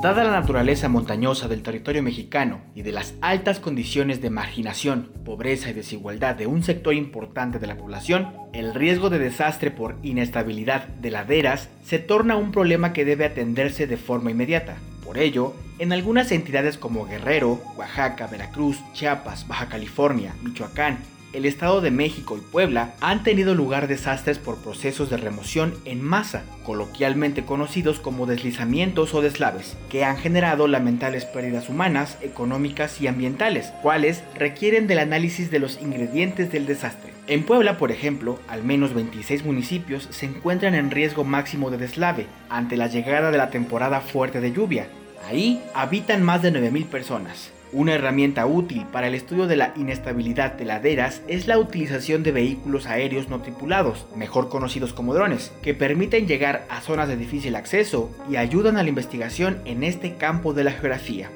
Dada 0.02 0.24
la 0.24 0.32
naturaleza 0.32 0.90
montañosa 0.90 1.48
del 1.48 1.62
territorio 1.62 2.02
mexicano 2.02 2.62
y 2.74 2.82
de 2.82 2.92
las 2.92 3.14
altas 3.22 3.60
condiciones 3.60 4.20
de 4.20 4.32
marginación, 4.32 5.12
pobreza 5.24 5.70
y 5.70 5.74
desigualdad 5.74 6.34
de 6.34 6.48
un 6.48 6.64
sector 6.64 6.96
importante 6.96 7.60
de 7.60 7.68
la 7.68 7.78
población, 7.78 8.34
el 8.52 8.74
riesgo 8.74 9.12
de 9.12 9.20
desastre 9.20 9.70
por 9.70 9.98
inestabilidad 10.02 10.88
de 10.88 11.12
laderas 11.12 11.70
se 11.86 12.00
torna 12.00 12.36
un 12.36 12.52
problema 12.52 12.94
que 12.94 13.06
debe 13.06 13.26
atenderse 13.26 13.86
de 13.86 13.98
forma 13.98 14.32
inmediata. 14.32 14.78
Por 15.06 15.20
ello, 15.20 15.54
en 15.78 15.94
algunas 15.94 16.32
entidades 16.32 16.80
como 16.80 17.06
Guerrero, 17.06 17.62
Oaxaca, 17.78 18.26
Veracruz, 18.26 18.80
Chiapas, 18.94 19.48
Baja 19.48 19.68
California, 19.68 20.34
Michoacán 20.42 20.98
el 21.34 21.46
Estado 21.46 21.82
de 21.82 21.92
México 21.92 22.38
y 22.38 22.42
Puebla 22.42 22.94
han 23.02 23.24
tenido 23.24 23.56
lugar 23.56 23.88
desastres 23.88 24.38
por 24.38 24.58
procesos 24.58 25.10
de 25.10 25.18
remoción 25.18 25.74
en 25.86 26.02
masa, 26.02 26.44
coloquialmente 26.66 27.46
conocidos 27.46 28.00
como 28.00 28.26
deslizamientos 28.26 29.14
o 29.14 29.22
deslaves, 29.22 29.78
que 29.90 30.04
han 30.04 30.18
generado 30.18 30.68
lamentables 30.68 31.26
pérdidas 31.26 31.70
humanas, 31.70 32.18
económicas 32.22 33.02
y 33.02 33.08
ambientales, 33.08 33.74
cuales 33.82 34.24
requieren 34.36 34.88
del 34.88 35.00
análisis 35.00 35.52
de 35.52 35.60
los 35.60 35.82
ingredientes 35.82 36.52
del 36.52 36.66
desastre. 36.66 37.14
En 37.28 37.44
Puebla, 37.44 37.78
por 37.78 37.92
ejemplo, 37.92 38.40
al 38.48 38.64
menos 38.64 38.94
26 38.94 39.46
municipios 39.46 40.08
se 40.12 40.26
encuentran 40.26 40.76
en 40.76 40.92
riesgo 40.92 41.24
máximo 41.24 41.70
de 41.70 41.78
deslave 41.78 42.28
ante 42.50 42.78
la 42.78 42.88
llegada 42.88 43.32
de 43.32 43.38
la 43.38 43.50
temporada 43.50 44.02
fuerte 44.02 44.42
de 44.42 44.52
lluvia. 44.52 44.88
Ahí 45.30 45.62
habitan 45.74 46.24
más 46.24 46.42
de 46.42 46.52
9.000 46.52 46.88
personas. 46.88 47.52
Una 47.74 47.94
herramienta 47.94 48.46
útil 48.46 48.86
para 48.92 49.08
el 49.08 49.16
estudio 49.16 49.48
de 49.48 49.56
la 49.56 49.74
inestabilidad 49.78 50.54
de 50.54 50.66
laderas 50.66 51.22
es 51.30 51.48
la 51.48 51.58
utilización 51.58 52.22
de 52.22 52.34
vehículos 52.34 52.86
aéreos 52.86 53.30
no 53.30 53.42
tripulados, 53.42 54.06
mejor 54.14 54.50
conocidos 54.50 54.92
como 54.92 55.14
drones, 55.14 55.54
que 55.62 55.74
permiten 55.74 56.28
llegar 56.28 56.66
a 56.70 56.82
zonas 56.82 57.08
de 57.08 57.16
difícil 57.16 57.56
acceso 57.56 58.10
y 58.30 58.36
ayudan 58.36 58.76
a 58.76 58.84
la 58.84 58.90
investigación 58.90 59.62
en 59.64 59.84
este 59.84 60.16
campo 60.16 60.54
de 60.54 60.66
la 60.66 60.72
geografía. 60.72 61.30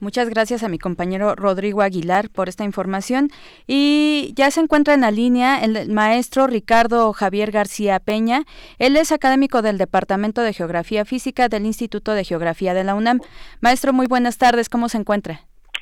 Muchas 0.00 0.28
gracias 0.30 0.62
a 0.62 0.68
mi 0.68 0.78
compañero 0.78 1.34
Rodrigo 1.34 1.82
Aguilar 1.82 2.30
por 2.30 2.48
esta 2.48 2.62
información. 2.62 3.30
Y 3.66 4.32
ya 4.36 4.50
se 4.52 4.60
encuentra 4.60 4.94
en 4.94 5.00
la 5.00 5.10
línea 5.10 5.58
el 5.62 5.90
maestro 5.90 6.46
Ricardo 6.46 7.12
Javier 7.12 7.50
García 7.50 7.98
Peña. 7.98 8.44
Él 8.78 8.96
es 8.96 9.10
académico 9.10 9.60
del 9.60 9.76
Departamento 9.76 10.42
de 10.42 10.52
Geografía 10.52 11.04
Física 11.04 11.48
del 11.48 11.66
Instituto 11.66 12.12
de 12.12 12.24
Geografía 12.24 12.74
de 12.74 12.84
la 12.84 12.94
UNAM. 12.94 13.20
Maestro, 13.60 13.92
muy 13.92 14.06
buenas 14.06 14.38
tardes. 14.38 14.68
¿Cómo 14.68 14.88
se 14.88 14.98
encuentra? 14.98 15.40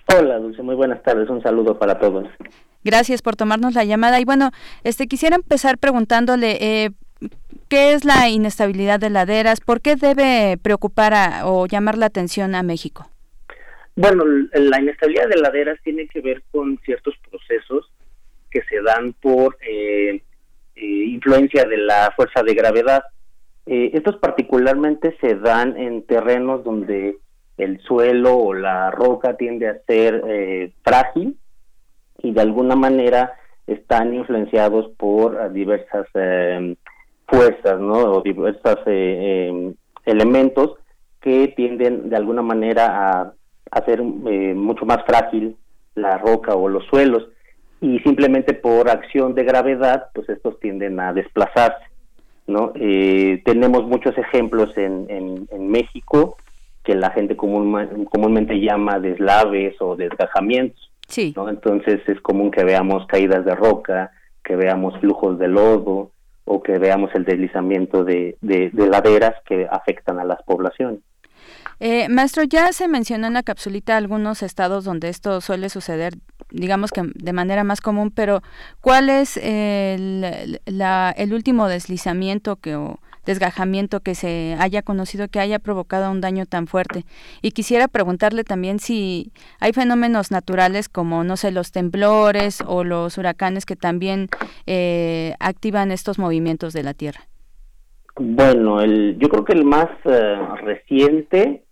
Hola, 0.08 0.38
Dulce. 0.38 0.62
Muy 0.62 0.76
buenas 0.76 1.02
tardes. 1.02 1.28
Un 1.28 1.42
saludo 1.42 1.78
para 1.78 1.98
todos. 1.98 2.26
Gracias 2.84 3.20
por 3.20 3.36
tomarnos 3.36 3.74
la 3.74 3.84
llamada. 3.84 4.18
Y 4.18 4.24
bueno, 4.24 4.50
este 4.82 5.08
quisiera 5.08 5.36
empezar 5.36 5.76
preguntándole. 5.76 6.56
Eh, 6.60 6.90
¿Qué 7.68 7.92
es 7.92 8.04
la 8.04 8.28
inestabilidad 8.28 9.00
de 9.00 9.10
laderas? 9.10 9.60
¿Por 9.60 9.80
qué 9.80 9.96
debe 9.96 10.56
preocupar 10.62 11.42
o 11.44 11.66
llamar 11.66 11.98
la 11.98 12.06
atención 12.06 12.54
a 12.54 12.62
México? 12.62 13.10
Bueno, 13.98 14.24
la 14.52 14.78
inestabilidad 14.78 15.26
de 15.28 15.38
laderas 15.38 15.80
tiene 15.82 16.06
que 16.06 16.20
ver 16.20 16.42
con 16.52 16.78
ciertos 16.84 17.14
procesos 17.30 17.90
que 18.50 18.60
se 18.68 18.82
dan 18.82 19.14
por 19.14 19.56
eh, 19.66 20.22
eh, 20.76 20.84
influencia 20.84 21.64
de 21.64 21.78
la 21.78 22.12
fuerza 22.14 22.42
de 22.42 22.52
gravedad. 22.52 23.04
Eh, 23.64 23.92
estos 23.94 24.16
particularmente 24.16 25.16
se 25.22 25.36
dan 25.36 25.78
en 25.78 26.02
terrenos 26.02 26.62
donde 26.62 27.16
el 27.56 27.80
suelo 27.80 28.36
o 28.36 28.52
la 28.52 28.90
roca 28.90 29.38
tiende 29.38 29.66
a 29.66 29.78
ser 29.86 30.72
frágil 30.84 31.38
y 32.18 32.32
de 32.32 32.40
alguna 32.42 32.76
manera 32.76 33.32
están 33.66 34.12
influenciados 34.12 34.90
por 34.98 35.50
diversas 35.54 36.06
fuerzas, 37.26 37.80
¿no? 37.80 38.12
O 38.12 38.20
diversos 38.20 38.78
elementos 40.04 40.74
que 41.22 41.48
tienden 41.56 42.10
de 42.10 42.16
alguna 42.16 42.42
manera 42.42 43.22
a 43.22 43.32
hacer 43.70 44.00
eh, 44.00 44.54
mucho 44.54 44.84
más 44.84 45.04
frágil 45.06 45.56
la 45.94 46.18
roca 46.18 46.54
o 46.54 46.68
los 46.68 46.84
suelos 46.86 47.28
y 47.80 47.98
simplemente 48.00 48.54
por 48.54 48.88
acción 48.88 49.34
de 49.34 49.44
gravedad 49.44 50.08
pues 50.14 50.28
estos 50.28 50.58
tienden 50.60 51.00
a 51.00 51.12
desplazarse 51.12 51.84
no 52.46 52.72
eh, 52.74 53.42
tenemos 53.44 53.84
muchos 53.84 54.16
ejemplos 54.18 54.76
en, 54.76 55.06
en, 55.08 55.68
México 55.68 56.36
que 56.84 56.94
la 56.94 57.10
gente 57.10 57.36
comúnmente 57.36 58.60
llama 58.60 59.00
deslaves 59.00 59.74
o 59.80 59.96
desgajamientos 59.96 60.92
sí. 61.08 61.32
¿no? 61.36 61.48
entonces 61.48 62.00
es 62.06 62.20
común 62.20 62.50
que 62.50 62.64
veamos 62.64 63.06
caídas 63.06 63.44
de 63.44 63.54
roca 63.54 64.12
que 64.44 64.54
veamos 64.54 64.98
flujos 65.00 65.38
de 65.38 65.48
lodo 65.48 66.12
o 66.44 66.62
que 66.62 66.78
veamos 66.78 67.10
el 67.14 67.24
deslizamiento 67.24 68.04
de, 68.04 68.36
de 68.40 68.70
laderas 68.74 69.34
que 69.44 69.66
afectan 69.68 70.20
a 70.20 70.24
las 70.24 70.40
poblaciones 70.44 71.00
eh, 71.80 72.08
maestro, 72.08 72.42
ya 72.44 72.72
se 72.72 72.88
mencionó 72.88 73.26
en 73.26 73.34
la 73.34 73.42
capsulita 73.42 73.96
algunos 73.96 74.42
estados 74.42 74.84
donde 74.84 75.08
esto 75.08 75.40
suele 75.40 75.68
suceder, 75.68 76.14
digamos 76.50 76.90
que 76.90 77.02
de 77.14 77.32
manera 77.32 77.64
más 77.64 77.80
común, 77.80 78.10
pero 78.10 78.42
¿cuál 78.80 79.10
es 79.10 79.36
el, 79.36 80.60
el 80.64 81.32
último 81.34 81.68
deslizamiento 81.68 82.56
que, 82.56 82.76
o 82.76 82.98
desgajamiento 83.26 84.00
que 84.00 84.14
se 84.14 84.56
haya 84.58 84.82
conocido 84.82 85.28
que 85.28 85.40
haya 85.40 85.58
provocado 85.58 86.10
un 86.10 86.20
daño 86.22 86.46
tan 86.46 86.66
fuerte? 86.66 87.04
Y 87.42 87.50
quisiera 87.50 87.88
preguntarle 87.88 88.44
también 88.44 88.78
si 88.78 89.32
hay 89.60 89.72
fenómenos 89.72 90.30
naturales 90.30 90.88
como, 90.88 91.24
no 91.24 91.36
sé, 91.36 91.50
los 91.50 91.72
temblores 91.72 92.62
o 92.66 92.84
los 92.84 93.18
huracanes 93.18 93.66
que 93.66 93.76
también 93.76 94.28
eh, 94.66 95.34
activan 95.40 95.90
estos 95.90 96.18
movimientos 96.18 96.72
de 96.72 96.82
la 96.84 96.94
Tierra. 96.94 97.26
Bueno, 98.18 98.80
el, 98.80 99.18
yo 99.18 99.28
creo 99.28 99.44
que 99.44 99.52
el 99.52 99.66
más 99.66 99.90
eh, 100.04 100.38
reciente 100.62 101.65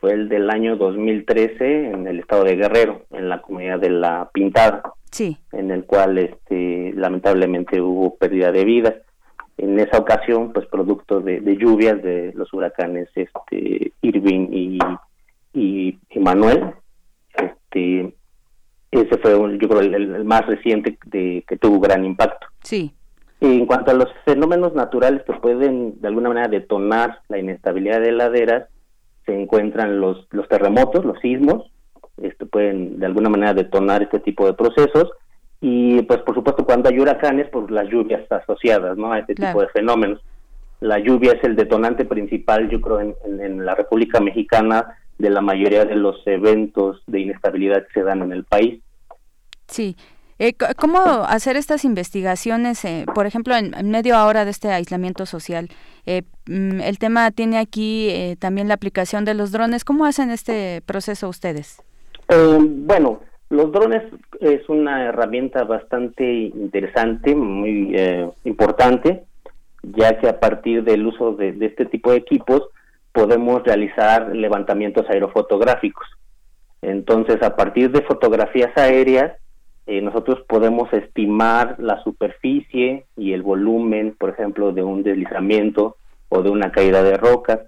fue 0.00 0.12
el 0.12 0.28
del 0.28 0.50
año 0.50 0.76
2013 0.76 1.90
en 1.90 2.06
el 2.06 2.20
estado 2.20 2.44
de 2.44 2.56
Guerrero, 2.56 3.02
en 3.10 3.28
la 3.28 3.40
comunidad 3.40 3.78
de 3.78 3.90
La 3.90 4.30
Pintada. 4.32 4.82
Sí. 5.10 5.38
En 5.52 5.70
el 5.70 5.84
cual 5.84 6.18
este, 6.18 6.92
lamentablemente 6.94 7.80
hubo 7.80 8.16
pérdida 8.16 8.52
de 8.52 8.64
vidas. 8.64 8.94
En 9.56 9.78
esa 9.80 9.98
ocasión, 9.98 10.52
pues 10.52 10.66
producto 10.66 11.20
de, 11.20 11.40
lluvias 11.56 12.02
de 12.02 12.32
los 12.34 12.52
huracanes 12.52 13.08
este, 13.14 13.92
Irving 14.02 14.48
y, 14.52 14.78
y, 15.54 15.98
Manuel, 16.20 16.74
este, 17.34 18.14
ese 18.90 19.18
fue, 19.18 19.32
yo 19.58 19.68
creo, 19.68 19.80
el, 19.80 20.24
más 20.24 20.44
reciente 20.46 20.98
de, 21.06 21.42
que 21.48 21.56
tuvo 21.56 21.80
gran 21.80 22.04
impacto. 22.04 22.46
Sí. 22.62 22.92
En 23.40 23.64
cuanto 23.64 23.92
a 23.92 23.94
los 23.94 24.08
fenómenos 24.26 24.74
naturales 24.74 25.22
que 25.24 25.32
pueden 25.34 26.00
de 26.00 26.08
alguna 26.08 26.28
manera 26.28 26.48
detonar 26.48 27.20
la 27.28 27.38
inestabilidad 27.38 28.00
de 28.00 28.12
laderas, 28.12 28.68
se 29.26 29.38
encuentran 29.38 30.00
los, 30.00 30.26
los 30.30 30.48
terremotos, 30.48 31.04
los 31.04 31.18
sismos, 31.20 31.70
este, 32.22 32.46
pueden 32.46 32.98
de 32.98 33.06
alguna 33.06 33.28
manera 33.28 33.52
detonar 33.52 34.02
este 34.02 34.20
tipo 34.20 34.46
de 34.46 34.54
procesos 34.54 35.10
y 35.60 36.02
pues 36.02 36.20
por 36.20 36.34
supuesto 36.34 36.64
cuando 36.64 36.88
hay 36.88 36.98
huracanes, 36.98 37.48
pues 37.50 37.70
las 37.70 37.88
lluvias 37.88 38.30
asociadas 38.30 38.96
¿no? 38.96 39.12
a 39.12 39.18
este 39.18 39.34
tipo 39.34 39.60
de 39.60 39.68
fenómenos. 39.68 40.20
La 40.80 40.98
lluvia 40.98 41.32
es 41.32 41.42
el 41.44 41.56
detonante 41.56 42.04
principal, 42.04 42.68
yo 42.68 42.80
creo, 42.82 43.00
en, 43.00 43.64
la 43.64 43.74
República 43.74 44.20
Mexicana 44.20 44.98
de 45.18 45.30
la 45.30 45.40
mayoría 45.40 45.86
de 45.86 45.96
los 45.96 46.24
eventos 46.26 47.02
de 47.06 47.20
inestabilidad 47.20 47.86
que 47.86 48.00
se 48.00 48.02
dan 48.02 48.20
en 48.22 48.32
el 48.32 48.44
país. 48.44 48.82
Sí, 49.66 49.96
eh, 50.38 50.54
¿Cómo 50.76 50.98
hacer 50.98 51.56
estas 51.56 51.84
investigaciones, 51.84 52.84
eh, 52.84 53.06
por 53.14 53.26
ejemplo, 53.26 53.54
en, 53.56 53.72
medio 53.90 54.16
ahora 54.16 54.44
de 54.44 54.50
este 54.50 54.70
aislamiento 54.70 55.24
social? 55.24 55.68
Eh, 56.04 56.22
mm, 56.46 56.80
el 56.80 56.98
tema 56.98 57.30
tiene 57.30 57.58
aquí 57.58 58.36
también 58.38 58.68
la 58.68 58.74
aplicación 58.74 59.24
de 59.24 59.34
los 59.34 59.52
drones. 59.52 59.84
¿Cómo 59.84 60.04
hacen 60.04 60.30
este 60.30 60.82
proceso 60.84 61.28
ustedes? 61.28 61.82
bueno, 62.28 63.20
los 63.50 63.70
drones 63.70 64.02
es 64.40 64.68
una 64.68 65.04
herramienta 65.04 65.62
bastante 65.62 66.24
interesante, 66.28 67.36
muy 67.36 67.96
importante, 68.42 69.22
ya 69.84 70.18
que 70.18 70.28
a 70.28 70.40
partir 70.40 70.82
del 70.82 71.06
uso 71.06 71.32
de 71.32 71.56
este 71.60 71.86
tipo 71.86 72.10
de 72.10 72.16
equipos 72.16 72.68
podemos 73.12 73.62
realizar 73.62 74.34
levantamientos 74.34 75.08
aerofotográficos. 75.08 76.06
Entonces, 76.82 77.40
a 77.42 77.54
partir 77.54 77.90
de 77.90 78.02
fotografías 78.02 78.76
aéreas, 78.76 79.32
eh, 79.86 80.00
nosotros 80.00 80.40
podemos 80.48 80.92
estimar 80.92 81.76
la 81.78 82.02
superficie 82.02 83.06
y 83.16 83.32
el 83.32 83.42
volumen, 83.42 84.16
por 84.18 84.30
ejemplo, 84.30 84.72
de 84.72 84.82
un 84.82 85.04
deslizamiento 85.04 85.96
o 86.28 86.42
de 86.42 86.50
una 86.50 86.72
caída 86.72 87.04
de 87.04 87.16
rocas. 87.16 87.60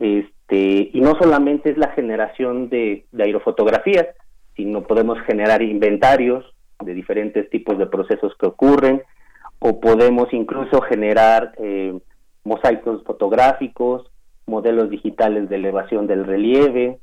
Este, 0.00 0.90
y 0.92 1.00
no 1.00 1.14
solamente 1.20 1.70
es 1.70 1.78
la 1.78 1.92
generación 1.92 2.68
de, 2.68 3.06
aerofotografías, 3.16 4.08
sino 4.56 4.82
podemos 4.82 5.20
generar 5.20 5.62
inventarios 5.62 6.44
de 6.84 6.94
diferentes 6.94 7.48
tipos 7.48 7.78
de 7.78 7.86
procesos 7.86 8.34
que 8.40 8.46
ocurren, 8.46 9.02
o 9.60 9.78
podemos 9.80 10.32
incluso 10.32 10.80
generar 10.80 11.52
eh, 11.58 11.96
mosaicos 12.42 13.04
fotográficos, 13.04 14.10
modelos 14.46 14.90
digitales 14.90 15.48
de 15.48 15.54
elevación 15.54 16.08
del 16.08 16.24
relieve, 16.24 16.98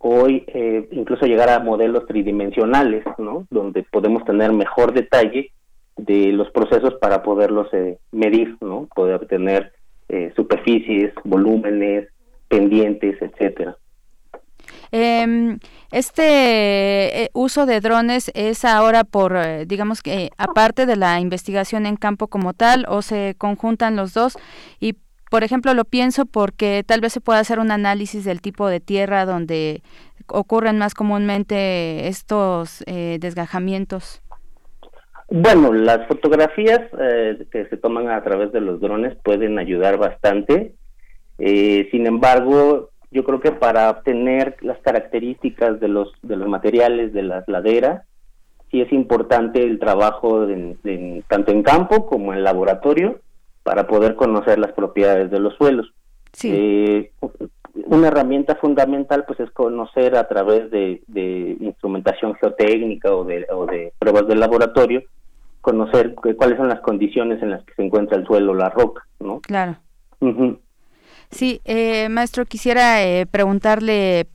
hoy 0.00 0.44
eh, 0.48 0.88
incluso 0.92 1.26
llegar 1.26 1.50
a 1.50 1.60
modelos 1.60 2.06
tridimensionales, 2.06 3.04
¿no? 3.18 3.46
Donde 3.50 3.82
podemos 3.82 4.24
tener 4.24 4.52
mejor 4.52 4.92
detalle 4.94 5.52
de 5.96 6.32
los 6.32 6.50
procesos 6.50 6.94
para 6.94 7.22
poderlos 7.22 7.68
eh, 7.72 7.98
medir, 8.10 8.56
¿no? 8.62 8.88
Poder 8.94 9.26
tener 9.26 9.72
eh, 10.08 10.32
superficies, 10.34 11.12
volúmenes, 11.24 12.08
pendientes, 12.48 13.20
etcétera. 13.20 13.76
Em, 14.90 15.58
este 15.92 17.30
uso 17.32 17.66
de 17.66 17.80
drones 17.80 18.30
es 18.34 18.64
ahora 18.64 19.04
por, 19.04 19.36
digamos 19.66 20.02
que, 20.02 20.30
aparte 20.38 20.86
de 20.86 20.96
la 20.96 21.20
investigación 21.20 21.86
en 21.86 21.96
campo 21.96 22.28
como 22.28 22.54
tal, 22.54 22.86
o 22.88 23.02
se 23.02 23.34
conjuntan 23.38 23.96
los 23.96 24.14
dos 24.14 24.36
y 24.80 24.94
por 25.30 25.44
ejemplo, 25.44 25.72
lo 25.74 25.84
pienso 25.84 26.26
porque 26.26 26.82
tal 26.84 27.00
vez 27.00 27.12
se 27.12 27.20
pueda 27.20 27.38
hacer 27.38 27.60
un 27.60 27.70
análisis 27.70 28.24
del 28.24 28.42
tipo 28.42 28.68
de 28.68 28.80
tierra 28.80 29.24
donde 29.24 29.80
ocurren 30.26 30.76
más 30.76 30.92
comúnmente 30.94 32.08
estos 32.08 32.82
eh, 32.86 33.18
desgajamientos. 33.20 34.22
Bueno, 35.28 35.72
las 35.72 36.08
fotografías 36.08 36.80
eh, 36.98 37.46
que 37.52 37.64
se 37.66 37.76
toman 37.76 38.08
a 38.08 38.22
través 38.24 38.50
de 38.50 38.60
los 38.60 38.80
drones 38.80 39.16
pueden 39.22 39.60
ayudar 39.60 39.98
bastante. 39.98 40.74
Eh, 41.38 41.88
sin 41.92 42.08
embargo, 42.08 42.90
yo 43.12 43.22
creo 43.22 43.40
que 43.40 43.52
para 43.52 43.88
obtener 43.88 44.56
las 44.62 44.78
características 44.78 45.78
de 45.78 45.86
los 45.86 46.12
de 46.22 46.36
los 46.36 46.48
materiales 46.48 47.12
de 47.12 47.22
las 47.22 47.46
laderas, 47.46 48.02
sí 48.72 48.80
es 48.80 48.92
importante 48.92 49.62
el 49.62 49.78
trabajo 49.78 50.48
tanto 51.28 51.52
en 51.52 51.62
campo 51.62 52.06
como 52.06 52.34
en 52.34 52.42
laboratorio 52.42 53.20
para 53.62 53.86
poder 53.86 54.16
conocer 54.16 54.58
las 54.58 54.72
propiedades 54.72 55.30
de 55.30 55.40
los 55.40 55.54
suelos. 55.56 55.92
Eh, 56.42 57.10
una 57.86 58.08
herramienta 58.08 58.56
fundamental 58.56 59.24
pues 59.26 59.40
es 59.40 59.50
conocer 59.50 60.16
a 60.16 60.28
través 60.28 60.70
de, 60.70 61.02
instrumentación 61.60 62.34
geotécnica 62.34 63.14
o 63.14 63.24
de, 63.24 63.46
o 63.50 63.66
de 63.66 63.92
pruebas 63.98 64.26
de 64.28 64.36
laboratorio, 64.36 65.02
conocer 65.60 66.14
cuáles 66.14 66.56
son 66.56 66.68
las 66.68 66.80
condiciones 66.80 67.42
en 67.42 67.50
las 67.50 67.64
que 67.64 67.74
se 67.74 67.82
encuentra 67.82 68.16
el 68.16 68.26
suelo, 68.26 68.54
la 68.54 68.70
roca, 68.70 69.06
¿no? 69.18 69.40
Claro. 69.40 69.76
Sí, 71.30 71.60
eh, 71.64 72.08
maestro, 72.08 72.44
quisiera 72.44 73.04
eh, 73.04 73.24
preguntarle 73.24 74.26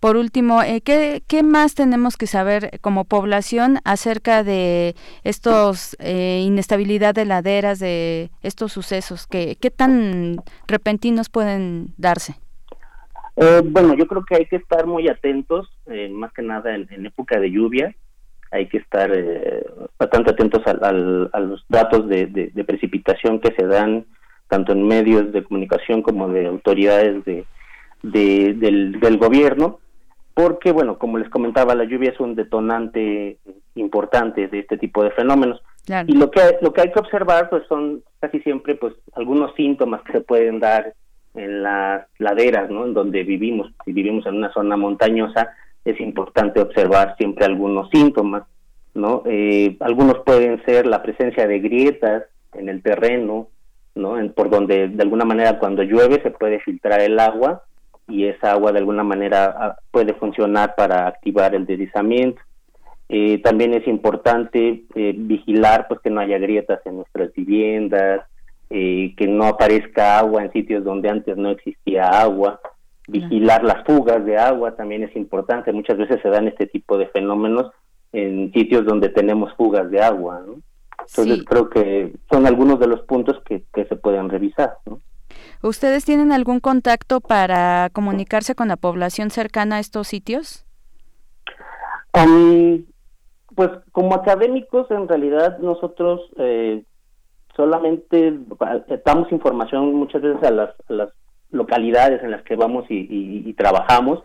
por, 0.00 0.16
último, 0.16 0.62
eh, 0.62 0.80
¿qué, 0.80 1.22
¿qué, 1.28 1.42
más 1.42 1.74
tenemos 1.74 2.16
que 2.16 2.26
saber 2.26 2.80
como 2.80 3.04
población 3.04 3.78
acerca 3.84 4.42
de 4.42 4.94
estos 5.24 5.94
inestabilidad 6.00 7.14
de 7.14 7.26
laderas, 7.26 7.80
de 7.80 8.30
estos 8.42 8.72
sucesos? 8.72 9.26
¿Qué, 9.26 9.58
qué 9.60 9.70
tan 9.70 10.36
repentinos 10.66 11.28
pueden 11.28 11.88
darse? 11.98 12.34
bueno, 13.66 13.94
yo 13.94 14.08
creo 14.08 14.24
que 14.24 14.34
hay 14.34 14.46
que 14.46 14.56
estar 14.56 14.84
muy 14.84 15.08
atentos, 15.08 15.68
más 16.10 16.32
que 16.32 16.42
nada 16.42 16.74
en, 16.74 17.06
época 17.06 17.38
de 17.38 17.52
lluvia, 17.52 17.94
hay 18.50 18.66
que 18.66 18.78
estar 18.78 19.12
bastante 19.96 20.30
atentos 20.30 20.62
a, 20.66 20.92
los 20.92 21.64
datos 21.68 22.08
de, 22.08 22.26
de 22.26 22.64
precipitación 22.64 23.38
que 23.38 23.54
se 23.54 23.64
dan 23.64 24.06
tanto 24.48 24.72
en 24.72 24.86
medios 24.86 25.32
de 25.32 25.44
comunicación 25.44 26.02
como 26.02 26.28
de 26.28 26.46
autoridades 26.46 27.24
de, 27.24 27.44
del, 28.02 29.18
gobierno, 29.18 29.78
porque, 30.34 30.72
bueno, 30.72 30.98
como 30.98 31.18
les 31.18 31.28
comentaba, 31.28 31.74
la 31.74 31.84
lluvia 31.84 32.10
es 32.10 32.20
un 32.20 32.34
detonante 32.34 33.38
importante 33.74 34.48
de 34.48 34.60
este 34.60 34.78
tipo 34.78 35.02
de 35.02 35.10
fenómenos. 35.10 35.60
Y 36.06 36.12
lo 36.12 36.30
que, 36.30 36.40
lo 36.60 36.72
que 36.72 36.82
hay 36.82 36.92
que 36.92 37.00
observar, 37.00 37.48
pues 37.48 37.62
son 37.68 38.02
casi 38.20 38.40
siempre, 38.40 38.74
pues, 38.74 38.94
algunos 39.14 39.54
síntomas 39.54 40.02
que 40.02 40.12
se 40.12 40.20
pueden 40.20 40.60
dar 40.60 40.92
en 41.34 41.62
las 41.62 42.06
laderas, 42.18 42.70
¿no? 42.70 42.84
En 42.84 42.94
donde 42.94 43.22
vivimos. 43.22 43.72
Si 43.84 43.92
vivimos 43.92 44.26
en 44.26 44.36
una 44.36 44.52
zona 44.52 44.76
montañosa, 44.76 45.50
es 45.84 45.98
importante 46.00 46.60
observar 46.60 47.16
siempre 47.16 47.44
algunos 47.44 47.88
síntomas, 47.90 48.44
¿no? 48.94 49.22
Eh, 49.26 49.76
algunos 49.80 50.18
pueden 50.24 50.62
ser 50.64 50.86
la 50.86 51.02
presencia 51.02 51.46
de 51.46 51.60
grietas 51.60 52.24
en 52.54 52.68
el 52.68 52.82
terreno, 52.82 53.48
¿no? 53.98 54.16
por 54.32 54.48
donde 54.48 54.88
de 54.88 55.02
alguna 55.02 55.24
manera 55.24 55.58
cuando 55.58 55.82
llueve 55.82 56.22
se 56.22 56.30
puede 56.30 56.60
filtrar 56.60 57.00
el 57.00 57.18
agua 57.18 57.64
y 58.08 58.24
esa 58.24 58.52
agua 58.52 58.72
de 58.72 58.78
alguna 58.78 59.04
manera 59.04 59.54
ah, 59.58 59.76
puede 59.90 60.14
funcionar 60.14 60.74
para 60.76 61.06
activar 61.06 61.54
el 61.54 61.66
deslizamiento. 61.66 62.40
Eh, 63.10 63.40
también 63.42 63.74
es 63.74 63.86
importante 63.86 64.84
eh, 64.94 65.14
vigilar 65.16 65.86
pues 65.88 66.00
que 66.00 66.10
no 66.10 66.20
haya 66.20 66.38
grietas 66.38 66.80
en 66.86 66.96
nuestras 66.96 67.32
viviendas, 67.32 68.22
eh, 68.70 69.14
que 69.16 69.26
no 69.26 69.44
aparezca 69.44 70.18
agua 70.18 70.42
en 70.42 70.52
sitios 70.52 70.84
donde 70.84 71.08
antes 71.08 71.36
no 71.36 71.50
existía 71.50 72.04
agua. 72.04 72.60
Vigilar 73.06 73.64
las 73.64 73.84
fugas 73.84 74.24
de 74.24 74.36
agua 74.36 74.76
también 74.76 75.02
es 75.02 75.16
importante. 75.16 75.72
Muchas 75.72 75.96
veces 75.96 76.20
se 76.22 76.28
dan 76.28 76.48
este 76.48 76.66
tipo 76.66 76.98
de 76.98 77.06
fenómenos 77.06 77.70
en 78.12 78.52
sitios 78.52 78.84
donde 78.84 79.08
tenemos 79.08 79.54
fugas 79.54 79.90
de 79.90 80.00
agua. 80.00 80.42
¿no? 80.46 80.56
Entonces 81.08 81.44
creo 81.44 81.70
que 81.70 82.12
son 82.30 82.46
algunos 82.46 82.78
de 82.78 82.86
los 82.86 83.00
puntos 83.02 83.42
que, 83.44 83.64
se 83.74 83.96
pueden 83.96 84.28
revisar. 84.28 84.76
¿Ustedes 85.62 86.04
tienen 86.04 86.32
algún 86.32 86.60
contacto 86.60 87.20
para 87.20 87.88
comunicarse 87.92 88.54
con 88.54 88.68
la 88.68 88.76
población 88.76 89.30
cercana 89.30 89.76
a 89.76 89.80
estos 89.80 90.08
sitios? 90.08 90.64
pues 93.54 93.70
como 93.92 94.14
académicos 94.14 94.90
en 94.90 95.06
realidad 95.06 95.58
nosotros 95.58 96.20
eh, 96.36 96.82
solamente 97.54 98.36
damos 99.04 99.30
información 99.30 99.94
muchas 99.94 100.22
veces 100.22 100.42
a 100.42 100.50
las, 100.50 101.10
localidades 101.50 102.22
en 102.24 102.32
las 102.32 102.42
que 102.42 102.56
vamos 102.56 102.86
y, 102.88 103.52
trabajamos 103.54 104.22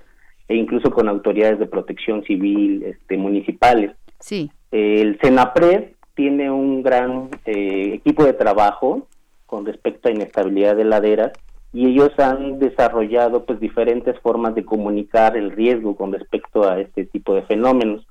e 0.48 0.56
incluso 0.56 0.92
con 0.92 1.08
autoridades 1.08 1.60
de 1.60 1.68
protección 1.68 2.24
civil 2.24 2.84
este, 2.84 3.16
municipales. 3.16 3.92
Sí. 4.20 4.52
el 4.72 5.20
CENAPRED 5.22 5.94
tiene 6.16 6.52
un 6.52 6.84
gran 6.84 7.30
eh, 7.46 7.92
equipo 7.94 8.24
de 8.24 8.34
trabajo 8.34 9.08
con 9.46 9.66
respecto 9.66 10.10
a 10.10 10.12
inestabilidad 10.12 10.76
de 10.76 10.84
laderas 10.84 11.32
y 11.74 11.88
ellos 11.88 12.12
han 12.20 12.60
desarrollado 12.60 13.46
pues 13.46 13.60
diferentes 13.60 14.18
formas 14.20 14.54
de 14.54 14.64
comunicar 14.64 15.36
el 15.36 15.52
riesgo 15.52 15.96
con 15.96 16.14
respecto 16.14 16.70
a 16.70 16.80
este 16.80 17.06
tipo 17.06 17.34
de 17.34 17.42
fenómenos. 17.44 18.06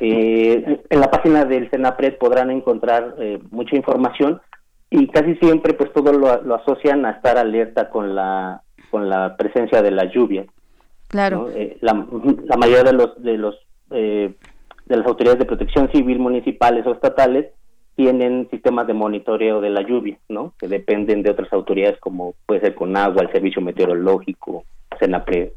Eh, 0.00 0.80
en 0.88 1.00
la 1.00 1.10
página 1.10 1.44
del 1.44 1.68
Senapred 1.70 2.18
podrán 2.18 2.52
encontrar 2.52 3.16
eh, 3.18 3.40
mucha 3.50 3.74
información 3.74 4.40
y 4.90 5.08
casi 5.08 5.34
siempre 5.36 5.74
pues 5.74 5.92
todo 5.92 6.12
lo, 6.12 6.54
asocian 6.54 7.04
a 7.04 7.10
estar 7.10 7.36
alerta 7.36 7.90
con 7.90 8.14
la 8.14 8.62
con 8.90 9.10
la 9.10 9.36
presencia 9.36 9.82
de 9.82 9.90
la 9.90 10.04
lluvia. 10.04 10.46
Claro. 11.08 11.50
Eh, 11.54 11.78
la, 11.80 12.06
la, 12.44 12.56
mayoría 12.56 12.84
de 12.84 12.92
los 12.92 13.22
de 13.22 13.38
los 13.38 13.56
de 14.88 14.96
las 14.96 15.06
autoridades 15.06 15.38
de 15.38 15.44
protección 15.44 15.90
civil 15.92 16.18
municipales 16.18 16.86
o 16.86 16.92
estatales 16.92 17.46
tienen 17.94 18.48
sistemas 18.50 18.86
de 18.86 18.94
monitoreo 18.94 19.60
de 19.60 19.70
la 19.70 19.82
lluvia, 19.82 20.18
¿no? 20.28 20.54
Que 20.58 20.68
dependen 20.68 21.22
de 21.22 21.30
otras 21.30 21.52
autoridades 21.52 21.98
como 22.00 22.34
puede 22.46 22.60
ser 22.60 22.74
con 22.74 22.96
agua, 22.96 23.22
el 23.22 23.32
Servicio 23.32 23.60
Meteorológico, 23.60 24.64
Senapred. 24.98 25.50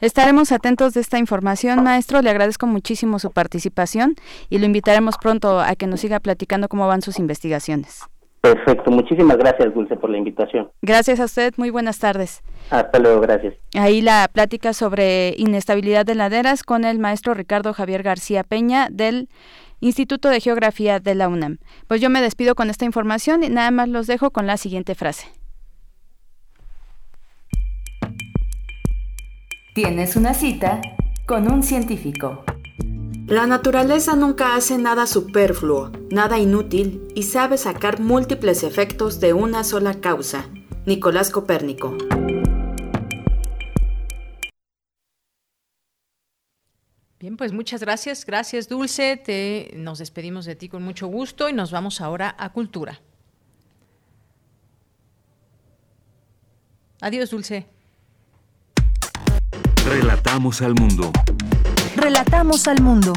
Estaremos 0.00 0.52
atentos 0.52 0.94
de 0.94 1.00
esta 1.00 1.18
información, 1.18 1.82
maestro. 1.82 2.22
Le 2.22 2.30
agradezco 2.30 2.66
muchísimo 2.66 3.18
su 3.18 3.30
participación 3.30 4.14
y 4.48 4.58
lo 4.58 4.66
invitaremos 4.66 5.16
pronto 5.18 5.60
a 5.60 5.74
que 5.74 5.86
nos 5.86 6.00
siga 6.00 6.20
platicando 6.20 6.68
cómo 6.68 6.86
van 6.86 7.02
sus 7.02 7.18
investigaciones. 7.18 8.04
Perfecto, 8.46 8.92
muchísimas 8.92 9.38
gracias, 9.38 9.74
Dulce, 9.74 9.96
por 9.96 10.08
la 10.08 10.18
invitación. 10.18 10.70
Gracias 10.80 11.18
a 11.18 11.24
usted, 11.24 11.52
muy 11.56 11.70
buenas 11.70 11.98
tardes. 11.98 12.44
Hasta 12.70 13.00
luego, 13.00 13.20
gracias. 13.20 13.54
Ahí 13.76 14.00
la 14.00 14.28
plática 14.32 14.72
sobre 14.72 15.34
inestabilidad 15.36 16.06
de 16.06 16.14
laderas 16.14 16.62
con 16.62 16.84
el 16.84 17.00
maestro 17.00 17.34
Ricardo 17.34 17.72
Javier 17.72 18.04
García 18.04 18.44
Peña 18.44 18.86
del 18.88 19.28
Instituto 19.80 20.28
de 20.28 20.40
Geografía 20.40 21.00
de 21.00 21.16
la 21.16 21.26
UNAM. 21.26 21.58
Pues 21.88 22.00
yo 22.00 22.08
me 22.08 22.22
despido 22.22 22.54
con 22.54 22.70
esta 22.70 22.84
información 22.84 23.42
y 23.42 23.48
nada 23.48 23.72
más 23.72 23.88
los 23.88 24.06
dejo 24.06 24.30
con 24.30 24.46
la 24.46 24.56
siguiente 24.58 24.94
frase. 24.94 25.26
Tienes 29.74 30.14
una 30.14 30.34
cita 30.34 30.80
con 31.26 31.50
un 31.50 31.64
científico. 31.64 32.44
La 33.28 33.48
naturaleza 33.48 34.14
nunca 34.14 34.54
hace 34.54 34.78
nada 34.78 35.04
superfluo, 35.08 35.90
nada 36.12 36.38
inútil 36.38 37.08
y 37.16 37.24
sabe 37.24 37.58
sacar 37.58 37.98
múltiples 37.98 38.62
efectos 38.62 39.18
de 39.18 39.32
una 39.32 39.64
sola 39.64 40.00
causa. 40.00 40.48
Nicolás 40.84 41.30
Copérnico. 41.30 41.96
Bien, 47.18 47.36
pues 47.36 47.52
muchas 47.52 47.80
gracias. 47.80 48.24
Gracias, 48.24 48.68
Dulce. 48.68 49.16
Te, 49.16 49.72
nos 49.74 49.98
despedimos 49.98 50.44
de 50.44 50.54
ti 50.54 50.68
con 50.68 50.84
mucho 50.84 51.08
gusto 51.08 51.48
y 51.48 51.52
nos 51.52 51.72
vamos 51.72 52.00
ahora 52.00 52.36
a 52.38 52.52
Cultura. 52.52 53.00
Adiós, 57.00 57.30
Dulce. 57.30 57.66
Relatamos 59.84 60.62
al 60.62 60.74
mundo. 60.74 61.10
Relatamos 61.96 62.68
al 62.68 62.82
mundo. 62.82 63.14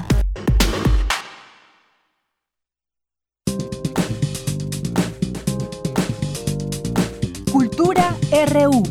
Cultura 7.52 8.16
RU. 8.32 8.84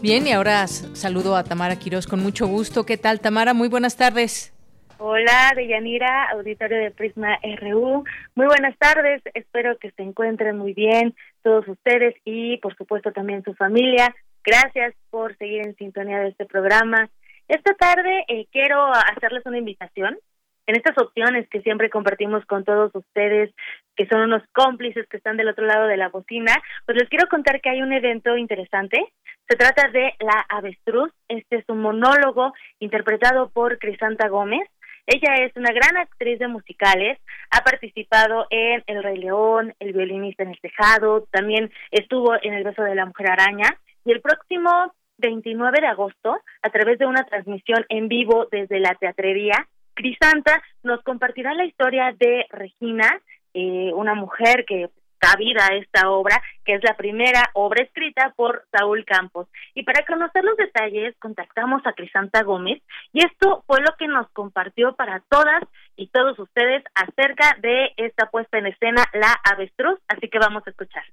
Bien, 0.00 0.26
y 0.26 0.30
ahora 0.30 0.68
saludo 0.68 1.34
a 1.34 1.42
Tamara 1.42 1.76
Quiroz 1.76 2.06
con 2.06 2.22
mucho 2.22 2.46
gusto. 2.46 2.86
¿Qué 2.86 2.96
tal, 2.96 3.20
Tamara? 3.20 3.54
Muy 3.54 3.68
buenas 3.68 3.96
tardes. 3.96 4.54
Hola, 4.98 5.52
Deyanira, 5.56 6.30
auditorio 6.30 6.78
de 6.78 6.92
Prisma 6.92 7.40
RU. 7.60 8.04
Muy 8.36 8.46
buenas 8.46 8.78
tardes, 8.78 9.20
espero 9.34 9.76
que 9.78 9.90
se 9.90 10.02
encuentren 10.02 10.56
muy 10.56 10.74
bien 10.74 11.16
todos 11.42 11.66
ustedes 11.66 12.14
y 12.24 12.58
por 12.58 12.76
supuesto 12.76 13.10
también 13.10 13.42
su 13.42 13.52
familia. 13.54 14.14
Gracias 14.44 14.94
por 15.10 15.36
seguir 15.36 15.66
en 15.66 15.76
sintonía 15.76 16.18
de 16.18 16.28
este 16.28 16.46
programa. 16.46 17.08
Esta 17.48 17.74
tarde 17.74 18.24
eh, 18.28 18.46
quiero 18.50 18.86
hacerles 18.92 19.44
una 19.46 19.58
invitación 19.58 20.18
en 20.66 20.76
estas 20.76 20.96
opciones 20.98 21.48
que 21.48 21.60
siempre 21.60 21.90
compartimos 21.90 22.44
con 22.46 22.64
todos 22.64 22.94
ustedes, 22.94 23.52
que 23.96 24.06
son 24.06 24.20
unos 24.20 24.42
cómplices 24.52 25.06
que 25.08 25.16
están 25.16 25.36
del 25.36 25.48
otro 25.48 25.66
lado 25.66 25.86
de 25.86 25.96
la 25.96 26.08
bocina, 26.08 26.54
pues 26.86 26.98
les 26.98 27.08
quiero 27.08 27.28
contar 27.28 27.60
que 27.60 27.70
hay 27.70 27.82
un 27.82 27.92
evento 27.92 28.36
interesante. 28.36 29.12
Se 29.48 29.56
trata 29.56 29.88
de 29.88 30.14
La 30.20 30.44
Avestruz. 30.48 31.12
Este 31.28 31.56
es 31.56 31.64
un 31.68 31.80
monólogo 31.80 32.52
interpretado 32.78 33.50
por 33.50 33.78
Crisanta 33.78 34.28
Gómez. 34.28 34.68
Ella 35.06 35.34
es 35.44 35.54
una 35.56 35.72
gran 35.72 35.96
actriz 35.96 36.38
de 36.38 36.46
musicales, 36.46 37.18
ha 37.50 37.64
participado 37.64 38.46
en 38.50 38.84
El 38.86 39.02
Rey 39.02 39.18
León, 39.18 39.74
El 39.80 39.92
violinista 39.92 40.44
en 40.44 40.50
el 40.50 40.60
tejado, 40.60 41.26
también 41.32 41.72
estuvo 41.90 42.34
en 42.40 42.54
El 42.54 42.62
beso 42.62 42.82
de 42.82 42.94
la 42.94 43.04
mujer 43.04 43.30
araña 43.30 43.68
y 44.04 44.12
el 44.12 44.20
próximo 44.20 44.92
29 45.18 45.80
de 45.80 45.86
agosto, 45.86 46.38
a 46.62 46.70
través 46.70 46.98
de 46.98 47.06
una 47.06 47.24
transmisión 47.24 47.84
en 47.88 48.08
vivo 48.08 48.48
desde 48.50 48.80
la 48.80 48.94
teatrería, 48.94 49.68
Crisanta 49.94 50.62
nos 50.82 51.02
compartirá 51.02 51.54
la 51.54 51.64
historia 51.64 52.14
de 52.18 52.46
Regina, 52.50 53.20
eh, 53.54 53.92
una 53.94 54.14
mujer 54.14 54.64
que 54.66 54.88
da 55.20 55.36
vida 55.38 55.64
a 55.70 55.76
esta 55.76 56.10
obra, 56.10 56.42
que 56.64 56.74
es 56.74 56.82
la 56.82 56.96
primera 56.96 57.48
obra 57.54 57.84
escrita 57.84 58.32
por 58.34 58.64
Saúl 58.76 59.04
Campos. 59.04 59.46
Y 59.74 59.84
para 59.84 60.04
conocer 60.04 60.42
los 60.42 60.56
detalles, 60.56 61.14
contactamos 61.20 61.86
a 61.86 61.92
Crisanta 61.92 62.42
Gómez 62.42 62.82
y 63.12 63.24
esto 63.24 63.62
fue 63.66 63.80
lo 63.80 63.94
que 63.96 64.08
nos 64.08 64.28
compartió 64.30 64.96
para 64.96 65.22
todas 65.28 65.62
y 65.96 66.08
todos 66.08 66.38
ustedes 66.40 66.82
acerca 66.94 67.56
de 67.60 67.92
esta 67.96 68.30
puesta 68.30 68.58
en 68.58 68.66
escena, 68.66 69.04
La 69.12 69.38
Avestruz. 69.44 70.00
Así 70.08 70.28
que 70.28 70.40
vamos 70.40 70.66
a 70.66 70.70
escuchar. 70.70 71.04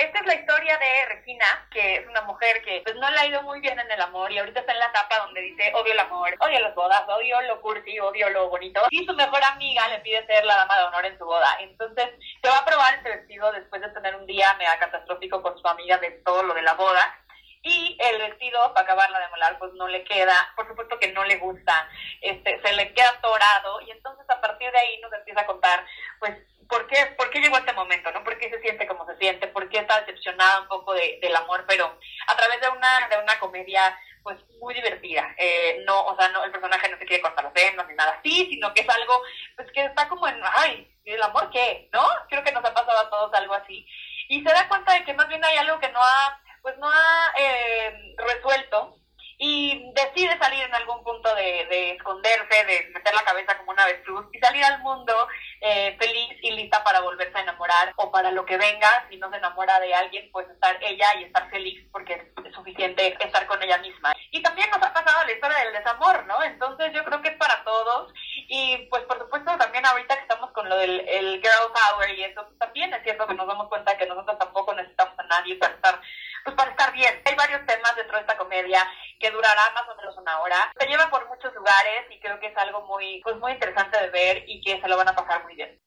Esta 0.00 0.20
es 0.20 0.26
la 0.26 0.34
historia 0.34 0.78
de 0.78 1.14
Regina, 1.14 1.68
que 1.70 1.96
es 1.96 2.06
una 2.06 2.22
mujer 2.22 2.62
que 2.62 2.80
pues 2.82 2.96
no 2.96 3.10
le 3.10 3.18
ha 3.18 3.26
ido 3.26 3.42
muy 3.42 3.60
bien 3.60 3.78
en 3.78 3.90
el 3.90 4.00
amor 4.00 4.32
y 4.32 4.38
ahorita 4.38 4.60
está 4.60 4.72
en 4.72 4.78
la 4.78 4.86
etapa 4.86 5.18
donde 5.18 5.42
dice 5.42 5.70
odio 5.74 5.92
el 5.92 5.98
amor, 5.98 6.34
odio 6.40 6.58
las 6.58 6.74
bodas, 6.74 7.02
odio 7.06 7.38
lo 7.42 7.60
cursi, 7.60 8.00
odio 8.00 8.30
lo 8.30 8.48
bonito. 8.48 8.80
Y 8.88 9.04
su 9.04 9.12
mejor 9.12 9.44
amiga 9.44 9.86
le 9.88 9.98
pide 9.98 10.24
ser 10.24 10.42
la 10.46 10.56
dama 10.56 10.78
de 10.78 10.84
honor 10.84 11.04
en 11.04 11.18
su 11.18 11.26
boda. 11.26 11.54
Entonces 11.60 12.08
se 12.42 12.48
va 12.48 12.56
a 12.56 12.64
probar 12.64 12.94
este 12.94 13.10
vestido 13.10 13.52
después 13.52 13.82
de 13.82 13.90
tener 13.90 14.16
un 14.16 14.24
día 14.26 14.54
mega 14.54 14.78
catastrófico 14.78 15.42
con 15.42 15.58
su 15.58 15.68
amiga 15.68 15.98
de 15.98 16.12
todo 16.24 16.44
lo 16.44 16.54
de 16.54 16.62
la 16.62 16.72
boda 16.72 17.22
y 17.62 17.98
el 18.00 18.30
vestido 18.30 18.72
para 18.72 18.86
acabarla 18.86 19.20
de 19.20 19.28
molar 19.28 19.58
pues 19.58 19.74
no 19.74 19.86
le 19.86 20.02
queda, 20.04 20.34
por 20.56 20.66
supuesto 20.66 20.98
que 20.98 21.12
no 21.12 21.24
le 21.24 21.36
gusta, 21.36 21.90
este, 22.22 22.58
se 22.62 22.72
le 22.72 22.94
queda 22.94 23.10
atorado 23.10 23.82
y 23.82 23.90
entonces 23.90 24.24
a 24.30 24.40
partir 24.40 24.72
de 24.72 24.78
ahí 24.78 24.98
nos 25.02 25.12
empieza 25.12 25.42
a 25.42 25.46
contar 25.46 25.84
pues 26.20 26.38
por 26.70 26.86
qué, 26.86 27.06
por 27.18 27.28
qué 27.30 27.40
llegó 27.40 27.58
este 27.58 27.72
momento, 27.72 28.10
¿no? 28.12 28.24
¿Por 28.24 28.38
qué 28.38 28.48
se 28.48 28.60
siente 28.60 28.86
como 28.86 29.04
se 29.04 29.16
siente? 29.16 29.48
¿Por 29.48 29.68
qué 29.68 29.78
está 29.78 30.00
decepcionada 30.00 30.60
un 30.60 30.68
poco 30.68 30.94
de, 30.94 31.18
del 31.20 31.34
amor? 31.36 31.64
Pero 31.66 31.98
a 32.26 32.36
través 32.36 32.60
de 32.60 32.68
una, 32.68 33.08
de 33.08 33.18
una 33.18 33.38
comedia 33.38 33.98
pues 34.22 34.38
muy 34.60 34.74
divertida. 34.74 35.34
Eh, 35.36 35.82
no, 35.86 36.06
o 36.06 36.16
sea, 36.16 36.28
no, 36.28 36.44
el 36.44 36.52
personaje 36.52 36.88
no 36.88 36.98
se 36.98 37.06
quiere 37.06 37.22
cortar 37.22 37.44
los 37.44 37.54
dedos 37.54 37.86
ni 37.88 37.94
nada 37.94 38.16
así, 38.18 38.46
sino 38.50 38.72
que 38.72 38.82
es 38.82 38.88
algo 38.88 39.22
pues 39.56 39.70
que 39.72 39.84
está 39.84 40.08
como 40.08 40.28
en, 40.28 40.40
ay, 40.54 40.90
¿el 41.04 41.22
amor 41.22 41.50
qué? 41.50 41.88
¿No? 41.92 42.06
Creo 42.28 42.44
que 42.44 42.52
nos 42.52 42.64
ha 42.64 42.72
pasado 42.72 42.98
a 42.98 43.10
todos 43.10 43.34
algo 43.34 43.54
así. 43.54 43.86
Y 44.28 44.42
se 44.42 44.52
da 44.52 44.68
cuenta 44.68 44.94
de 44.94 45.04
que 45.04 45.14
más 45.14 45.28
bien 45.28 45.44
hay 45.44 45.56
algo 45.56 45.80
que 45.80 45.90
no 45.90 46.00
ha, 46.00 46.40
pues 46.62 46.76
no 46.78 46.88
ha 46.88 47.32
eh, 47.38 48.14
resuelto 48.18 48.99
y 49.42 49.90
decide 49.94 50.38
salir 50.38 50.62
en 50.62 50.74
algún 50.74 51.02
punto 51.02 51.34
de, 51.34 51.66
de, 51.70 51.92
esconderse, 51.92 52.62
de 52.66 52.90
meter 52.92 53.14
la 53.14 53.24
cabeza 53.24 53.56
como 53.56 53.70
una 53.72 53.84
avestruz 53.84 54.26
y 54.34 54.38
salir 54.38 54.62
al 54.62 54.80
mundo 54.80 55.14
eh, 55.62 55.96
feliz 55.98 56.36
y 56.42 56.50
lista 56.50 56.84
para 56.84 57.00
volverse 57.00 57.38
a 57.38 57.40
enamorar 57.40 57.94
o 57.96 58.12
para 58.12 58.30
lo 58.32 58.44
que 58.44 58.58
venga, 58.58 59.06
si 59.08 59.16
no 59.16 59.30
se 59.30 59.38
enamora 59.38 59.80
de 59.80 59.94
alguien, 59.94 60.28
pues 60.30 60.46
estar 60.50 60.76
ella 60.82 61.06
y 61.18 61.24
estar 61.24 61.48
feliz 61.48 61.82
porque 61.90 62.22
es 62.44 62.54
suficiente 62.54 63.16
estar 63.18 63.46
con 63.46 63.62
ella 63.62 63.78
misma. 63.78 64.12
Y 64.30 64.42
también 64.42 64.68
nos 64.68 64.82
ha 64.82 64.92
pasado 64.92 65.24
la 65.24 65.32
historia 65.32 65.58
del 65.60 65.72
desamor, 65.72 66.26
¿no? 66.26 66.42
Entonces 66.42 66.92
yo 66.92 67.02
creo 67.06 67.22
que 67.22 67.30
es 67.30 67.36
para 67.36 67.64
todos 67.64 68.12
y 68.46 68.76
pues 68.90 69.04
por 69.04 69.18
supuesto 69.18 69.56
también 69.56 69.86
ahorita 69.86 70.16
que 70.16 70.22
estamos 70.22 70.50
con 70.50 70.68
lo 70.68 70.76
del 70.76 71.00
el 71.08 71.40
girl 71.40 71.72
power 71.72 72.10
y 72.10 72.24
eso, 72.24 72.44
pues, 72.44 72.58
también 72.58 72.92
es 72.92 73.02
cierto 73.04 73.26
que 73.26 73.34
nos 73.34 73.46
damos 73.46 73.68
cuenta 73.68 73.96
que 73.96 74.04
nosotros 74.04 74.38
tampoco 74.38 74.74
necesitamos 74.74 75.18
a 75.18 75.22
nadie 75.22 75.56
para 75.56 75.74
estar 75.74 75.98
pues 76.44 76.56
para 76.56 76.70
estar 76.70 76.92
bien. 76.92 77.14
Hay 77.24 77.34
varios 77.34 77.64
temas 77.66 77.96
dentro 77.96 78.16
de 78.16 78.22
esta 78.22 78.36
comedia 78.36 78.86
que 79.18 79.30
durará 79.30 79.70
más 79.74 79.88
o 79.88 79.96
menos 79.96 80.16
una 80.18 80.40
hora. 80.40 80.72
Se 80.78 80.86
lleva 80.86 81.10
por 81.10 81.28
muchos 81.28 81.54
lugares 81.54 82.06
y 82.10 82.18
creo 82.20 82.38
que 82.40 82.48
es 82.48 82.56
algo 82.56 82.86
muy, 82.86 83.20
pues 83.22 83.36
muy 83.36 83.52
interesante 83.52 84.00
de 84.00 84.10
ver 84.10 84.44
y 84.46 84.60
que 84.60 84.80
se 84.80 84.88
lo 84.88 84.96
van 84.96 85.08
a 85.08 85.14
pasar 85.14 85.42
muy 85.44 85.54
bien. 85.54 85.78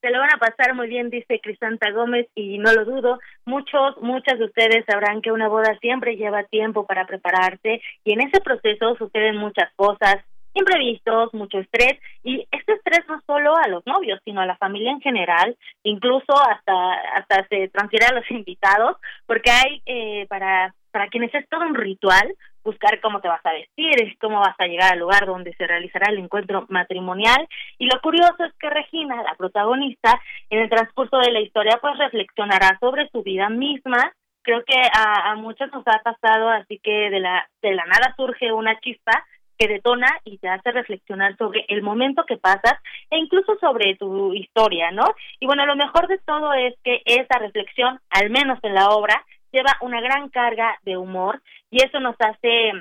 Se 0.00 0.10
lo 0.10 0.18
van 0.18 0.32
a 0.32 0.38
pasar 0.38 0.74
muy 0.74 0.88
bien, 0.88 1.10
dice 1.10 1.40
Crisanta 1.42 1.90
Gómez, 1.90 2.26
y 2.34 2.56
no 2.56 2.72
lo 2.72 2.86
dudo. 2.86 3.18
Muchos, 3.44 3.98
muchas 3.98 4.38
de 4.38 4.46
ustedes 4.46 4.84
sabrán 4.86 5.20
que 5.20 5.30
una 5.30 5.48
boda 5.48 5.78
siempre 5.80 6.16
lleva 6.16 6.44
tiempo 6.44 6.86
para 6.86 7.06
prepararse 7.06 7.82
y 8.02 8.12
en 8.14 8.22
ese 8.22 8.40
proceso 8.40 8.96
suceden 8.96 9.36
muchas 9.36 9.70
cosas, 9.76 10.24
imprevistos, 10.54 11.32
mucho 11.34 11.58
estrés 11.58 11.98
y 12.22 12.46
este 12.50 12.72
estrés 12.72 13.00
no 13.08 13.20
solo 13.26 13.56
a 13.56 13.68
los 13.68 13.84
novios, 13.86 14.20
sino 14.24 14.40
a 14.40 14.46
la 14.46 14.56
familia 14.56 14.90
en 14.90 15.00
general, 15.00 15.56
incluso 15.82 16.32
hasta 16.48 16.92
hasta 17.14 17.46
se 17.48 17.68
transfiere 17.68 18.06
a 18.06 18.14
los 18.14 18.30
invitados, 18.30 18.96
porque 19.26 19.50
hay 19.50 19.82
eh, 19.86 20.26
para 20.28 20.74
para 20.90 21.08
quienes 21.08 21.32
es 21.34 21.48
todo 21.48 21.62
un 21.62 21.74
ritual, 21.74 22.34
buscar 22.64 23.00
cómo 23.00 23.20
te 23.20 23.28
vas 23.28 23.44
a 23.44 23.52
vestir, 23.52 24.16
cómo 24.20 24.40
vas 24.40 24.56
a 24.58 24.66
llegar 24.66 24.92
al 24.92 24.98
lugar 24.98 25.26
donde 25.26 25.54
se 25.54 25.66
realizará 25.66 26.10
el 26.10 26.18
encuentro 26.18 26.66
matrimonial. 26.68 27.48
Y 27.78 27.86
lo 27.86 28.00
curioso 28.00 28.44
es 28.44 28.52
que 28.58 28.70
Regina, 28.70 29.22
la 29.22 29.34
protagonista, 29.36 30.20
en 30.50 30.60
el 30.60 30.70
transcurso 30.70 31.18
de 31.18 31.30
la 31.30 31.40
historia, 31.40 31.78
pues 31.80 31.96
reflexionará 31.98 32.76
sobre 32.80 33.08
su 33.10 33.22
vida 33.22 33.48
misma. 33.48 34.12
Creo 34.42 34.64
que 34.64 34.76
a, 34.76 35.30
a 35.30 35.36
muchos 35.36 35.70
nos 35.72 35.86
ha 35.86 36.00
pasado, 36.02 36.48
así 36.48 36.80
que 36.82 37.10
de 37.10 37.20
la, 37.20 37.48
de 37.62 37.74
la 37.74 37.84
nada 37.84 38.14
surge 38.16 38.52
una 38.52 38.78
chispa 38.80 39.24
que 39.60 39.68
detona 39.68 40.08
y 40.24 40.38
te 40.38 40.48
hace 40.48 40.72
reflexionar 40.72 41.36
sobre 41.36 41.66
el 41.68 41.82
momento 41.82 42.24
que 42.26 42.38
pasas 42.38 42.76
e 43.10 43.18
incluso 43.18 43.58
sobre 43.60 43.94
tu 43.96 44.32
historia, 44.32 44.90
¿no? 44.90 45.04
Y 45.38 45.44
bueno, 45.44 45.66
lo 45.66 45.76
mejor 45.76 46.08
de 46.08 46.16
todo 46.24 46.54
es 46.54 46.74
que 46.82 47.02
esa 47.04 47.38
reflexión, 47.38 48.00
al 48.08 48.30
menos 48.30 48.58
en 48.62 48.74
la 48.74 48.88
obra, 48.88 49.22
lleva 49.52 49.76
una 49.82 50.00
gran 50.00 50.30
carga 50.30 50.78
de 50.82 50.96
humor 50.96 51.42
y 51.70 51.84
eso 51.84 52.00
nos 52.00 52.16
hace 52.18 52.72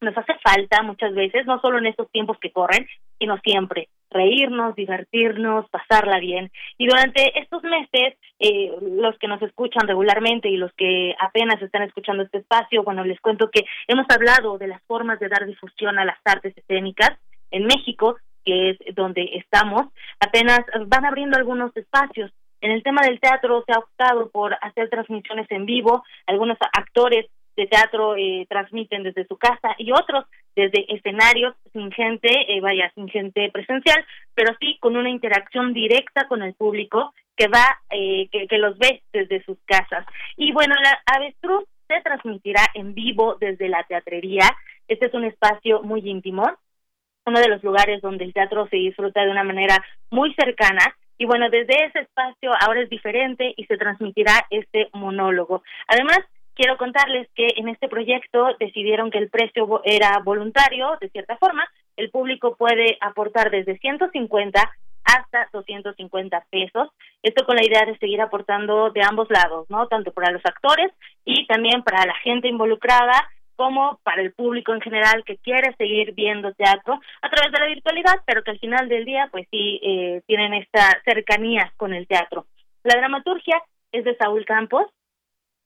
nos 0.00 0.16
hace 0.16 0.32
falta 0.42 0.82
muchas 0.82 1.14
veces, 1.14 1.44
no 1.44 1.60
solo 1.60 1.76
en 1.76 1.84
estos 1.84 2.10
tiempos 2.10 2.38
que 2.40 2.50
corren, 2.50 2.88
sino 3.18 3.36
siempre 3.40 3.90
reírnos, 4.10 4.74
divertirnos, 4.74 5.68
pasarla 5.70 6.18
bien. 6.18 6.50
Y 6.78 6.86
durante 6.86 7.38
estos 7.38 7.62
meses, 7.62 8.16
eh, 8.38 8.72
los 8.80 9.16
que 9.18 9.28
nos 9.28 9.40
escuchan 9.42 9.86
regularmente 9.86 10.48
y 10.48 10.56
los 10.56 10.72
que 10.74 11.14
apenas 11.18 11.60
están 11.62 11.82
escuchando 11.82 12.22
este 12.22 12.38
espacio, 12.38 12.82
bueno, 12.82 13.04
les 13.04 13.20
cuento 13.20 13.50
que 13.50 13.64
hemos 13.86 14.06
hablado 14.10 14.58
de 14.58 14.68
las 14.68 14.82
formas 14.82 15.20
de 15.20 15.28
dar 15.28 15.46
difusión 15.46 15.98
a 15.98 16.04
las 16.04 16.18
artes 16.24 16.56
escénicas 16.56 17.12
en 17.50 17.66
México, 17.66 18.16
que 18.44 18.70
es 18.70 18.94
donde 18.94 19.22
estamos, 19.34 19.86
apenas 20.18 20.60
van 20.86 21.04
abriendo 21.04 21.36
algunos 21.36 21.76
espacios. 21.76 22.32
En 22.60 22.72
el 22.72 22.82
tema 22.82 23.02
del 23.02 23.20
teatro 23.20 23.64
se 23.66 23.72
ha 23.72 23.78
optado 23.78 24.30
por 24.30 24.56
hacer 24.60 24.90
transmisiones 24.90 25.46
en 25.50 25.66
vivo, 25.66 26.04
algunos 26.26 26.58
actores 26.72 27.26
de 27.56 27.66
teatro 27.66 28.16
eh, 28.16 28.46
transmiten 28.48 29.02
desde 29.02 29.26
su 29.26 29.36
casa 29.36 29.74
y 29.78 29.92
otros 29.92 30.24
desde 30.56 30.92
escenarios 30.94 31.54
sin 31.72 31.90
gente, 31.92 32.28
eh, 32.48 32.60
vaya, 32.60 32.90
sin 32.94 33.08
gente 33.08 33.50
presencial, 33.52 34.04
pero 34.34 34.54
sí 34.60 34.78
con 34.80 34.96
una 34.96 35.10
interacción 35.10 35.72
directa 35.72 36.26
con 36.28 36.42
el 36.42 36.54
público 36.54 37.12
que 37.36 37.48
va, 37.48 37.80
eh, 37.90 38.28
que, 38.30 38.46
que 38.46 38.58
los 38.58 38.78
ve 38.78 39.02
desde 39.12 39.42
sus 39.44 39.58
casas. 39.64 40.04
Y 40.36 40.52
bueno, 40.52 40.74
la 40.82 41.00
avestruz 41.06 41.64
se 41.88 42.00
transmitirá 42.02 42.62
en 42.74 42.94
vivo 42.94 43.36
desde 43.40 43.68
la 43.68 43.82
teatrería. 43.84 44.44
Este 44.86 45.06
es 45.06 45.14
un 45.14 45.24
espacio 45.24 45.82
muy 45.82 46.00
íntimo, 46.08 46.44
uno 47.26 47.40
de 47.40 47.48
los 47.48 47.62
lugares 47.62 48.00
donde 48.02 48.24
el 48.24 48.32
teatro 48.32 48.68
se 48.68 48.76
disfruta 48.76 49.22
de 49.22 49.30
una 49.30 49.44
manera 49.44 49.76
muy 50.10 50.34
cercana. 50.34 50.82
Y 51.18 51.26
bueno, 51.26 51.50
desde 51.50 51.84
ese 51.84 52.00
espacio 52.00 52.52
ahora 52.60 52.80
es 52.82 52.88
diferente 52.88 53.52
y 53.56 53.64
se 53.66 53.76
transmitirá 53.76 54.46
este 54.50 54.88
monólogo. 54.92 55.62
Además, 55.86 56.20
quiero 56.60 56.76
contarles 56.76 57.26
que 57.34 57.54
en 57.56 57.70
este 57.70 57.88
proyecto 57.88 58.48
decidieron 58.58 59.10
que 59.10 59.16
el 59.16 59.30
precio 59.30 59.80
era 59.82 60.18
voluntario, 60.22 60.98
de 61.00 61.08
cierta 61.08 61.38
forma, 61.38 61.66
el 61.96 62.10
público 62.10 62.54
puede 62.54 62.98
aportar 63.00 63.50
desde 63.50 63.78
150 63.78 64.70
hasta 65.04 65.48
250 65.54 66.44
pesos. 66.50 66.90
Esto 67.22 67.46
con 67.46 67.56
la 67.56 67.64
idea 67.64 67.86
de 67.86 67.96
seguir 67.96 68.20
aportando 68.20 68.90
de 68.90 69.02
ambos 69.02 69.30
lados, 69.30 69.70
¿no? 69.70 69.88
Tanto 69.88 70.12
para 70.12 70.32
los 70.32 70.44
actores 70.44 70.92
y 71.24 71.46
también 71.46 71.82
para 71.82 72.04
la 72.04 72.14
gente 72.16 72.48
involucrada 72.48 73.26
como 73.56 73.98
para 74.02 74.20
el 74.20 74.34
público 74.34 74.74
en 74.74 74.82
general 74.82 75.24
que 75.24 75.38
quiere 75.38 75.74
seguir 75.76 76.12
viendo 76.12 76.52
teatro 76.52 77.00
a 77.22 77.30
través 77.30 77.52
de 77.52 77.58
la 77.58 77.68
virtualidad, 77.68 78.16
pero 78.26 78.42
que 78.42 78.50
al 78.50 78.58
final 78.58 78.86
del 78.90 79.06
día, 79.06 79.30
pues 79.30 79.46
sí, 79.50 79.80
eh, 79.82 80.20
tienen 80.26 80.52
esta 80.52 81.00
cercanía 81.06 81.72
con 81.78 81.94
el 81.94 82.06
teatro. 82.06 82.44
La 82.84 82.98
dramaturgia 82.98 83.62
es 83.92 84.04
de 84.04 84.14
Saúl 84.16 84.44
Campos, 84.44 84.86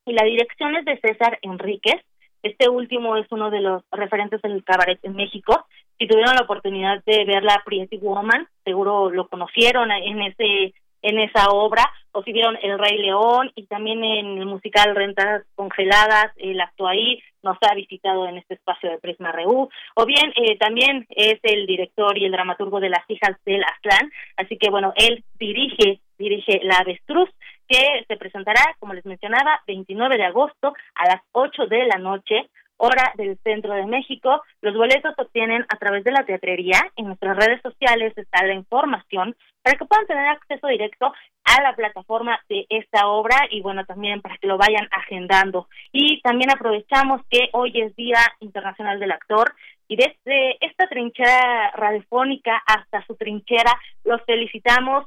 y 0.06 0.12
la 0.12 0.24
dirección 0.24 0.76
es 0.76 0.84
de 0.84 0.98
César 1.00 1.38
Enríquez. 1.42 2.00
Este 2.42 2.68
último 2.68 3.16
es 3.16 3.26
uno 3.30 3.50
de 3.50 3.60
los 3.60 3.82
referentes 3.90 4.42
del 4.42 4.62
cabaret 4.64 4.98
en 5.02 5.16
México. 5.16 5.66
Si 5.98 6.06
tuvieron 6.06 6.34
la 6.34 6.42
oportunidad 6.42 7.02
de 7.04 7.24
ver 7.24 7.42
la 7.42 7.62
Pretty 7.64 7.96
Woman, 7.98 8.46
seguro 8.64 9.10
lo 9.10 9.28
conocieron 9.28 9.90
en 9.90 10.22
ese 10.22 10.74
en 11.04 11.18
esa 11.18 11.50
obra, 11.50 11.84
o 12.12 12.22
si 12.22 12.32
vieron 12.32 12.56
El 12.62 12.78
Rey 12.78 12.96
León 12.96 13.52
y 13.54 13.66
también 13.66 14.02
en 14.02 14.38
el 14.38 14.46
musical 14.46 14.96
Rentas 14.96 15.44
Congeladas, 15.54 16.32
él 16.36 16.58
actuó 16.60 16.88
ahí, 16.88 17.22
nos 17.42 17.58
ha 17.60 17.74
visitado 17.74 18.26
en 18.26 18.38
este 18.38 18.54
espacio 18.54 18.90
de 18.90 18.98
Prisma 18.98 19.30
Reú, 19.30 19.68
o 19.96 20.06
bien 20.06 20.32
eh, 20.34 20.56
también 20.56 21.06
es 21.10 21.38
el 21.42 21.66
director 21.66 22.16
y 22.16 22.24
el 22.24 22.32
dramaturgo 22.32 22.80
de 22.80 22.88
Las 22.88 23.04
Hijas 23.08 23.36
del 23.44 23.62
Aztlán, 23.64 24.10
así 24.38 24.56
que 24.56 24.70
bueno, 24.70 24.94
él 24.96 25.22
dirige, 25.38 26.00
dirige 26.16 26.60
La 26.62 26.78
Avestruz, 26.78 27.28
que 27.68 28.04
se 28.08 28.16
presentará, 28.16 28.74
como 28.78 28.94
les 28.94 29.04
mencionaba, 29.04 29.60
29 29.66 30.16
de 30.16 30.24
agosto 30.24 30.72
a 30.94 31.06
las 31.06 31.20
8 31.32 31.66
de 31.66 31.84
la 31.84 31.98
noche, 31.98 32.48
hora 32.84 33.12
del 33.16 33.38
centro 33.42 33.72
de 33.74 33.86
México. 33.86 34.42
Los 34.60 34.74
boletos 34.74 35.14
se 35.14 35.22
obtienen 35.22 35.64
a 35.68 35.76
través 35.78 36.04
de 36.04 36.12
la 36.12 36.24
teatrería. 36.24 36.80
En 36.96 37.06
nuestras 37.06 37.36
redes 37.36 37.60
sociales 37.62 38.12
está 38.16 38.44
la 38.44 38.54
información 38.54 39.34
para 39.62 39.78
que 39.78 39.86
puedan 39.86 40.06
tener 40.06 40.26
acceso 40.28 40.66
directo 40.66 41.12
a 41.44 41.62
la 41.62 41.74
plataforma 41.74 42.38
de 42.48 42.66
esta 42.68 43.06
obra 43.06 43.36
y 43.50 43.62
bueno, 43.62 43.84
también 43.86 44.20
para 44.20 44.36
que 44.36 44.46
lo 44.46 44.58
vayan 44.58 44.88
agendando. 44.90 45.68
Y 45.92 46.20
también 46.20 46.50
aprovechamos 46.50 47.22
que 47.30 47.48
hoy 47.52 47.72
es 47.80 47.96
Día 47.96 48.20
Internacional 48.40 49.00
del 49.00 49.12
Actor 49.12 49.54
y 49.88 49.96
desde 49.96 50.64
esta 50.64 50.86
trinchera 50.86 51.70
radiofónica 51.74 52.62
hasta 52.66 53.04
su 53.06 53.16
trinchera 53.16 53.72
los 54.04 54.22
felicitamos 54.24 55.06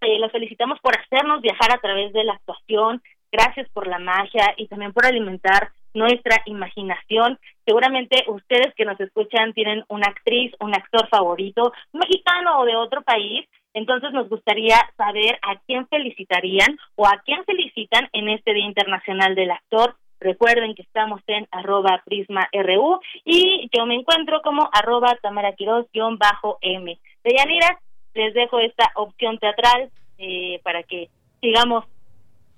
eh, 0.00 0.18
los 0.18 0.30
felicitamos 0.32 0.78
por 0.80 0.92
hacernos 0.98 1.40
viajar 1.40 1.72
a 1.72 1.78
través 1.78 2.12
de 2.12 2.24
la 2.24 2.34
actuación, 2.34 3.02
gracias 3.32 3.68
por 3.70 3.86
la 3.86 3.98
magia 3.98 4.52
y 4.56 4.66
también 4.66 4.92
por 4.92 5.06
alimentar 5.06 5.70
nuestra 5.94 6.42
imaginación. 6.46 7.38
Seguramente 7.64 8.24
ustedes 8.28 8.74
que 8.74 8.84
nos 8.84 9.00
escuchan 9.00 9.52
tienen 9.54 9.84
una 9.88 10.08
actriz, 10.08 10.52
un 10.60 10.74
actor 10.74 11.08
favorito, 11.08 11.72
mexicano 11.92 12.60
o 12.60 12.64
de 12.64 12.76
otro 12.76 13.02
país, 13.02 13.48
entonces 13.72 14.12
nos 14.12 14.28
gustaría 14.28 14.76
saber 14.96 15.38
a 15.42 15.56
quién 15.66 15.88
felicitarían 15.88 16.78
o 16.94 17.06
a 17.06 17.22
quién 17.24 17.44
felicitan 17.44 18.08
en 18.12 18.28
este 18.28 18.54
Día 18.54 18.66
Internacional 18.66 19.34
del 19.34 19.50
Actor. 19.50 19.96
Recuerden 20.20 20.74
que 20.74 20.82
estamos 20.82 21.20
en 21.26 21.48
arroba 21.50 22.02
prisma.ru 22.04 23.00
y 23.24 23.68
yo 23.76 23.84
me 23.84 23.96
encuentro 23.96 24.42
como 24.42 24.68
arroba 24.72 25.18
tamaraquiros-m. 25.20 26.98
Deyanira, 27.24 27.80
les 28.14 28.32
dejo 28.32 28.60
esta 28.60 28.90
opción 28.94 29.38
teatral 29.38 29.90
eh, 30.18 30.60
para 30.62 30.84
que 30.84 31.08
sigamos 31.40 31.84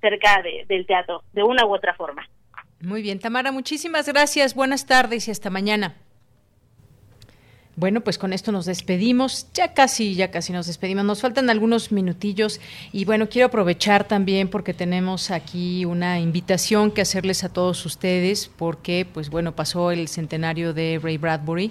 cerca 0.00 0.42
del 0.68 0.86
teatro 0.86 1.22
de 1.32 1.42
una 1.42 1.64
u 1.64 1.74
otra 1.74 1.94
forma. 1.94 2.28
Muy 2.80 3.02
bien, 3.02 3.18
Tamara, 3.18 3.52
muchísimas 3.52 4.06
gracias. 4.06 4.54
Buenas 4.54 4.86
tardes 4.86 5.28
y 5.28 5.30
hasta 5.30 5.50
mañana. 5.50 5.96
Bueno, 7.78 8.00
pues 8.00 8.16
con 8.16 8.32
esto 8.32 8.52
nos 8.52 8.64
despedimos. 8.64 9.48
Ya 9.52 9.74
casi, 9.74 10.14
ya 10.14 10.30
casi 10.30 10.50
nos 10.50 10.66
despedimos. 10.66 11.04
Nos 11.04 11.20
faltan 11.20 11.50
algunos 11.50 11.92
minutillos 11.92 12.58
y 12.90 13.04
bueno, 13.04 13.28
quiero 13.28 13.48
aprovechar 13.48 14.08
también 14.08 14.48
porque 14.48 14.72
tenemos 14.72 15.30
aquí 15.30 15.84
una 15.84 16.18
invitación 16.18 16.90
que 16.90 17.02
hacerles 17.02 17.44
a 17.44 17.50
todos 17.50 17.84
ustedes 17.84 18.48
porque, 18.56 19.06
pues 19.12 19.28
bueno, 19.28 19.54
pasó 19.54 19.90
el 19.90 20.08
centenario 20.08 20.72
de 20.72 20.98
Ray 21.02 21.18
Bradbury 21.18 21.70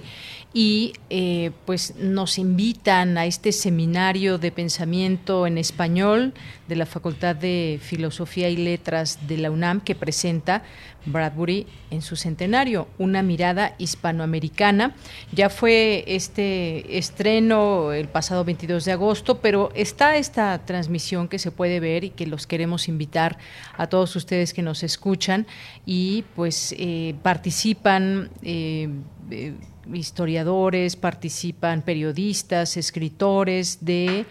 y 0.54 0.94
eh, 1.10 1.50
pues 1.66 1.96
nos 1.96 2.38
invitan 2.38 3.18
a 3.18 3.26
este 3.26 3.52
seminario 3.52 4.38
de 4.38 4.52
pensamiento 4.52 5.48
en 5.48 5.58
español 5.58 6.36
de 6.68 6.76
la 6.76 6.86
Facultad 6.86 7.36
de 7.36 7.80
Filosofía 7.82 8.48
y 8.50 8.58
Letras 8.58 9.28
de 9.28 9.40
la 9.40 9.50
UNAM 9.50 9.82
que 9.82 9.96
presenta 9.96 10.64
Bradbury 11.06 11.68
en 11.92 12.02
su 12.02 12.16
centenario, 12.16 12.88
una 12.98 13.22
mirada 13.22 13.76
hispanoamericana. 13.78 14.96
Ya 15.32 15.50
fue 15.50 16.04
este 16.08 16.98
estreno 16.98 17.94
el 17.94 18.08
pasado 18.08 18.44
22 18.44 18.86
de 18.86 18.92
agosto, 18.92 19.40
pero 19.40 19.72
está 19.76 20.18
esta 20.18 20.66
transmisión 20.66 21.28
que 21.28 21.40
se 21.40 21.52
puede 21.52 21.80
ver 21.80 22.04
y 22.04 22.10
que 22.10 22.28
los 22.28 22.48
queremos 22.48 22.88
invitar 22.88 23.38
a 23.78 23.88
todos 23.88 24.16
ustedes 24.16 24.54
que 24.54 24.62
nos 24.62 24.84
escuchan 24.84 25.46
y 25.86 26.24
pues 26.36 26.74
eh, 26.78 27.16
participan. 27.22 28.30
Eh, 28.42 28.90
eh, 29.32 29.54
historiadores, 29.94 30.96
participan 30.96 31.84
periodistas, 31.84 32.76
escritores 32.76 33.86
de 33.86 34.26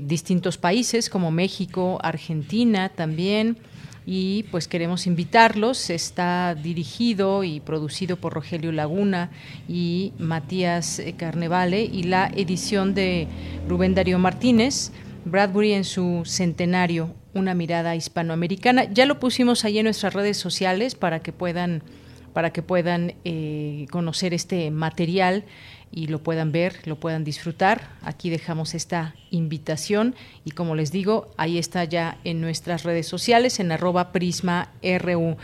distintos 0.00 0.56
países 0.56 1.10
como 1.10 1.30
México, 1.30 1.98
Argentina 2.02 2.88
también, 2.88 3.58
y 4.06 4.44
pues 4.50 4.68
queremos 4.68 5.06
invitarlos. 5.06 5.90
Está 5.90 6.54
dirigido 6.54 7.44
y 7.44 7.60
producido 7.60 8.16
por 8.16 8.34
Rogelio 8.34 8.72
Laguna 8.72 9.30
y 9.68 10.12
Matías 10.18 11.02
Carnevale 11.16 11.82
y 11.82 12.04
la 12.04 12.30
edición 12.34 12.94
de 12.94 13.26
Rubén 13.68 13.94
Darío 13.94 14.18
Martínez. 14.18 14.92
Bradbury 15.24 15.72
en 15.72 15.84
su 15.84 16.22
centenario, 16.26 17.14
una 17.32 17.54
mirada 17.54 17.96
hispanoamericana. 17.96 18.84
Ya 18.84 19.06
lo 19.06 19.18
pusimos 19.18 19.64
ahí 19.64 19.78
en 19.78 19.84
nuestras 19.84 20.12
redes 20.12 20.36
sociales 20.36 20.94
para 20.94 21.20
que 21.20 21.32
puedan 21.32 21.82
para 22.34 22.52
que 22.52 22.62
puedan 22.62 23.14
eh, 23.24 23.86
conocer 23.92 24.34
este 24.34 24.72
material 24.72 25.44
y 25.90 26.08
lo 26.08 26.22
puedan 26.22 26.52
ver, 26.52 26.76
lo 26.86 26.96
puedan 26.96 27.24
disfrutar. 27.24 27.88
Aquí 28.02 28.30
dejamos 28.30 28.74
esta 28.74 29.14
invitación 29.30 30.14
y 30.44 30.50
como 30.50 30.74
les 30.74 30.90
digo, 30.90 31.28
ahí 31.36 31.58
está 31.58 31.84
ya 31.84 32.18
en 32.24 32.40
nuestras 32.40 32.82
redes 32.82 33.06
sociales, 33.06 33.60
en 33.60 33.72
arroba 33.72 34.12
prisma 34.12 34.70
RU. 34.82 35.36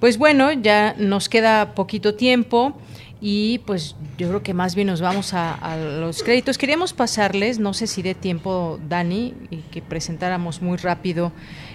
Pues 0.00 0.18
bueno, 0.18 0.52
ya 0.52 0.94
nos 0.98 1.28
queda 1.28 1.74
poquito 1.74 2.14
tiempo 2.14 2.74
y 3.20 3.58
pues 3.60 3.96
yo 4.16 4.28
creo 4.28 4.42
que 4.42 4.54
más 4.54 4.74
bien 4.74 4.86
nos 4.86 5.00
vamos 5.00 5.34
a, 5.34 5.76
los 5.76 6.22
créditos. 6.22 6.56
Queríamos 6.56 6.92
pasarles, 6.92 7.58
no 7.58 7.74
sé 7.74 7.86
si 7.86 8.02
dé 8.02 8.14
tiempo, 8.14 8.78
Dani, 8.88 9.34
y 9.50 9.58
que 9.70 9.82
presentáramos 9.82 10.62
muy 10.62 10.76
rápido 10.76 11.32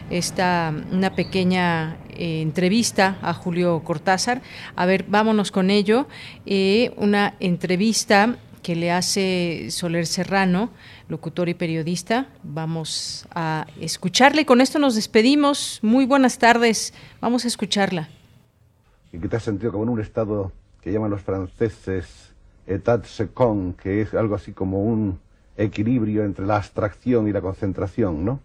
esta 0.09 0.73
una 0.91 1.15
pequeña 1.15 1.97
eh, 2.09 2.41
entrevista 2.41 3.17
a 3.21 3.34
Julio 3.34 3.84
Cortázar. 3.84 4.41
A 4.75 4.85
ver, 4.85 5.05
vámonos 5.07 5.51
con 5.51 5.69
ello. 5.69 6.07
Eh, 6.45 6.93
una 6.97 7.35
entrevista 7.39 8.38
que 8.61 8.75
le 8.75 8.91
hace 8.91 9.67
Soler 9.69 10.07
Serrano, 10.07 10.69
locutor 11.09 11.49
y 11.49 11.53
periodista. 11.53 12.27
Vamos 12.43 13.27
a 13.35 13.67
escucharle. 13.80 14.45
Con 14.45 14.61
esto 14.61 14.80
nos 14.80 14.95
despedimos. 14.95 15.80
Muy 15.81 16.05
buenas 16.05 16.39
tardes. 16.39 16.93
Vamos 17.21 17.45
a 17.45 17.47
escucharla. 17.47 18.09
¿Y 19.11 19.19
qué 19.19 19.27
te 19.27 19.35
has 19.35 19.43
sentido 19.43 19.71
como 19.71 19.84
en 19.84 19.89
un 19.89 20.01
estado 20.01 20.51
que 20.81 20.91
llaman 20.91 21.11
los 21.11 21.21
franceses 21.21 22.34
état 22.65 23.05
second, 23.05 23.75
que 23.75 24.01
es 24.01 24.13
algo 24.13 24.35
así 24.35 24.53
como 24.53 24.84
un 24.84 25.19
equilibrio 25.57 26.23
entre 26.23 26.45
la 26.45 26.57
abstracción 26.57 27.27
y 27.27 27.31
la 27.31 27.41
concentración, 27.41 28.25
¿no? 28.25 28.39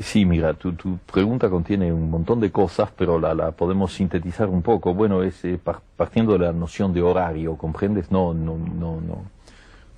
Sí, 0.00 0.24
mira, 0.24 0.54
tu, 0.54 0.72
tu, 0.72 0.98
pregunta 0.98 1.48
contiene 1.48 1.92
un 1.92 2.10
montón 2.10 2.40
de 2.40 2.50
cosas, 2.50 2.90
pero 2.96 3.18
la, 3.18 3.32
la 3.34 3.52
podemos 3.52 3.92
sintetizar 3.92 4.48
un 4.48 4.62
poco. 4.62 4.92
Bueno, 4.92 5.22
es 5.22 5.44
eh, 5.44 5.58
partiendo 5.96 6.32
de 6.32 6.40
la 6.40 6.52
noción 6.52 6.92
de 6.92 7.00
horario, 7.00 7.56
¿comprendes? 7.56 8.10
No, 8.10 8.34
no, 8.34 8.56
no, 8.58 9.00
no. 9.00 9.24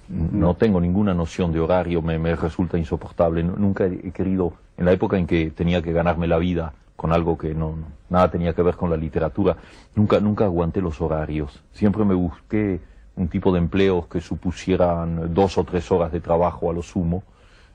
No 0.09 0.55
tengo 0.55 0.81
ninguna 0.81 1.14
noción 1.14 1.51
de 1.52 1.60
horario, 1.60 2.01
me, 2.02 2.18
me 2.18 2.36
resulta 2.36 2.78
insoportable. 2.78 3.43
Nunca 3.43 3.86
he 3.86 4.12
querido, 4.12 4.52
en 4.77 4.85
la 4.85 4.93
época 4.93 5.18
en 5.18 5.27
que 5.27 5.51
tenía 5.51 5.82
que 5.82 5.93
ganarme 5.93 6.28
la 6.28 6.39
vida 6.39 6.74
con 6.94 7.12
algo 7.12 7.36
que 7.36 7.55
no, 7.55 7.74
nada 8.09 8.31
tenía 8.31 8.55
que 8.55 8.62
ver 8.62 8.77
con 8.77 8.90
la 8.90 8.97
literatura, 8.97 9.56
nunca, 9.94 10.20
nunca 10.20 10.44
aguanté 10.44 10.81
los 10.81 11.01
horarios. 11.01 11.62
Siempre 11.73 12.05
me 12.05 12.14
busqué 12.14 12.81
un 13.16 13.28
tipo 13.28 13.52
de 13.52 13.59
empleos 13.59 14.06
que 14.06 14.20
supusieran 14.20 15.35
dos 15.35 15.59
o 15.59 15.64
tres 15.64 15.90
horas 15.90 16.12
de 16.12 16.20
trabajo 16.20 16.70
a 16.70 16.74
lo 16.74 16.82
sumo, 16.82 17.24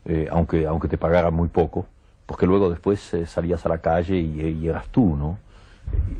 eh, 0.06 0.28
aunque, 0.32 0.66
aunque 0.66 0.88
te 0.88 0.98
pagaran 0.98 1.34
muy 1.34 1.50
poco 1.50 1.86
porque 2.32 2.48
luego 2.48 2.70
después 2.70 3.14
eh, 3.14 3.26
salías 3.26 3.66
a 3.66 3.68
la 3.68 3.80
calle 3.80 4.18
y, 4.18 4.66
eras 4.66 4.88
tú, 4.88 5.18
¿no? 5.18 5.38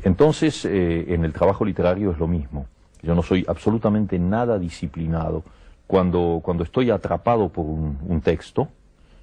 Entonces, 0.02 0.62
eh, 0.66 1.06
en 1.08 1.24
el 1.24 1.32
trabajo 1.32 1.64
literario 1.64 2.10
es 2.10 2.18
lo 2.18 2.26
mismo. 2.26 2.66
Yo 3.02 3.14
no 3.14 3.22
soy 3.22 3.46
absolutamente 3.48 4.18
nada 4.18 4.58
disciplinado. 4.58 5.42
Cuando, 5.86 6.40
cuando 6.44 6.64
estoy 6.64 6.90
atrapado 6.90 7.48
por 7.48 7.64
un, 7.64 8.20
texto, 8.22 8.68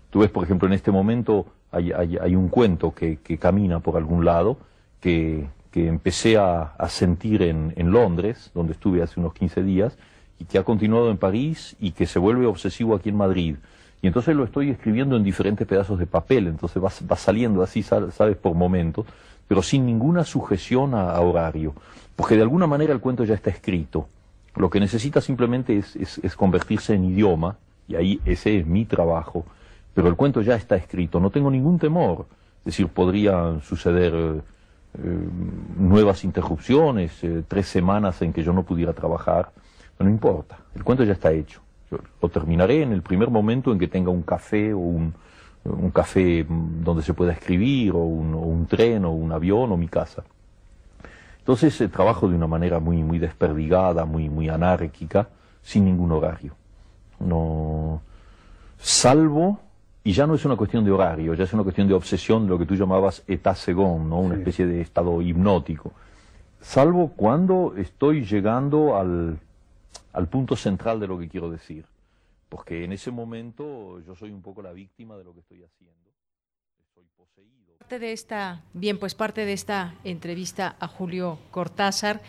tú 0.10 0.22
ves, 0.22 0.32
por 0.32 0.44
ejemplo, 0.44 0.68
en 0.68 0.74
este 0.74 0.90
momento 0.90 1.45
hay, 1.72 2.36
un 2.36 2.49
cuento 2.49 2.91
que, 2.91 3.20
camina 3.38 3.82
por 3.82 3.95
algún 3.95 4.26
lado, 4.26 4.57
que, 4.99 5.45
que 5.70 5.86
empecé 5.86 6.38
a, 6.38 6.74
sentir 6.88 7.44
en, 7.44 7.72
en, 7.76 7.91
Londres, 7.91 8.49
donde 8.56 8.74
estuve 8.74 9.03
hace 9.03 9.20
unos 9.20 9.36
15 9.36 9.61
días, 9.61 9.95
y 10.40 10.45
que 10.45 10.57
ha 10.57 10.64
continuado 10.64 11.11
en 11.11 11.18
París 11.18 11.76
y 11.80 11.91
que 11.91 12.07
se 12.07 12.18
vuelve 12.18 12.48
obsesivo 12.48 12.95
aquí 12.95 13.10
en 13.10 13.18
Madrid. 13.18 13.57
Y 14.01 14.07
entonces 14.07 14.35
lo 14.35 14.45
estoy 14.45 14.69
escribiendo 14.69 15.17
en 15.17 15.23
diferentes 15.23 15.67
pedazos 15.67 15.99
de 15.99 16.07
papel, 16.07 16.47
entonces 16.47 16.81
va, 16.81 17.15
saliendo 17.17 17.61
así, 17.61 17.84
sabes, 17.84 18.38
por 18.38 18.55
momentos, 18.55 19.05
pero 19.47 19.61
sin 19.61 19.85
ninguna 19.85 20.23
sujeción 20.23 20.93
a, 20.93 21.19
horario, 21.19 21.73
porque 22.15 22.35
de 22.35 22.43
alguna 22.43 22.65
manera 22.65 22.93
el 22.93 23.01
cuento 23.01 23.26
ya 23.26 23.35
está 23.35 23.49
escrito. 23.49 24.07
Lo 24.55 24.69
que 24.69 24.80
necesita 24.80 25.21
simplemente 25.21 25.77
es, 25.77 25.95
es, 25.95 26.35
convertirse 26.35 26.93
en 26.93 27.05
idioma, 27.05 27.57
y 27.88 27.95
ahí 27.95 28.21
ese 28.23 28.59
es 28.59 28.65
mi 28.65 28.85
trabajo, 28.85 29.45
pero 29.93 30.07
el 30.07 30.15
cuento 30.15 30.41
ya 30.41 30.55
está 30.55 30.76
escrito, 30.76 31.19
no 31.19 31.30
tengo 31.30 31.51
ningún 31.51 31.77
temor. 31.77 32.26
Es 32.59 32.65
decir, 32.65 32.88
podrían 32.88 33.61
suceder 33.61 34.13
eh, 34.13 35.27
nuevas 35.77 36.23
interrupciones, 36.23 37.23
eh, 37.23 37.43
tres 37.47 37.67
semanas 37.67 38.21
en 38.21 38.31
que 38.31 38.43
yo 38.43 38.53
no 38.53 38.63
pudiera 38.63 38.93
trabajar, 38.93 39.51
no 39.97 40.09
importa, 40.09 40.57
el 40.76 40.84
cuento 40.85 41.03
ya 41.03 41.13
está 41.13 41.31
hecho 41.31 41.61
lo 41.91 42.30
terminaré 42.30 42.84
en 42.84 42.91
el 42.91 43.02
primer 43.02 43.30
momento 43.30 43.72
en 43.72 43.80
que 43.80 43.88
tenga 43.88 44.11
un 44.11 44.24
café 44.24 44.74
o 44.74 44.80
un, 44.80 45.14
un 45.66 45.91
café 45.91 46.45
donde 46.48 47.03
se 47.03 47.14
pueda 47.14 47.34
escribir, 47.34 47.91
o 47.94 47.99
un, 47.99 48.66
tren, 48.68 49.06
o 49.06 49.11
un 49.11 49.32
avión, 49.32 49.72
o 49.72 49.78
mi 49.78 49.88
casa. 49.88 50.24
Entonces 51.40 51.80
eh, 51.82 51.88
trabajo 51.88 52.30
de 52.30 52.36
una 52.36 52.48
manera 52.48 52.80
muy, 52.80 53.03
muy 53.03 53.20
desperdigada, 53.20 54.06
muy, 54.06 54.30
muy 54.30 54.49
anárquica, 54.49 55.28
sin 55.61 55.86
ningún 55.86 56.11
horario. 56.11 56.53
No, 57.20 58.02
salvo, 58.78 59.60
y 60.03 60.14
ya 60.14 60.26
no 60.26 60.36
es 60.36 60.45
una 60.45 60.56
cuestión 60.56 60.86
de 60.86 60.91
horario, 60.91 61.34
ya 61.34 61.44
es 61.44 61.53
una 61.53 61.64
cuestión 61.64 61.88
de 61.88 61.94
obsesión, 61.94 62.45
de 62.45 62.49
lo 62.49 62.60
que 62.60 62.66
tú 62.66 62.76
llamabas 62.76 63.24
état 63.28 63.56
second, 63.56 64.07
¿no? 64.07 64.20
una 64.20 64.36
especie 64.36 64.66
de 64.66 64.82
estado 64.82 65.22
hipnótico. 65.22 65.91
Salvo 66.61 67.11
cuando 67.16 67.74
estoy 67.78 68.26
llegando 68.26 68.98
al, 68.98 69.40
al 70.14 70.27
punto 70.27 70.56
central 70.56 70.99
de 70.99 71.07
lo 71.07 71.19
que 71.19 71.30
quiero 71.30 71.49
decir, 71.49 71.86
porque 72.49 72.84
en 72.84 72.91
ese 72.91 73.11
momento 73.11 73.99
yo 74.02 74.15
soy 74.15 74.31
un 74.31 74.41
poco 74.41 74.61
la 74.61 74.73
víctima 74.73 75.18
de 75.18 75.23
lo 75.23 75.34
que 75.34 75.41
estoy 75.41 75.64
haciendo. 75.64 75.95
Poseído. 77.15 77.77
Parte 77.77 77.99
de 77.99 78.11
esta, 78.11 78.64
bien, 78.73 78.98
pues 78.98 79.14
parte 79.15 79.45
de 79.45 79.53
esta 79.53 79.95
entrevista 80.03 80.76
a 80.80 80.88
Julio 80.88 81.38
Cortázar. 81.52 82.22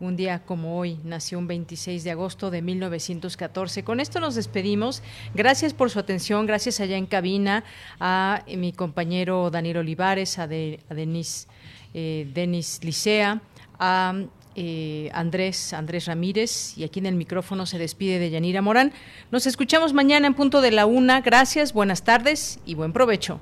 Un 0.00 0.16
día 0.16 0.44
como 0.44 0.78
hoy 0.78 0.98
nació 1.04 1.38
un 1.38 1.46
26 1.46 2.02
de 2.02 2.10
agosto 2.10 2.50
de 2.50 2.62
1914. 2.62 3.84
Con 3.84 4.00
esto 4.00 4.18
nos 4.18 4.34
despedimos. 4.34 5.02
Gracias 5.34 5.72
por 5.72 5.88
su 5.90 5.98
atención, 6.00 6.46
gracias 6.46 6.80
allá 6.80 6.96
en 6.96 7.06
cabina 7.06 7.64
a 8.00 8.44
mi 8.56 8.72
compañero 8.72 9.50
Daniel 9.50 9.78
Olivares, 9.78 10.38
a, 10.38 10.48
de, 10.48 10.80
Denis, 10.90 11.48
eh, 11.94 12.28
Denis 12.34 12.82
Licea, 12.82 13.40
a 13.78 14.14
eh, 14.56 15.10
Andrés, 15.12 15.72
Andrés 15.72 16.06
Ramírez, 16.06 16.76
y 16.76 16.84
aquí 16.84 17.00
en 17.00 17.06
el 17.06 17.14
micrófono 17.14 17.66
se 17.66 17.78
despide 17.78 18.18
de 18.18 18.30
Yanira 18.30 18.62
Morán. 18.62 18.92
Nos 19.30 19.46
escuchamos 19.46 19.92
mañana 19.92 20.26
en 20.26 20.34
punto 20.34 20.60
de 20.60 20.70
la 20.70 20.86
una. 20.86 21.20
Gracias, 21.20 21.72
buenas 21.72 22.04
tardes 22.04 22.58
y 22.64 22.74
buen 22.74 22.92
provecho. 22.92 23.40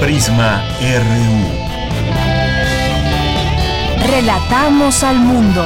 Prisma 0.00 0.64
RU. 0.80 1.62
Relatamos 4.10 5.02
al 5.04 5.16
mundo. 5.16 5.64